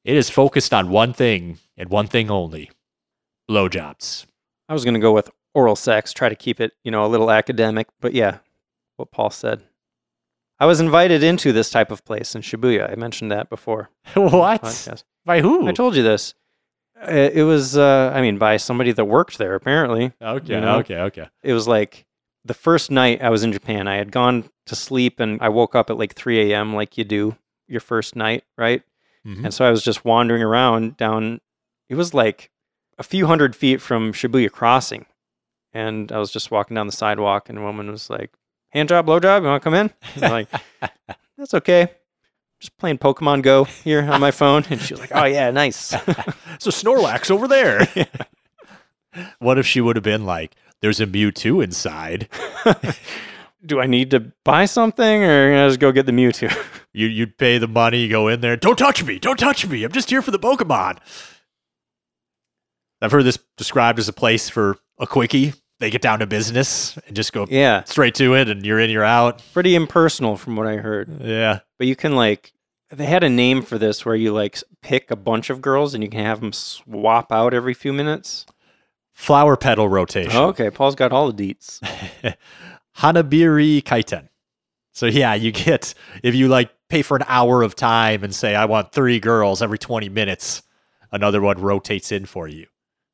It 0.05 0.17
is 0.17 0.31
focused 0.31 0.75
on 0.75 0.91
one 0.91 1.13
thing 1.13 1.59
and 1.77 1.89
one 1.91 2.07
thing 2.07 2.31
only 2.31 2.71
blowjobs. 3.49 4.27
I 4.69 4.75
was 4.75 4.85
going 4.85 4.95
to 4.95 5.01
go 5.01 5.13
with 5.13 5.31
oral 5.55 5.77
sex, 5.77 6.13
try 6.13 6.29
to 6.29 6.35
keep 6.35 6.61
it, 6.61 6.73
you 6.85 6.91
know, 6.91 7.05
a 7.05 7.09
little 7.09 7.31
academic, 7.31 7.89
but 8.01 8.15
yeah, 8.15 8.39
what 8.97 9.11
Paul 9.11 9.31
said. 9.31 9.63
I 10.61 10.67
was 10.67 10.81
invited 10.81 11.23
into 11.23 11.53
this 11.53 11.71
type 11.71 11.91
of 11.91 12.05
place 12.05 12.35
in 12.35 12.43
Shibuya. 12.43 12.91
I 12.91 12.97
mentioned 12.97 13.31
that 13.31 13.49
before. 13.49 13.91
what? 14.15 15.05
By 15.25 15.41
who? 15.41 15.69
I 15.69 15.73
told 15.73 15.95
you 15.95 16.03
this. 16.03 16.35
It 17.07 17.45
was, 17.45 17.77
uh, 17.77 18.13
I 18.13 18.21
mean, 18.21 18.39
by 18.39 18.57
somebody 18.57 18.91
that 18.91 19.05
worked 19.05 19.39
there, 19.39 19.55
apparently. 19.55 20.13
okay, 20.21 20.55
you 20.55 20.61
know? 20.61 20.79
okay, 20.79 20.99
okay. 21.03 21.29
It 21.45 21.53
was 21.53 21.69
like 21.69 22.07
the 22.45 22.55
first 22.55 22.91
night 22.91 23.23
I 23.23 23.31
was 23.31 23.45
in 23.45 23.53
Japan. 23.53 23.87
I 23.87 23.97
had 23.97 24.11
gone 24.11 24.51
to 24.69 24.77
sleep 24.77 25.21
and 25.21 25.41
I 25.43 25.49
woke 25.49 25.75
up 25.75 25.91
at 25.91 25.99
like 25.99 26.15
3 26.15 26.53
a.m., 26.53 26.75
like 26.75 26.97
you 26.99 27.05
do 27.05 27.37
your 27.67 27.81
first 27.81 28.17
night, 28.17 28.45
right? 28.57 28.83
Mhm. 29.27 29.45
And 29.45 29.55
so 29.55 29.65
I 29.67 29.71
was 29.71 29.83
just 29.83 30.05
wandering 30.05 30.43
around 30.43 30.97
down, 30.97 31.41
it 31.89 31.95
was 31.97 32.15
like 32.15 32.51
a 32.99 33.03
few 33.03 33.27
hundred 33.27 33.55
feet 33.55 33.81
from 33.81 34.13
Shibuya 34.13 34.51
Crossing. 34.51 35.07
And 35.73 36.11
I 36.13 36.19
was 36.19 36.31
just 36.33 36.51
walking 36.51 36.75
down 36.75 36.87
the 36.87 36.93
sidewalk, 36.93 37.49
and 37.49 37.59
a 37.59 37.63
woman 37.63 37.91
was 37.91 38.09
like, 38.09 38.33
Hand 38.71 38.89
job, 38.89 39.07
blow 39.07 39.21
job, 39.21 39.43
you 39.43 39.49
want 39.49 39.63
to 39.63 39.65
come 39.65 39.75
in? 39.75 39.91
And 40.15 40.25
I'm 40.25 40.31
like, 40.33 40.49
That's 41.37 41.55
okay. 41.55 41.89
Just 42.59 42.77
playing 42.79 42.99
Pokemon 42.99 43.43
Go 43.43 43.65
here 43.65 44.03
on 44.03 44.21
my 44.21 44.31
phone. 44.31 44.65
And 44.71 44.81
she 44.81 44.95
was 44.95 45.01
like, 45.01 45.13
Oh, 45.15 45.25
yeah, 45.25 45.51
nice. 45.51 45.95
So 46.61 46.71
Snorlax 46.71 47.31
over 47.31 47.47
there. 47.47 47.87
what 49.39 49.59
if 49.59 49.67
she 49.67 49.81
would 49.81 49.95
have 49.95 50.03
been 50.03 50.25
like, 50.27 50.57
there's 50.81 50.99
a 51.01 51.07
Mewtwo 51.07 51.63
inside? 51.63 52.29
Do 53.65 53.81
I 53.81 53.87
need 53.87 54.11
to 54.13 54.33
buy 54.45 54.67
something 54.67 55.23
or 55.25 55.51
can 55.51 55.59
I 55.59 55.69
just 55.69 55.81
go 55.81 55.93
get 55.93 56.07
the 56.07 56.13
Mewtwo? 56.13 56.57
You, 56.95 57.07
you'd 57.07 57.37
pay 57.39 57.59
the 57.59 57.69
money, 57.69 58.01
you 58.01 58.09
go 58.09 58.27
in 58.29 58.41
there, 58.41 58.57
don't 58.57 58.79
touch 58.79 59.05
me, 59.05 59.19
don't 59.19 59.39
touch 59.39 59.65
me. 59.67 59.85
I'm 59.85 59.93
just 59.93 60.09
here 60.11 60.23
for 60.23 60.31
the 60.31 60.39
Pokemon. 60.39 60.99
I've 63.01 63.13
heard 63.13 63.25
this 63.25 63.39
described 63.57 63.99
as 63.99 64.09
a 64.09 64.13
place 64.13 64.49
for 64.49 64.79
a 64.99 65.07
quickie. 65.07 65.53
They 65.81 65.91
get 65.91 66.03
down 66.03 66.19
to 66.21 66.27
business 66.27 66.97
and 67.07 67.15
just 67.15 67.33
go 67.33 67.47
yeah, 67.49 67.85
straight 67.85 68.17
to 68.17 68.35
it, 68.35 68.49
and 68.49 68.67
you're 68.67 68.81
in, 68.81 68.91
you're 68.91 69.05
out. 69.05 69.43
pretty 69.53 69.77
impersonal 69.77 70.37
from 70.37 70.57
what 70.57 70.67
I 70.67 70.77
heard. 70.77 71.21
Yeah. 71.21 71.61
But 71.77 71.87
you 71.87 71.95
can 71.95 72.17
like, 72.17 72.53
they 72.91 73.07
had 73.07 73.23
a 73.23 73.29
name 73.29 73.63
for 73.63 73.79
this 73.79 74.05
where 74.05 74.17
you 74.17 74.33
like 74.33 74.59
pick 74.83 75.11
a 75.11 75.17
bunch 75.17 75.51
of 75.51 75.61
girls 75.61 75.95
and 75.95 76.03
you 76.03 76.11
can 76.11 76.25
have 76.25 76.41
them 76.41 76.53
swap 76.53 77.31
out 77.31 77.55
every 77.55 77.75
few 77.75 77.93
minutes. 77.93 78.45
Flower 79.13 79.57
petal 79.57 79.89
rotation. 79.89 80.33
Oh, 80.35 80.47
okay, 80.49 80.71
Paul's 80.71 80.95
got 80.95 81.13
all 81.13 81.31
the 81.31 81.55
deets. 81.55 81.81
Hanabira 82.99 83.83
Kaiten. 83.83 84.29
So 84.93 85.07
yeah, 85.07 85.35
you 85.35 85.53
get 85.53 85.95
if 86.23 86.35
you 86.35 86.49
like 86.49 86.71
pay 86.89 87.03
for 87.03 87.17
an 87.17 87.25
hour 87.29 87.63
of 87.63 87.77
time 87.77 88.25
and 88.25 88.35
say 88.35 88.55
I 88.55 88.65
want 88.65 88.93
three 88.93 89.21
girls 89.21 89.63
every 89.63 89.79
20 89.79 90.09
minutes, 90.09 90.63
another 91.13 91.41
one 91.41 91.61
rotates 91.61 92.11
in 92.13 92.27
for 92.27 92.49
you. 92.49 92.67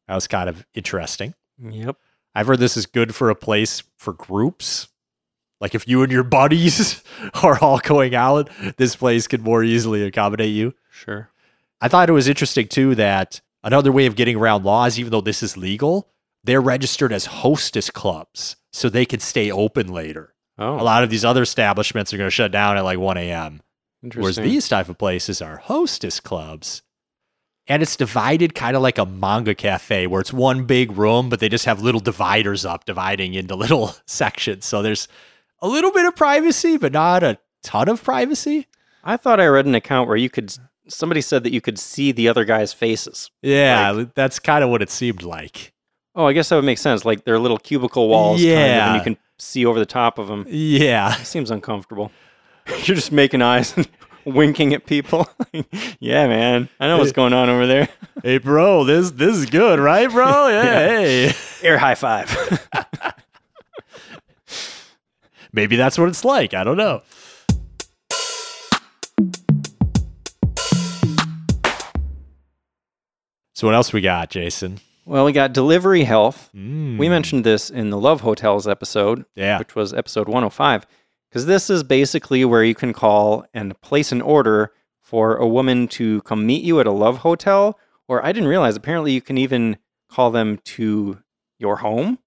That 0.08 0.14
was 0.14 0.26
kind 0.26 0.48
of 0.48 0.64
interesting. 0.74 1.34
Yep. 1.58 1.96
I've 2.34 2.46
heard 2.46 2.58
this 2.58 2.76
is 2.76 2.86
good 2.86 3.14
for 3.14 3.30
a 3.30 3.34
place 3.34 3.82
for 3.96 4.12
groups. 4.12 4.88
Like 5.60 5.74
if 5.74 5.86
you 5.86 6.02
and 6.02 6.10
your 6.10 6.24
buddies 6.24 7.02
are 7.42 7.58
all 7.60 7.78
going 7.78 8.14
out, 8.14 8.50
this 8.76 8.96
place 8.96 9.26
could 9.26 9.42
more 9.42 9.62
easily 9.62 10.04
accommodate 10.04 10.54
you. 10.54 10.74
Sure. 10.90 11.30
I 11.80 11.88
thought 11.88 12.08
it 12.08 12.12
was 12.12 12.28
interesting 12.28 12.68
too 12.68 12.94
that 12.94 13.40
another 13.62 13.92
way 13.92 14.06
of 14.06 14.16
getting 14.16 14.36
around 14.36 14.64
laws, 14.64 14.98
even 14.98 15.10
though 15.10 15.20
this 15.20 15.42
is 15.42 15.56
legal, 15.56 16.08
they're 16.44 16.60
registered 16.60 17.12
as 17.12 17.26
hostess 17.26 17.90
clubs 17.90 18.56
so 18.72 18.88
they 18.88 19.06
can 19.06 19.20
stay 19.20 19.50
open 19.50 19.88
later. 19.88 20.34
Oh, 20.58 20.80
A 20.80 20.82
lot 20.84 21.02
of 21.02 21.10
these 21.10 21.24
other 21.24 21.42
establishments 21.42 22.12
are 22.14 22.16
going 22.16 22.28
to 22.28 22.30
shut 22.34 22.52
down 22.52 22.76
at 22.76 22.84
like 22.84 22.98
1 22.98 23.16
a.m. 23.16 23.60
Whereas 24.14 24.36
these 24.36 24.68
type 24.68 24.88
of 24.88 24.98
places 24.98 25.42
are 25.42 25.56
hostess 25.56 26.20
clubs. 26.20 26.82
And 27.66 27.82
it's 27.82 27.96
divided 27.96 28.54
kind 28.54 28.76
of 28.76 28.82
like 28.82 28.98
a 28.98 29.06
manga 29.06 29.54
cafe 29.54 30.06
where 30.06 30.20
it's 30.20 30.32
one 30.32 30.64
big 30.66 30.96
room, 30.96 31.30
but 31.30 31.40
they 31.40 31.48
just 31.48 31.64
have 31.64 31.80
little 31.80 32.00
dividers 32.00 32.66
up 32.66 32.84
dividing 32.84 33.34
into 33.34 33.54
little 33.56 33.94
sections. 34.06 34.66
So 34.66 34.82
there's 34.82 35.08
a 35.60 35.66
little 35.68 35.90
bit 35.90 36.04
of 36.04 36.14
privacy, 36.14 36.76
but 36.76 36.92
not 36.92 37.22
a 37.22 37.38
ton 37.62 37.88
of 37.88 38.04
privacy. 38.04 38.66
I 39.02 39.16
thought 39.16 39.40
I 39.40 39.46
read 39.46 39.66
an 39.66 39.74
account 39.74 40.08
where 40.08 40.16
you 40.16 40.30
could. 40.30 40.54
Somebody 40.86 41.22
said 41.22 41.44
that 41.44 41.52
you 41.52 41.62
could 41.62 41.78
see 41.78 42.12
the 42.12 42.28
other 42.28 42.44
guy's 42.44 42.74
faces. 42.74 43.30
Yeah, 43.40 44.04
that's 44.14 44.38
kind 44.38 44.62
of 44.62 44.68
what 44.68 44.82
it 44.82 44.90
seemed 44.90 45.22
like. 45.22 45.72
Oh, 46.14 46.26
I 46.26 46.32
guess 46.32 46.48
that 46.48 46.56
would 46.56 46.64
make 46.64 46.78
sense. 46.78 47.04
Like 47.04 47.24
they're 47.24 47.38
little 47.38 47.58
cubicle 47.58 48.08
walls, 48.08 48.40
kind 48.40 48.50
of, 48.52 48.58
Yeah. 48.58 48.86
and 48.88 48.96
you 48.96 49.02
can 49.02 49.16
see 49.38 49.66
over 49.66 49.78
the 49.78 49.86
top 49.86 50.18
of 50.18 50.28
them. 50.28 50.46
Yeah. 50.48 51.20
It 51.20 51.24
seems 51.26 51.50
uncomfortable. 51.50 52.12
You're 52.68 52.94
just 52.96 53.10
making 53.12 53.42
eyes 53.42 53.76
and 53.76 53.88
winking 54.24 54.72
at 54.74 54.86
people. 54.86 55.28
yeah, 56.00 56.26
man. 56.28 56.68
I 56.78 56.86
know 56.86 56.98
what's 56.98 57.12
going 57.12 57.32
on 57.32 57.50
over 57.50 57.66
there. 57.66 57.88
Hey, 58.22 58.38
bro, 58.38 58.84
this 58.84 59.10
this 59.10 59.36
is 59.36 59.46
good, 59.46 59.78
right, 59.80 60.08
bro? 60.10 60.48
Yeah. 60.48 60.62
Yeah. 60.62 60.88
Hey. 60.88 61.32
Air 61.62 61.78
high 61.78 61.94
five. 61.96 62.30
Maybe 65.52 65.76
that's 65.76 65.98
what 65.98 66.08
it's 66.08 66.24
like. 66.24 66.54
I 66.54 66.64
don't 66.64 66.76
know. 66.76 67.02
So 73.54 73.68
what 73.68 73.74
else 73.74 73.92
we 73.92 74.00
got, 74.00 74.30
Jason? 74.30 74.80
Well, 75.06 75.24
we 75.24 75.32
got 75.32 75.52
delivery 75.52 76.04
health. 76.04 76.50
Mm, 76.54 76.98
We 76.98 77.08
mentioned 77.08 77.44
this 77.44 77.68
in 77.70 77.90
the 77.90 77.98
Love 77.98 78.22
Hotels 78.22 78.66
episode, 78.66 79.24
yeah. 79.34 79.58
which 79.58 79.74
was 79.74 79.92
episode 79.92 80.28
105, 80.28 80.86
because 81.28 81.46
this 81.46 81.68
is 81.68 81.82
basically 81.82 82.44
where 82.44 82.64
you 82.64 82.74
can 82.74 82.92
call 82.92 83.44
and 83.52 83.78
place 83.82 84.12
an 84.12 84.22
order 84.22 84.72
for 85.02 85.36
a 85.36 85.46
woman 85.46 85.88
to 85.88 86.22
come 86.22 86.46
meet 86.46 86.64
you 86.64 86.80
at 86.80 86.86
a 86.86 86.90
love 86.90 87.18
hotel. 87.18 87.78
Or 88.08 88.24
I 88.24 88.32
didn't 88.32 88.48
realize, 88.48 88.76
apparently, 88.76 89.12
you 89.12 89.20
can 89.20 89.36
even 89.38 89.76
call 90.10 90.30
them 90.30 90.58
to 90.64 91.18
your 91.58 91.76
home 91.76 92.18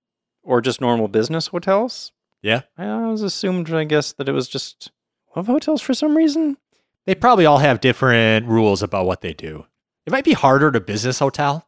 or 0.43 0.61
just 0.61 0.80
normal 0.82 1.07
business 1.07 1.47
hotels. 1.47 2.11
Yeah. 2.41 2.61
I 2.78 3.07
was 3.07 3.23
assumed, 3.23 3.73
I 3.73 3.84
guess, 3.86 4.13
that 4.13 4.30
it 4.30 4.34
was 4.34 4.47
just 4.47 4.91
love 5.36 5.47
hotels 5.47 5.82
for 5.82 5.93
some 5.93 6.15
reason. 6.15 6.57
They 7.05 7.15
probably 7.15 7.45
all 7.45 7.59
have 7.59 7.80
different 7.82 8.47
rules 8.47 8.84
about 8.84 9.05
what 9.05 9.21
they 9.21 9.34
do. 9.34 9.65
It 10.05 10.11
might 10.11 10.25
be 10.25 10.34
harder 10.34 10.71
to 10.71 10.80
business 10.80 11.19
hotel 11.19 11.67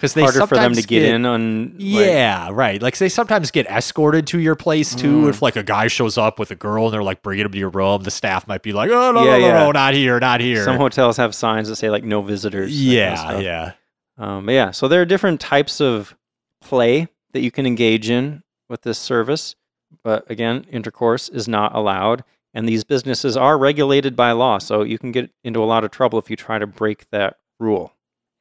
because 0.00 0.14
they 0.14 0.22
Harder 0.22 0.46
for 0.46 0.54
them 0.56 0.72
to 0.72 0.76
sometimes 0.80 0.86
get, 0.86 1.02
in 1.02 1.26
on. 1.26 1.64
like- 1.72 1.74
Yeah, 1.78 2.48
right. 2.52 2.80
Like 2.80 2.96
they 2.96 3.10
sometimes 3.10 3.50
get 3.50 3.66
escorted 3.66 4.26
to 4.28 4.38
your 4.40 4.54
place 4.54 4.94
too. 4.94 5.24
Mm. 5.24 5.28
If 5.28 5.42
like 5.42 5.56
a 5.56 5.62
guy 5.62 5.88
shows 5.88 6.16
up 6.16 6.38
with 6.38 6.50
a 6.50 6.54
girl 6.54 6.86
and 6.86 6.94
they're 6.94 7.02
like 7.02 7.22
bringing 7.22 7.44
him 7.44 7.52
to 7.52 7.58
your 7.58 7.68
room, 7.68 8.02
the 8.02 8.10
staff 8.10 8.48
might 8.48 8.62
be 8.62 8.72
like, 8.72 8.90
"Oh 8.90 9.12
no, 9.12 9.24
Yeah, 9.24 9.32
no, 9.32 9.38
no, 9.38 9.46
yeah. 9.46 9.64
no, 9.64 9.72
not 9.72 9.92
here, 9.92 10.18
not 10.18 10.40
here." 10.40 10.64
Some 10.64 10.78
hotels 10.78 11.18
have 11.18 11.34
signs 11.34 11.68
that 11.68 11.76
say 11.76 11.90
like 11.90 12.02
no 12.02 12.22
visitors. 12.22 12.80
yeah, 12.82 13.38
yeah. 13.38 13.72
Um, 14.16 14.46
but 14.46 14.52
yeah, 14.52 14.70
so 14.70 14.88
there 14.88 15.02
are 15.02 15.06
different 15.06 15.40
types 15.40 15.80
of 15.80 16.16
play 16.60 17.08
that 17.32 17.40
you 17.40 17.50
can 17.50 17.66
engage 17.66 18.08
in 18.08 18.42
with 18.68 18.82
this 18.82 18.98
service. 18.98 19.54
But 20.02 20.30
again, 20.30 20.64
intercourse 20.70 21.28
is 21.28 21.46
not 21.48 21.74
allowed. 21.74 22.24
And 22.52 22.68
these 22.68 22.84
businesses 22.84 23.36
are 23.36 23.56
regulated 23.58 24.16
by 24.16 24.32
law. 24.32 24.58
So 24.58 24.82
you 24.82 24.98
can 24.98 25.12
get 25.12 25.30
into 25.44 25.62
a 25.62 25.66
lot 25.66 25.84
of 25.84 25.90
trouble 25.90 26.18
if 26.18 26.28
you 26.30 26.36
try 26.36 26.58
to 26.58 26.66
break 26.66 27.08
that 27.10 27.38
rule. 27.58 27.92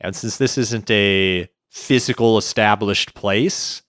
And 0.02 0.16
since 0.16 0.38
this 0.38 0.58
isn't 0.58 0.90
a 0.90 1.50
physical 1.70 2.38
established 2.38 3.14
place, 3.14 3.82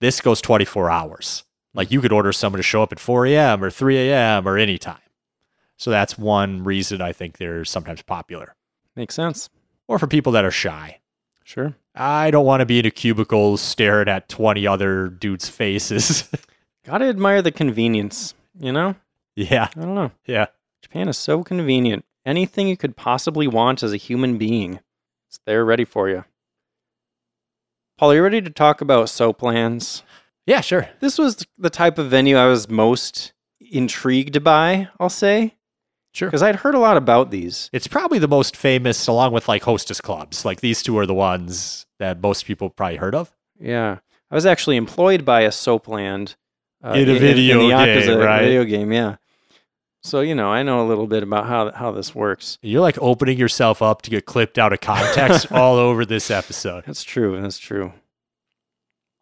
this 0.00 0.20
goes 0.20 0.40
24 0.40 0.90
hours. 0.90 1.44
Like 1.74 1.90
you 1.90 2.00
could 2.00 2.12
order 2.12 2.32
someone 2.32 2.58
to 2.58 2.62
show 2.62 2.82
up 2.82 2.92
at 2.92 3.00
4 3.00 3.26
a.m. 3.26 3.62
or 3.62 3.70
3 3.70 3.96
a.m. 4.10 4.48
or 4.48 4.56
anytime. 4.56 4.98
So 5.76 5.90
that's 5.90 6.18
one 6.18 6.64
reason 6.64 7.00
I 7.00 7.12
think 7.12 7.36
they're 7.36 7.64
sometimes 7.64 8.02
popular. 8.02 8.54
Makes 8.96 9.14
sense. 9.14 9.48
Or 9.86 9.98
for 9.98 10.06
people 10.06 10.32
that 10.32 10.44
are 10.44 10.50
shy. 10.50 10.98
Sure. 11.44 11.74
I 11.94 12.30
don't 12.30 12.44
want 12.46 12.60
to 12.60 12.66
be 12.66 12.80
in 12.80 12.86
a 12.86 12.90
cubicle 12.90 13.56
staring 13.56 14.08
at 14.08 14.28
20 14.28 14.66
other 14.66 15.08
dudes' 15.08 15.48
faces. 15.48 16.28
Gotta 16.84 17.06
admire 17.06 17.42
the 17.42 17.52
convenience, 17.52 18.34
you 18.58 18.72
know? 18.72 18.96
yeah, 19.36 19.68
I 19.76 19.80
don't 19.80 19.94
know. 19.94 20.10
yeah. 20.26 20.46
Japan 20.82 21.08
is 21.08 21.16
so 21.18 21.42
convenient. 21.44 22.04
Anything 22.26 22.68
you 22.68 22.76
could 22.76 22.96
possibly 22.96 23.46
want 23.46 23.82
as 23.82 23.92
a 23.92 23.96
human 23.96 24.36
being, 24.38 24.80
it's 25.38 25.46
there 25.46 25.64
ready 25.64 25.84
for 25.84 26.08
you. 26.08 26.24
Paul, 27.98 28.12
are 28.12 28.14
you 28.14 28.22
ready 28.22 28.40
to 28.40 28.50
talk 28.50 28.80
about 28.80 29.08
soap 29.08 29.42
lands? 29.42 30.02
Yeah, 30.46 30.60
sure. 30.60 30.88
This 31.00 31.18
was 31.18 31.44
the 31.58 31.70
type 31.70 31.98
of 31.98 32.08
venue 32.08 32.36
I 32.36 32.46
was 32.46 32.68
most 32.68 33.32
intrigued 33.60 34.42
by, 34.44 34.88
I'll 34.98 35.08
say. 35.10 35.56
Sure. 36.12 36.28
Because 36.28 36.42
I'd 36.42 36.56
heard 36.56 36.74
a 36.74 36.78
lot 36.78 36.96
about 36.96 37.30
these. 37.30 37.68
It's 37.72 37.86
probably 37.86 38.18
the 38.18 38.28
most 38.28 38.56
famous, 38.56 39.06
along 39.06 39.32
with 39.32 39.46
like 39.48 39.62
hostess 39.62 40.00
clubs. 40.00 40.44
Like 40.44 40.60
these 40.60 40.82
two 40.82 40.96
are 40.98 41.06
the 41.06 41.14
ones 41.14 41.86
that 41.98 42.20
most 42.20 42.46
people 42.46 42.70
probably 42.70 42.96
heard 42.96 43.14
of. 43.14 43.30
Yeah. 43.60 43.98
I 44.30 44.34
was 44.34 44.46
actually 44.46 44.76
employed 44.76 45.24
by 45.24 45.42
a 45.42 45.52
soap 45.52 45.88
land 45.88 46.36
uh, 46.82 46.90
In 46.90 47.08
a 47.08 47.18
video 47.18 47.60
the 47.60 47.68
game, 47.68 47.70
Yakuza 47.70 48.24
right? 48.24 48.42
video 48.42 48.64
game, 48.64 48.92
yeah. 48.92 49.16
So, 50.08 50.20
you 50.20 50.34
know, 50.34 50.50
I 50.50 50.62
know 50.62 50.80
a 50.80 50.88
little 50.88 51.06
bit 51.06 51.22
about 51.22 51.46
how, 51.46 51.70
how 51.70 51.92
this 51.92 52.14
works. 52.14 52.58
You're 52.62 52.80
like 52.80 52.96
opening 52.98 53.36
yourself 53.36 53.82
up 53.82 54.00
to 54.02 54.10
get 54.10 54.24
clipped 54.24 54.58
out 54.58 54.72
of 54.72 54.80
context 54.80 55.52
all 55.52 55.76
over 55.76 56.06
this 56.06 56.30
episode. 56.30 56.84
That's 56.86 57.04
true. 57.04 57.38
That's 57.38 57.58
true. 57.58 57.92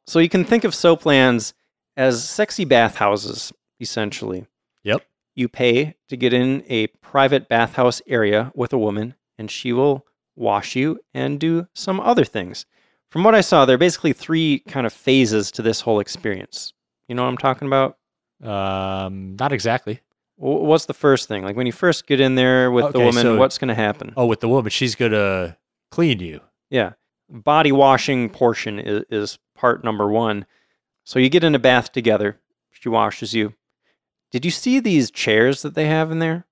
So 0.07 0.21
you 0.21 0.29
can 0.29 0.45
think 0.45 0.63
of 0.63 0.75
soaplands 0.75 1.55
as 1.97 2.23
sexy 2.23 2.65
bathhouses, 2.65 3.53
essentially. 3.81 4.47
Yep. 4.85 5.03
You 5.35 5.49
pay 5.49 5.97
to 6.09 6.17
get 6.17 6.33
in 6.33 6.63
a 6.69 6.87
private 6.87 7.49
bathhouse 7.49 8.01
area 8.07 8.53
with 8.55 8.73
a 8.73 8.79
woman, 8.79 9.17
and 9.37 9.51
she 9.51 9.73
will 9.73 10.07
wash 10.37 10.77
you 10.77 11.01
and 11.13 11.41
do 11.41 11.67
some 11.75 11.99
other 11.99 12.25
things. 12.25 12.65
From 13.11 13.25
what 13.25 13.35
I 13.35 13.41
saw, 13.41 13.65
there 13.65 13.75
are 13.75 13.79
basically 13.79 14.13
three 14.13 14.61
kind 14.69 14.87
of 14.87 14.93
phases 14.93 15.51
to 15.53 15.63
this 15.63 15.81
whole 15.81 15.99
experience. 15.99 16.73
You 17.09 17.17
know 17.17 17.25
what 17.25 17.31
I'm 17.31 17.39
talking 17.39 17.67
about? 17.67 17.99
Um, 18.41 19.35
not 19.37 19.53
exactly. 19.53 20.01
Wh- 20.37 20.63
What's 20.65 20.87
the 20.87 20.95
first 20.95 21.29
thing? 21.29 21.43
Like 21.45 21.57
when 21.57 21.67
you 21.67 21.73
first 21.73 22.07
get 22.07 22.21
in 22.21 22.35
there 22.35 22.71
with 22.71 22.93
the 22.93 23.01
woman, 23.01 23.23
so- 23.23 23.37
what's 23.37 23.59
going 23.59 23.69
to 23.69 23.75
happen? 23.75 24.13
Oh, 24.17 24.27
with 24.27 24.41
the 24.41 24.49
woman, 24.49 24.71
she's 24.71 24.95
gonna 24.95 25.57
clean 25.91 26.21
you. 26.21 26.41
Yeah. 26.71 26.93
Body 27.29 27.73
washing 27.73 28.29
portion 28.31 28.79
is, 28.79 29.05
is 29.11 29.39
part 29.55 29.83
number 29.85 30.09
one. 30.11 30.47
So 31.05 31.19
you 31.19 31.29
get 31.29 31.45
in 31.45 31.55
a 31.55 31.59
bath 31.59 31.93
together. 31.93 32.41
She 32.71 32.89
washes 32.89 33.35
you. 33.35 33.55
Did 34.31 34.45
you 34.45 34.51
see 34.51 34.81
these 34.81 35.11
chairs 35.11 35.63
that 35.63 35.75
they 35.75 35.87
have 35.87 36.11
in 36.11 36.19
there? 36.19 36.47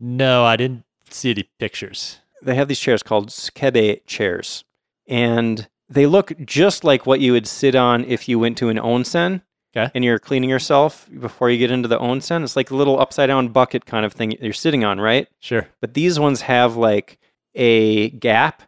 No, 0.00 0.44
I 0.44 0.56
didn't 0.56 0.84
see 1.10 1.30
any 1.30 1.48
pictures. 1.58 2.18
They 2.42 2.54
have 2.54 2.68
these 2.68 2.78
chairs 2.80 3.02
called 3.02 3.28
skebe 3.30 4.04
chairs. 4.06 4.64
And 5.08 5.68
they 5.88 6.06
look 6.06 6.32
just 6.44 6.82
like 6.84 7.06
what 7.06 7.20
you 7.20 7.32
would 7.32 7.46
sit 7.46 7.74
on 7.74 8.04
if 8.04 8.28
you 8.28 8.38
went 8.38 8.58
to 8.58 8.68
an 8.68 8.76
onsen. 8.78 9.42
Okay. 9.76 9.90
And 9.94 10.04
you're 10.04 10.18
cleaning 10.18 10.48
yourself 10.48 11.08
before 11.20 11.50
you 11.50 11.58
get 11.58 11.70
into 11.70 11.88
the 11.88 11.98
onsen. 11.98 12.42
It's 12.42 12.56
like 12.56 12.70
a 12.70 12.76
little 12.76 12.98
upside 12.98 13.28
down 13.28 13.48
bucket 13.48 13.84
kind 13.84 14.06
of 14.06 14.12
thing 14.12 14.32
you're 14.40 14.52
sitting 14.52 14.84
on, 14.84 15.00
right? 15.00 15.28
Sure. 15.38 15.68
But 15.80 15.94
these 15.94 16.18
ones 16.18 16.42
have 16.42 16.76
like 16.76 17.18
a 17.54 18.10
gap 18.10 18.62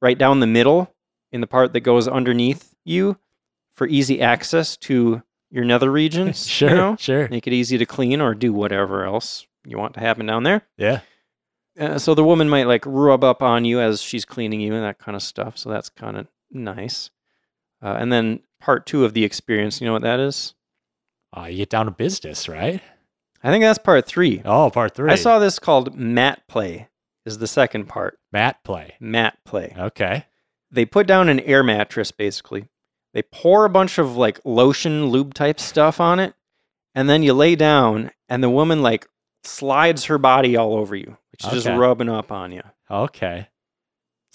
right 0.00 0.16
down 0.16 0.40
the 0.40 0.46
middle 0.46 0.94
in 1.32 1.40
the 1.40 1.46
part 1.46 1.72
that 1.72 1.80
goes 1.80 2.06
underneath 2.06 2.74
you 2.84 3.18
for 3.74 3.88
easy 3.88 4.20
access 4.20 4.76
to 4.76 5.22
your 5.50 5.64
nether 5.64 5.90
regions. 5.90 6.46
Sure. 6.54 6.70
You 6.70 6.76
know? 6.76 6.96
Sure. 6.98 7.28
Make 7.28 7.46
it 7.46 7.52
easy 7.52 7.78
to 7.78 7.86
clean 7.86 8.20
or 8.20 8.34
do 8.34 8.52
whatever 8.52 9.04
else 9.04 9.46
you 9.66 9.76
want 9.76 9.94
to 9.94 10.00
happen 10.00 10.26
down 10.26 10.44
there. 10.44 10.62
Yeah. 10.76 11.00
Uh, 11.78 11.98
so 11.98 12.14
the 12.14 12.22
woman 12.22 12.48
might 12.48 12.68
like 12.68 12.84
rub 12.86 13.24
up 13.24 13.42
on 13.42 13.64
you 13.64 13.80
as 13.80 14.00
she's 14.00 14.24
cleaning 14.24 14.60
you 14.60 14.74
and 14.74 14.84
that 14.84 14.98
kind 14.98 15.16
of 15.16 15.22
stuff. 15.22 15.58
So 15.58 15.70
that's 15.70 15.88
kind 15.88 16.16
of 16.16 16.28
nice. 16.52 17.10
Uh, 17.82 17.96
and 17.98 18.12
then 18.12 18.40
part 18.64 18.86
two 18.86 19.04
of 19.04 19.12
the 19.12 19.24
experience, 19.24 19.80
you 19.80 19.86
know 19.86 19.92
what 19.92 20.02
that 20.02 20.20
is? 20.20 20.54
Uh, 21.36 21.44
you 21.44 21.58
get 21.58 21.68
down 21.70 21.84
to 21.84 21.90
business, 21.92 22.48
right? 22.48 22.80
I 23.42 23.50
think 23.50 23.62
that's 23.62 23.78
part 23.78 24.06
three. 24.06 24.40
Oh, 24.44 24.70
part 24.70 24.94
three. 24.94 25.10
I 25.10 25.16
saw 25.16 25.38
this 25.38 25.58
called 25.58 25.94
mat 25.94 26.42
play, 26.48 26.88
is 27.26 27.36
the 27.38 27.46
second 27.46 27.88
part. 27.88 28.18
mat 28.32 28.56
play. 28.64 28.94
Mat 29.00 29.36
play. 29.44 29.74
Okay. 29.76 30.24
they 30.70 30.84
put 30.86 31.06
down 31.06 31.28
an 31.28 31.40
air 31.40 31.62
mattress 31.62 32.10
basically. 32.10 32.66
They 33.12 33.22
pour 33.22 33.64
a 33.64 33.70
bunch 33.70 33.98
of 33.98 34.16
like 34.16 34.40
lotion 34.44 35.06
lube 35.06 35.34
type 35.34 35.60
stuff 35.60 36.00
on 36.00 36.18
it, 36.18 36.34
and 36.94 37.08
then 37.08 37.22
you 37.22 37.32
lay 37.34 37.54
down, 37.54 38.10
and 38.28 38.42
the 38.42 38.50
woman 38.50 38.80
like 38.82 39.06
slides 39.44 40.06
her 40.06 40.18
body 40.18 40.56
all 40.56 40.74
over 40.74 40.96
you. 40.96 41.16
She's 41.38 41.52
just 41.52 41.66
rubbing 41.68 42.08
up 42.08 42.32
on 42.32 42.50
you. 42.50 42.62
Okay. 42.90 43.48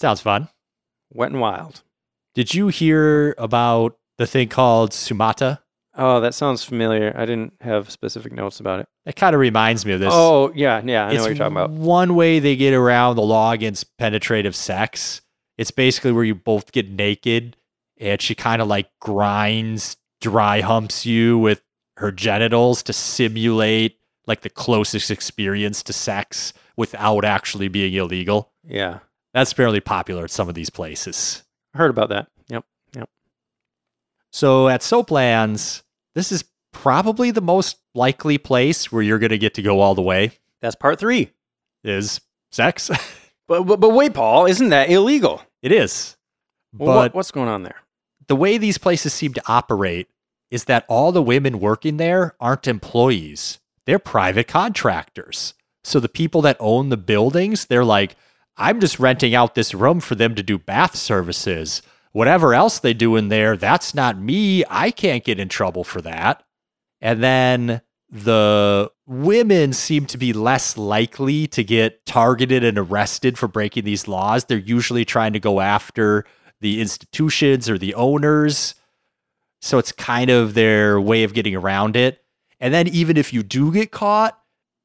Sounds 0.00 0.20
fun. 0.20 0.48
Wet 1.12 1.30
and 1.32 1.40
wild. 1.40 1.82
Did 2.34 2.54
you 2.54 2.68
hear 2.68 3.34
about 3.38 3.98
the 4.20 4.26
thing 4.26 4.48
called 4.48 4.90
Sumata? 4.90 5.60
Oh, 5.96 6.20
that 6.20 6.34
sounds 6.34 6.62
familiar. 6.62 7.10
I 7.16 7.24
didn't 7.24 7.54
have 7.62 7.90
specific 7.90 8.32
notes 8.32 8.60
about 8.60 8.80
it. 8.80 8.88
It 9.06 9.16
kind 9.16 9.34
of 9.34 9.40
reminds 9.40 9.86
me 9.86 9.92
of 9.92 10.00
this. 10.00 10.12
Oh, 10.12 10.52
yeah, 10.54 10.82
yeah, 10.84 11.06
I 11.06 11.14
know 11.14 11.22
what 11.22 11.28
you're 11.28 11.36
talking 11.36 11.56
about. 11.56 11.70
One 11.70 12.14
way 12.14 12.38
they 12.38 12.54
get 12.54 12.74
around 12.74 13.16
the 13.16 13.22
law 13.22 13.52
against 13.52 13.96
penetrative 13.96 14.54
sex. 14.54 15.22
It's 15.56 15.70
basically 15.70 16.12
where 16.12 16.24
you 16.24 16.34
both 16.34 16.70
get 16.70 16.90
naked 16.90 17.56
and 17.98 18.20
she 18.20 18.34
kind 18.34 18.60
of 18.60 18.68
like 18.68 18.90
grinds, 19.00 19.96
dry 20.20 20.60
humps 20.60 21.06
you 21.06 21.38
with 21.38 21.62
her 21.96 22.12
genitals 22.12 22.82
to 22.84 22.92
simulate 22.92 23.98
like 24.26 24.42
the 24.42 24.50
closest 24.50 25.10
experience 25.10 25.82
to 25.84 25.94
sex 25.94 26.52
without 26.76 27.24
actually 27.24 27.68
being 27.68 27.94
illegal. 27.94 28.52
Yeah, 28.66 28.98
That's 29.32 29.54
fairly 29.54 29.80
popular 29.80 30.24
at 30.24 30.30
some 30.30 30.48
of 30.48 30.54
these 30.54 30.70
places. 30.70 31.42
I 31.74 31.78
heard 31.78 31.90
about 31.90 32.10
that. 32.10 32.28
So 34.32 34.68
at 34.68 34.80
Soaplands, 34.82 35.82
this 36.14 36.32
is 36.32 36.44
probably 36.72 37.30
the 37.30 37.40
most 37.40 37.78
likely 37.94 38.38
place 38.38 38.92
where 38.92 39.02
you're 39.02 39.18
going 39.18 39.30
to 39.30 39.38
get 39.38 39.54
to 39.54 39.62
go 39.62 39.80
all 39.80 39.94
the 39.94 40.02
way 40.02 40.32
That's 40.60 40.76
part 40.76 40.98
three. 40.98 41.30
is 41.84 42.20
sex. 42.52 42.90
But 43.48 43.64
but, 43.64 43.80
but 43.80 43.88
wait, 43.88 44.14
Paul, 44.14 44.46
isn't 44.46 44.68
that 44.68 44.90
illegal? 44.90 45.42
it 45.60 45.72
is. 45.72 46.16
Well, 46.72 46.86
but 46.86 46.96
what, 46.96 47.14
what's 47.16 47.32
going 47.32 47.48
on 47.48 47.64
there? 47.64 47.74
the 48.28 48.36
way 48.36 48.58
these 48.58 48.78
places 48.78 49.12
seem 49.12 49.34
to 49.34 49.42
operate 49.48 50.06
is 50.52 50.66
that 50.66 50.84
all 50.88 51.10
the 51.10 51.20
women 51.20 51.58
working 51.58 51.96
there 51.96 52.36
aren't 52.38 52.68
employees. 52.68 53.58
They're 53.86 53.98
private 53.98 54.46
contractors. 54.46 55.54
So 55.82 55.98
the 55.98 56.08
people 56.08 56.42
that 56.42 56.56
own 56.60 56.90
the 56.90 56.96
buildings, 56.96 57.66
they're 57.66 57.84
like, 57.84 58.14
I'm 58.56 58.78
just 58.78 59.00
renting 59.00 59.34
out 59.34 59.56
this 59.56 59.74
room 59.74 59.98
for 59.98 60.14
them 60.14 60.36
to 60.36 60.44
do 60.44 60.56
bath 60.56 60.94
services. 60.94 61.82
Whatever 62.12 62.54
else 62.54 62.80
they 62.80 62.94
do 62.94 63.16
in 63.16 63.28
there, 63.28 63.56
that's 63.56 63.94
not 63.94 64.18
me. 64.18 64.64
I 64.68 64.90
can't 64.90 65.24
get 65.24 65.38
in 65.38 65.48
trouble 65.48 65.84
for 65.84 66.00
that. 66.02 66.42
And 67.00 67.22
then 67.22 67.82
the 68.10 68.90
women 69.06 69.72
seem 69.72 70.06
to 70.06 70.18
be 70.18 70.32
less 70.32 70.76
likely 70.76 71.46
to 71.48 71.62
get 71.62 72.04
targeted 72.06 72.64
and 72.64 72.76
arrested 72.76 73.38
for 73.38 73.46
breaking 73.46 73.84
these 73.84 74.08
laws. 74.08 74.44
They're 74.44 74.58
usually 74.58 75.04
trying 75.04 75.32
to 75.34 75.40
go 75.40 75.60
after 75.60 76.24
the 76.60 76.80
institutions 76.80 77.70
or 77.70 77.78
the 77.78 77.94
owners. 77.94 78.74
So 79.60 79.78
it's 79.78 79.92
kind 79.92 80.30
of 80.30 80.54
their 80.54 81.00
way 81.00 81.22
of 81.22 81.34
getting 81.34 81.54
around 81.54 81.94
it. 81.96 82.22
And 82.58 82.74
then 82.74 82.88
even 82.88 83.16
if 83.16 83.32
you 83.32 83.42
do 83.42 83.72
get 83.72 83.92
caught, 83.92 84.38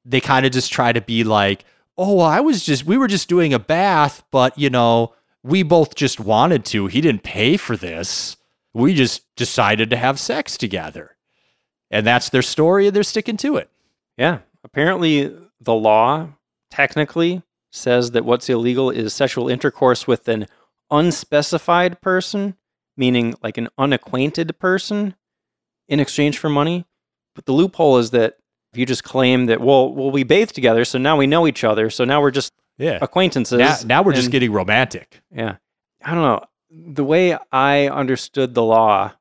they 0.06 0.22
kind 0.22 0.46
of 0.46 0.52
just 0.52 0.72
try 0.72 0.94
to 0.94 1.02
be 1.02 1.24
like, 1.24 1.66
"Oh, 1.98 2.16
well, 2.16 2.26
I 2.26 2.40
was 2.42 2.64
just 2.64 2.86
we 2.86 2.98
were 2.98 3.08
just 3.08 3.28
doing 3.28 3.54
a 3.54 3.60
bath, 3.60 4.24
but 4.32 4.58
you 4.58 4.70
know, 4.70 5.14
we 5.46 5.64
both 5.64 5.96
just 5.96 6.20
wanted 6.20 6.66
to. 6.66 6.88
He 6.88 7.02
didn't 7.02 7.24
pay 7.24 7.56
for 7.58 7.78
this. 7.78 8.36
We 8.74 8.94
just 8.94 9.24
decided 9.36 9.90
to 9.92 9.98
have 9.98 10.20
sex 10.20 10.58
together." 10.58 11.16
And 11.92 12.06
that's 12.06 12.30
their 12.30 12.42
story 12.42 12.88
and 12.88 12.96
they're 12.96 13.04
sticking 13.04 13.38
to 13.38 13.58
it. 13.58 13.70
Yeah. 14.18 14.40
Apparently, 14.64 15.32
the 15.62 15.74
law 15.74 16.30
technically 16.72 17.44
says 17.72 18.12
that 18.12 18.26
what's 18.26 18.50
illegal 18.50 18.90
is 18.90 19.14
sexual 19.14 19.50
intercourse 19.50 20.08
with 20.08 20.28
an 20.28 20.48
unspecified 20.90 22.02
person, 22.02 22.56
meaning 22.98 23.36
like 23.44 23.58
an 23.58 23.70
unacquainted 23.78 24.58
person, 24.60 25.16
in 25.88 26.00
exchange 26.00 26.38
for 26.40 26.50
money. 26.50 26.86
But 27.36 27.46
the 27.46 27.54
loophole 27.54 27.98
is 27.98 28.12
that 28.12 28.38
if 28.74 28.80
you 28.80 28.86
just 28.86 29.04
claim 29.04 29.46
that, 29.46 29.62
well, 29.62 29.94
well, 29.94 30.12
we 30.12 30.24
bathed 30.24 30.56
together, 30.56 30.86
so 30.86 30.98
now 30.98 31.18
we 31.18 31.28
know 31.28 31.46
each 31.48 31.64
other, 31.64 31.90
so 31.90 32.04
now 32.04 32.22
we're 32.22 32.32
just 32.32 32.54
Yeah. 32.78 33.00
acquaintances. 33.02 33.60
Now, 33.60 33.78
now 33.86 34.04
we're 34.04 34.14
just 34.14 34.26
and- 34.26 34.32
getting 34.32 34.52
romantic. 34.52 35.22
Yeah. 35.32 35.58
I 36.04 36.14
don't 36.14 36.24
know. 36.24 36.46
The 36.94 37.04
way 37.06 37.38
I 37.52 37.88
understood 37.88 38.54
the 38.54 38.64
law 38.64 39.14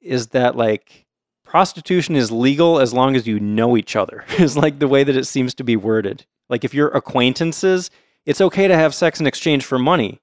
is 0.00 0.28
that 0.28 0.56
like 0.56 1.06
prostitution 1.44 2.14
is 2.14 2.30
legal 2.30 2.78
as 2.78 2.92
long 2.94 3.16
as 3.16 3.26
you 3.26 3.40
know 3.40 3.76
each 3.76 3.96
other. 3.96 4.24
is 4.38 4.56
like 4.56 4.78
the 4.78 4.88
way 4.88 5.02
that 5.04 5.16
it 5.16 5.26
seems 5.26 5.54
to 5.54 5.64
be 5.64 5.76
worded. 5.76 6.24
Like 6.48 6.64
if 6.64 6.72
you're 6.72 6.88
acquaintances, 6.88 7.90
it's 8.24 8.40
okay 8.40 8.68
to 8.68 8.76
have 8.76 8.94
sex 8.94 9.20
in 9.20 9.26
exchange 9.26 9.64
for 9.64 9.78
money. 9.78 10.20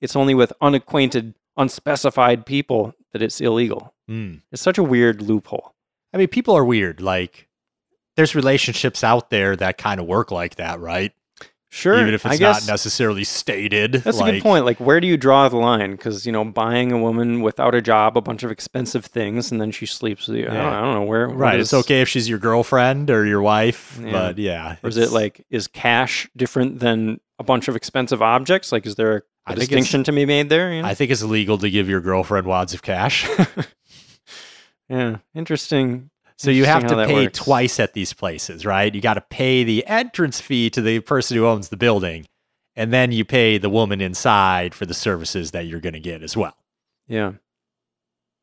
It's 0.00 0.16
only 0.16 0.34
with 0.34 0.52
unacquainted, 0.60 1.34
unspecified 1.56 2.46
people 2.46 2.94
that 3.12 3.22
it's 3.22 3.40
illegal. 3.40 3.94
Hmm. 4.08 4.36
It's 4.50 4.62
such 4.62 4.78
a 4.78 4.82
weird 4.82 5.20
loophole. 5.22 5.74
I 6.12 6.16
mean, 6.16 6.28
people 6.28 6.56
are 6.56 6.64
weird. 6.64 7.00
Like, 7.00 7.48
there's 8.16 8.34
relationships 8.34 9.04
out 9.04 9.30
there 9.30 9.54
that 9.56 9.78
kind 9.78 10.00
of 10.00 10.06
work 10.06 10.30
like 10.30 10.56
that, 10.56 10.80
right? 10.80 11.12
Sure. 11.74 11.98
Even 11.98 12.12
if 12.12 12.26
it's 12.26 12.38
not 12.38 12.66
necessarily 12.66 13.24
stated. 13.24 13.94
That's 13.94 14.20
a 14.20 14.24
good 14.24 14.42
point. 14.42 14.66
Like, 14.66 14.78
where 14.78 15.00
do 15.00 15.06
you 15.06 15.16
draw 15.16 15.48
the 15.48 15.56
line? 15.56 15.92
Because 15.92 16.26
you 16.26 16.30
know, 16.30 16.44
buying 16.44 16.92
a 16.92 16.98
woman 16.98 17.40
without 17.40 17.74
a 17.74 17.80
job, 17.80 18.18
a 18.18 18.20
bunch 18.20 18.42
of 18.42 18.50
expensive 18.50 19.06
things, 19.06 19.50
and 19.50 19.58
then 19.58 19.70
she 19.70 19.86
sleeps 19.86 20.28
with 20.28 20.36
you. 20.36 20.48
I, 20.50 20.52
don't, 20.52 20.66
I 20.66 20.80
don't 20.82 20.94
know 20.94 21.04
where. 21.04 21.28
Right. 21.28 21.58
It's 21.58 21.72
okay 21.72 22.02
if 22.02 22.10
she's 22.10 22.28
your 22.28 22.38
girlfriend 22.38 23.08
or 23.08 23.24
your 23.24 23.40
wife, 23.40 23.98
Yeah. 24.04 24.12
but 24.12 24.36
yeah. 24.36 24.76
Or 24.82 24.90
is 24.90 24.98
it 24.98 25.12
like 25.12 25.46
is 25.48 25.66
cash 25.66 26.28
different 26.36 26.80
than 26.80 27.20
a 27.38 27.42
bunch 27.42 27.68
of 27.68 27.74
expensive 27.74 28.20
objects? 28.20 28.70
Like, 28.70 28.84
is 28.84 28.96
there 28.96 29.24
a 29.46 29.54
distinction 29.54 30.04
to 30.04 30.12
be 30.12 30.26
made 30.26 30.50
there? 30.50 30.74
You 30.74 30.82
know? 30.82 30.88
I 30.88 30.92
think 30.92 31.10
it's 31.10 31.22
illegal 31.22 31.56
to 31.56 31.70
give 31.70 31.88
your 31.88 32.02
girlfriend 32.02 32.46
wads 32.46 32.74
of 32.74 32.82
cash. 32.82 33.26
yeah, 34.90 35.16
interesting. 35.34 36.10
So 36.36 36.50
you 36.50 36.64
have 36.64 36.86
to 36.86 37.06
pay 37.06 37.24
works. 37.26 37.38
twice 37.38 37.78
at 37.80 37.92
these 37.94 38.12
places, 38.12 38.64
right? 38.66 38.94
You 38.94 39.00
got 39.00 39.14
to 39.14 39.20
pay 39.20 39.64
the 39.64 39.86
entrance 39.86 40.40
fee 40.40 40.70
to 40.70 40.80
the 40.82 41.00
person 41.00 41.36
who 41.36 41.46
owns 41.46 41.68
the 41.68 41.76
building, 41.76 42.26
and 42.76 42.92
then 42.92 43.12
you 43.12 43.24
pay 43.24 43.58
the 43.58 43.70
woman 43.70 44.00
inside 44.00 44.74
for 44.74 44.86
the 44.86 44.94
services 44.94 45.50
that 45.52 45.66
you're 45.66 45.80
going 45.80 45.92
to 45.94 46.00
get 46.00 46.22
as 46.22 46.36
well. 46.36 46.56
Yeah. 47.06 47.32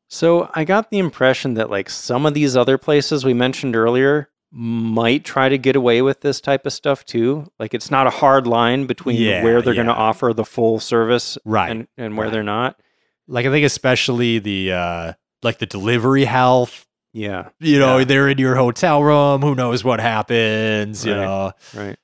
So 0.08 0.50
I 0.54 0.64
got 0.64 0.90
the 0.90 0.98
impression 0.98 1.54
that 1.54 1.70
like 1.70 1.88
some 1.88 2.26
of 2.26 2.34
these 2.34 2.56
other 2.56 2.78
places 2.78 3.24
we 3.24 3.34
mentioned 3.34 3.76
earlier 3.76 4.28
might 4.52 5.24
try 5.24 5.48
to 5.48 5.56
get 5.56 5.76
away 5.76 6.02
with 6.02 6.20
this 6.22 6.40
type 6.40 6.66
of 6.66 6.72
stuff 6.72 7.04
too. 7.04 7.46
Like 7.60 7.72
it's 7.74 7.90
not 7.90 8.08
a 8.08 8.10
hard 8.10 8.46
line 8.48 8.86
between 8.86 9.16
Yeah, 9.20 9.44
where 9.44 9.62
they're 9.62 9.74
going 9.74 9.86
to 9.86 9.92
offer 9.94 10.32
the 10.32 10.44
full 10.44 10.80
service 10.80 11.38
Right. 11.44 11.70
and, 11.70 11.86
and 11.96 12.16
where 12.16 12.26
right. 12.26 12.32
they're 12.32 12.42
not. 12.42 12.80
Like 13.28 13.46
I 13.46 13.50
think 13.50 13.64
especially 13.64 14.40
the 14.40 14.72
uh 14.72 15.12
like 15.44 15.58
the 15.58 15.66
delivery 15.66 16.24
health 16.24 16.84
Yeah. 17.12 17.48
you 17.58 17.78
know, 17.78 17.98
Yeah. 17.98 18.04
they're 18.04 18.28
in 18.28 18.38
your 18.38 18.54
hotel 18.56 19.02
room. 19.02 19.42
Who 19.42 19.54
knows 19.54 19.82
what 19.84 20.00
happens? 20.00 21.04
You 21.04 21.14
Right. 21.14 21.20
know, 21.24 21.52
Right. 21.74 21.96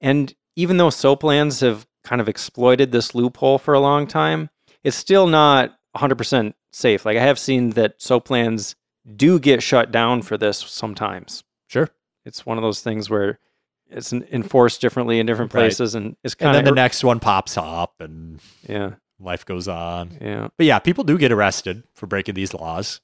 And 0.00 0.34
even 0.56 0.76
though 0.76 0.88
Soaplands 0.90 1.60
have 1.60 1.86
kind 2.04 2.20
of 2.20 2.28
exploited 2.28 2.90
this 2.92 3.14
loophole 3.14 3.58
for 3.58 3.74
a 3.74 3.80
long 3.80 4.06
time, 4.06 4.50
it's 4.84 4.96
still 4.96 5.26
not 5.26 5.76
100% 5.94 6.54
safe. 6.72 7.04
Like 7.04 7.16
I 7.16 7.22
have 7.22 7.38
seen 7.38 7.70
that 7.70 7.98
Soaplands 8.00 8.74
do 9.16 9.38
get 9.38 9.62
shut 9.62 9.90
down 9.92 10.22
for 10.22 10.36
this 10.36 10.58
sometimes. 10.58 11.44
sure. 11.68 11.88
It's 12.24 12.44
one 12.46 12.58
of 12.58 12.62
those 12.62 12.80
things 12.80 13.08
where 13.10 13.38
it's 13.90 14.12
enforced 14.12 14.80
differently 14.80 15.18
in 15.18 15.24
different 15.26 15.52
Right. 15.54 15.62
places 15.62 15.94
and 15.94 16.16
it's 16.22 16.34
And 16.34 16.40
kind 16.40 16.54
then 16.56 16.64
of 16.68 16.74
the 16.74 16.80
next 16.80 17.02
one 17.04 17.20
pops 17.20 17.56
up, 17.56 17.94
and 18.00 18.38
yeah, 18.68 18.92
life 19.18 19.46
goes 19.46 19.66
on. 19.66 20.18
yeah. 20.20 20.48
But 20.58 20.66
yeah, 20.66 20.78
people 20.78 21.04
do 21.04 21.16
get 21.16 21.32
arrested 21.32 21.84
for 21.94 22.06
breaking 22.06 22.34
these 22.34 22.52
laws. 22.52 23.00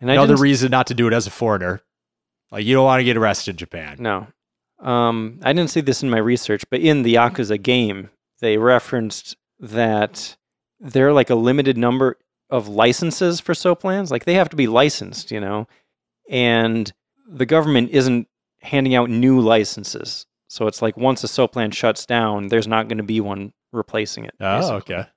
And 0.00 0.10
Another 0.10 0.36
reason 0.36 0.70
not 0.70 0.88
to 0.88 0.94
do 0.94 1.06
it 1.06 1.12
as 1.12 1.26
a 1.26 1.30
foreigner. 1.30 1.80
Like 2.50 2.64
you 2.64 2.74
don't 2.74 2.84
want 2.84 3.00
to 3.00 3.04
get 3.04 3.16
arrested 3.16 3.52
in 3.52 3.56
Japan. 3.56 3.96
no. 3.98 4.26
Um, 4.78 5.40
I 5.42 5.54
didn't 5.54 5.70
see 5.70 5.80
this 5.80 6.02
in 6.02 6.10
my 6.10 6.18
research, 6.18 6.64
but 6.70 6.80
in 6.80 7.02
the 7.02 7.14
Yakuza 7.14 7.60
game, 7.60 8.10
they 8.40 8.58
referenced 8.58 9.34
that 9.58 10.36
there 10.78 11.08
are 11.08 11.14
like 11.14 11.30
a 11.30 11.34
limited 11.34 11.78
number 11.78 12.18
of 12.50 12.68
licenses 12.68 13.40
for 13.40 13.54
Soaplands. 13.54 14.10
Like 14.10 14.26
they 14.26 14.34
have 14.34 14.50
to 14.50 14.56
be 14.56 14.66
licensed, 14.66 15.30
you 15.30 15.40
know, 15.40 15.66
and 16.28 16.92
the 17.26 17.46
government 17.46 17.90
isn't 17.90 18.28
handing 18.60 18.94
out 18.94 19.08
new 19.08 19.40
licenses. 19.40 20.26
So 20.48 20.66
it's 20.66 20.82
like 20.82 20.96
once 20.98 21.24
a 21.24 21.26
Soapland 21.26 21.72
shuts 21.72 22.04
down, 22.04 22.48
there's 22.48 22.68
not 22.68 22.86
going 22.88 22.98
to 22.98 23.02
be 23.04 23.20
one 23.20 23.54
replacing 23.72 24.26
it. 24.26 24.34
Oh, 24.40 24.58
basically. 24.58 24.94
okay. 24.96 25.08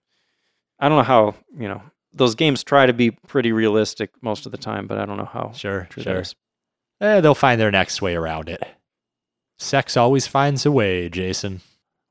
I 0.79 0.87
don't 0.87 0.97
know 0.97 1.03
how, 1.03 1.35
you 1.57 1.67
know, 1.67 1.81
those 2.13 2.35
games 2.35 2.63
try 2.63 2.85
to 2.85 2.93
be 2.93 3.11
pretty 3.11 3.51
realistic 3.51 4.11
most 4.21 4.45
of 4.45 4.51
the 4.51 4.57
time, 4.57 4.87
but 4.87 4.97
I 4.97 5.05
don't 5.05 5.17
know 5.17 5.29
how 5.31 5.51
Sure, 5.53 5.87
sure. 5.97 6.23
Eh, 7.01 7.21
they'll 7.21 7.35
find 7.35 7.59
their 7.61 7.71
next 7.71 8.01
way 8.01 8.15
around 8.15 8.49
it. 8.49 8.63
Sex 9.57 9.95
always 9.97 10.27
finds 10.27 10.65
a 10.65 10.71
way, 10.71 11.09
Jason. 11.09 11.61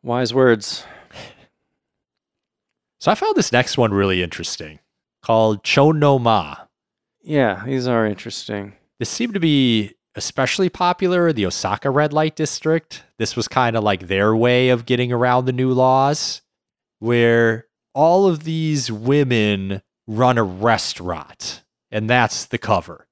Wise 0.03 0.32
words. 0.32 0.84
So 3.01 3.12
I 3.12 3.14
found 3.14 3.36
this 3.36 3.53
next 3.53 3.78
one 3.78 3.94
really 3.94 4.22
interesting 4.22 4.80
called 5.22 5.62
Chonnoma. 5.62 6.66
Yeah, 7.22 7.62
these 7.64 7.86
are 7.86 8.07
interesting. 8.07 8.74
This 8.99 9.11
seemed 9.11 9.34
to 9.34 9.40
be 9.40 9.94
especially 10.14 10.68
popular 10.68 11.28
in 11.28 11.36
the 11.36 11.46
Osaka 11.46 11.90
red 11.90 12.12
light 12.12 12.34
district. 12.34 13.05
This 13.18 13.36
was 13.36 13.46
kind 13.46 13.76
of 13.76 13.84
like 13.84 14.09
their 14.09 14.34
way 14.34 14.70
of 14.70 14.86
getting 14.86 15.12
around 15.12 15.44
the 15.44 15.53
new 15.53 15.72
laws, 15.72 16.42
where 16.99 17.66
all 17.94 18.26
of 18.26 18.44
these 18.44 18.90
women 18.90 19.82
run 20.09 20.38
a 20.38 20.42
restaurant, 20.42 21.62
and 21.92 22.11
that's 22.11 22.46
the 22.46 22.59
cover. 22.59 23.06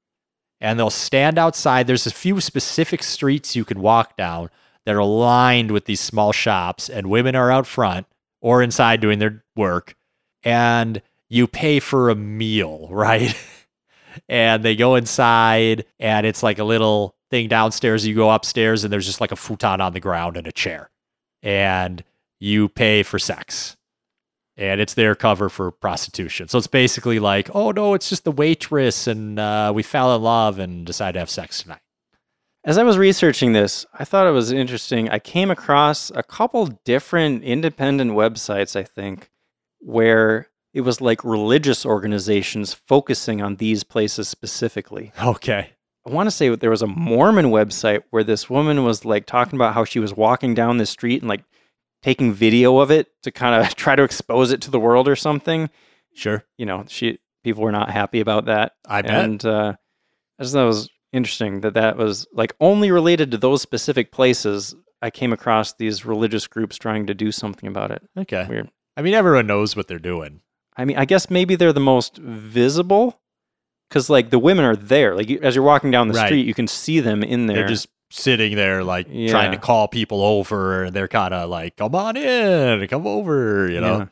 And 0.61 0.79
they'll 0.79 0.91
stand 0.91 1.39
outside. 1.39 1.87
There's 1.87 2.07
a 2.07 2.11
few 2.11 2.41
specific 2.41 3.03
streets 3.05 3.55
you 3.55 3.65
can 3.65 3.81
walk 3.81 4.17
down 4.17 4.51
that 4.87 4.97
are 4.97 5.05
lined 5.05 5.71
with 5.71 5.85
these 5.85 6.01
small 6.01 6.33
shops, 6.33 6.89
and 6.89 7.09
women 7.09 7.37
are 7.37 7.53
out 7.53 7.67
front 7.67 8.07
or 8.41 8.63
inside 8.63 9.01
doing 9.01 9.19
their 9.19 9.45
work. 9.55 9.95
And 10.43 11.03
you 11.29 11.47
pay 11.47 11.79
for 11.79 12.09
a 12.09 12.15
meal, 12.15 12.89
right? 12.91 13.37
and 14.29 14.63
they 14.63 14.75
go 14.77 14.95
inside 14.95 15.85
and 15.99 16.27
it's 16.27 16.43
like 16.43 16.59
a 16.59 16.65
little 16.65 17.15
thing 17.31 17.49
downstairs 17.49 18.07
you 18.07 18.15
go 18.15 18.31
upstairs 18.31 18.85
and 18.85 18.93
there's 18.93 19.07
just 19.07 19.21
like 19.21 19.33
a 19.33 19.37
futon 19.37 19.81
on 19.81 19.93
the 19.93 20.01
ground 20.01 20.37
and 20.37 20.47
a 20.47 20.53
chair 20.53 20.91
and 21.43 22.03
you 22.39 22.69
pay 22.69 23.03
for 23.03 23.19
sex 23.19 23.76
and 24.57 24.81
it's 24.81 24.95
their 24.95 25.15
cover 25.15 25.49
for 25.49 25.71
prostitution 25.71 26.49
so 26.49 26.59
it's 26.59 26.67
basically 26.67 27.19
like 27.19 27.49
oh 27.55 27.71
no 27.71 27.95
it's 27.95 28.09
just 28.09 28.25
the 28.25 28.33
waitress 28.33 29.07
and 29.07 29.39
uh, 29.39 29.73
we 29.75 29.83
fell 29.83 30.15
in 30.15 30.23
love 30.23 30.59
and 30.59 30.87
decided 30.87 31.15
to 31.15 31.19
have 31.19 31.31
sex 31.31 31.63
tonight 31.63 31.81
As 32.65 32.79
I 32.79 32.83
was 32.83 32.99
researching 32.99 33.53
this, 33.53 33.87
I 33.95 34.05
thought 34.05 34.27
it 34.27 34.33
was 34.33 34.51
interesting. 34.51 35.09
I 35.09 35.21
came 35.21 35.53
across 35.53 36.11
a 36.11 36.25
couple 36.25 36.67
different 36.85 37.45
independent 37.45 38.11
websites, 38.11 38.75
I 38.75 38.83
think, 38.83 39.31
where 39.79 40.49
it 40.75 40.81
was 40.81 41.01
like 41.01 41.23
religious 41.23 41.87
organizations 41.87 42.75
focusing 42.75 43.41
on 43.41 43.57
these 43.57 43.85
places 43.85 44.29
specifically. 44.29 45.13
okay 45.23 45.71
I 46.07 46.11
want 46.11 46.29
to 46.29 46.31
say 46.31 46.55
there 46.55 46.71
was 46.71 46.83
a 46.83 46.87
Mormon 46.87 47.47
website 47.47 48.03
where 48.11 48.23
this 48.25 48.49
woman 48.49 48.85
was 48.85 49.05
like 49.05 49.27
talking 49.27 49.57
about 49.57 49.75
how 49.75 49.85
she 49.85 49.99
was 49.99 50.15
walking 50.15 50.55
down 50.55 50.79
the 50.79 50.87
street 50.87 51.21
and 51.23 51.29
like 51.29 51.45
taking 52.03 52.33
video 52.33 52.79
of 52.79 52.91
it 52.91 53.09
to 53.23 53.31
kind 53.33 53.61
of 53.65 53.75
try 53.77 53.97
to 53.97 54.03
expose 54.03 54.53
it 54.53 54.61
to 54.63 54.71
the 54.71 54.81
world 54.81 55.09
or 55.09 55.17
something. 55.17 55.71
sure 56.15 56.45
You 56.59 56.67
know, 56.67 56.85
she 56.89 57.19
people 57.45 57.63
were 57.63 57.73
not 57.73 57.91
happy 57.91 58.21
about 58.21 58.47
that. 58.47 58.73
i 58.89 59.03
bet 59.03 59.25
And 59.25 59.45
uh, 59.45 59.75
I 60.39 60.43
just 60.43 60.55
thought 60.55 60.65
it 60.65 60.67
was 60.67 60.89
interesting 61.13 61.61
that 61.63 61.75
that 61.75 61.97
was 61.97 62.27
like 62.33 62.55
only 62.61 62.91
related 62.91 63.31
to 63.31 63.39
those 63.39 63.63
specific 63.63 64.13
places. 64.13 64.75
I 65.03 65.11
came 65.11 65.33
across 65.33 65.75
these 65.75 66.05
religious 66.05 66.47
groups 66.47 66.77
trying 66.77 67.07
to 67.07 67.15
do 67.15 67.31
something 67.33 67.69
about 67.69 67.91
it. 67.91 68.03
okay 68.19 68.47
Weird. 68.49 68.71
i 68.97 69.03
mean 69.03 69.15
everyone 69.15 69.47
knows 69.47 69.77
what 69.77 69.89
they're 69.89 69.99
doing 69.99 70.41
I 70.79 70.85
mean, 70.85 70.99
I 70.99 71.07
guess 71.07 71.31
maybe 71.31 71.57
they're 71.57 71.73
the 71.73 71.81
most 71.81 72.19
visible 72.19 73.19
because 73.89 74.11
like 74.11 74.29
the 74.29 74.39
women 74.39 74.65
are 74.67 74.77
there. 74.77 75.15
Like 75.17 75.31
as 75.31 75.55
you're 75.55 75.65
walking 75.65 75.91
down 75.91 76.09
the 76.09 76.15
Right. 76.15 76.27
street, 76.27 76.45
you 76.47 76.53
can 76.53 76.67
see 76.69 77.01
them 77.01 77.23
in 77.23 77.47
there. 77.47 77.57
they're 77.57 77.69
just 77.69 77.89
sitting 78.17 78.57
there 78.57 78.83
like 78.85 79.07
Yeah. 79.11 79.31
trying 79.31 79.53
to 79.53 79.59
call 79.59 79.89
people 79.89 80.23
over 80.23 80.85
and 80.85 80.95
they're 80.95 81.09
kind 81.09 81.33
of 81.35 81.49
like 81.51 81.77
come 81.77 81.95
on 81.95 82.17
in 82.17 82.87
come 82.89 83.07
over 83.07 83.69
you 83.71 83.81
know 83.81 83.99
Yeah. 83.99 84.07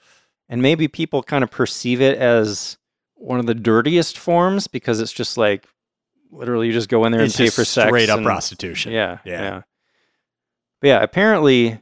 And 0.49 0.61
maybe 0.61 0.89
people 0.89 1.23
kind 1.23 1.43
of 1.43 1.51
perceive 1.51 2.01
it 2.03 2.19
as 2.19 2.77
one 3.15 3.41
of 3.41 3.47
the 3.47 3.55
dirtiest 3.55 4.19
forms 4.19 4.67
because 4.69 5.01
it's 5.01 5.13
just 5.13 5.39
like 5.39 5.67
literally 6.31 6.67
you 6.67 6.73
just 6.73 6.89
go 6.91 7.05
in 7.07 7.13
there 7.13 7.23
It's 7.23 7.39
and 7.39 7.47
pay 7.47 7.51
for 7.51 7.65
sex. 7.65 7.89
straight 7.89 8.11
up 8.11 8.19
and- 8.19 8.27
prostitution. 8.27 8.93
Yeah, 8.93 9.19
Yeah. 9.25 9.41
yeah. 9.43 9.63
But 10.81 10.89
yeah, 10.89 11.03
apparently 11.03 11.81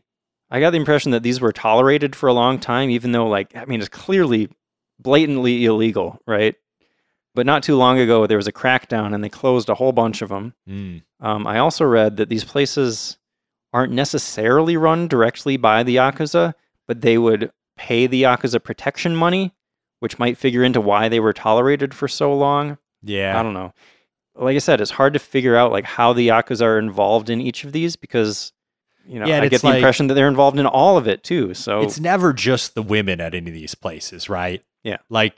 I 0.51 0.61
got 0.61 0.71
the 0.71 0.77
impression 0.77 1.11
that 1.11 1.23
these 1.25 1.41
were 1.41 1.51
tolerated 1.53 2.15
for 2.15 2.29
a 2.29 2.33
long 2.33 2.59
time, 2.61 2.89
even 2.91 3.11
though 3.13 3.27
like 3.27 3.55
I 3.57 3.65
mean 3.65 3.81
it's 3.81 3.89
clearly 3.89 4.49
blatantly 5.01 5.65
illegal, 5.65 6.21
right? 6.27 6.55
But 7.35 7.47
not 7.47 7.63
too 7.63 7.77
long 7.77 7.99
ago 7.99 8.27
there 8.27 8.37
was 8.37 8.47
a 8.47 8.53
crackdown 8.53 9.15
and 9.15 9.25
they 9.25 9.29
closed 9.29 9.69
a 9.69 9.75
whole 9.75 9.93
bunch 9.93 10.21
of 10.23 10.29
them. 10.29 10.55
Mm. 10.69 11.03
Um, 11.21 11.47
I 11.47 11.59
also 11.59 11.85
read 11.85 12.17
that 12.19 12.29
these 12.29 12.45
places 12.45 13.17
aren't 13.73 13.93
necessarily 13.93 14.77
run 14.77 15.09
directly 15.09 15.57
by 15.57 15.83
the 15.83 15.97
Yakuza, 15.97 16.53
but 16.87 17.01
they 17.01 17.17
would 17.17 17.51
pay 17.79 18.07
the 18.07 18.23
Yakuza 18.25 18.63
protection 18.63 19.17
money, 19.17 19.53
which 20.01 20.19
might 20.19 20.37
figure 20.37 20.63
into 20.63 20.81
why 20.81 21.09
they 21.09 21.21
were 21.21 21.33
tolerated 21.33 21.95
for 21.95 22.07
so 22.07 22.35
long. 22.35 22.77
Yeah. 23.03 23.39
I 23.39 23.43
don't 23.43 23.55
know. 23.55 23.73
Like 24.35 24.57
I 24.57 24.59
said, 24.59 24.81
it's 24.83 24.91
hard 24.91 25.15
to 25.15 25.19
figure 25.19 25.57
out 25.57 25.73
like 25.73 25.85
how 25.85 26.13
the 26.13 26.29
Yakuza 26.29 26.63
are 26.63 26.79
involved 26.79 27.31
in 27.31 27.41
each 27.41 27.65
of 27.65 27.73
these 27.73 27.97
because 27.97 28.53
you 29.07 29.19
know 29.19 29.27
Yeah, 29.27 29.41
I 29.41 29.49
get 29.49 29.63
the 29.63 29.69
like- 29.69 29.77
impression 29.77 30.07
that 30.09 30.15
they're 30.15 30.29
involved 30.29 30.59
in 30.59 30.67
all 30.67 30.99
of 30.99 31.09
it 31.09 31.23
too. 31.25 31.55
So 31.55 31.81
It's 31.81 31.99
never 31.99 32.33
just 32.35 32.75
the 32.75 32.83
women 32.83 33.21
at 33.23 33.35
any 33.35 33.51
of 33.51 33.55
these 33.55 33.75
places, 33.75 34.29
right? 34.29 34.63
Yeah. 34.85 34.99
Like 35.09 35.35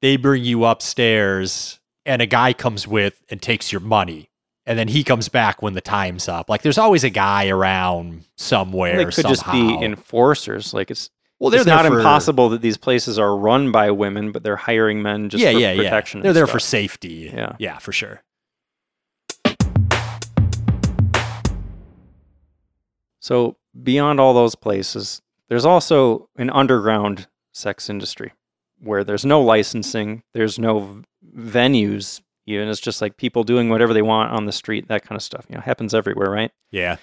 they 0.00 0.16
bring 0.16 0.44
you 0.44 0.64
upstairs 0.64 1.80
and 2.06 2.22
a 2.22 2.26
guy 2.26 2.52
comes 2.52 2.86
with 2.86 3.22
and 3.30 3.40
takes 3.42 3.72
your 3.72 3.80
money. 3.80 4.30
And 4.66 4.78
then 4.78 4.88
he 4.88 5.02
comes 5.02 5.28
back 5.28 5.62
when 5.62 5.72
the 5.72 5.80
time's 5.80 6.28
up. 6.28 6.50
Like 6.50 6.62
there's 6.62 6.78
always 6.78 7.02
a 7.04 7.10
guy 7.10 7.48
around 7.48 8.24
somewhere. 8.36 8.96
they 8.98 9.04
could 9.06 9.26
just 9.26 9.50
be 9.50 9.74
enforcers. 9.82 10.74
Like 10.74 10.90
it's 10.90 11.08
Well, 11.38 11.50
they're 11.50 11.60
it's 11.60 11.66
not 11.66 11.86
for- 11.86 11.96
impossible 11.98 12.50
that 12.50 12.60
these 12.60 12.76
places 12.76 13.18
are 13.18 13.34
run 13.36 13.72
by 13.72 13.90
women, 13.90 14.30
but 14.30 14.42
they're 14.42 14.56
hiring 14.56 15.02
men 15.02 15.30
just 15.30 15.42
yeah, 15.42 15.52
for 15.52 15.58
yeah, 15.58 15.74
protection. 15.76 16.18
yeah. 16.18 16.22
They're 16.24 16.32
there 16.34 16.46
stuff. 16.46 16.52
for 16.54 16.60
safety. 16.60 17.30
Yeah. 17.34 17.56
yeah, 17.58 17.78
for 17.78 17.92
sure. 17.92 18.22
So 23.20 23.56
beyond 23.82 24.20
all 24.20 24.34
those 24.34 24.54
places, 24.54 25.22
there's 25.48 25.64
also 25.64 26.28
an 26.36 26.50
underground 26.50 27.26
sex 27.52 27.90
industry 27.90 28.32
where 28.80 29.04
there's 29.04 29.24
no 29.24 29.40
licensing, 29.40 30.22
there's 30.34 30.58
no 30.58 30.78
v- 30.80 31.04
venues, 31.36 32.20
even 32.46 32.68
it's 32.68 32.80
just 32.80 33.02
like 33.02 33.16
people 33.16 33.44
doing 33.44 33.68
whatever 33.68 33.92
they 33.92 34.02
want 34.02 34.32
on 34.32 34.46
the 34.46 34.52
street, 34.52 34.88
that 34.88 35.04
kind 35.04 35.16
of 35.16 35.22
stuff. 35.22 35.46
You 35.48 35.56
know, 35.56 35.60
happens 35.60 35.94
everywhere, 35.94 36.30
right? 36.30 36.50
Yeah. 36.70 36.96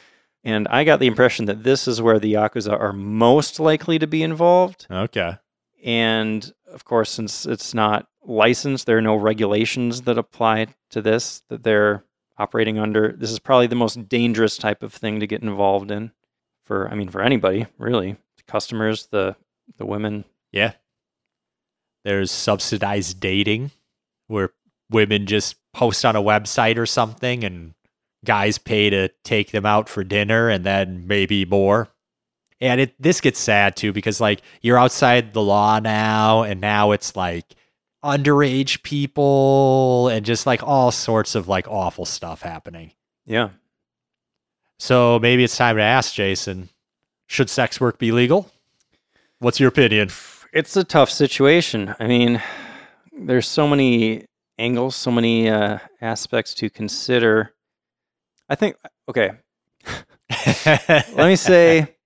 And 0.43 0.67
I 0.67 0.83
got 0.83 0.99
the 0.99 1.07
impression 1.07 1.45
that 1.45 1.63
this 1.63 1.87
is 1.87 2.01
where 2.01 2.19
the 2.19 2.33
yakuza 2.33 2.79
are 2.79 2.93
most 2.93 3.59
likely 3.59 3.99
to 3.99 4.07
be 4.07 4.21
involved. 4.23 4.87
Okay. 4.89 5.37
And 5.83 6.51
of 6.71 6.85
course, 6.85 7.11
since 7.11 7.45
it's 7.45 7.73
not 7.73 8.07
licensed, 8.23 8.85
there 8.85 8.97
are 8.97 9.01
no 9.01 9.15
regulations 9.15 10.03
that 10.03 10.17
apply 10.17 10.67
to 10.91 11.01
this 11.01 11.41
that 11.49 11.63
they're 11.63 12.03
operating 12.37 12.77
under. 12.79 13.13
This 13.17 13.31
is 13.31 13.39
probably 13.39 13.67
the 13.67 13.75
most 13.75 14.07
dangerous 14.07 14.57
type 14.57 14.83
of 14.83 14.93
thing 14.93 15.19
to 15.19 15.27
get 15.27 15.41
involved 15.41 15.91
in 15.91 16.11
for 16.63 16.89
I 16.89 16.95
mean 16.95 17.09
for 17.09 17.21
anybody, 17.21 17.67
really. 17.77 18.13
The 18.37 18.43
customers, 18.47 19.07
the 19.07 19.35
the 19.77 19.85
women. 19.85 20.25
Yeah. 20.51 20.73
There's 22.05 22.31
subsidized 22.31 23.19
dating 23.19 23.71
where 24.27 24.51
women 24.91 25.25
just 25.25 25.55
post 25.73 26.05
on 26.05 26.15
a 26.15 26.21
website 26.21 26.77
or 26.77 26.85
something 26.85 27.43
and 27.43 27.73
guys 28.23 28.59
pay 28.59 28.91
to 28.91 29.09
take 29.23 29.51
them 29.51 29.65
out 29.65 29.89
for 29.89 30.03
dinner 30.03 30.47
and 30.47 30.63
then 30.63 31.07
maybe 31.07 31.45
more. 31.45 31.89
And 32.61 32.79
it 32.79 32.95
this 33.01 33.21
gets 33.21 33.39
sad 33.39 33.75
too 33.75 33.91
because 33.91 34.21
like 34.21 34.41
you're 34.61 34.77
outside 34.77 35.33
the 35.33 35.41
law 35.41 35.79
now 35.79 36.43
and 36.43 36.61
now 36.61 36.91
it's 36.91 37.15
like 37.15 37.55
underage 38.03 38.83
people 38.83 40.07
and 40.09 40.25
just 40.25 40.45
like 40.45 40.61
all 40.61 40.91
sorts 40.91 41.33
of 41.33 41.47
like 41.47 41.67
awful 41.67 42.05
stuff 42.05 42.43
happening. 42.43 42.91
Yeah. 43.25 43.49
So 44.77 45.17
maybe 45.19 45.43
it's 45.43 45.57
time 45.57 45.77
to 45.77 45.81
ask 45.81 46.13
Jason, 46.13 46.69
should 47.25 47.49
sex 47.49 47.81
work 47.81 47.97
be 47.97 48.11
legal? 48.11 48.51
What's 49.39 49.59
your 49.59 49.69
opinion? 49.69 50.09
It's 50.55 50.77
a 50.77 50.85
tough 50.85 51.09
situation. 51.09 51.93
I 51.99 52.07
mean, 52.07 52.41
there's 53.11 53.45
so 53.45 53.67
many 53.67 54.25
angles, 54.57 54.95
so 54.95 55.11
many 55.11 55.49
uh, 55.49 55.79
aspects 55.99 56.53
to 56.53 56.69
consider. 56.69 57.53
I 58.47 58.55
think 58.55 58.77
okay, 59.09 59.31
let 60.47 61.17
me 61.17 61.35
say 61.35 61.97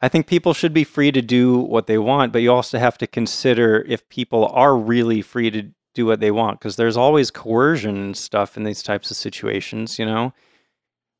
I 0.00 0.08
think 0.08 0.26
people 0.26 0.54
should 0.54 0.72
be 0.72 0.84
free 0.84 1.12
to 1.12 1.20
do 1.20 1.58
what 1.58 1.86
they 1.86 1.98
want, 1.98 2.32
but 2.32 2.40
you 2.40 2.50
also 2.50 2.78
have 2.78 2.96
to 2.96 3.06
consider 3.06 3.84
if 3.86 4.08
people 4.08 4.46
are 4.46 4.74
really 4.74 5.20
free 5.20 5.50
to 5.50 5.68
do 5.94 6.06
what 6.06 6.20
they 6.20 6.30
want 6.30 6.60
because 6.60 6.76
there's 6.76 6.96
always 6.96 7.30
coercion 7.30 7.96
and 7.98 8.16
stuff 8.16 8.56
in 8.56 8.64
these 8.64 8.82
types 8.82 9.10
of 9.10 9.18
situations, 9.18 9.98
you 9.98 10.06
know. 10.06 10.32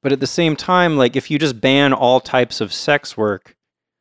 But 0.03 0.12
at 0.12 0.21
the 0.21 0.27
same 0.27 0.57
time, 0.57 0.97
like 0.97 1.15
if 1.15 1.31
you 1.31 1.39
just 1.39 1.61
ban 1.61 1.93
all 1.93 2.21
types 2.21 2.62
of 2.62 2.73
sex 2.73 3.19
work, 3.19 3.55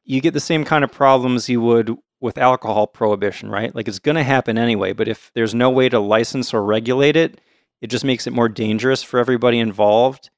you 0.06 0.22
get 0.22 0.34
the 0.34 0.40
same 0.40 0.64
kind 0.64 0.86
of 0.86 0.94
problems 0.94 1.50
you 1.50 1.60
would 1.60 1.98
with 2.24 2.38
alcohol 2.38 2.88
prohibition, 2.88 3.50
right? 3.50 3.76
Like 3.76 3.90
it's 3.90 4.00
going 4.00 4.16
to 4.16 4.24
happen 4.24 4.58
anyway, 4.58 4.94
but 4.94 5.10
if 5.10 5.30
there's 5.36 5.54
no 5.54 5.70
way 5.70 5.90
to 5.90 6.00
license 6.00 6.54
or 6.54 6.64
regulate 6.64 7.18
it, 7.18 7.42
it 7.82 7.88
just 7.88 8.06
makes 8.06 8.26
it 8.26 8.32
more 8.32 8.48
dangerous 8.48 9.04
for 9.04 9.20
everybody 9.20 9.60
involved. 9.60 10.30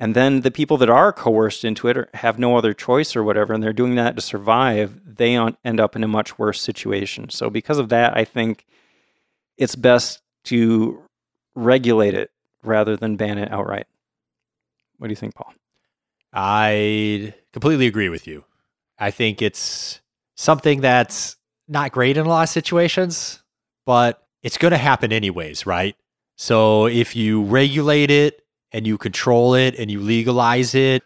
And 0.00 0.14
then 0.14 0.40
the 0.40 0.50
people 0.50 0.78
that 0.78 0.88
are 0.88 1.12
coerced 1.12 1.62
into 1.62 1.86
it 1.88 1.98
or 1.98 2.08
have 2.14 2.38
no 2.38 2.56
other 2.56 2.72
choice 2.72 3.14
or 3.14 3.22
whatever, 3.22 3.52
and 3.52 3.62
they're 3.62 3.74
doing 3.74 3.94
that 3.96 4.16
to 4.16 4.22
survive, 4.22 4.98
they 5.04 5.36
end 5.36 5.80
up 5.80 5.94
in 5.94 6.02
a 6.02 6.08
much 6.08 6.38
worse 6.38 6.62
situation. 6.62 7.28
So, 7.28 7.50
because 7.50 7.76
of 7.76 7.90
that, 7.90 8.16
I 8.16 8.24
think 8.24 8.64
it's 9.58 9.76
best 9.76 10.22
to 10.44 11.02
regulate 11.54 12.14
it 12.14 12.30
rather 12.62 12.96
than 12.96 13.16
ban 13.16 13.36
it 13.36 13.52
outright. 13.52 13.86
What 14.96 15.08
do 15.08 15.12
you 15.12 15.16
think, 15.16 15.34
Paul? 15.34 15.52
I 16.32 17.34
completely 17.52 17.86
agree 17.86 18.08
with 18.08 18.26
you. 18.26 18.44
I 18.98 19.10
think 19.10 19.42
it's 19.42 20.00
something 20.36 20.80
that's 20.80 21.36
not 21.68 21.92
great 21.92 22.16
in 22.16 22.26
a 22.26 22.28
lot 22.28 22.42
of 22.42 22.48
situations, 22.48 23.42
but 23.86 24.26
it's 24.42 24.58
going 24.58 24.72
to 24.72 24.78
happen 24.78 25.12
anyways, 25.12 25.66
right? 25.66 25.96
So 26.36 26.86
if 26.86 27.14
you 27.14 27.42
regulate 27.44 28.10
it 28.10 28.44
and 28.72 28.86
you 28.86 28.98
control 28.98 29.54
it 29.54 29.78
and 29.78 29.90
you 29.90 30.00
legalize 30.00 30.74
it, 30.74 31.02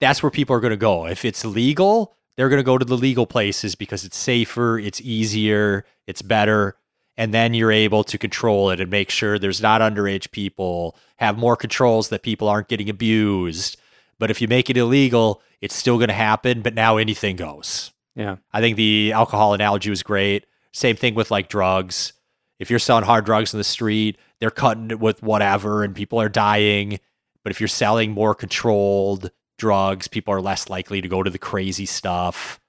that's 0.00 0.22
where 0.22 0.30
people 0.30 0.56
are 0.56 0.60
going 0.60 0.72
to 0.72 0.76
go. 0.76 1.06
If 1.06 1.24
it's 1.24 1.44
legal, 1.44 2.14
they're 2.36 2.48
going 2.48 2.58
to 2.58 2.64
go 2.64 2.78
to 2.78 2.84
the 2.84 2.96
legal 2.96 3.26
places 3.26 3.74
because 3.74 4.04
it's 4.04 4.16
safer, 4.16 4.78
it's 4.78 5.00
easier, 5.00 5.84
it's 6.06 6.22
better. 6.22 6.76
And 7.16 7.32
then 7.32 7.54
you're 7.54 7.70
able 7.70 8.04
to 8.04 8.18
control 8.18 8.70
it 8.70 8.80
and 8.80 8.90
make 8.90 9.10
sure 9.10 9.38
there's 9.38 9.62
not 9.62 9.80
underage 9.80 10.30
people, 10.32 10.96
have 11.16 11.38
more 11.38 11.56
controls 11.56 12.08
that 12.08 12.22
people 12.22 12.48
aren't 12.48 12.68
getting 12.68 12.90
abused. 12.90 13.76
But 14.18 14.30
if 14.30 14.40
you 14.40 14.48
make 14.48 14.70
it 14.70 14.76
illegal, 14.76 15.42
it's 15.60 15.74
still 15.74 15.98
going 15.98 16.08
to 16.08 16.14
happen. 16.14 16.62
But 16.62 16.74
now 16.74 16.96
anything 16.96 17.36
goes. 17.36 17.91
Yeah. 18.14 18.36
I 18.52 18.60
think 18.60 18.76
the 18.76 19.12
alcohol 19.12 19.54
analogy 19.54 19.90
was 19.90 20.02
great. 20.02 20.46
Same 20.72 20.96
thing 20.96 21.14
with 21.14 21.30
like 21.30 21.48
drugs. 21.48 22.12
If 22.58 22.70
you're 22.70 22.78
selling 22.78 23.04
hard 23.04 23.24
drugs 23.24 23.52
in 23.52 23.58
the 23.58 23.64
street, 23.64 24.18
they're 24.40 24.50
cutting 24.50 24.90
it 24.90 25.00
with 25.00 25.22
whatever 25.22 25.82
and 25.82 25.94
people 25.94 26.20
are 26.20 26.28
dying. 26.28 27.00
But 27.42 27.50
if 27.50 27.60
you're 27.60 27.68
selling 27.68 28.12
more 28.12 28.34
controlled 28.34 29.30
drugs, 29.58 30.08
people 30.08 30.34
are 30.34 30.40
less 30.40 30.68
likely 30.68 31.00
to 31.00 31.08
go 31.08 31.22
to 31.22 31.30
the 31.30 31.38
crazy 31.38 31.86
stuff. 31.86 32.60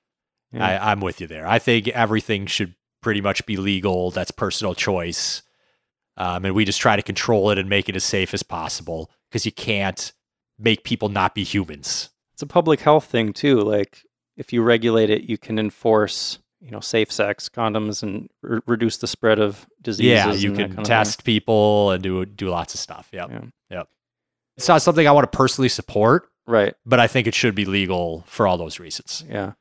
Yeah. 0.52 0.66
I, 0.66 0.92
I'm 0.92 1.00
with 1.00 1.22
you 1.22 1.28
there. 1.28 1.48
I 1.48 1.60
think 1.60 1.88
everything 1.90 2.46
should 2.46 2.76
pretty 3.02 3.22
much 3.22 3.46
be 3.46 3.58
legal. 3.58 4.12
That's 4.12 4.32
personal 4.32 4.74
choice. 4.76 5.42
Um, 6.18 6.46
and 6.46 6.56
we 6.56 6.66
just 6.66 6.80
try 6.82 6.96
to 6.96 7.02
control 7.02 7.50
it 7.50 7.58
and 7.58 7.70
make 7.70 7.90
it 7.90 7.96
as 7.96 8.04
safe 8.04 8.34
as 8.34 8.44
possible 8.44 9.12
because 9.30 9.46
you 9.46 9.52
can't 9.52 10.14
make 10.60 10.84
people 10.84 11.10
not 11.10 11.36
be 11.36 11.44
humans. 11.44 12.10
It's 12.34 12.44
a 12.44 12.48
public 12.48 12.82
health 12.82 13.06
thing 13.06 13.34
too. 13.34 13.62
Like 13.62 14.04
if 14.38 14.52
you 14.54 14.62
regulate 14.62 15.10
it, 15.10 15.24
you 15.24 15.38
can 15.38 15.60
enforce, 15.60 16.40
you 16.62 16.72
know, 16.72 16.80
safe 16.80 17.12
sex, 17.12 17.50
condoms, 17.50 18.04
and 18.04 18.30
re- 18.42 18.60
reduce 18.66 18.98
the 18.98 19.08
spread 19.08 19.40
of 19.40 19.66
diseases. 19.82 20.10
yeah, 20.12 20.32
you 20.50 20.54
can 20.56 20.84
test 20.84 21.24
people 21.24 21.92
and 21.92 22.02
do 22.04 22.26
do 22.26 22.50
lots 22.50 22.74
of 22.74 22.80
stuff. 22.80 23.10
Yep. 23.14 23.30
thing. 23.30 23.52
Yep. 23.70 23.88
It's 24.58 24.68
not 24.68 24.82
something 24.82 25.08
I 25.08 25.12
want 25.12 25.32
to 25.32 25.36
personally 25.38 25.70
support, 25.70 26.30
Right. 26.48 26.74
but 26.86 27.00
I 27.00 27.08
think 27.08 27.28
it 27.28 27.36
should 27.36 27.56
be 27.56 27.66
legal 27.66 28.24
for 28.28 28.48
all 28.48 28.58
those 28.58 28.80
reasons. 28.80 29.24
Yeah. 29.30 29.54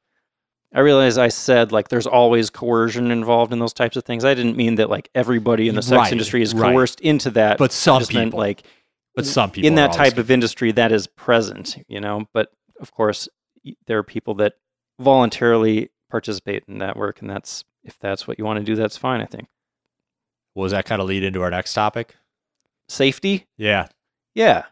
I 0.75 0.81
realize 0.81 1.19
I 1.19 1.29
said 1.29 1.71
like 1.71 1.89
there's 1.89 2.07
always 2.07 2.49
coercion 2.49 3.11
involved 3.11 3.53
in 3.53 3.59
those 3.59 3.75
types 3.75 3.97
of 3.97 4.05
things. 4.05 4.25
I 4.25 4.33
didn't 4.33 4.57
mean 4.57 4.77
that 4.77 4.89
like 4.89 5.11
everybody 5.15 5.69
in 5.69 5.75
the 5.75 5.83
sex 5.83 5.99
Right, 5.99 6.13
industry 6.13 6.41
is 6.41 6.55
right. 6.55 6.73
coerced 6.73 7.01
into 7.01 7.31
that. 7.33 7.59
But 7.59 7.73
some 7.73 7.99
just 8.01 8.15
meant 8.15 8.29
people, 8.29 8.39
like 8.39 8.63
but 9.15 9.27
some 9.27 9.51
people 9.51 9.69
in 9.69 9.75
that 9.75 9.93
type 9.93 10.17
of 10.17 10.31
industry 10.31 10.73
that 10.73 10.91
is 10.91 11.07
present, 11.07 11.77
you 11.89 12.01
know. 12.01 12.27
But 12.33 12.51
of 12.81 12.91
course, 12.91 13.29
there 13.87 13.99
are 13.99 14.03
people 14.03 14.35
that 14.35 14.55
voluntarily 15.01 15.91
participate 16.11 16.65
in 16.69 16.79
that 16.79 16.97
work, 16.97 17.21
and 17.21 17.31
that's 17.31 17.65
if 17.85 17.99
that's 17.99 18.27
what 18.29 18.39
you 18.39 18.45
want 18.45 18.59
to 18.59 18.65
do, 18.65 18.77
that's 18.77 18.97
fine. 18.97 19.21
I 19.21 19.27
think 19.27 19.49
Well, 20.55 20.65
does 20.65 20.73
that 20.73 20.85
kind 20.85 21.01
of 21.03 21.09
lead 21.09 21.23
into 21.25 21.43
our 21.43 21.51
next 21.51 21.75
topic? 21.75 22.17
safety, 22.89 23.47
Yeah. 23.57 23.89
yeah. 24.35 24.65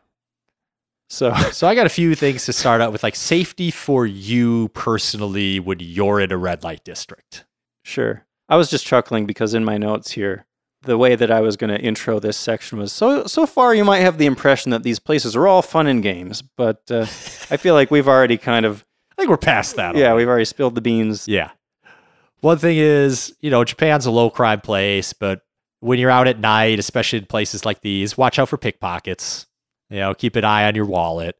So 1.09 1.33
So 1.53 1.67
I 1.67 1.75
got 1.75 1.87
a 1.87 1.91
few 1.91 2.15
things 2.15 2.45
to 2.47 2.53
start 2.53 2.81
out 2.81 2.93
with, 2.93 3.03
like 3.03 3.17
safety 3.17 3.71
for 3.71 4.07
you 4.07 4.69
personally 4.75 5.59
when 5.59 5.79
you're 5.81 6.21
in 6.21 6.31
a 6.33 6.37
red 6.37 6.63
light 6.63 6.85
district. 6.85 7.45
sure, 7.83 8.27
I 8.49 8.57
was 8.57 8.69
just 8.71 8.87
chuckling 8.87 9.27
because 9.27 9.55
in 9.55 9.65
my 9.65 9.79
notes 9.79 10.11
here, 10.13 10.45
the 10.83 10.97
way 10.97 11.15
that 11.15 11.31
I 11.31 11.41
was 11.41 11.57
going 11.57 11.71
to 11.71 11.81
intro 11.81 12.19
this 12.19 12.37
section 12.37 12.79
was 12.79 12.93
so 12.93 13.27
so 13.27 13.47
far 13.47 13.75
you 13.75 13.85
might 13.85 13.99
have 13.99 14.19
the 14.19 14.27
impression 14.27 14.71
that 14.71 14.83
these 14.83 14.99
places 14.99 15.37
are 15.37 15.47
all 15.47 15.63
fun 15.63 15.87
and 15.87 16.03
games, 16.03 16.43
but 16.43 16.83
uh, 16.91 17.03
I 17.51 17.57
feel 17.57 17.75
like 17.75 17.91
we've 17.91 18.09
already 18.09 18.39
kind 18.39 18.65
of 18.65 18.85
I 19.13 19.15
think 19.17 19.29
we're 19.31 19.37
past 19.37 19.77
that. 19.77 19.97
yeah, 19.97 20.07
already. 20.07 20.17
we've 20.17 20.29
already 20.29 20.45
spilled 20.47 20.75
the 20.75 20.81
beans. 20.81 21.29
Yeah. 21.29 21.51
One 22.41 22.57
thing 22.57 22.79
is, 22.79 23.35
you 23.41 23.51
know, 23.51 23.65
Japan's 23.65 24.07
a 24.07 24.11
low 24.11 24.31
crime 24.31 24.63
place, 24.63 25.13
but 25.13 25.43
when 25.81 25.99
you're 25.99 26.11
out 26.11 26.27
at 26.27 26.39
night, 26.39 26.79
especially 26.79 27.19
in 27.19 27.27
places 27.27 27.67
like 27.67 27.83
these, 27.83 28.17
watch 28.17 28.39
out 28.39 28.49
for 28.49 28.57
pickpockets. 28.57 29.47
You 29.91 29.99
know, 29.99 30.15
keep 30.15 30.37
an 30.37 30.45
eye 30.45 30.67
on 30.67 30.75
your 30.75 30.87
wallet. 30.87 31.37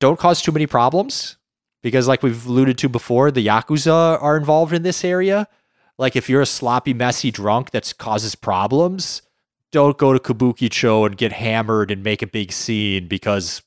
Don't 0.00 0.18
cause 0.18 0.42
too 0.42 0.52
many 0.52 0.66
problems 0.66 1.36
because, 1.82 2.08
like 2.08 2.22
we've 2.22 2.46
alluded 2.46 2.78
to 2.78 2.88
before, 2.88 3.30
the 3.30 3.46
Yakuza 3.46 4.20
are 4.20 4.36
involved 4.36 4.72
in 4.72 4.82
this 4.82 5.04
area. 5.04 5.46
Like, 5.98 6.16
if 6.16 6.28
you're 6.28 6.42
a 6.42 6.46
sloppy, 6.46 6.92
messy 6.92 7.30
drunk 7.30 7.70
that 7.70 7.92
causes 7.98 8.34
problems, 8.34 9.22
don't 9.72 9.96
go 9.98 10.12
to 10.12 10.18
Kabukicho 10.18 11.06
and 11.06 11.16
get 11.16 11.32
hammered 11.32 11.90
and 11.90 12.02
make 12.02 12.22
a 12.22 12.26
big 12.26 12.52
scene 12.52 13.08
because 13.08 13.62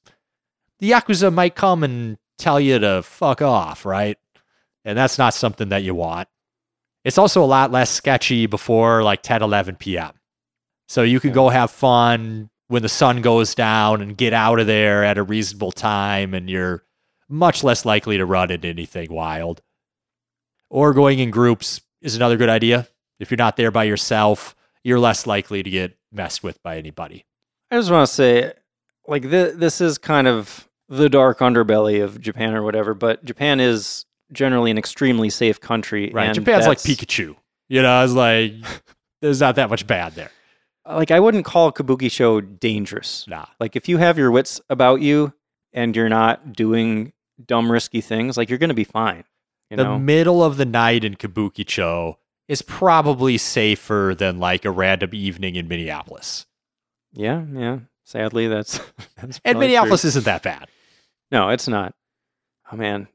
the 0.80 0.92
Yakuza 0.92 1.34
might 1.34 1.56
come 1.56 1.84
and 1.84 2.18
tell 2.38 2.60
you 2.60 2.80
to 2.80 3.04
fuck 3.04 3.42
off, 3.42 3.86
right? 3.86 4.18
And 4.86 4.98
that's 4.98 5.18
not 5.18 5.34
something 5.34 5.70
that 5.70 5.84
you 5.84 5.94
want. 5.94 6.28
It's 7.04 7.18
also 7.18 7.44
a 7.44 7.46
lot 7.46 7.72
less 7.72 7.90
sketchy 7.90 8.46
before 8.46 9.04
like 9.04 9.22
10, 9.22 9.42
11 9.42 9.76
p.m. 9.76 10.14
So 10.88 11.04
you 11.04 11.20
can 11.20 11.32
go 11.32 11.50
have 11.50 11.72
fun 11.72 12.50
when 12.68 12.82
the 12.82 12.90
sun 12.90 13.22
goes 13.22 13.56
down 13.56 14.02
and 14.02 14.18
get 14.18 14.34
out 14.34 14.60
of 14.60 14.68
there 14.68 15.04
at 15.04 15.18
a 15.18 15.24
reasonable 15.24 15.72
time, 15.72 16.34
and 16.34 16.50
you're 16.50 16.84
much 17.28 17.64
less 17.64 17.86
likely 17.86 18.18
to 18.18 18.26
run 18.26 18.52
into 18.52 18.68
anything 18.68 19.12
wild. 19.12 19.62
Or 20.70 20.94
going 20.94 21.20
in 21.20 21.32
groups 21.32 21.82
is 22.02 22.16
another 22.16 22.38
good 22.38 22.50
idea. 22.50 22.88
If 23.20 23.32
you're 23.32 23.38
not 23.38 23.58
there 23.58 23.72
by 23.72 23.84
yourself, 23.84 24.56
you're 24.84 25.00
less 25.00 25.28
likely 25.28 25.64
to 25.64 25.70
get 25.70 25.98
messed 26.12 26.44
with 26.44 26.62
by 26.64 26.78
anybody. 26.78 27.26
I 27.72 27.76
just 27.76 27.92
want 27.92 28.08
to 28.08 28.14
say, 28.14 28.54
like 29.08 29.24
th- 29.24 29.56
this 29.56 29.82
is 29.82 29.98
kind 29.98 30.28
of 30.28 30.68
the 30.88 31.10
dark 31.10 31.40
underbelly 31.40 32.04
of 32.04 32.20
Japan 32.20 32.56
or 32.56 32.64
whatever, 32.64 32.94
but 32.94 33.24
Japan 33.24 33.60
is 33.60 34.06
generally 34.32 34.72
an 34.72 34.78
extremely 34.78 35.30
safe 35.30 35.60
country. 35.60 36.12
Right. 36.14 36.34
Japan's 36.34 36.68
like 36.68 36.80
Pikachu. 36.80 37.36
You 37.68 37.82
know, 37.82 38.04
it's 38.04 38.14
like 38.14 38.54
there's 39.22 39.40
not 39.40 39.56
that 39.56 39.70
much 39.70 39.86
bad 39.86 40.16
there. 40.16 40.32
Like 40.86 41.12
I 41.12 41.20
wouldn't 41.20 41.46
call 41.46 41.72
Kabukicho 41.72 42.60
dangerous. 42.60 43.26
Nah. 43.28 43.46
Like 43.60 43.76
if 43.76 43.88
you 43.88 43.98
have 43.98 44.18
your 44.18 44.32
wits 44.32 44.60
about 44.70 45.02
you 45.02 45.34
and 45.74 45.96
you're 45.96 46.10
not 46.10 46.54
doing 46.54 47.14
dumb 47.46 47.72
risky 47.72 48.02
things, 48.02 48.38
like 48.38 48.50
you're 48.50 48.58
going 48.58 48.70
to 48.70 48.74
be 48.74 48.84
fine. 48.84 49.24
You 49.70 49.78
the 49.78 49.84
know. 49.84 50.00
middle 50.00 50.44
of 50.44 50.58
the 50.58 50.66
night 50.66 51.04
in 51.04 51.16
Kabukicho 51.16 52.16
is 52.48 52.62
probably 52.64 53.38
safer 53.38 54.16
than 54.18 54.40
like 54.40 54.66
a 54.66 54.72
random 54.72 55.12
evening 55.14 55.56
in 55.56 55.68
Minneapolis. 55.68 56.46
yeah, 57.14 57.44
yeah. 57.54 57.80
Sadly, 58.04 58.48
that's 58.48 58.80
that's 59.22 59.40
And 59.46 59.60
Minneapolis 59.60 60.02
true. 60.02 60.08
isn't 60.10 60.26
that 60.26 60.42
bad. 60.44 60.68
No, 61.32 61.50
it's 61.50 61.68
not. 61.68 61.94
Oh 62.72 62.76
man, 62.76 63.08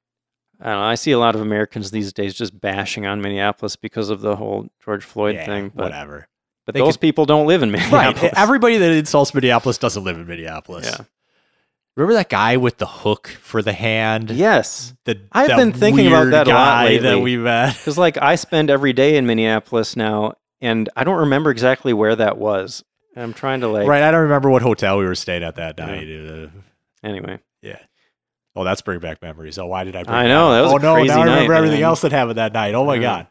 I 0.61 0.67
don't 0.71 0.75
know. 0.81 0.85
I 0.87 0.95
see 0.95 1.11
a 1.11 1.19
lot 1.19 1.35
of 1.35 1.41
Americans 1.41 1.91
these 1.91 2.13
days 2.13 2.33
just 2.35 2.61
bashing 2.61 3.05
on 3.07 3.21
Minneapolis 3.21 3.75
because 3.75 4.09
of 4.11 4.21
the 4.21 4.37
whole 4.37 4.69
George 4.85 5.05
Floyd 5.05 5.35
Yeah, 5.35 5.47
thing. 5.47 5.73
But 5.75 5.85
whatever. 5.87 6.29
but 6.65 6.75
They 6.75 6.81
those 6.81 6.95
could- 6.95 7.01
people 7.01 7.27
don't 7.27 7.49
live 7.49 7.65
in 7.65 7.73
Minneapolis. 7.73 7.93
Right. 7.93 8.07
Minneapolis. 8.15 8.35
Everybody 8.37 8.77
that 8.79 8.93
insults 8.93 9.35
Minneapolis 9.35 9.79
doesn't 9.79 10.05
live 10.05 10.17
in 10.17 10.29
Minneapolis. 10.29 10.87
Yeah. 10.87 11.05
Remember 11.97 12.15
that 12.15 12.29
guy 12.29 12.57
with 12.57 12.79
the 12.79 12.87
hook 12.87 13.29
for 13.41 13.63
the 13.63 13.73
hand? 13.73 14.31
Yes, 14.31 14.95
The, 15.05 15.21
I've 15.31 15.47
been 15.57 15.73
thinking 15.73 16.09
about 16.09 16.31
that 16.31 16.47
a 16.49 16.51
lot 16.51 16.85
guy 16.85 16.99
that 16.99 17.21
we 17.21 17.37
met. 17.37 17.75
because 17.79 17.97
like 17.97 18.17
I 18.21 18.35
spend 18.35 18.69
every 18.69 18.93
day 18.93 19.17
in 19.17 19.27
Minneapolis 19.27 19.95
now, 19.97 20.35
and 20.61 20.89
I 20.97 21.05
don't 21.05 21.19
remember 21.19 21.51
exactly 21.51 21.93
where 21.93 22.17
that 22.17 22.37
was. 22.37 22.83
I'm 23.17 23.33
trying 23.33 23.61
to 23.61 23.69
like. 23.69 23.87
right. 23.87 24.03
I 24.03 24.11
don't 24.11 24.23
remember 24.23 24.51
what 24.51 24.63
hotel 24.63 24.99
we 24.99 25.05
were 25.05 25.15
staying 25.15 25.45
at 25.45 25.55
that 25.57 25.77
Yeah. 25.79 25.87
night. 25.87 26.09
Uh, 26.11 26.49
Anyway, 27.05 27.39
yeah. 27.63 27.79
Oh, 28.57 28.65
that's 28.65 28.81
bringing 28.81 29.01
back 29.03 29.21
memories. 29.23 29.59
Oh, 29.59 29.67
why 29.67 29.85
did 29.85 29.95
I 29.95 30.03
bring 30.05 30.17
I 30.17 30.27
know, 30.27 30.53
that 30.53 30.63
was 30.63 30.73
Oh, 30.73 30.77
a 30.77 30.81
no, 30.81 30.95
crazy 30.95 31.09
now 31.09 31.21
I 31.21 31.25
remember 31.27 31.53
night, 31.53 31.59
everything 31.59 31.81
man. 31.81 31.89
else 31.91 32.01
that 32.01 32.13
happened 32.13 32.39
that 32.39 32.53
night. 32.55 32.75
Oh, 32.75 32.85
my 32.85 32.95
Yeah. 32.95 33.01
God. 33.01 33.27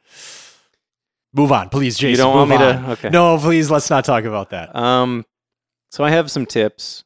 Move 1.34 1.52
on, 1.52 1.70
please, 1.70 1.98
Jason. 1.98 2.12
you 2.12 2.18
don't 2.18 2.36
want 2.36 2.50
me 2.52 2.58
move 2.58 2.68
to. 2.68 2.78
on. 2.78 2.90
Okay. 2.92 3.10
No, 3.10 3.38
please, 3.40 3.72
let's 3.72 3.90
not 3.90 4.06
talk 4.06 4.24
about 4.26 4.52
that. 4.52 4.76
Um, 4.76 5.26
so 5.92 6.04
I 6.04 6.12
have 6.12 6.30
some 6.30 6.46
tips. 6.46 7.04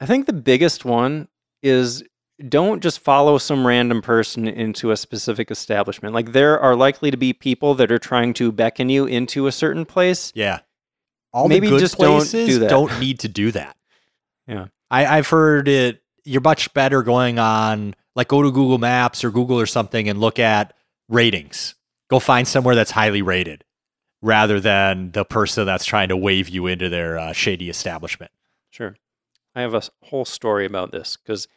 I 0.00 0.06
think 0.06 0.26
the 0.26 0.32
biggest 0.32 0.84
one 0.84 1.28
is 1.62 2.02
don't 2.48 2.82
just 2.82 3.00
follow 3.00 3.36
some 3.38 3.66
random 3.66 4.00
person 4.00 4.48
into 4.48 4.90
a 4.90 4.96
specific 4.96 5.50
establishment. 5.50 6.14
Like 6.14 6.32
there 6.32 6.58
are 6.58 6.74
likely 6.74 7.10
to 7.10 7.16
be 7.16 7.32
people 7.32 7.74
that 7.74 7.92
are 7.92 7.98
trying 7.98 8.32
to 8.34 8.50
beckon 8.50 8.88
you 8.88 9.04
into 9.06 9.46
a 9.46 9.52
certain 9.52 9.84
place. 9.84 10.32
Yeah. 10.34 10.60
All 11.32 11.48
Maybe 11.48 11.66
the 11.66 11.74
good 11.74 11.80
just 11.80 11.98
don't 11.98 12.18
places 12.18 12.48
do 12.48 12.58
that. 12.60 12.70
don't 12.70 12.98
need 12.98 13.20
to 13.20 13.28
do 13.28 13.50
that. 13.52 13.76
Yeah. 14.48 14.66
I, 14.90 15.06
I've 15.06 15.28
heard 15.28 15.68
it. 15.68 16.02
You're 16.24 16.40
much 16.40 16.74
better 16.74 17.04
going 17.04 17.38
on, 17.38 17.94
like, 18.16 18.26
go 18.26 18.42
to 18.42 18.50
Google 18.50 18.78
Maps 18.78 19.22
or 19.22 19.30
Google 19.30 19.60
or 19.60 19.66
something 19.66 20.08
and 20.08 20.18
look 20.18 20.40
at 20.40 20.74
ratings. 21.08 21.76
Go 22.08 22.18
find 22.18 22.48
somewhere 22.48 22.74
that's 22.74 22.90
highly 22.90 23.22
rated 23.22 23.62
rather 24.22 24.58
than 24.58 25.12
the 25.12 25.24
person 25.24 25.66
that's 25.66 25.84
trying 25.84 26.08
to 26.08 26.16
wave 26.16 26.48
you 26.48 26.66
into 26.66 26.88
their 26.88 27.16
uh, 27.16 27.32
shady 27.32 27.70
establishment. 27.70 28.32
Sure. 28.70 28.96
I 29.54 29.60
have 29.62 29.74
a 29.74 29.82
whole 30.02 30.24
story 30.24 30.64
about 30.66 30.92
this 30.92 31.16
because 31.16 31.48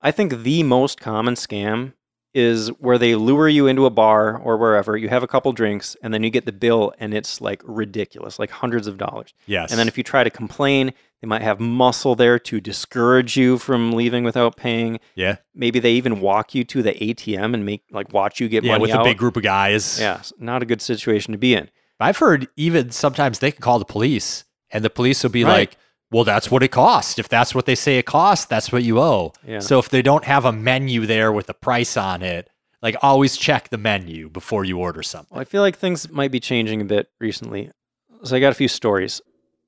I 0.00 0.10
think 0.10 0.42
the 0.42 0.62
most 0.62 1.00
common 1.00 1.34
scam 1.34 1.92
is 2.32 2.68
where 2.80 2.98
they 2.98 3.14
lure 3.14 3.48
you 3.48 3.68
into 3.68 3.86
a 3.86 3.90
bar 3.90 4.36
or 4.36 4.56
wherever, 4.56 4.96
you 4.96 5.08
have 5.08 5.22
a 5.22 5.26
couple 5.28 5.52
drinks, 5.52 5.96
and 6.02 6.12
then 6.12 6.24
you 6.24 6.30
get 6.30 6.46
the 6.46 6.52
bill 6.52 6.92
and 6.98 7.14
it's 7.14 7.40
like 7.40 7.62
ridiculous, 7.64 8.40
like 8.40 8.50
hundreds 8.50 8.88
of 8.88 8.98
dollars. 8.98 9.32
Yes. 9.46 9.70
And 9.70 9.78
then 9.78 9.86
if 9.86 9.96
you 9.96 10.02
try 10.02 10.24
to 10.24 10.30
complain, 10.30 10.92
they 11.22 11.28
might 11.28 11.42
have 11.42 11.60
muscle 11.60 12.16
there 12.16 12.40
to 12.40 12.60
discourage 12.60 13.36
you 13.36 13.56
from 13.58 13.92
leaving 13.92 14.24
without 14.24 14.56
paying. 14.56 14.98
yeah. 15.14 15.36
Maybe 15.54 15.78
they 15.78 15.92
even 15.92 16.20
walk 16.20 16.56
you 16.56 16.64
to 16.64 16.82
the 16.82 16.92
ATM 16.94 17.54
and 17.54 17.64
make 17.64 17.84
like 17.92 18.12
watch 18.12 18.40
you 18.40 18.48
get 18.48 18.64
Yeah, 18.64 18.72
money 18.72 18.82
with 18.82 18.90
out. 18.90 19.02
a 19.02 19.04
big 19.04 19.16
group 19.18 19.36
of 19.36 19.44
guys. 19.44 20.00
yeah, 20.00 20.20
not 20.38 20.60
a 20.60 20.66
good 20.66 20.82
situation 20.82 21.30
to 21.32 21.38
be 21.38 21.54
in. 21.54 21.70
I've 22.00 22.18
heard 22.18 22.48
even 22.56 22.90
sometimes 22.90 23.38
they 23.38 23.52
can 23.52 23.60
call 23.62 23.78
the 23.78 23.84
police 23.84 24.44
and 24.70 24.84
the 24.84 24.90
police 24.90 25.22
will 25.22 25.30
be 25.30 25.44
Right. 25.44 25.52
like, 25.52 25.76
well, 26.14 26.22
that's 26.22 26.48
what 26.48 26.62
it 26.62 26.68
costs. 26.68 27.18
If 27.18 27.28
that's 27.28 27.56
what 27.56 27.66
they 27.66 27.74
say 27.74 27.98
it 27.98 28.06
costs, 28.06 28.46
that's 28.46 28.70
what 28.70 28.84
you 28.84 29.00
owe. 29.00 29.32
Yeah. 29.44 29.58
So 29.58 29.80
if 29.80 29.88
they 29.88 30.00
don't 30.00 30.24
have 30.24 30.44
a 30.44 30.52
menu 30.52 31.06
there 31.06 31.32
with 31.32 31.50
a 31.50 31.54
price 31.54 31.96
on 31.96 32.22
it, 32.22 32.48
like 32.80 32.94
always 33.02 33.36
check 33.36 33.70
the 33.70 33.78
menu 33.78 34.28
before 34.28 34.64
you 34.64 34.78
order 34.78 35.02
something. 35.02 35.34
Well, 35.34 35.40
I 35.40 35.44
feel 35.44 35.60
like 35.60 35.76
things 35.76 36.08
might 36.08 36.30
be 36.30 36.38
changing 36.38 36.80
a 36.80 36.84
bit 36.84 37.08
recently. 37.18 37.72
So 38.22 38.36
I 38.36 38.38
got 38.38 38.52
a 38.52 38.54
few 38.54 38.68
stories. 38.68 39.20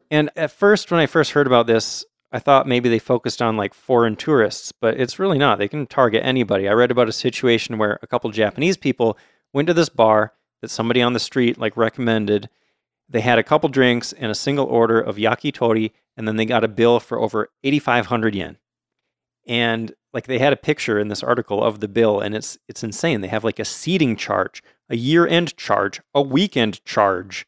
And 0.08 0.30
at 0.36 0.52
first, 0.52 0.88
when 0.92 1.00
I 1.00 1.06
first 1.06 1.32
heard 1.32 1.48
about 1.48 1.66
this, 1.66 2.04
I 2.30 2.38
thought 2.38 2.68
maybe 2.68 2.88
they 2.88 3.00
focused 3.00 3.42
on 3.42 3.56
like 3.56 3.74
foreign 3.74 4.14
tourists, 4.14 4.70
but 4.70 5.00
it's 5.00 5.18
really 5.18 5.38
not. 5.38 5.58
They 5.58 5.66
can 5.66 5.84
target 5.84 6.22
anybody. 6.24 6.68
I 6.68 6.74
read 6.74 6.92
about 6.92 7.08
a 7.08 7.12
situation 7.12 7.76
where 7.76 7.98
a 8.02 8.06
couple 8.06 8.30
Japanese 8.30 8.76
people 8.76 9.18
went 9.52 9.66
to 9.66 9.74
this 9.74 9.88
bar 9.88 10.34
that 10.62 10.70
somebody 10.70 11.02
on 11.02 11.12
the 11.12 11.18
street 11.18 11.58
like 11.58 11.76
recommended. 11.76 12.48
They 13.08 13.20
had 13.20 13.38
a 13.38 13.42
couple 13.44 13.68
drinks 13.68 14.12
and 14.12 14.30
a 14.30 14.34
single 14.34 14.66
order 14.66 15.00
of 15.00 15.16
yakitori, 15.16 15.92
and 16.16 16.26
then 16.26 16.36
they 16.36 16.44
got 16.46 16.64
a 16.64 16.68
bill 16.68 16.98
for 17.00 17.20
over 17.20 17.48
8,500 17.62 18.34
yen. 18.34 18.58
And 19.46 19.94
like 20.12 20.26
they 20.26 20.38
had 20.38 20.52
a 20.52 20.56
picture 20.56 20.98
in 20.98 21.08
this 21.08 21.22
article 21.22 21.62
of 21.62 21.80
the 21.80 21.88
bill, 21.88 22.20
and 22.20 22.34
it's 22.34 22.58
it's 22.68 22.82
insane. 22.82 23.20
They 23.20 23.28
have 23.28 23.44
like 23.44 23.58
a 23.60 23.64
seating 23.64 24.16
charge, 24.16 24.62
a 24.90 24.96
year-end 24.96 25.56
charge, 25.56 26.00
a 26.14 26.22
weekend 26.22 26.84
charge. 26.84 27.46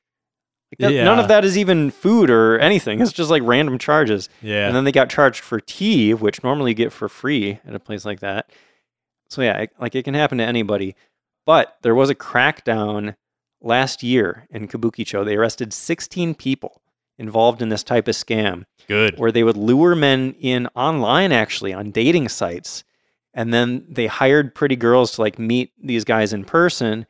Like 0.70 0.78
that- 0.90 0.92
None 1.04 1.18
of 1.18 1.28
that 1.28 1.44
is 1.44 1.58
even 1.58 1.90
food 1.90 2.30
or 2.30 2.58
anything. 2.60 3.00
It's 3.00 3.12
just 3.12 3.30
like 3.30 3.42
random 3.44 3.78
charges. 3.78 4.28
Yeah. 4.42 4.66
And 4.66 4.76
then 4.76 4.84
they 4.84 4.92
got 4.92 5.10
charged 5.10 5.40
for 5.40 5.58
tea, 5.60 6.14
which 6.14 6.44
normally 6.44 6.70
you 6.72 6.74
get 6.76 6.92
for 6.92 7.08
free 7.08 7.58
at 7.66 7.74
a 7.74 7.80
place 7.80 8.04
like 8.04 8.20
that. 8.20 8.50
So 9.30 9.42
yeah, 9.42 9.58
it, 9.62 9.70
like 9.80 9.94
it 9.96 10.04
can 10.04 10.14
happen 10.14 10.38
to 10.38 10.44
anybody. 10.44 10.94
But 11.46 11.78
there 11.82 11.94
was 11.94 12.10
a 12.10 12.14
crackdown 12.14 13.16
last 13.60 14.02
year 14.02 14.46
in 14.50 14.68
Kabukicho. 14.68 15.24
They 15.24 15.36
arrested 15.36 15.72
16 15.72 16.34
people 16.34 16.82
involved 17.18 17.60
in 17.62 17.68
this 17.68 17.82
type 17.82 18.06
of 18.08 18.14
scam 18.14 18.64
Good. 18.86 19.18
where 19.18 19.32
they 19.32 19.42
would 19.42 19.56
lure 19.56 19.96
men 19.96 20.34
in 20.38 20.68
online 20.76 21.32
actually 21.32 21.72
on 21.74 21.90
dating 21.90 22.28
sites 22.28 22.84
and 23.34 23.52
then 23.52 23.84
they 23.88 24.06
hired 24.06 24.54
pretty 24.54 24.76
girls 24.76 25.12
to 25.12 25.20
like 25.22 25.36
meet 25.38 25.72
these 25.82 26.04
guys 26.04 26.32
in 26.32 26.44
person 26.44 27.06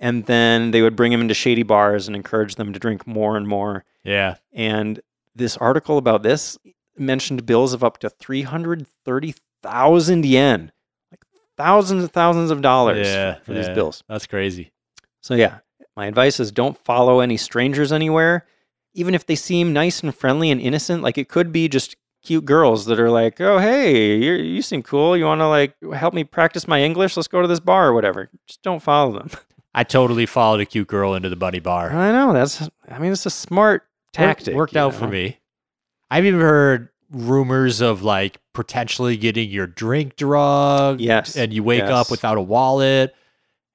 and 0.00 0.26
then 0.26 0.72
they 0.72 0.82
would 0.82 0.96
bring 0.96 1.12
them 1.12 1.20
into 1.20 1.34
shady 1.34 1.62
bars 1.62 2.08
and 2.08 2.16
encourage 2.16 2.56
them 2.56 2.72
to 2.72 2.80
drink 2.80 3.06
more 3.06 3.36
and 3.36 3.46
more 3.46 3.84
Yeah. 4.02 4.34
and 4.52 5.00
this 5.36 5.56
article 5.58 5.96
about 5.96 6.24
this 6.24 6.58
mentioned 6.98 7.46
bills 7.46 7.72
of 7.72 7.84
up 7.84 7.98
to 7.98 8.10
330,000 8.10 10.24
yen 10.24 10.72
like 11.10 11.20
thousands 11.56 12.04
and 12.04 12.12
thousands 12.12 12.50
of 12.50 12.62
dollars 12.62 13.06
Yeah, 13.06 13.36
for 13.44 13.52
these 13.54 13.68
bills 13.68 14.02
That's 14.08 14.26
crazy. 14.26 14.72
so 15.20 15.34
yeah, 15.34 15.58
my 15.96 16.06
advice 16.06 16.40
is 16.40 16.50
don't 16.52 16.76
follow 16.76 17.20
any 17.20 17.36
strangers 17.36 17.92
anywhere, 17.92 18.46
even 18.94 19.14
if 19.14 19.26
they 19.26 19.34
seem 19.34 19.72
nice 19.72 20.02
and 20.02 20.14
friendly 20.14 20.50
and 20.50 20.60
innocent. 20.60 21.02
Like 21.02 21.18
it 21.18 21.28
could 21.28 21.52
be 21.52 21.68
just 21.68 21.96
cute 22.22 22.44
girls 22.44 22.86
that 22.86 23.00
are 23.00 23.10
like, 23.10 23.40
"Oh, 23.40 23.58
hey, 23.58 24.16
you 24.16 24.32
you 24.34 24.62
seem 24.62 24.82
cool. 24.82 25.16
You 25.16 25.24
want 25.24 25.40
to 25.40 25.48
like 25.48 25.74
help 25.94 26.14
me 26.14 26.24
practice 26.24 26.66
my 26.68 26.82
English? 26.82 27.16
Let's 27.16 27.28
go 27.28 27.42
to 27.42 27.48
this 27.48 27.60
bar 27.60 27.88
or 27.88 27.94
whatever." 27.94 28.30
Just 28.46 28.62
don't 28.62 28.82
follow 28.82 29.12
them. 29.18 29.30
I 29.74 29.84
totally 29.84 30.26
followed 30.26 30.60
a 30.60 30.66
cute 30.66 30.88
girl 30.88 31.14
into 31.14 31.28
the 31.30 31.36
bunny 31.36 31.60
bar. 31.60 31.90
I 31.92 32.12
know 32.12 32.32
that's. 32.32 32.68
I 32.88 32.98
mean, 32.98 33.12
it's 33.12 33.26
a 33.26 33.30
smart 33.30 33.86
tactic. 34.12 34.54
Worked 34.54 34.76
out 34.76 34.94
for 34.94 35.08
me. 35.08 35.38
I've 36.10 36.26
even 36.26 36.40
heard 36.40 36.90
rumors 37.10 37.80
of 37.80 38.02
like 38.02 38.38
potentially 38.52 39.16
getting 39.16 39.50
your 39.50 39.66
drink 39.66 40.16
drugged. 40.16 41.00
Yes, 41.00 41.36
And 41.36 41.52
you 41.52 41.62
wake 41.62 41.80
yes. 41.80 41.90
up 41.90 42.10
without 42.10 42.36
a 42.38 42.42
wallet. 42.42 43.14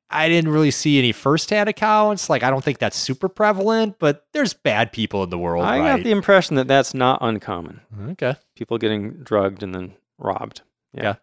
I 0.10 0.30
didn't 0.30 0.52
really 0.52 0.72
see 0.72 0.98
any 1.00 1.12
firsthand 1.12 1.68
accounts. 1.68 2.30
Like, 2.30 2.44
I 2.44 2.50
don't 2.50 2.64
think 2.64 2.78
that's 2.78 2.98
super 2.98 3.28
prevalent, 3.28 3.98
but 4.00 4.26
there's 4.34 4.54
bad 4.54 4.92
people 4.94 5.24
in 5.24 5.30
the 5.30 5.38
world, 5.38 5.66
I 5.66 5.80
right? 5.80 5.98
got 5.98 6.04
the 6.04 6.12
impression 6.12 6.56
that 6.56 6.68
that's 6.68 6.94
not 6.94 7.20
uncommon. 7.22 7.82
Mm, 7.96 8.12
okay. 8.12 8.36
People 8.56 8.78
getting 8.78 9.12
drugged 9.24 9.64
and 9.64 9.76
then 9.76 9.94
robbed. 10.18 10.62
Yeah. 10.94 11.16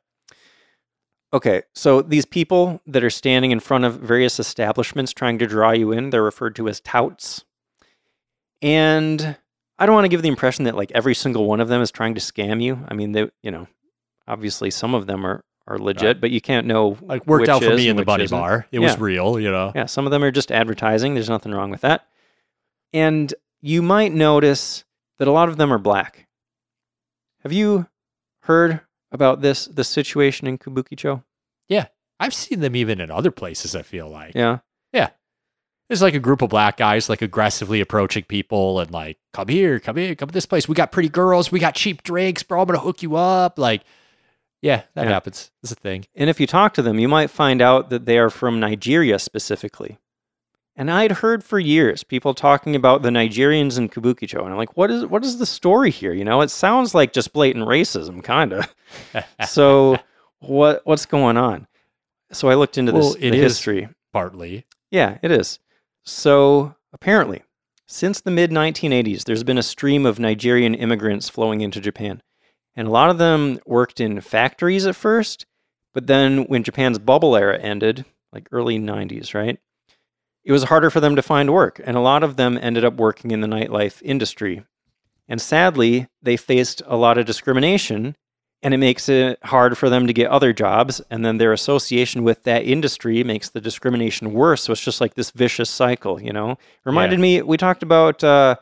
Okay, 1.33 1.63
so 1.75 2.01
these 2.01 2.27
people 2.27 2.81
that 2.87 3.03
are 3.03 3.11
standing 3.11 3.51
in 3.51 3.59
front 3.59 3.85
of 3.85 3.99
various 3.99 4.39
establishments 4.39 5.13
trying 5.13 5.39
to 5.41 5.47
draw 5.47 5.73
you 5.73 5.91
in, 5.91 6.11
they're 6.11 6.23
referred 6.23 6.55
to 6.57 6.69
as 6.69 6.79
touts. 6.81 7.45
And 8.63 9.37
I 9.79 9.87
don't 9.87 9.95
want 9.95 10.05
to 10.05 10.11
give 10.11 10.23
the 10.23 10.29
impression 10.29 10.65
that 10.67 10.77
like 10.77 10.93
every 10.93 11.15
single 11.15 11.47
one 11.47 11.61
of 11.61 11.69
them 11.69 11.83
is 11.83 11.91
trying 11.91 12.15
to 12.15 12.21
scam 12.21 12.63
you. 12.63 12.85
I 12.87 12.95
mean, 12.95 13.13
they, 13.13 13.31
you 13.43 13.51
know, 13.51 13.67
obviously 14.29 14.71
some 14.71 14.95
of 14.95 15.07
them 15.07 15.27
are 15.27 15.43
are 15.67 15.79
legit, 15.79 16.03
Right. 16.03 16.21
but 16.21 16.31
you 16.31 16.41
can't 16.41 16.67
know 16.67 16.99
Like, 17.03 17.27
worked 17.27 17.49
out 17.49 17.63
for 17.63 17.75
me 17.75 17.89
in 17.89 17.97
the 17.97 18.05
bunny 18.05 18.25
isn't. 18.25 18.39
bar. 18.39 18.67
It 18.71 18.81
was 18.81 18.99
real, 18.99 19.41
you 19.41 19.51
know? 19.51 19.73
Yeah, 19.75 19.87
some 19.87 20.05
of 20.07 20.11
them 20.11 20.23
are 20.23 20.31
just 20.31 20.53
advertising. 20.53 21.15
There's 21.15 21.29
nothing 21.31 21.53
wrong 21.53 21.71
with 21.71 21.81
that. 21.81 22.07
And 22.93 23.33
you 23.63 23.81
might 23.83 24.13
notice 24.13 24.85
that 25.19 25.27
a 25.29 25.33
lot 25.33 25.49
of 25.49 25.57
them 25.57 25.73
are 25.73 25.79
black. 25.79 26.27
Have 27.43 27.53
you 27.53 27.87
heard 28.43 28.81
about 29.13 29.41
this 29.41 29.67
this 29.67 29.89
situation 29.89 30.47
in 30.47 30.59
Kabukicho? 30.59 31.23
Yeah. 31.69 31.87
I've 32.21 32.35
seen 32.35 32.61
them 32.61 32.77
even 32.77 33.01
in 33.01 33.11
other 33.11 33.31
places, 33.31 33.75
I 33.75 33.83
feel 33.83 34.09
like. 34.09 34.35
Yeah. 34.35 34.59
Yeah. 34.93 35.11
There's 35.89 36.03
like 36.03 36.15
a 36.15 36.19
group 36.21 36.41
of 36.43 36.49
black 36.51 36.77
guys 36.77 37.09
like 37.09 37.21
aggressively 37.23 37.81
approaching 37.81 38.25
people 38.25 38.81
and 38.81 38.91
like, 38.91 39.19
come 39.33 39.49
here, 39.49 39.79
come 39.81 39.97
here, 39.97 40.15
come 40.15 40.29
to 40.29 40.33
this 40.35 40.47
place. 40.47 40.69
We 40.69 40.75
got 40.75 40.93
pretty 40.93 41.09
girls, 41.11 41.51
we 41.53 41.59
got 41.59 41.75
cheap 41.75 42.03
drinks, 42.03 42.43
bro. 42.43 42.61
I'm 42.61 42.67
gonna 42.67 42.79
hook 42.79 43.03
you 43.03 43.17
up. 43.17 43.59
Like, 43.59 43.83
yeah, 44.65 44.83
that 44.95 45.05
Yeah. 45.05 45.11
happens. 45.13 45.51
It's 45.63 45.71
a 45.73 45.77
thing. 45.77 46.07
And 46.17 46.29
if 46.31 46.41
you 46.41 46.47
talk 46.47 46.73
to 46.75 46.83
them, 46.83 46.99
you 46.99 47.07
might 47.09 47.29
find 47.31 47.61
out 47.61 47.91
that 47.91 48.07
they 48.07 48.19
are 48.19 48.31
from 48.31 48.59
Nigeria 48.59 49.19
specifically. 49.19 49.99
And 50.77 50.91
I'd 50.91 51.13
heard 51.23 51.45
for 51.45 51.61
years 51.61 52.03
people 52.03 52.35
talking 52.35 52.75
about 52.75 53.03
the 53.03 53.11
Nigerians 53.11 53.79
in 53.79 53.89
Kabukicho, 53.89 54.41
and 54.41 54.49
I'm 54.51 54.57
like, 54.57 54.77
what 54.77 54.91
is 54.91 55.07
what 55.07 55.25
is 55.25 55.39
the 55.39 55.47
story 55.47 55.91
here? 55.93 56.13
You 56.13 56.25
know, 56.25 56.41
it 56.41 56.51
sounds 56.51 56.95
like 56.97 57.13
just 57.13 57.33
blatant 57.33 57.67
racism, 57.69 58.25
kind 58.25 58.53
of. 58.55 58.75
so 59.49 59.99
what 60.41 60.81
what's 60.85 61.07
going 61.07 61.37
on? 61.37 61.69
So 62.33 62.49
I 62.49 62.55
looked 62.55 62.77
into 62.79 62.91
this 62.91 63.05
Well, 63.05 63.15
it 63.15 63.31
the 63.31 63.37
is- 63.37 63.53
history. 63.53 63.89
Partly. 64.13 64.65
Yeah, 64.91 65.19
it 65.23 65.31
is. 65.31 65.59
So 66.05 66.75
apparently, 66.93 67.43
since 67.87 68.21
the 68.21 68.31
mid 68.31 68.51
1980s, 68.51 69.25
there's 69.25 69.45
been 69.45 69.59
a 69.59 69.63
stream 69.63 70.05
of 70.07 70.19
Nigerian 70.19 70.75
immigrants 70.75 71.29
flowing 71.29 71.61
into 71.61 71.81
Japan. 71.81 72.23
And 72.77 72.89
a 72.89 72.91
lot 72.91 73.11
of 73.11 73.19
them 73.19 73.59
worked 73.67 74.01
in 74.01 74.21
factories 74.21 74.87
at 74.87 74.97
first, 74.97 75.47
but 75.93 76.07
then 76.07 76.45
when 76.45 76.65
Japan's 76.65 76.99
bubble 76.99 77.37
era 77.37 77.59
ended, 77.59 78.05
like 78.33 78.49
early 78.51 78.79
90s, 78.79 79.35
right? 79.35 79.59
It 80.43 80.53
was 80.53 80.65
harder 80.65 80.91
for 80.91 81.01
them 81.01 81.17
to 81.17 81.23
find 81.23 81.53
work. 81.53 81.81
And 81.85 81.97
a 81.97 82.01
lot 82.01 82.23
of 82.23 82.37
them 82.37 82.59
ended 82.61 82.85
up 82.85 82.95
working 82.97 83.31
in 83.31 83.41
the 83.41 83.47
nightlife 83.47 84.03
industry. 84.03 84.65
And 85.29 85.41
sadly, 85.41 86.09
they 86.21 86.37
faced 86.37 86.83
a 86.87 86.97
lot 86.97 87.17
of 87.17 87.27
discrimination 87.27 88.17
and 88.65 88.73
it 88.73 88.79
makes 88.79 89.11
it 89.11 89.39
hard 89.45 89.77
for 89.77 89.91
them 89.91 90.07
to 90.07 90.13
get 90.15 90.31
other 90.31 90.55
jobs 90.55 91.01
and 91.11 91.25
then 91.25 91.37
their 91.37 91.53
association 91.53 92.25
with 92.25 92.43
that 92.45 92.65
industry 92.65 93.23
makes 93.23 93.51
the 93.51 93.61
discrimination 93.61 94.33
worse 94.33 94.63
so 94.63 94.73
it's 94.73 94.81
just 94.81 95.01
like 95.01 95.15
this 95.15 95.31
vicious 95.31 95.69
cycle 95.71 96.21
you 96.21 96.33
know 96.33 96.57
reminded 96.85 97.21
me 97.21 97.43
we 97.43 97.57
talked 97.59 97.83
about 97.83 98.25
uh, 98.25 98.57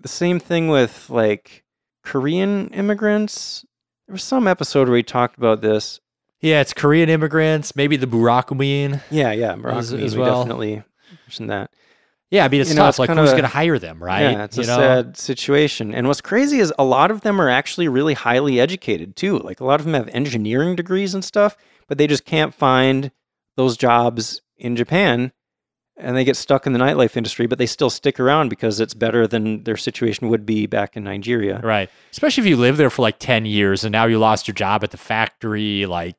the 0.00 0.08
same 0.08 0.40
thing 0.40 0.68
with 0.68 1.08
like 1.08 1.62
korean 2.08 2.68
immigrants 2.70 3.64
there 4.06 4.14
was 4.14 4.22
some 4.22 4.48
episode 4.48 4.88
where 4.88 4.94
we 4.94 5.02
talked 5.02 5.36
about 5.36 5.60
this 5.60 6.00
Yeah, 6.40 6.60
it's 6.60 6.72
Korean 6.72 7.08
immigrants, 7.10 7.74
maybe 7.76 7.96
the 7.96 8.06
Burakumin. 8.06 9.00
yeah 9.10 9.32
yeah 9.32 9.52
As- 9.52 9.58
Moroccan, 9.58 10.00
as 10.00 10.16
we 10.16 10.22
well. 10.22 10.38
definitely 10.38 10.82
mentioned 11.26 11.50
that 11.50 11.70
Yeah, 12.30 12.44
I 12.44 12.48
mean 12.48 12.60
it's 12.62 12.70
You 12.70 12.76
know, 12.76 12.82
tough. 12.82 12.90
it's 12.92 12.98
like 13.00 13.10
who's 13.10 13.32
gonna 13.32 13.46
hire 13.48 13.78
them, 13.78 14.02
right? 14.02 14.22
Yeah, 14.32 14.44
it's 14.44 14.56
you 14.56 14.62
a 14.64 14.66
know? 14.66 14.76
sad 14.76 15.16
situation. 15.16 15.94
And 15.94 16.06
what's 16.08 16.20
crazy 16.22 16.58
is 16.60 16.72
a 16.78 16.84
lot 16.84 17.10
of 17.10 17.20
them 17.22 17.40
are 17.40 17.48
actually 17.50 17.88
really 17.88 18.14
highly 18.14 18.58
educated 18.60 19.14
too. 19.16 19.38
Like 19.38 19.60
a 19.60 19.64
lot 19.64 19.80
of 19.80 19.84
them 19.86 19.94
have 19.94 20.08
engineering 20.08 20.74
degrees 20.76 21.14
and 21.14 21.24
stuff, 21.24 21.56
but 21.88 21.98
they 21.98 22.06
just 22.06 22.24
can't 22.24 22.54
find 22.54 23.10
those 23.56 23.76
jobs 23.76 24.40
in 24.56 24.74
Japan 24.76 25.32
and 25.98 26.16
they 26.16 26.24
get 26.24 26.36
stuck 26.36 26.66
in 26.66 26.72
the 26.72 26.78
nightlife 26.78 27.16
industry, 27.16 27.46
but 27.46 27.58
they 27.58 27.66
still 27.66 27.90
stick 27.90 28.20
around 28.20 28.48
because 28.48 28.80
it's 28.80 28.94
better 28.94 29.26
than 29.26 29.64
their 29.64 29.76
situation 29.76 30.28
would 30.28 30.46
be 30.46 30.66
back 30.66 30.96
in 30.96 31.04
Nigeria. 31.04 31.60
Right. 31.62 31.90
Especially 32.12 32.42
if 32.42 32.48
you 32.48 32.56
live 32.56 32.76
there 32.76 32.90
for 32.90 33.02
like 33.02 33.18
10 33.18 33.44
years 33.46 33.84
and 33.84 33.92
now 33.92 34.06
you 34.06 34.18
lost 34.18 34.46
your 34.46 34.54
job 34.54 34.84
at 34.84 34.92
the 34.92 34.96
factory. 34.96 35.86
Like 35.86 36.16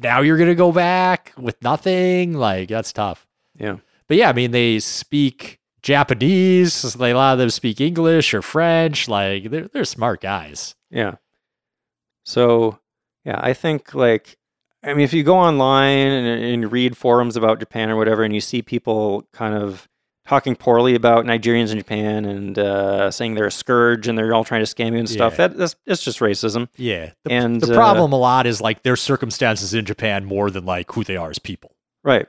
now 0.00 0.20
you're 0.20 0.36
going 0.36 0.50
to 0.50 0.54
go 0.54 0.70
back 0.70 1.32
with 1.36 1.60
nothing. 1.62 2.34
Like 2.34 2.68
that's 2.68 2.92
tough. 2.92 3.26
Yeah. 3.54 3.78
But 4.06 4.18
yeah, 4.18 4.28
I 4.28 4.32
mean, 4.34 4.50
they 4.50 4.78
speak 4.80 5.60
Japanese. 5.80 6.82
They, 6.94 7.12
a 7.12 7.16
lot 7.16 7.32
of 7.32 7.38
them 7.38 7.50
speak 7.50 7.80
English 7.80 8.34
or 8.34 8.42
French. 8.42 9.08
Like 9.08 9.50
they're, 9.50 9.68
they're 9.68 9.84
smart 9.84 10.20
guys. 10.20 10.74
Yeah. 10.90 11.16
So, 12.24 12.78
yeah, 13.24 13.40
I 13.42 13.52
think 13.54 13.94
like, 13.94 14.36
I 14.84 14.94
mean, 14.94 15.00
if 15.04 15.12
you 15.12 15.22
go 15.22 15.36
online 15.38 16.08
and, 16.08 16.44
and 16.44 16.72
read 16.72 16.96
forums 16.96 17.36
about 17.36 17.60
Japan 17.60 17.90
or 17.90 17.96
whatever, 17.96 18.22
and 18.24 18.34
you 18.34 18.40
see 18.40 18.62
people 18.62 19.26
kind 19.32 19.54
of 19.54 19.88
talking 20.26 20.54
poorly 20.54 20.94
about 20.94 21.24
Nigerians 21.24 21.72
in 21.72 21.78
Japan 21.78 22.24
and 22.24 22.58
uh, 22.58 23.10
saying 23.10 23.34
they're 23.34 23.46
a 23.46 23.50
scourge 23.50 24.06
and 24.08 24.16
they're 24.16 24.32
all 24.34 24.44
trying 24.44 24.64
to 24.64 24.72
scam 24.72 24.92
you 24.92 24.98
and 24.98 25.08
stuff, 25.08 25.32
Yeah. 25.34 25.48
that 25.48 25.56
that's 25.56 25.76
it's 25.86 26.02
just 26.02 26.20
racism. 26.20 26.68
Yeah. 26.76 27.10
The, 27.24 27.32
And, 27.32 27.60
the 27.60 27.72
uh, 27.72 27.76
problem 27.76 28.12
a 28.12 28.16
lot 28.18 28.46
is 28.46 28.60
like 28.60 28.82
their 28.82 28.96
circumstances 28.96 29.74
in 29.74 29.84
Japan 29.84 30.24
more 30.24 30.50
than 30.50 30.64
like 30.64 30.92
who 30.92 31.02
they 31.04 31.16
are 31.16 31.30
as 31.30 31.38
people. 31.40 31.74
Right. 32.04 32.26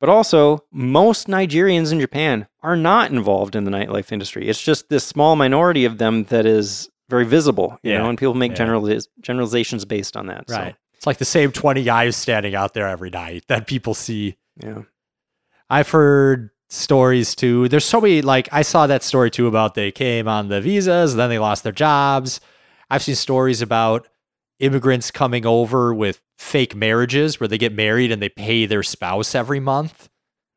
But 0.00 0.08
also, 0.08 0.64
most 0.72 1.26
Nigerians 1.28 1.90
in 1.92 2.00
Japan 2.00 2.48
are 2.62 2.76
not 2.76 3.10
involved 3.10 3.56
in 3.56 3.64
the 3.64 3.70
nightlife 3.70 4.12
industry. 4.12 4.48
It's 4.48 4.60
just 4.60 4.88
this 4.90 5.04
small 5.04 5.36
minority 5.36 5.84
of 5.84 5.98
them 5.98 6.24
that 6.24 6.46
is 6.46 6.90
very 7.08 7.24
visible, 7.24 7.78
you 7.82 7.92
Yeah. 7.92 7.98
know, 7.98 8.08
and 8.08 8.18
people 8.18 8.34
make 8.34 8.52
Yeah. 8.58 8.66
generaliz- 8.66 9.06
generalizations 9.20 9.84
based 9.84 10.16
on 10.16 10.26
that. 10.26 10.44
Right. 10.48 10.74
It's 10.96 11.06
like 11.06 11.18
the 11.18 11.24
same 11.24 11.52
20 11.52 11.84
guys 11.84 12.16
standing 12.16 12.54
out 12.54 12.74
there 12.74 12.88
every 12.88 13.10
night 13.10 13.44
that 13.48 13.66
people 13.66 13.94
see. 13.94 14.36
Yeah. 14.62 14.82
I've 15.68 15.90
heard 15.90 16.50
stories 16.68 17.34
too. 17.34 17.68
There's 17.68 17.84
so 17.84 18.00
many, 18.00 18.22
like, 18.22 18.48
I 18.52 18.62
saw 18.62 18.86
that 18.86 19.02
story 19.02 19.30
too 19.30 19.46
about 19.46 19.74
they 19.74 19.92
came 19.92 20.26
on 20.28 20.48
the 20.48 20.60
visas, 20.60 21.14
then 21.14 21.28
they 21.30 21.38
lost 21.38 21.62
their 21.64 21.72
jobs. 21.72 22.40
I've 22.90 23.02
seen 23.02 23.14
stories 23.14 23.62
about 23.62 24.08
immigrants 24.58 25.10
coming 25.10 25.44
over 25.44 25.92
with 25.92 26.20
fake 26.38 26.74
marriages 26.74 27.38
where 27.38 27.48
they 27.48 27.58
get 27.58 27.72
married 27.72 28.10
and 28.10 28.22
they 28.22 28.28
pay 28.28 28.64
their 28.66 28.82
spouse 28.82 29.34
every 29.34 29.60
month. 29.60 30.08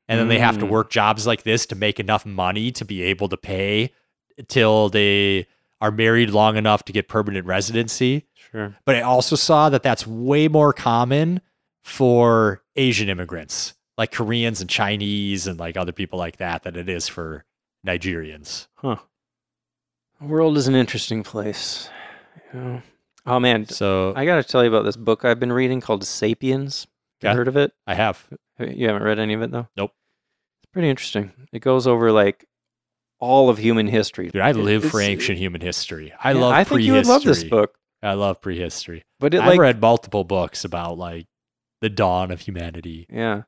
And 0.08 0.20
then 0.20 0.28
they 0.28 0.40
have 0.40 0.58
to 0.60 0.66
Mm. 0.66 0.70
work 0.70 0.90
jobs 0.90 1.28
like 1.28 1.44
this 1.44 1.68
to 1.68 1.76
make 1.76 2.00
enough 2.00 2.26
money 2.26 2.72
to 2.72 2.84
be 2.86 3.04
able 3.04 3.30
to 3.30 3.38
pay 3.38 3.92
till 4.48 4.90
they 4.90 5.46
are 5.82 5.92
married 5.92 6.32
long 6.32 6.58
enough 6.58 6.84
to 6.86 6.94
get 6.94 7.08
permanent 7.08 7.46
residency. 7.46 8.26
Sure. 8.52 8.76
But 8.86 8.96
I 8.96 9.02
also 9.02 9.36
saw 9.36 9.70
that 9.70 9.84
that's 9.84 10.08
way 10.08 10.48
more 10.48 10.74
common 10.74 11.42
for 11.84 12.62
Asian 12.76 13.10
immigrants, 13.10 13.74
like 13.98 14.12
Koreans 14.12 14.62
and 14.62 14.70
Chinese 14.70 15.48
and 15.48 15.60
like 15.60 15.78
other 15.78 15.92
people 15.92 16.18
like 16.20 16.38
that, 16.38 16.64
than 16.64 16.76
it 16.76 16.90
is 16.90 17.08
for 17.08 17.46
Nigerians. 17.86 18.68
Huh. 18.76 18.98
The 20.20 20.28
world 20.28 20.58
is 20.58 20.68
an 20.68 20.76
interesting 20.76 21.24
place. 21.24 21.90
You 22.54 22.60
know? 22.60 22.82
Oh 23.26 23.40
man, 23.40 23.66
So 23.68 24.14
I, 24.16 24.22
I 24.22 24.26
got 24.26 24.38
to 24.38 24.44
tell 24.44 24.64
you 24.64 24.70
about 24.70 24.84
this 24.84 24.98
book 24.98 25.24
I've 25.24 25.40
been 25.40 25.52
reading 25.54 25.82
called 25.82 26.04
*Sapiens*. 26.04 26.88
You 27.22 27.30
Yeah. 27.30 27.36
heard 27.36 27.48
of 27.48 27.58
it? 27.58 27.74
I 27.86 27.94
have. 27.96 28.26
Uh, 28.60 28.66
you 28.66 28.88
haven't 28.88 29.04
read 29.04 29.20
any 29.20 29.34
of 29.34 29.42
it 29.42 29.52
though. 29.52 29.68
Nope. 29.78 29.92
It's 30.64 30.72
pretty 30.72 30.90
interesting. 30.90 31.32
It 31.52 31.60
goes 31.60 31.86
over 31.88 32.12
like 32.12 32.46
all 33.20 33.50
of 33.50 33.58
human 33.58 33.88
history. 33.88 34.30
Dude, 34.30 34.42
I 34.42 34.52
live 34.54 34.84
for 34.86 35.02
ancient 35.02 35.38
human 35.38 35.62
history. 35.62 36.14
I 36.24 36.32
yeah, 36.32 36.40
love 36.40 36.54
I 36.54 36.64
think 36.64 36.82
you 36.82 36.94
would 36.94 37.06
love 37.06 37.24
this 37.24 37.44
book, 37.44 37.78
I 38.02 38.14
love 38.14 38.42
prehistory. 38.42 39.04
but 39.20 39.34
it 39.34 39.42
I've 39.42 39.48
like 39.48 39.60
read 39.60 39.82
multiple 39.82 40.24
books 40.24 40.64
about 40.64 40.98
like 40.98 41.28
the 41.82 41.90
dawn 41.90 42.32
of 42.32 42.42
humanity. 42.42 43.06
yeah, 43.10 43.44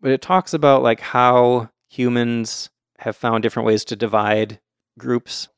but 0.00 0.10
it 0.12 0.22
talks 0.22 0.52
about 0.54 0.82
like 0.82 1.00
how 1.00 1.70
humans 1.88 2.70
have 2.98 3.16
found 3.16 3.42
different 3.42 3.66
ways 3.66 3.84
to 3.86 3.96
divide 3.96 4.60
groups. 4.98 5.48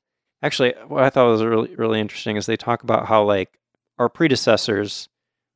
Actually, 0.42 0.74
what 0.86 1.02
I 1.02 1.10
thought 1.10 1.28
was 1.28 1.42
really 1.44 1.74
really 1.76 2.00
interesting 2.00 2.36
is 2.36 2.46
they 2.46 2.56
talk 2.56 2.82
about 2.82 3.06
how 3.06 3.22
like 3.24 3.58
our 3.98 4.08
predecessors 4.08 5.08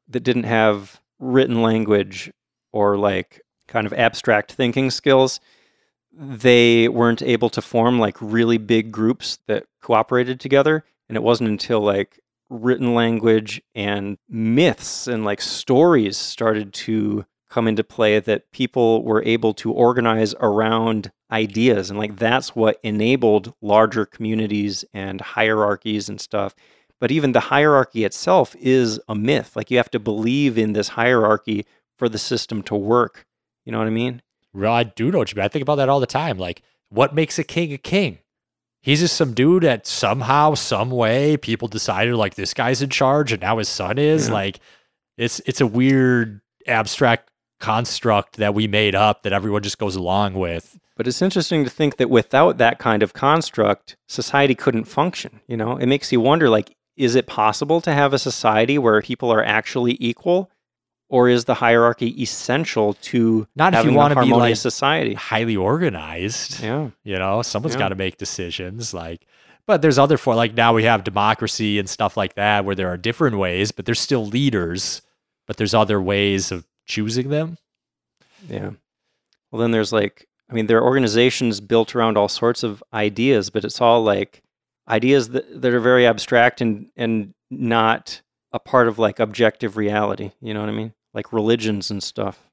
that 0.08 0.20
didn't 0.24 0.44
have 0.44 1.00
written 1.18 1.62
language 1.62 2.30
or 2.72 2.98
like 2.98 3.40
kind 3.68 3.86
of 3.86 3.92
abstract 3.92 4.52
thinking 4.52 4.90
skills 4.90 5.40
they 6.12 6.88
weren't 6.88 7.22
able 7.22 7.48
to 7.48 7.62
form 7.62 7.98
like 7.98 8.16
really 8.20 8.58
big 8.58 8.90
groups 8.92 9.38
that 9.46 9.64
cooperated 9.80 10.38
together 10.40 10.84
and 11.08 11.16
it 11.16 11.22
wasn't 11.22 11.48
until 11.48 11.80
like 11.80 12.18
written 12.52 12.94
language 12.94 13.62
and 13.74 14.18
myths 14.28 15.06
and 15.06 15.24
like 15.24 15.40
stories 15.40 16.16
started 16.16 16.72
to 16.72 17.24
come 17.48 17.68
into 17.68 17.84
play 17.84 18.18
that 18.18 18.50
people 18.52 19.02
were 19.02 19.22
able 19.24 19.54
to 19.54 19.72
organize 19.72 20.34
around 20.40 21.10
ideas 21.30 21.90
and 21.90 21.98
like 21.98 22.16
that's 22.16 22.54
what 22.54 22.78
enabled 22.82 23.54
larger 23.60 24.04
communities 24.06 24.84
and 24.92 25.20
hierarchies 25.20 26.08
and 26.08 26.20
stuff 26.20 26.54
but 27.00 27.10
even 27.10 27.32
the 27.32 27.40
hierarchy 27.40 28.04
itself 28.04 28.54
is 28.60 29.00
a 29.08 29.14
myth 29.14 29.56
like 29.56 29.70
you 29.70 29.76
have 29.76 29.90
to 29.90 29.98
believe 29.98 30.58
in 30.58 30.72
this 30.72 30.88
hierarchy 30.88 31.64
for 31.96 32.08
the 32.08 32.18
system 32.18 32.62
to 32.62 32.74
work 32.74 33.26
you 33.64 33.72
know 33.72 33.78
what 33.78 33.86
i 33.86 33.90
mean 33.90 34.22
Well, 34.54 34.72
I 34.72 34.84
do 34.84 35.10
know 35.10 35.18
what 35.18 35.32
you 35.32 35.36
mean. 35.36 35.44
I 35.44 35.48
think 35.48 35.62
about 35.62 35.76
that 35.76 35.88
all 35.88 36.00
the 36.00 36.06
time. 36.06 36.38
Like, 36.38 36.62
what 36.90 37.14
makes 37.14 37.38
a 37.38 37.44
king 37.44 37.72
a 37.72 37.78
king? 37.78 38.18
He's 38.82 39.00
just 39.00 39.16
some 39.16 39.32
dude 39.32 39.62
that 39.62 39.86
somehow, 39.86 40.54
some 40.54 40.90
way, 40.90 41.36
people 41.36 41.68
decided 41.68 42.14
like 42.16 42.34
this 42.34 42.52
guy's 42.52 42.82
in 42.82 42.90
charge, 42.90 43.32
and 43.32 43.40
now 43.40 43.58
his 43.58 43.68
son 43.68 43.96
is. 43.96 44.28
Yeah. 44.28 44.34
Like, 44.34 44.60
it's 45.16 45.40
it's 45.46 45.60
a 45.60 45.66
weird 45.66 46.40
abstract 46.66 47.30
construct 47.60 48.38
that 48.38 48.54
we 48.54 48.66
made 48.66 48.94
up 48.94 49.22
that 49.22 49.32
everyone 49.32 49.62
just 49.62 49.78
goes 49.78 49.94
along 49.94 50.34
with. 50.34 50.78
But 50.96 51.06
it's 51.06 51.22
interesting 51.22 51.64
to 51.64 51.70
think 51.70 51.96
that 51.96 52.10
without 52.10 52.58
that 52.58 52.78
kind 52.78 53.02
of 53.02 53.14
construct, 53.14 53.96
society 54.08 54.54
couldn't 54.54 54.84
function. 54.84 55.40
You 55.46 55.56
know, 55.56 55.76
it 55.76 55.86
makes 55.86 56.10
you 56.10 56.20
wonder 56.20 56.50
like, 56.50 56.74
is 56.96 57.14
it 57.14 57.26
possible 57.26 57.80
to 57.82 57.92
have 57.92 58.12
a 58.12 58.18
society 58.18 58.78
where 58.78 59.00
people 59.00 59.32
are 59.32 59.44
actually 59.44 59.96
equal? 60.00 60.50
Or 61.12 61.28
is 61.28 61.44
the 61.44 61.52
hierarchy 61.52 62.20
essential 62.22 62.94
to 62.94 63.46
Not 63.54 63.74
if 63.74 63.84
you 63.84 63.90
having 63.90 63.94
a 63.94 63.98
wanna 63.98 64.22
be, 64.22 64.32
like, 64.32 64.56
society? 64.56 65.12
Highly 65.12 65.56
organized. 65.56 66.62
Yeah. 66.62 66.88
You 67.04 67.18
know, 67.18 67.42
someone's 67.42 67.74
Yeah. 67.74 67.80
got 67.80 67.88
to 67.90 67.96
make 67.96 68.16
decisions. 68.16 68.94
Like, 68.94 69.26
but 69.66 69.82
there's 69.82 69.98
other 69.98 70.16
for 70.16 70.34
like 70.34 70.54
now 70.54 70.72
we 70.72 70.84
have 70.84 71.04
democracy 71.04 71.78
and 71.78 71.86
stuff 71.86 72.16
like 72.16 72.34
that 72.36 72.64
where 72.64 72.74
there 72.74 72.88
are 72.88 72.96
different 72.96 73.36
ways, 73.36 73.72
but 73.72 73.84
there's 73.84 74.00
still 74.00 74.24
leaders, 74.24 75.02
but 75.46 75.58
there's 75.58 75.74
other 75.74 76.00
ways 76.00 76.50
of 76.50 76.64
choosing 76.86 77.28
them. 77.28 77.58
Yeah. 78.48 78.70
Well, 79.50 79.60
then 79.60 79.70
there's 79.70 79.92
like, 79.92 80.26
I 80.50 80.54
mean, 80.54 80.66
there 80.66 80.78
are 80.78 80.84
organizations 80.84 81.60
built 81.60 81.94
around 81.94 82.16
all 82.16 82.28
sorts 82.28 82.62
of 82.62 82.82
ideas, 82.94 83.50
but 83.50 83.64
it's 83.66 83.82
all 83.82 84.02
like 84.02 84.42
ideas 84.88 85.28
that, 85.28 85.60
that 85.60 85.74
are 85.74 85.78
very 85.80 86.06
abstract 86.06 86.62
and, 86.62 86.88
and 86.96 87.34
not 87.50 88.22
a 88.50 88.58
part 88.58 88.88
of 88.88 88.98
like 88.98 89.20
objective 89.20 89.76
reality. 89.76 90.32
You 90.40 90.54
know 90.54 90.60
what 90.60 90.70
I 90.70 90.72
mean? 90.72 90.94
Like 91.14 91.32
religions 91.32 91.90
and 91.90 92.02
stuff. 92.02 92.48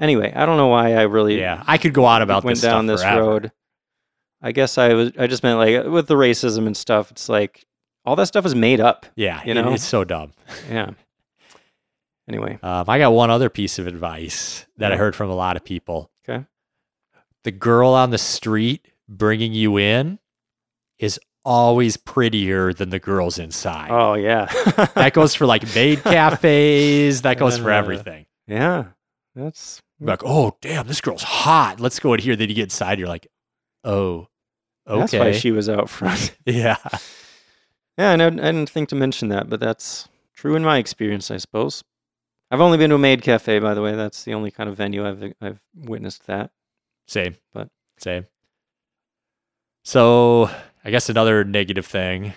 Anyway, 0.00 0.32
I 0.34 0.46
don't 0.46 0.56
know 0.56 0.68
why 0.68 0.94
I 0.94 1.02
really 1.02 1.40
Yeah, 1.40 1.62
I 1.66 1.78
could 1.78 1.92
go 1.94 2.04
on 2.04 2.22
about 2.22 2.44
went 2.44 2.56
this 2.56 2.62
down 2.62 2.84
stuff 2.86 2.94
this 2.94 3.02
forever. 3.02 3.20
road. 3.22 3.52
I 4.40 4.52
guess 4.52 4.78
I 4.78 4.92
was, 4.94 5.12
I 5.18 5.26
just 5.26 5.42
meant 5.42 5.58
like 5.58 5.84
with 5.92 6.06
the 6.06 6.14
racism 6.14 6.66
and 6.66 6.76
stuff, 6.76 7.10
it's 7.10 7.28
like 7.28 7.64
all 8.04 8.14
that 8.16 8.26
stuff 8.26 8.46
is 8.46 8.54
made 8.54 8.80
up. 8.80 9.06
Yeah, 9.16 9.42
You 9.44 9.54
know? 9.54 9.72
it's 9.72 9.84
so 9.84 10.04
dumb. 10.04 10.32
Yeah. 10.70 10.90
Anyway, 12.28 12.58
Um, 12.62 12.84
I 12.88 12.98
got 12.98 13.12
one 13.12 13.30
other 13.30 13.48
piece 13.48 13.78
of 13.78 13.86
advice 13.86 14.66
that 14.76 14.92
I 14.92 14.96
heard 14.96 15.16
from 15.16 15.30
a 15.30 15.34
lot 15.34 15.56
of 15.56 15.64
people. 15.64 16.10
Okay. 16.28 16.44
The 17.44 17.50
girl 17.50 17.90
on 17.90 18.10
the 18.10 18.18
street 18.18 18.86
bringing 19.08 19.54
you 19.54 19.78
in 19.78 20.18
is 20.98 21.18
always 21.44 21.96
prettier 21.96 22.72
than 22.72 22.90
the 22.90 22.98
girls 22.98 23.38
inside. 23.38 23.90
oh 23.90 24.14
yeah. 24.14 24.46
That 24.94 25.12
goes 25.14 25.34
for 25.34 25.46
like 25.46 25.62
maid 25.74 26.02
cafes. 26.02 27.22
That 27.22 27.38
goes 27.38 27.58
for 27.58 27.70
everything. 27.70 28.26
yeah. 28.46 28.84
That's 29.34 29.80
Like, 30.00 30.22
oh 30.24 30.56
damn, 30.60 30.86
this 30.86 31.00
girl's 31.00 31.22
hot. 31.22 31.80
Let's 31.80 31.98
go 32.00 32.12
in 32.14 32.20
here. 32.20 32.34
Then 32.36 32.48
you 32.48 32.54
get 32.54 32.64
inside, 32.64 32.98
you're 32.98 33.08
like, 33.08 33.28
oh, 33.84 34.28
okay, 34.86 34.98
That's 35.00 35.12
why 35.14 35.32
she 35.32 35.50
was 35.52 35.68
out 35.68 35.88
front. 35.88 36.36
yeah. 36.44 36.76
yeah, 37.96 38.10
I, 38.10 38.14
I 38.14 38.28
didn't 38.30 38.68
think 38.70 38.88
to 38.90 38.94
mention 38.96 39.28
that, 39.28 39.48
but 39.48 39.60
that's 39.60 40.08
true 40.34 40.56
in 40.56 40.64
my 40.64 40.78
experience, 40.78 41.30
I 41.30 41.36
suppose. 41.36 41.84
I've 42.50 42.60
only 42.60 42.78
been 42.78 42.90
to 42.90 42.96
a 42.96 42.98
maid 42.98 43.22
cafe, 43.22 43.58
by 43.58 43.74
the 43.74 43.82
way. 43.82 43.94
That's 43.94 44.24
the 44.24 44.34
only 44.34 44.50
kind 44.50 44.68
of 44.68 44.76
venue 44.76 45.06
I've 45.06 45.32
I've 45.40 45.60
witnessed 45.74 46.26
that. 46.26 46.50
Same, 47.06 47.36
But- 47.52 47.68
same. 47.98 48.26
So 49.84 50.50
I 50.88 50.90
guess 50.90 51.10
another 51.10 51.44
negative 51.44 51.84
thing 51.84 52.32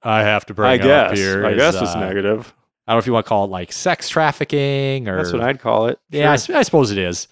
I 0.00 0.20
have 0.20 0.46
to 0.46 0.54
bring 0.54 0.80
up 0.82 1.10
i 1.10 1.16
here. 1.16 1.44
is, 1.44 1.74
uh, 1.74 1.98
negative. 1.98 2.54
I 2.86 2.92
don't 2.92 2.94
know 2.94 2.98
if 3.00 3.06
you 3.08 3.12
want 3.12 3.26
to 3.26 3.28
call 3.28 3.46
it 3.46 3.50
like 3.50 3.72
sex 3.72 4.08
trafficking 4.08 5.08
or 5.08 5.16
That's 5.16 5.32
what 5.32 5.42
I'd 5.42 5.58
call 5.58 5.86
it. 5.86 5.98
yeah, 6.08 6.30
I, 6.30 6.36
Sure. 6.36 6.56
I 6.56 6.62
suppose 6.62 6.92
it 6.92 6.98
is. 6.98 7.26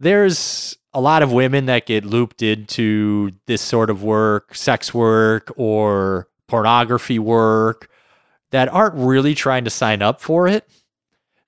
There's 0.00 0.76
a 0.92 1.00
lot 1.00 1.22
of 1.22 1.30
women 1.30 1.66
that 1.66 1.86
get 1.86 2.04
looped 2.04 2.42
into 2.42 3.30
this 3.46 3.62
sort 3.62 3.88
of 3.88 4.02
work, 4.02 4.56
sex 4.56 4.92
work 4.92 5.52
or 5.56 6.26
pornography 6.48 7.20
work 7.20 7.88
that 8.50 8.68
aren't 8.70 8.96
really 8.96 9.36
trying 9.36 9.62
to 9.62 9.70
sign 9.70 10.02
up 10.02 10.20
for 10.20 10.48
it. 10.48 10.68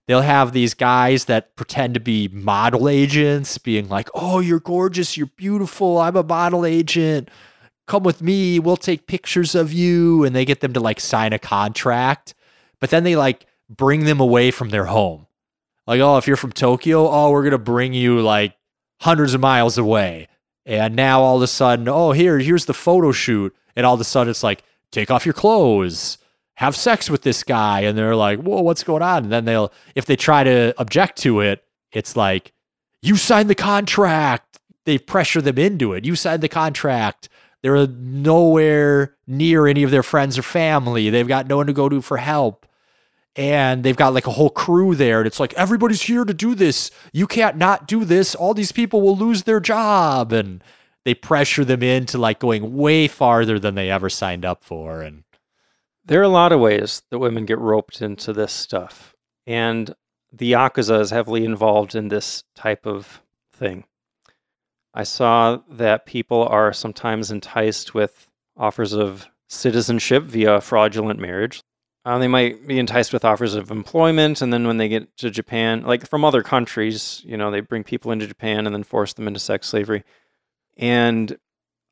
They'll 0.07 0.21
have 0.21 0.53
these 0.53 0.75
guys 0.75 1.25
that 1.25 1.57
pretend 1.57 1.95
to 1.95 2.01
be 2.01 2.29
model 2.29 2.89
agents, 2.89 3.59
being 3.59 3.89
like, 3.89 4.09
Oh, 4.15 4.39
you're 4.39 4.61
gorgeous. 4.61 5.17
You're 5.17 5.33
beautiful. 5.35 5.99
I'm 5.99 6.15
a 6.15 6.23
model 6.23 6.65
agent. 6.65 7.29
Come 7.91 8.05
with 8.05 8.23
me. 8.23 8.61
We'll 8.61 8.77
take 8.77 9.09
pictures 9.09 9.57
of 9.57 9.73
you. 9.73 10.23
And 10.23 10.33
they 10.33 10.45
get 10.45 10.61
them 10.61 10.75
to 10.75 10.81
like 10.81 11.01
sign 11.01 11.33
a 11.33 11.41
contract. 11.41 12.35
But 12.79 12.91
then 12.91 13.03
they 13.03 13.17
like 13.17 13.47
bring 13.69 14.05
them 14.05 14.21
away 14.21 14.53
from 14.53 14.69
their 14.69 14.85
home. 14.85 15.27
Like, 15.89 16.01
oh, 16.01 16.17
if 16.17 16.29
you're 16.29 16.37
from 16.37 16.53
Tokyo, 16.53 17.09
oh, 17.09 17.33
we're 17.33 17.43
going 17.43 17.51
to 17.51 17.59
bring 17.59 17.93
you 17.93 18.21
like 18.21 18.55
hundreds 19.01 19.35
of 19.35 19.41
miles 19.41 19.77
away. 19.77 20.29
And 20.65 20.95
now 20.95 21.23
all 21.23 21.35
of 21.35 21.43
a 21.43 21.49
sudden, 21.49 21.89
oh, 21.89 22.13
here, 22.13 22.39
here's 22.39 22.67
the 22.67 22.75
photo 22.75 23.11
shoot. 23.11 23.57
And 23.75 23.85
all 23.85 23.95
of 23.95 24.01
a 24.01 24.05
sudden 24.05 24.31
it's 24.31 24.45
like, 24.45 24.63
take 24.93 25.11
off 25.11 25.27
your 25.27 25.33
clothes, 25.33 26.19
have 26.55 26.77
sex 26.77 27.11
with 27.11 27.23
this 27.23 27.43
guy. 27.43 27.81
And 27.81 27.99
they're 27.99 28.15
like, 28.15 28.39
whoa, 28.39 28.61
what's 28.61 28.85
going 28.85 29.03
on? 29.03 29.25
And 29.25 29.33
then 29.33 29.47
they'll, 29.47 29.73
if 29.97 30.07
they 30.07 30.15
try 30.15 30.45
to 30.45 30.73
object 30.79 31.19
to 31.23 31.41
it, 31.41 31.65
it's 31.91 32.15
like, 32.15 32.53
you 33.03 33.17
signed 33.17 33.51
the 33.51 33.57
contract. 33.57 34.61
They 34.85 34.97
pressure 34.97 35.43
them 35.43 35.59
into 35.59 35.93
it. 35.93 36.05
You 36.05 36.15
signed 36.15 36.43
the 36.43 36.49
contract. 36.49 37.29
They're 37.63 37.87
nowhere 37.87 39.17
near 39.27 39.67
any 39.67 39.83
of 39.83 39.91
their 39.91 40.03
friends 40.03 40.39
or 40.39 40.43
family. 40.43 41.11
They've 41.11 41.29
got 41.29 41.47
no 41.47 41.59
one 41.59 41.67
to 41.67 41.73
go 41.73 41.89
to 41.89 42.01
for 42.01 42.17
help. 42.17 42.67
And 43.37 43.85
they've 43.85 43.97
got 43.97 44.15
like 44.15 44.27
a 44.27 44.33
whole 44.33 44.51
crew 44.51 44.95
there. 44.95 45.19
And 45.21 45.27
it's 45.27 45.41
like, 45.41 45.55
everybody's 45.55 46.03
here 46.03 46.25
to 46.25 46.35
do 46.35 46.55
this. 46.55 46.91
You 47.13 47.27
can't 47.27 47.57
not 47.57 47.87
do 47.87 48.05
this. 48.05 48.35
All 48.35 48.55
these 48.55 48.73
people 48.73 49.03
will 49.03 49.17
lose 49.17 49.45
their 49.45 49.61
job. 49.61 50.33
And 50.33 50.65
they 51.05 51.15
pressure 51.15 51.65
them 51.65 51.83
into 51.83 52.19
like 52.19 52.41
going 52.41 52.77
way 52.77 53.09
farther 53.09 53.59
than 53.59 53.75
they 53.75 53.91
ever 53.91 54.11
signed 54.11 54.45
up 54.45 54.65
for. 54.65 55.03
And 55.03 55.25
There 56.05 56.21
are 56.21 56.25
a 56.25 56.29
lot 56.29 56.53
of 56.53 56.61
ways 56.61 57.03
that 57.11 57.19
women 57.21 57.47
get 57.47 57.59
roped 57.59 58.03
into 58.03 58.33
this 58.33 58.53
stuff. 58.53 59.15
And 59.47 59.95
the 60.33 60.53
Yakuza 60.53 61.01
is 61.01 61.11
heavily 61.11 61.45
involved 61.45 61.95
in 61.95 62.09
this 62.09 62.45
type 62.55 62.87
of 62.87 63.23
thing. 63.53 63.85
I 64.93 65.05
saw 65.05 65.59
that 65.71 66.07
people 66.07 66.45
are 66.45 66.73
sometimes 66.73 67.31
enticed 67.31 67.95
with 67.95 68.29
offers 68.57 68.93
of 68.93 69.29
citizenship 69.49 70.25
via 70.25 70.61
fraudulent 70.61 71.21
marriage. 71.21 71.63
Uh, 72.05 72.19
they 72.19 72.29
might 72.29 72.67
be 72.67 72.79
enticed 72.79 73.13
with 73.13 73.25
offers 73.25 73.55
of 73.55 73.71
employment, 73.71 74.41
and 74.41 74.53
then 74.53 74.67
when 74.67 74.79
they 74.79 74.89
get 74.89 75.15
to 75.19 75.31
Japan, 75.31 75.83
like 75.83 76.09
from 76.09 76.25
other 76.25 76.43
countries, 76.43 77.23
you 77.27 77.37
know, 77.37 77.51
they 77.51 77.61
bring 77.61 77.85
people 77.85 78.11
into 78.11 78.27
Japan 78.27 78.65
and 78.67 78.75
then 78.75 78.83
force 78.83 79.13
them 79.13 79.29
into 79.29 79.39
sex 79.39 79.69
slavery. 79.69 80.03
And 80.79 81.37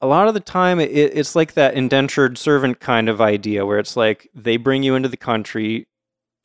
a 0.01 0.07
lot 0.07 0.27
of 0.27 0.35
the 0.35 0.41
time, 0.41 0.81
it, 0.81 0.91
it's 0.91 1.37
like 1.37 1.55
that 1.55 1.75
indentured 1.75 2.39
servant 2.39 2.81
kind 2.81 3.09
of 3.09 3.21
idea 3.21 3.67
where 3.67 3.79
it's 3.79 3.97
like 3.97 4.29
they 4.35 4.57
bring 4.57 4.83
you 4.83 4.95
into 4.95 5.11
the 5.11 5.17
country, 5.17 5.87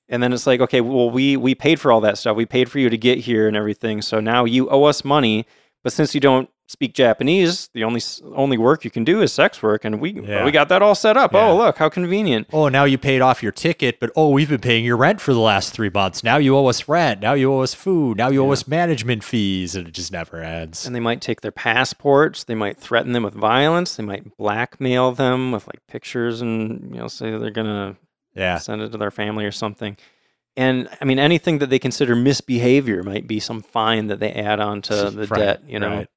and 0.09 0.21
then 0.21 0.34
it's 0.34 0.45
like, 0.45 0.59
okay, 0.59 0.81
well, 0.81 1.09
we 1.09 1.38
we 1.38 1.55
paid 1.55 1.80
for 1.80 1.91
all 1.91 2.01
that 2.01 2.17
stuff. 2.17 2.35
We 2.35 2.45
paid 2.45 2.69
for 2.69 2.80
you 2.80 2.89
to 2.89 2.97
get 2.97 3.19
here 3.19 3.47
and 3.47 3.55
everything. 3.55 4.01
So 4.01 4.19
now 4.19 4.43
you 4.43 4.69
owe 4.69 4.84
us 4.84 5.05
money. 5.05 5.45
But 5.84 5.93
since 5.93 6.15
you 6.15 6.22
don't 6.22 6.49
speak 6.65 6.93
Japanese, 6.93 7.69
the 7.73 7.84
only 7.84 8.01
only 8.35 8.57
work 8.57 8.85
you 8.85 8.89
can 8.89 9.03
do 9.03 9.22
is 9.22 9.34
sex 9.34 9.61
work, 9.61 9.84
and 9.84 9.99
we 9.99 10.11
Yeah. 10.14 10.45
we 10.45 10.51
got 10.51 10.69
that 10.69 10.81
all 10.81 10.95
set 10.95 11.18
up. 11.18 11.35
Oh, 11.35 11.38
yeah. 11.38 11.47
Oh, 11.49 11.57
look 11.57 11.77
how 11.77 11.89
convenient. 11.89 12.47
oh, 12.53 12.69
now 12.69 12.85
you 12.85 12.97
paid 12.97 13.22
off 13.22 13.43
your 13.43 13.51
ticket, 13.51 13.99
but 13.99 14.10
oh, 14.15 14.30
we've 14.30 14.49
been 14.49 14.61
paying 14.61 14.85
your 14.85 14.95
rent 14.95 15.19
for 15.19 15.34
the 15.34 15.39
last 15.41 15.73
three 15.73 15.89
months. 15.89 16.23
Now 16.23 16.38
you 16.38 16.55
owe 16.55 16.68
us 16.68 16.88
rent. 16.88 17.19
Now 17.22 17.34
you 17.34 17.53
owe 17.53 17.60
us 17.60 17.73
food. 17.73 18.18
Now 18.18 18.30
you 18.30 18.43
owe 18.45 18.51
us 18.51 18.65
management 18.65 19.26
fees. 19.26 19.76
And 19.76 19.88
it 19.88 19.93
just 19.93 20.11
never 20.14 20.41
ends. 20.41 20.85
And 20.85 20.95
they 20.95 21.01
might 21.01 21.19
take 21.22 21.41
their 21.41 21.51
passports. 21.51 22.45
They 22.45 22.55
might 22.55 22.77
threaten 22.80 23.11
them 23.11 23.23
with 23.23 23.34
violence. 23.34 23.95
They 23.97 24.03
might 24.03 24.38
blackmail 24.38 25.11
them 25.11 25.51
with 25.51 25.68
like 25.68 25.85
pictures 25.88 26.39
and 26.41 26.93
you 26.95 27.01
know 27.01 27.07
say 27.10 27.38
they're 27.38 27.51
gonna 27.51 27.97
yeah. 28.35 28.57
send 28.57 28.81
it 28.81 28.91
to 28.93 28.97
their 28.97 29.11
family 29.11 29.43
or 29.45 29.51
something. 29.51 29.97
And 30.55 30.88
I 31.01 31.05
mean, 31.05 31.17
anything 31.19 31.59
that 31.59 31.69
they 31.69 31.80
consider 31.80 32.15
misbehavior 32.15 33.01
might 33.03 33.27
be 33.27 33.39
some 33.39 33.61
fine 33.61 34.07
that 34.07 34.19
they 34.19 34.31
add 34.31 34.59
on 34.59 34.81
to 34.84 35.09
the 35.09 35.25
Right, 35.27 35.39
debt, 35.39 35.63
you 35.67 35.80
know. 35.80 35.89
right. 35.97 36.07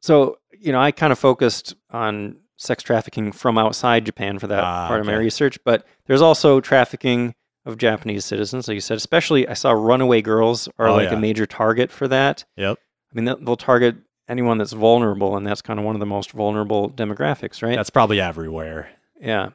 So, 0.00 0.38
you 0.58 0.72
know, 0.72 0.80
I 0.80 0.90
kind 0.90 1.12
of 1.12 1.18
focused 1.18 1.74
on 1.90 2.36
sex 2.56 2.82
trafficking 2.82 3.32
from 3.32 3.56
outside 3.58 4.04
Japan 4.04 4.38
for 4.38 4.46
that 4.48 4.62
Ah, 4.62 4.86
part 4.88 5.00
of 5.00 5.06
my 5.06 5.14
research, 5.14 5.58
but 5.64 5.86
there's 6.06 6.20
also 6.22 6.60
trafficking 6.60 7.34
of 7.64 7.78
Japanese 7.78 8.24
citizens, 8.26 8.68
like 8.68 8.74
you 8.74 8.80
said. 8.80 8.98
Especially, 8.98 9.48
I 9.48 9.54
saw 9.54 9.72
runaway 9.72 10.20
girls 10.20 10.68
are 10.78 10.88
Oh, 10.88 10.94
like 10.94 11.10
yeah. 11.10 11.16
a 11.16 11.20
major 11.20 11.46
target 11.46 11.90
for 11.90 12.06
that. 12.08 12.44
Yep. 12.56 12.78
I 12.78 13.14
mean, 13.20 13.24
they'll 13.24 13.56
target 13.56 13.96
anyone 14.28 14.58
that's 14.58 14.72
vulnerable, 14.72 15.36
and 15.36 15.46
that's 15.46 15.62
kind 15.62 15.78
of 15.78 15.84
one 15.86 15.96
of 15.96 16.00
the 16.00 16.06
most 16.06 16.32
vulnerable 16.32 16.90
demographics, 16.90 17.62
right? 17.62 17.76
That's 17.76 17.90
probably 17.90 18.20
everywhere. 18.20 18.90
Yeah. 19.20 19.50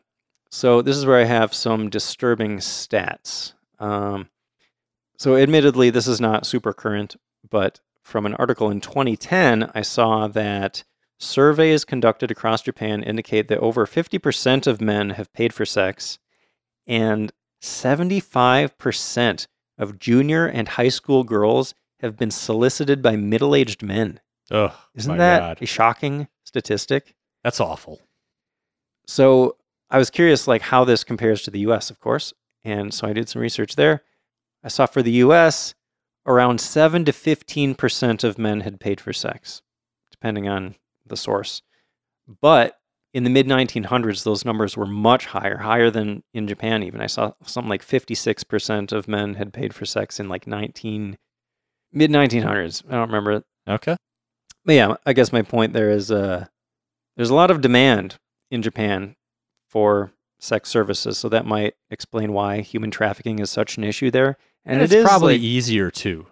So 0.49 0.81
this 0.81 0.97
is 0.97 1.05
where 1.05 1.19
I 1.19 1.25
have 1.25 1.53
some 1.53 1.89
disturbing 1.91 2.57
stats. 2.57 3.53
Um, 3.80 4.30
So, 5.18 5.35
admittedly, 5.35 5.89
this 5.89 6.07
is 6.07 6.22
not 6.22 6.45
super 6.45 6.72
current, 6.73 7.15
but 7.49 7.80
from 8.03 8.26
an 8.26 8.35
article 8.35 8.69
in 8.69 8.80
2010, 8.81 9.69
I 9.76 9.81
saw 9.81 10.27
that 10.27 10.84
surveys 11.19 11.84
conducted 11.84 12.31
across 12.31 12.61
Japan 12.61 13.03
indicate 13.03 13.49
that 13.49 13.60
over 13.60 13.85
50% 13.85 14.65
of 14.68 14.80
men 14.80 15.10
have 15.11 15.34
paid 15.34 15.53
for 15.53 15.65
sex, 15.65 16.18
and 16.88 17.34
75% 17.61 19.47
of 19.77 19.99
junior 19.99 20.45
and 20.45 20.68
high 20.69 20.89
school 20.89 21.23
girls 21.23 21.73
have 21.99 22.18
been 22.18 22.31
solicited 22.31 23.01
by 23.01 23.15
middle 23.15 23.53
aged 23.56 23.84
men. 23.84 24.19
Ugh, 24.51 24.72
Isn't 24.95 25.18
that 25.18 25.39
God. 25.39 25.61
a 25.61 25.65
shocking 25.65 26.27
statistic? 26.43 27.14
That's 27.43 27.60
awful. 27.60 28.01
So 29.06 29.57
I 29.89 29.97
was 29.97 30.10
curious, 30.10 30.47
like 30.47 30.61
how 30.61 30.84
this 30.85 31.03
compares 31.03 31.41
to 31.43 31.51
the 31.51 31.60
U.S., 31.61 31.89
of 31.89 31.99
course, 31.99 32.34
and 32.64 32.94
so 32.94 33.07
I 33.07 33.14
did 33.14 33.30
some 33.30 33.41
research 33.41 33.76
there. 33.76 34.03
I 34.64 34.68
saw 34.68 34.86
for 34.86 35.02
the 35.02 35.11
U.S. 35.11 35.73
around 36.26 36.60
seven 36.61 37.06
to 37.06 37.14
fifteen 37.14 37.76
percent 37.76 38.23
of 38.23 38.38
men 38.38 38.61
had 38.61 38.80
paid 38.80 38.99
for 39.02 39.14
sex, 39.14 39.61
depending 40.11 40.48
on 40.48 40.76
the 41.06 41.18
source. 41.18 41.61
But 42.41 42.77
in 43.14 43.23
the 43.23 43.30
mid 43.30 43.48
1900s, 43.48 44.23
those 44.23 44.45
numbers 44.45 44.77
were 44.77 44.86
much 44.86 45.26
higher, 45.27 45.57
higher 45.57 45.90
than 45.90 46.22
in 46.34 46.48
Japan. 46.48 46.84
Even 46.84 47.02
I 47.02 47.07
saw 47.07 47.31
something 47.44 47.69
like 47.69 47.81
56 47.81 48.44
percent 48.44 48.91
of 48.91 49.07
men 49.07 49.36
had 49.36 49.53
paid 49.53 49.73
for 49.73 49.86
sex 49.86 50.19
in 50.19 50.30
like 50.30 50.45
19 50.45 51.18
mid 51.91 52.11
1900s. 52.11 52.84
I 52.88 52.91
don't 52.91 53.07
remember 53.11 53.44
Okay. 53.68 53.95
but 54.65 54.73
yeah, 54.76 54.95
I 55.06 55.14
guess 55.14 55.31
my 55.34 55.41
point 55.41 55.73
there 55.73 55.90
is 55.90 56.11
uh, 56.11 56.45
there's 57.15 57.30
a 57.31 57.36
lot 57.36 57.49
of 57.52 57.61
demand 57.61 58.18
in 58.52 58.61
Japan 58.61 59.15
for 59.69 60.11
sex 60.39 60.69
services, 60.69 61.17
so 61.17 61.29
that 61.29 61.45
might 61.45 61.75
explain 61.91 62.33
why 62.33 62.61
human 62.61 62.89
trafficking 62.91 63.39
is 63.39 63.49
such 63.49 63.77
an 63.77 63.83
issue 63.83 64.09
there. 64.09 64.37
And, 64.65 64.81
And, 64.81 64.91
it 64.91 64.95
it's 64.95 65.07
probably 65.07 65.35
like- 65.35 65.41
easier 65.41 65.91
too. 65.91 66.27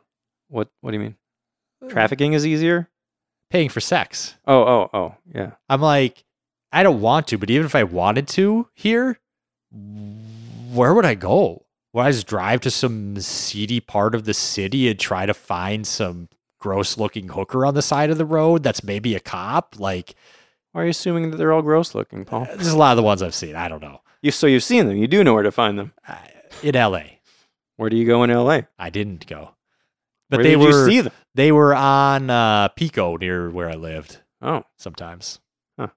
what 0.49 0.69
what 0.81 0.91
do 0.91 0.97
you 0.97 1.03
mean? 1.03 1.17
Trafficking 1.89 2.33
is 2.33 2.45
easier? 2.45 2.89
Paying 3.49 3.69
for 3.69 3.79
sex. 3.79 4.35
Oh, 4.45 4.61
oh, 4.61 4.89
oh, 4.93 5.15
yeah. 5.33 5.51
I'm 5.69 5.81
like, 5.81 6.23
I 6.71 6.83
don't 6.83 6.99
want 7.01 7.27
to, 7.27 7.37
but 7.37 7.49
even 7.49 7.65
if 7.65 7.75
I 7.75 7.83
wanted 7.83 8.27
to 8.29 8.67
here, 8.73 9.19
where 10.73 10.93
would 10.93 11.05
I 11.05 11.15
go? 11.15 11.65
Would 11.93 12.01
I 12.01 12.11
just 12.11 12.27
drive 12.27 12.61
to 12.61 12.71
some 12.71 13.19
seedy 13.19 13.79
part 13.79 14.15
of 14.15 14.25
the 14.25 14.33
city 14.33 14.89
and 14.89 14.99
try 14.99 15.25
to 15.25 15.33
find 15.33 15.85
some 15.87 16.29
gross 16.59 16.97
looking 16.97 17.29
hooker 17.29 17.65
on 17.65 17.73
the 17.75 17.81
side 17.81 18.09
of 18.09 18.17
the 18.17 18.25
road 18.25 18.63
that's 18.63 18.83
maybe 18.83 19.15
a 19.15 19.19
cop? 19.19 19.75
Like, 19.79 20.15
Why 20.77 20.83
are 20.83 20.85
you 20.85 20.91
assuming 20.91 21.31
that 21.31 21.37
they're 21.37 21.51
all 21.53 21.63
gross 21.63 21.95
looking, 21.95 22.23
Paul? 22.23 22.45
there's 22.45 22.67
a 22.67 22.77
lot 22.77 22.91
of 22.91 22.97
the 22.97 23.01
ones 23.03 23.23
I've 23.23 23.33
seen. 23.33 23.55
I 23.55 23.67
don't 23.67 23.81
know. 23.81 24.01
You 24.21 24.29
so 24.29 24.45
you've 24.45 24.61
seen 24.63 24.85
them. 24.85 24.95
You 24.95 25.07
do 25.07 25.23
know 25.23 25.33
where 25.33 25.41
to 25.41 25.51
find 25.51 25.75
them. 25.79 25.91
Uh, 26.07 26.17
In 26.61 26.75
LA, 26.75 27.01
Where 27.77 27.89
do 27.89 27.95
you 27.97 28.05
go 28.05 28.21
in 28.23 28.29
L.A.? 28.29 28.67
I 28.77 28.91
didn't 28.91 29.25
go. 29.25 29.55
But 30.29 30.37
where 30.37 30.43
they 30.43 30.49
did 30.51 30.59
were 30.59 30.85
you 30.85 30.85
see 30.85 31.01
them? 31.01 31.13
they 31.33 31.51
were 31.51 31.73
on 31.73 32.29
uh, 32.29 32.67
Pico 32.67 33.17
near 33.17 33.49
where 33.49 33.71
I 33.71 33.73
lived 33.73 34.19
Oh, 34.39 34.65
sometimes. 34.77 35.39
I 35.79 35.89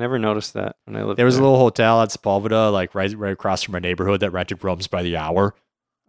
never 0.00 0.18
noticed 0.18 0.54
that 0.54 0.76
when 0.86 0.96
I 0.96 1.02
lived 1.04 1.18
There 1.18 1.26
was 1.26 1.36
a 1.36 1.42
little 1.42 1.58
hotel 1.58 2.00
at 2.00 2.08
Sepulveda, 2.08 2.72
like 2.72 2.94
right 2.94 3.14
right 3.18 3.32
across 3.34 3.62
from 3.64 3.72
my 3.72 3.80
neighborhood, 3.80 4.20
that 4.20 4.30
rented 4.30 4.64
rooms 4.64 4.86
by 4.86 5.02
the 5.02 5.18
hour. 5.18 5.54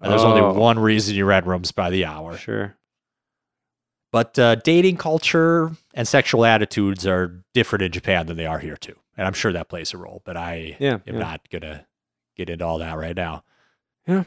And 0.01 0.09
there's 0.13 0.23
Oh. 0.23 0.31
only 0.33 0.57
one 0.57 0.79
reason 0.79 1.13
you 1.13 1.25
rent 1.25 1.45
rooms 1.45 1.73
by 1.73 1.89
the 1.89 2.05
hour. 2.05 2.37
Sure. 2.37 2.77
But 4.13 4.39
uh, 4.39 4.55
dating 4.55 4.95
culture 4.95 5.71
and 5.97 6.07
sexual 6.07 6.45
attitudes 6.45 7.05
are 7.05 7.43
different 7.53 7.83
in 7.83 7.91
Japan 7.91 8.27
than 8.27 8.37
they 8.37 8.45
are 8.45 8.59
here 8.59 8.77
too, 8.77 8.95
and 9.17 9.27
I'm 9.27 9.33
sure 9.33 9.51
that 9.51 9.67
plays 9.67 9.93
a 9.93 9.97
role. 9.97 10.21
But 10.23 10.37
I 10.37 10.77
Yeah. 10.79 10.93
am 10.93 11.01
yeah. 11.15 11.19
not 11.19 11.49
gonna 11.49 11.85
get 12.37 12.49
into 12.49 12.65
all 12.65 12.77
that 12.77 12.97
right 12.97 13.15
now. 13.15 13.43
Yeah. 14.07 14.23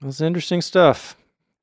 That's 0.00 0.20
interesting 0.20 0.62
stuff. 0.62 1.16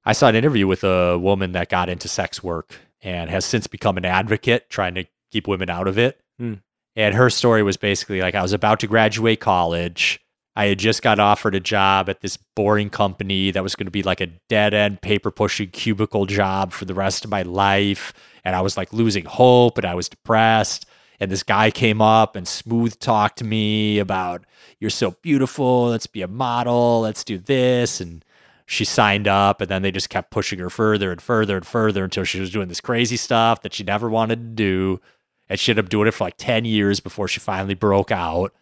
I 0.03 0.13
saw 0.13 0.27
an 0.27 0.35
interview 0.35 0.67
with 0.67 0.83
a 0.83 1.17
woman 1.17 1.53
that 1.53 1.69
got 1.69 1.89
into 1.89 2.07
sex 2.07 2.43
work 2.43 2.75
and 3.01 3.29
has 3.29 3.45
since 3.45 3.65
become 3.65 3.97
an 3.97 4.05
advocate 4.05 4.69
trying 4.69 4.93
to 4.95 5.05
keep 5.31 5.47
women 5.47 5.69
out 5.69 5.87
of 5.87 5.97
it. 5.97 6.21
Hmm. 6.37 6.55
And 6.95 7.15
her 7.15 7.29
story 7.29 7.63
was 7.63 7.77
basically 7.77 8.21
like 8.21 8.35
I 8.35 8.41
was 8.41 8.53
about 8.53 8.79
to 8.81 8.87
graduate 8.87 9.39
college. 9.39 10.19
I 10.55 10.67
had 10.67 10.79
just 10.79 11.01
got 11.01 11.19
offered 11.19 11.55
a 11.55 11.59
job 11.59 12.09
at 12.09 12.21
this 12.21 12.37
boring 12.37 12.89
company 12.89 13.51
that 13.51 13.63
was 13.63 13.75
going 13.75 13.87
to 13.87 13.91
be 13.91 14.03
like 14.03 14.21
a 14.21 14.27
dead 14.47 14.73
end 14.73 15.01
paper 15.01 15.31
pushing 15.31 15.69
cubicle 15.69 16.25
job 16.25 16.71
for 16.71 16.85
the 16.85 16.93
rest 16.93 17.25
of 17.25 17.31
my 17.31 17.41
life. 17.41 18.13
And 18.45 18.55
I 18.55 18.61
was 18.61 18.77
like 18.77 18.93
losing 18.93 19.25
hope 19.25 19.77
and 19.77 19.85
I 19.85 19.95
was 19.95 20.07
depressed. 20.07 20.85
And 21.19 21.31
this 21.31 21.43
guy 21.43 21.71
came 21.71 22.01
up 22.01 22.35
and 22.35 22.47
smooth 22.47 22.97
talked 22.99 23.39
to 23.39 23.43
me 23.43 23.99
about, 23.99 24.45
you're 24.79 24.89
so 24.89 25.11
beautiful. 25.21 25.87
Let's 25.87 26.07
be 26.07 26.21
a 26.21 26.27
model. 26.27 27.01
Let's 27.01 27.23
do 27.23 27.37
this. 27.37 27.99
And 27.99 28.23
she 28.65 28.85
signed 28.85 29.27
up 29.27 29.61
and 29.61 29.69
then 29.69 29.81
they 29.81 29.91
just 29.91 30.09
kept 30.09 30.31
pushing 30.31 30.59
her 30.59 30.69
further 30.69 31.11
and 31.11 31.21
further 31.21 31.57
and 31.57 31.65
further 31.65 32.03
until 32.03 32.23
she 32.23 32.39
was 32.39 32.51
doing 32.51 32.67
this 32.67 32.81
crazy 32.81 33.17
stuff 33.17 33.61
that 33.61 33.73
she 33.73 33.83
never 33.83 34.09
wanted 34.09 34.37
to 34.37 34.55
do. 34.63 35.01
And 35.49 35.59
she 35.59 35.71
ended 35.71 35.85
up 35.85 35.89
doing 35.89 36.07
it 36.07 36.13
for 36.13 36.23
like 36.23 36.37
10 36.37 36.65
years 36.65 36.99
before 36.99 37.27
she 37.27 37.39
finally 37.39 37.75
broke 37.75 38.11
out. 38.11 38.53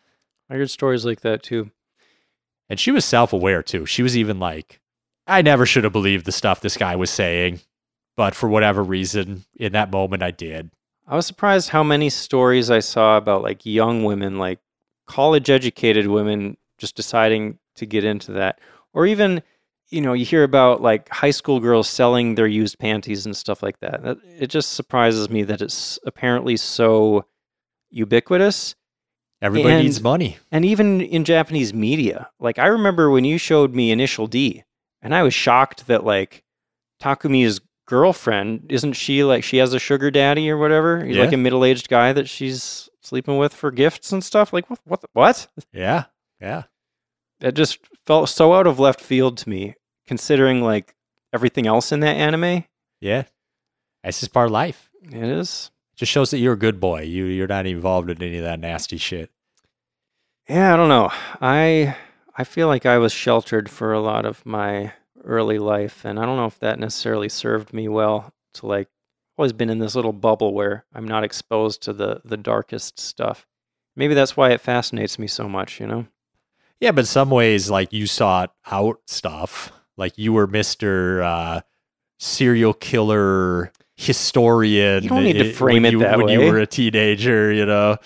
I 0.50 0.56
heard 0.56 0.70
stories 0.70 1.06
like 1.06 1.22
that 1.22 1.44
too. 1.44 1.72
And 2.70 2.80
she 2.80 2.92
was 2.92 3.06
self 3.06 3.34
aware 3.34 3.64
too. 3.64 3.86
She 3.86 4.04
was 4.04 4.18
even 4.18 4.40
like, 4.40 4.80
I 5.26 5.42
never 5.42 5.66
should 5.66 5.84
have 5.84 5.94
believed 5.94 6.26
the 6.26 6.32
stuff 6.32 6.62
this 6.62 6.78
guy 6.78 6.96
was 6.96 7.10
saying. 7.10 7.62
But 8.16 8.36
for 8.36 8.48
whatever 8.48 8.84
reason, 8.84 9.46
in 9.56 9.72
that 9.74 9.92
moment, 9.92 10.22
I 10.24 10.32
did. 10.32 10.70
I 11.08 11.16
was 11.16 11.26
surprised 11.26 11.70
how 11.70 11.84
many 11.84 12.10
stories 12.10 12.70
I 12.72 12.80
saw 12.80 13.18
about 13.18 13.42
like 13.42 13.66
young 13.66 14.04
women, 14.04 14.38
like 14.38 14.60
college 15.08 15.50
educated 15.50 16.08
women, 16.08 16.58
just 16.78 16.96
deciding 16.96 17.60
to 17.76 17.86
get 17.86 18.04
into 18.04 18.32
that. 18.34 18.60
Or 18.94 19.06
even, 19.06 19.42
you 19.90 20.00
know, 20.00 20.14
you 20.14 20.26
hear 20.26 20.44
about 20.44 20.82
like 20.82 21.10
high 21.10 21.32
school 21.32 21.60
girls 21.60 21.90
selling 21.90 22.36
their 22.36 22.48
used 22.48 22.78
panties 22.80 23.26
and 23.26 23.36
stuff 23.36 23.62
like 23.64 23.80
that. 23.80 24.04
that 24.04 24.18
it 24.40 24.48
just 24.48 24.74
surprises 24.74 25.30
me 25.30 25.44
that 25.44 25.62
it's 25.62 26.00
apparently 26.06 26.56
so 26.56 27.26
ubiquitous. 27.90 28.76
Everybody 29.42 29.74
And- 29.74 29.84
needs 29.84 30.02
money. 30.02 30.38
And 30.52 30.64
even 30.64 31.02
in 31.02 31.26
Japanese 31.26 31.74
media. 31.74 32.30
Like, 32.40 32.60
I 32.60 32.68
remember 32.68 33.10
when 33.10 33.26
you 33.26 33.38
showed 33.38 33.74
me 33.76 33.92
Initial 33.92 34.28
D, 34.28 34.64
and 35.02 35.14
I 35.14 35.22
was 35.24 35.34
shocked 35.34 35.88
that 35.88 36.06
like 36.06 36.44
Takumi's 37.02 37.60
girlfriend 37.86 38.66
isn't 38.70 38.94
she 38.94 39.24
like 39.24 39.44
she 39.44 39.58
has 39.58 39.74
a 39.74 39.80
sugar 39.80 40.10
daddy 40.12 40.50
or 40.50 40.58
whatever? 40.58 41.04
He's 41.06 41.16
Yeah. 41.18 41.24
like 41.24 41.34
a 41.34 41.38
middle 41.38 41.66
aged 41.66 41.90
guy 41.90 42.14
that 42.14 42.30
she's 42.30 42.90
sleeping 43.02 43.38
with 43.38 43.54
for 43.54 43.72
gifts 43.72 44.12
and 44.12 44.24
stuff. 44.24 44.54
Like 44.54 44.70
what? 44.70 44.80
What? 44.86 45.04
what? 45.14 45.48
Yeah. 45.72 46.06
Yeah. 46.42 46.64
That 47.40 47.54
just 47.56 47.80
felt 48.06 48.30
so 48.30 48.54
out 48.54 48.68
of 48.68 48.80
left 48.80 49.02
field 49.02 49.38
to 49.40 49.50
me, 49.50 49.76
considering 50.08 50.62
like 50.62 50.96
everything 51.34 51.68
else 51.68 51.92
in 51.92 52.00
that 52.02 52.16
anime. 52.16 52.64
Yeah. 53.02 53.24
That's 54.04 54.20
just 54.22 54.34
part 54.34 54.46
of 54.48 54.52
life. 54.52 54.90
It 55.04 55.14
is. 55.24 55.72
Just 55.96 56.12
shows 56.12 56.32
that 56.32 56.40
you're 56.40 56.54
a 56.54 56.58
good 56.58 56.80
boy. 56.80 57.02
You 57.02 57.26
you're 57.26 57.48
not 57.48 57.66
involved 57.68 58.10
in 58.10 58.22
any 58.24 58.38
of 58.38 58.44
that 58.44 58.60
nasty 58.60 58.98
shit. 58.98 59.30
Yeah, 60.50 60.74
I 60.74 60.78
don't 60.78 60.90
know. 60.90 61.10
I 61.42 61.96
I 62.38 62.44
feel 62.44 62.68
like 62.68 62.86
I 62.86 62.98
was 62.98 63.12
sheltered 63.14 63.70
for 63.70 63.94
a 63.94 64.00
lot 64.02 64.26
of 64.26 64.46
my 64.46 64.94
early 65.24 65.60
life, 65.60 66.06
and 66.06 66.20
I 66.20 66.26
don't 66.26 66.38
know 66.38 66.46
if 66.46 66.60
that 66.60 66.80
necessarily 66.80 67.30
served 67.30 67.74
me 67.74 67.88
well. 67.88 68.34
To 68.56 68.68
like, 68.68 68.90
always 69.38 69.54
been 69.54 69.70
in 69.70 69.80
this 69.80 69.96
little 69.96 70.14
bubble 70.14 70.54
where 70.54 70.86
I'm 70.94 71.08
not 71.08 71.24
exposed 71.24 71.82
to 71.84 71.94
the 71.94 72.22
the 72.24 72.38
darkest 72.38 73.00
stuff. 73.00 73.48
Maybe 73.96 74.14
that's 74.14 74.38
why 74.38 74.52
it 74.52 74.62
fascinates 74.62 75.18
me 75.18 75.28
so 75.28 75.48
much. 75.48 75.80
You 75.80 75.88
know? 75.88 76.08
Yeah, 76.80 76.92
but 76.92 77.08
some 77.08 77.30
ways, 77.30 77.70
like 77.70 77.94
you 77.94 78.08
sought 78.08 78.54
out 78.70 79.00
stuff. 79.08 79.72
Like 79.98 80.18
you 80.18 80.34
were 80.34 80.48
Mister 80.48 81.24
uh, 81.24 81.62
serial 82.20 82.74
killer 82.74 83.72
historian. 83.96 85.04
You 85.04 85.10
don't 85.10 85.24
need 85.24 85.34
to 85.34 85.54
frame 85.54 85.84
when 85.84 85.86
it 85.86 85.92
you, 85.92 86.00
that 86.00 86.18
when 86.18 86.28
way. 86.28 86.34
you 86.34 86.52
were 86.52 86.60
a 86.60 86.68
teenager. 86.68 87.52
You 87.52 87.66
know. 87.66 87.98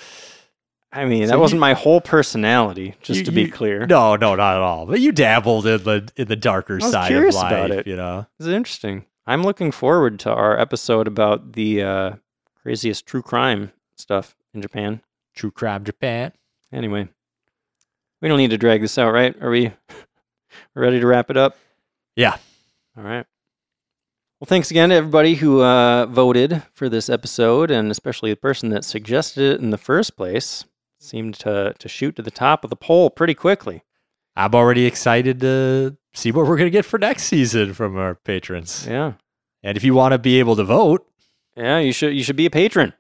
I 0.92 1.06
mean, 1.06 1.24
So 1.24 1.28
that 1.32 1.34
you- 1.36 1.40
wasn't 1.42 1.60
my 1.62 1.74
whole 1.74 2.00
personality. 2.02 2.96
Just 3.02 3.20
You- 3.20 3.26
to 3.26 3.32
be 3.32 3.42
you- 3.44 3.52
clear, 3.52 3.86
No, 3.86 4.16
no, 4.16 4.36
not 4.36 4.56
at 4.56 4.62
all. 4.62 4.86
But 4.86 5.00
you 5.02 5.12
dabbled 5.12 5.68
in 5.68 5.84
the 5.84 6.10
in 6.16 6.28
the 6.28 6.36
darker 6.36 6.80
side 6.80 7.12
of 7.12 7.34
life. 7.34 7.86
You 7.86 7.96
know. 7.98 8.26
This 8.40 8.48
is 8.48 8.54
interesting. 8.54 9.06
I'm 9.26 9.44
looking 9.44 9.72
forward 9.72 10.20
to 10.22 10.32
our 10.34 10.58
episode 10.58 11.06
about 11.08 11.54
the 11.54 11.84
uh, 11.84 12.12
craziest 12.62 13.06
true 13.06 13.22
crime 13.22 13.72
stuff 13.98 14.36
in 14.54 14.62
Japan. 14.62 15.02
True 15.36 15.52
crime 15.52 15.84
Japan. 15.84 16.32
Anyway, 16.72 17.10
we 18.22 18.30
don't 18.30 18.38
need 18.38 18.52
to 18.52 18.58
drag 18.58 18.82
this 18.82 18.98
out, 18.98 19.12
right? 19.12 19.36
Are 19.42 19.50
we 19.50 19.74
ready 20.74 21.00
to 21.02 21.06
wrap 21.06 21.30
it 21.30 21.36
up? 21.38 21.58
Yeah. 22.16 22.38
All 22.98 23.04
right. 23.04 23.26
Well, 24.40 24.46
thanks 24.46 24.72
again 24.72 24.90
to 24.90 24.96
everybody 24.96 25.36
who 25.36 25.62
uh, 25.62 26.06
voted 26.06 26.64
for 26.74 26.88
this 26.90 27.10
episode, 27.10 27.70
and 27.72 27.92
especially 27.92 28.30
the 28.32 28.36
person 28.38 28.70
that 28.70 28.86
suggested 28.86 29.44
it 29.56 29.60
in 29.62 29.72
the 29.72 29.78
first 29.78 30.16
place. 30.16 30.64
Seemed 31.08 31.36
to 31.36 31.74
to 31.80 31.88
shoot 31.88 32.16
to 32.18 32.22
the 32.22 32.32
top 32.32 32.64
of 32.66 32.70
the 32.70 32.76
poll 32.76 33.10
pretty 33.10 33.34
quickly. 33.34 33.84
I'm 34.36 34.54
already 34.54 34.86
excited 34.86 35.40
to 35.40 35.96
see 36.14 36.32
what 36.34 36.46
we're 36.46 36.58
gonna 36.58 36.70
get 36.70 36.84
for 36.86 37.00
next 37.00 37.24
season 37.24 37.74
from 37.74 37.98
our 37.98 38.16
patrons. 38.16 38.86
Yeah, 38.88 39.14
And 39.64 39.78
if 39.78 39.84
you 39.86 39.94
want 39.94 40.12
to 40.12 40.18
be 40.20 40.38
able 40.40 40.56
to 40.58 40.64
vote, 40.66 41.08
yeah. 41.56 41.80
You 41.80 41.94
should 41.94 42.14
you 42.14 42.24
should 42.24 42.36
be 42.36 42.46
a 42.46 42.52
patron. 42.52 42.94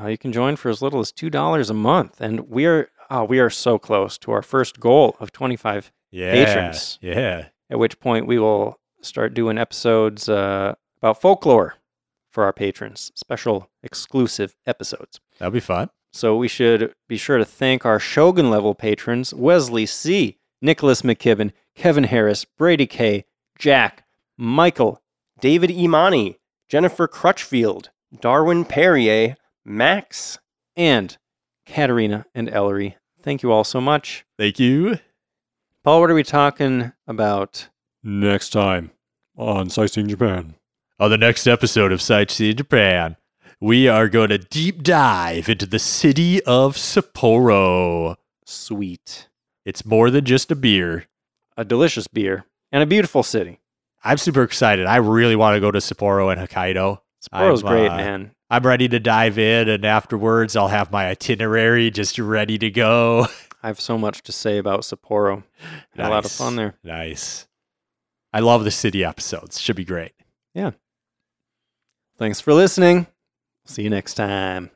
Uh, 0.00 0.06
you 0.06 0.16
can 0.16 0.32
join 0.32 0.54
for 0.56 0.68
as 0.70 0.80
little 0.80 1.00
as 1.00 1.10
two 1.10 1.30
dollars 1.30 1.68
a 1.68 1.74
month, 1.74 2.20
and 2.20 2.48
we 2.48 2.64
are 2.66 2.88
oh, 3.10 3.24
we 3.24 3.40
are 3.40 3.50
so 3.50 3.76
close 3.78 4.16
to 4.18 4.30
our 4.30 4.42
first 4.42 4.78
goal 4.78 5.16
of 5.18 5.32
twenty 5.32 5.56
five. 5.56 5.90
yeah, 6.12 6.32
Patrons. 6.32 6.98
yeah, 7.02 7.48
At 7.68 7.78
which 7.80 7.98
point 7.98 8.26
we 8.28 8.38
will 8.38 8.78
start 9.02 9.34
doing 9.34 9.58
episodes 9.58 10.28
uh, 10.28 10.74
about 11.02 11.20
folklore 11.20 11.74
for 12.30 12.44
our 12.44 12.52
patrons, 12.52 13.10
special 13.16 13.68
exclusive 13.82 14.54
episodes. 14.66 15.18
That'll 15.38 15.52
be 15.52 15.60
fun. 15.60 15.90
So 16.18 16.36
we 16.36 16.48
should 16.48 16.92
be 17.06 17.16
sure 17.16 17.38
to 17.38 17.44
thank 17.44 17.86
our 17.86 18.00
Shogun 18.00 18.50
level 18.50 18.74
patrons 18.74 19.32
Wesley 19.32 19.86
C., 19.86 20.36
Nicholas 20.60 21.02
McKibben, 21.02 21.52
Kevin 21.76 22.02
Harris, 22.02 22.44
Brady 22.44 22.88
K., 22.88 23.24
Jack, 23.56 24.04
Michael, 24.36 25.00
David 25.40 25.70
Imani, 25.70 26.40
Jennifer 26.68 27.06
Crutchfield, 27.06 27.90
Darwin 28.20 28.64
Perrier, 28.64 29.36
Max, 29.64 30.40
and 30.76 31.16
Katerina 31.64 32.26
and 32.34 32.50
Ellery. 32.50 32.96
Thank 33.22 33.44
you 33.44 33.52
all 33.52 33.62
so 33.62 33.80
much. 33.80 34.26
Thank 34.36 34.58
you. 34.58 34.98
Paul, 35.84 36.00
what 36.00 36.10
are 36.10 36.14
we 36.14 36.24
talking 36.24 36.94
about? 37.06 37.68
Next 38.02 38.50
time 38.50 38.90
on 39.36 39.70
Sightseeing 39.70 40.08
Japan. 40.08 40.56
On 40.98 41.12
the 41.12 41.16
next 41.16 41.46
episode 41.46 41.92
of 41.92 42.02
Sightseeing 42.02 42.56
Japan, 42.56 43.16
we 43.60 43.88
are 43.88 44.08
going 44.08 44.28
to 44.28 44.38
deep 44.38 44.82
dive 44.82 45.48
into 45.48 45.66
the 45.66 45.78
city 45.78 46.42
of 46.44 46.76
Sapporo. 46.76 48.16
Sweet. 48.44 49.28
It's 49.64 49.84
more 49.84 50.10
than 50.10 50.24
just 50.24 50.50
a 50.50 50.56
beer. 50.56 51.06
A 51.56 51.64
delicious 51.64 52.06
beer 52.06 52.46
and 52.70 52.82
a 52.82 52.86
beautiful 52.86 53.22
city. 53.22 53.60
I'm 54.04 54.18
super 54.18 54.42
excited. 54.42 54.86
I 54.86 54.96
really 54.96 55.34
want 55.34 55.56
to 55.56 55.60
go 55.60 55.72
to 55.72 55.80
Sapporo 55.80 56.32
and 56.32 56.40
Hokkaido. 56.40 57.00
Sapporo's 57.20 57.64
I'm, 57.64 57.68
great, 57.68 57.88
uh, 57.88 57.96
man. 57.96 58.30
I'm 58.48 58.64
ready 58.64 58.88
to 58.88 59.00
dive 59.00 59.38
in, 59.38 59.68
and 59.68 59.84
afterwards, 59.84 60.54
I'll 60.54 60.68
have 60.68 60.92
my 60.92 61.08
itinerary 61.08 61.90
just 61.90 62.18
ready 62.18 62.58
to 62.58 62.70
go. 62.70 63.26
I 63.62 63.66
have 63.66 63.80
so 63.80 63.98
much 63.98 64.22
to 64.22 64.32
say 64.32 64.58
about 64.58 64.82
Sapporo. 64.82 65.42
Had 65.96 66.06
a 66.06 66.10
lot 66.10 66.24
of 66.24 66.30
fun 66.30 66.54
there. 66.54 66.76
Nice. 66.84 67.48
I 68.32 68.38
love 68.38 68.62
the 68.62 68.70
city 68.70 69.04
episodes. 69.04 69.60
Should 69.60 69.76
be 69.76 69.84
great. 69.84 70.12
Yeah. 70.54 70.70
Thanks 72.16 72.40
for 72.40 72.54
listening. 72.54 73.08
See 73.68 73.82
you 73.82 73.90
next 73.90 74.14
time. 74.14 74.70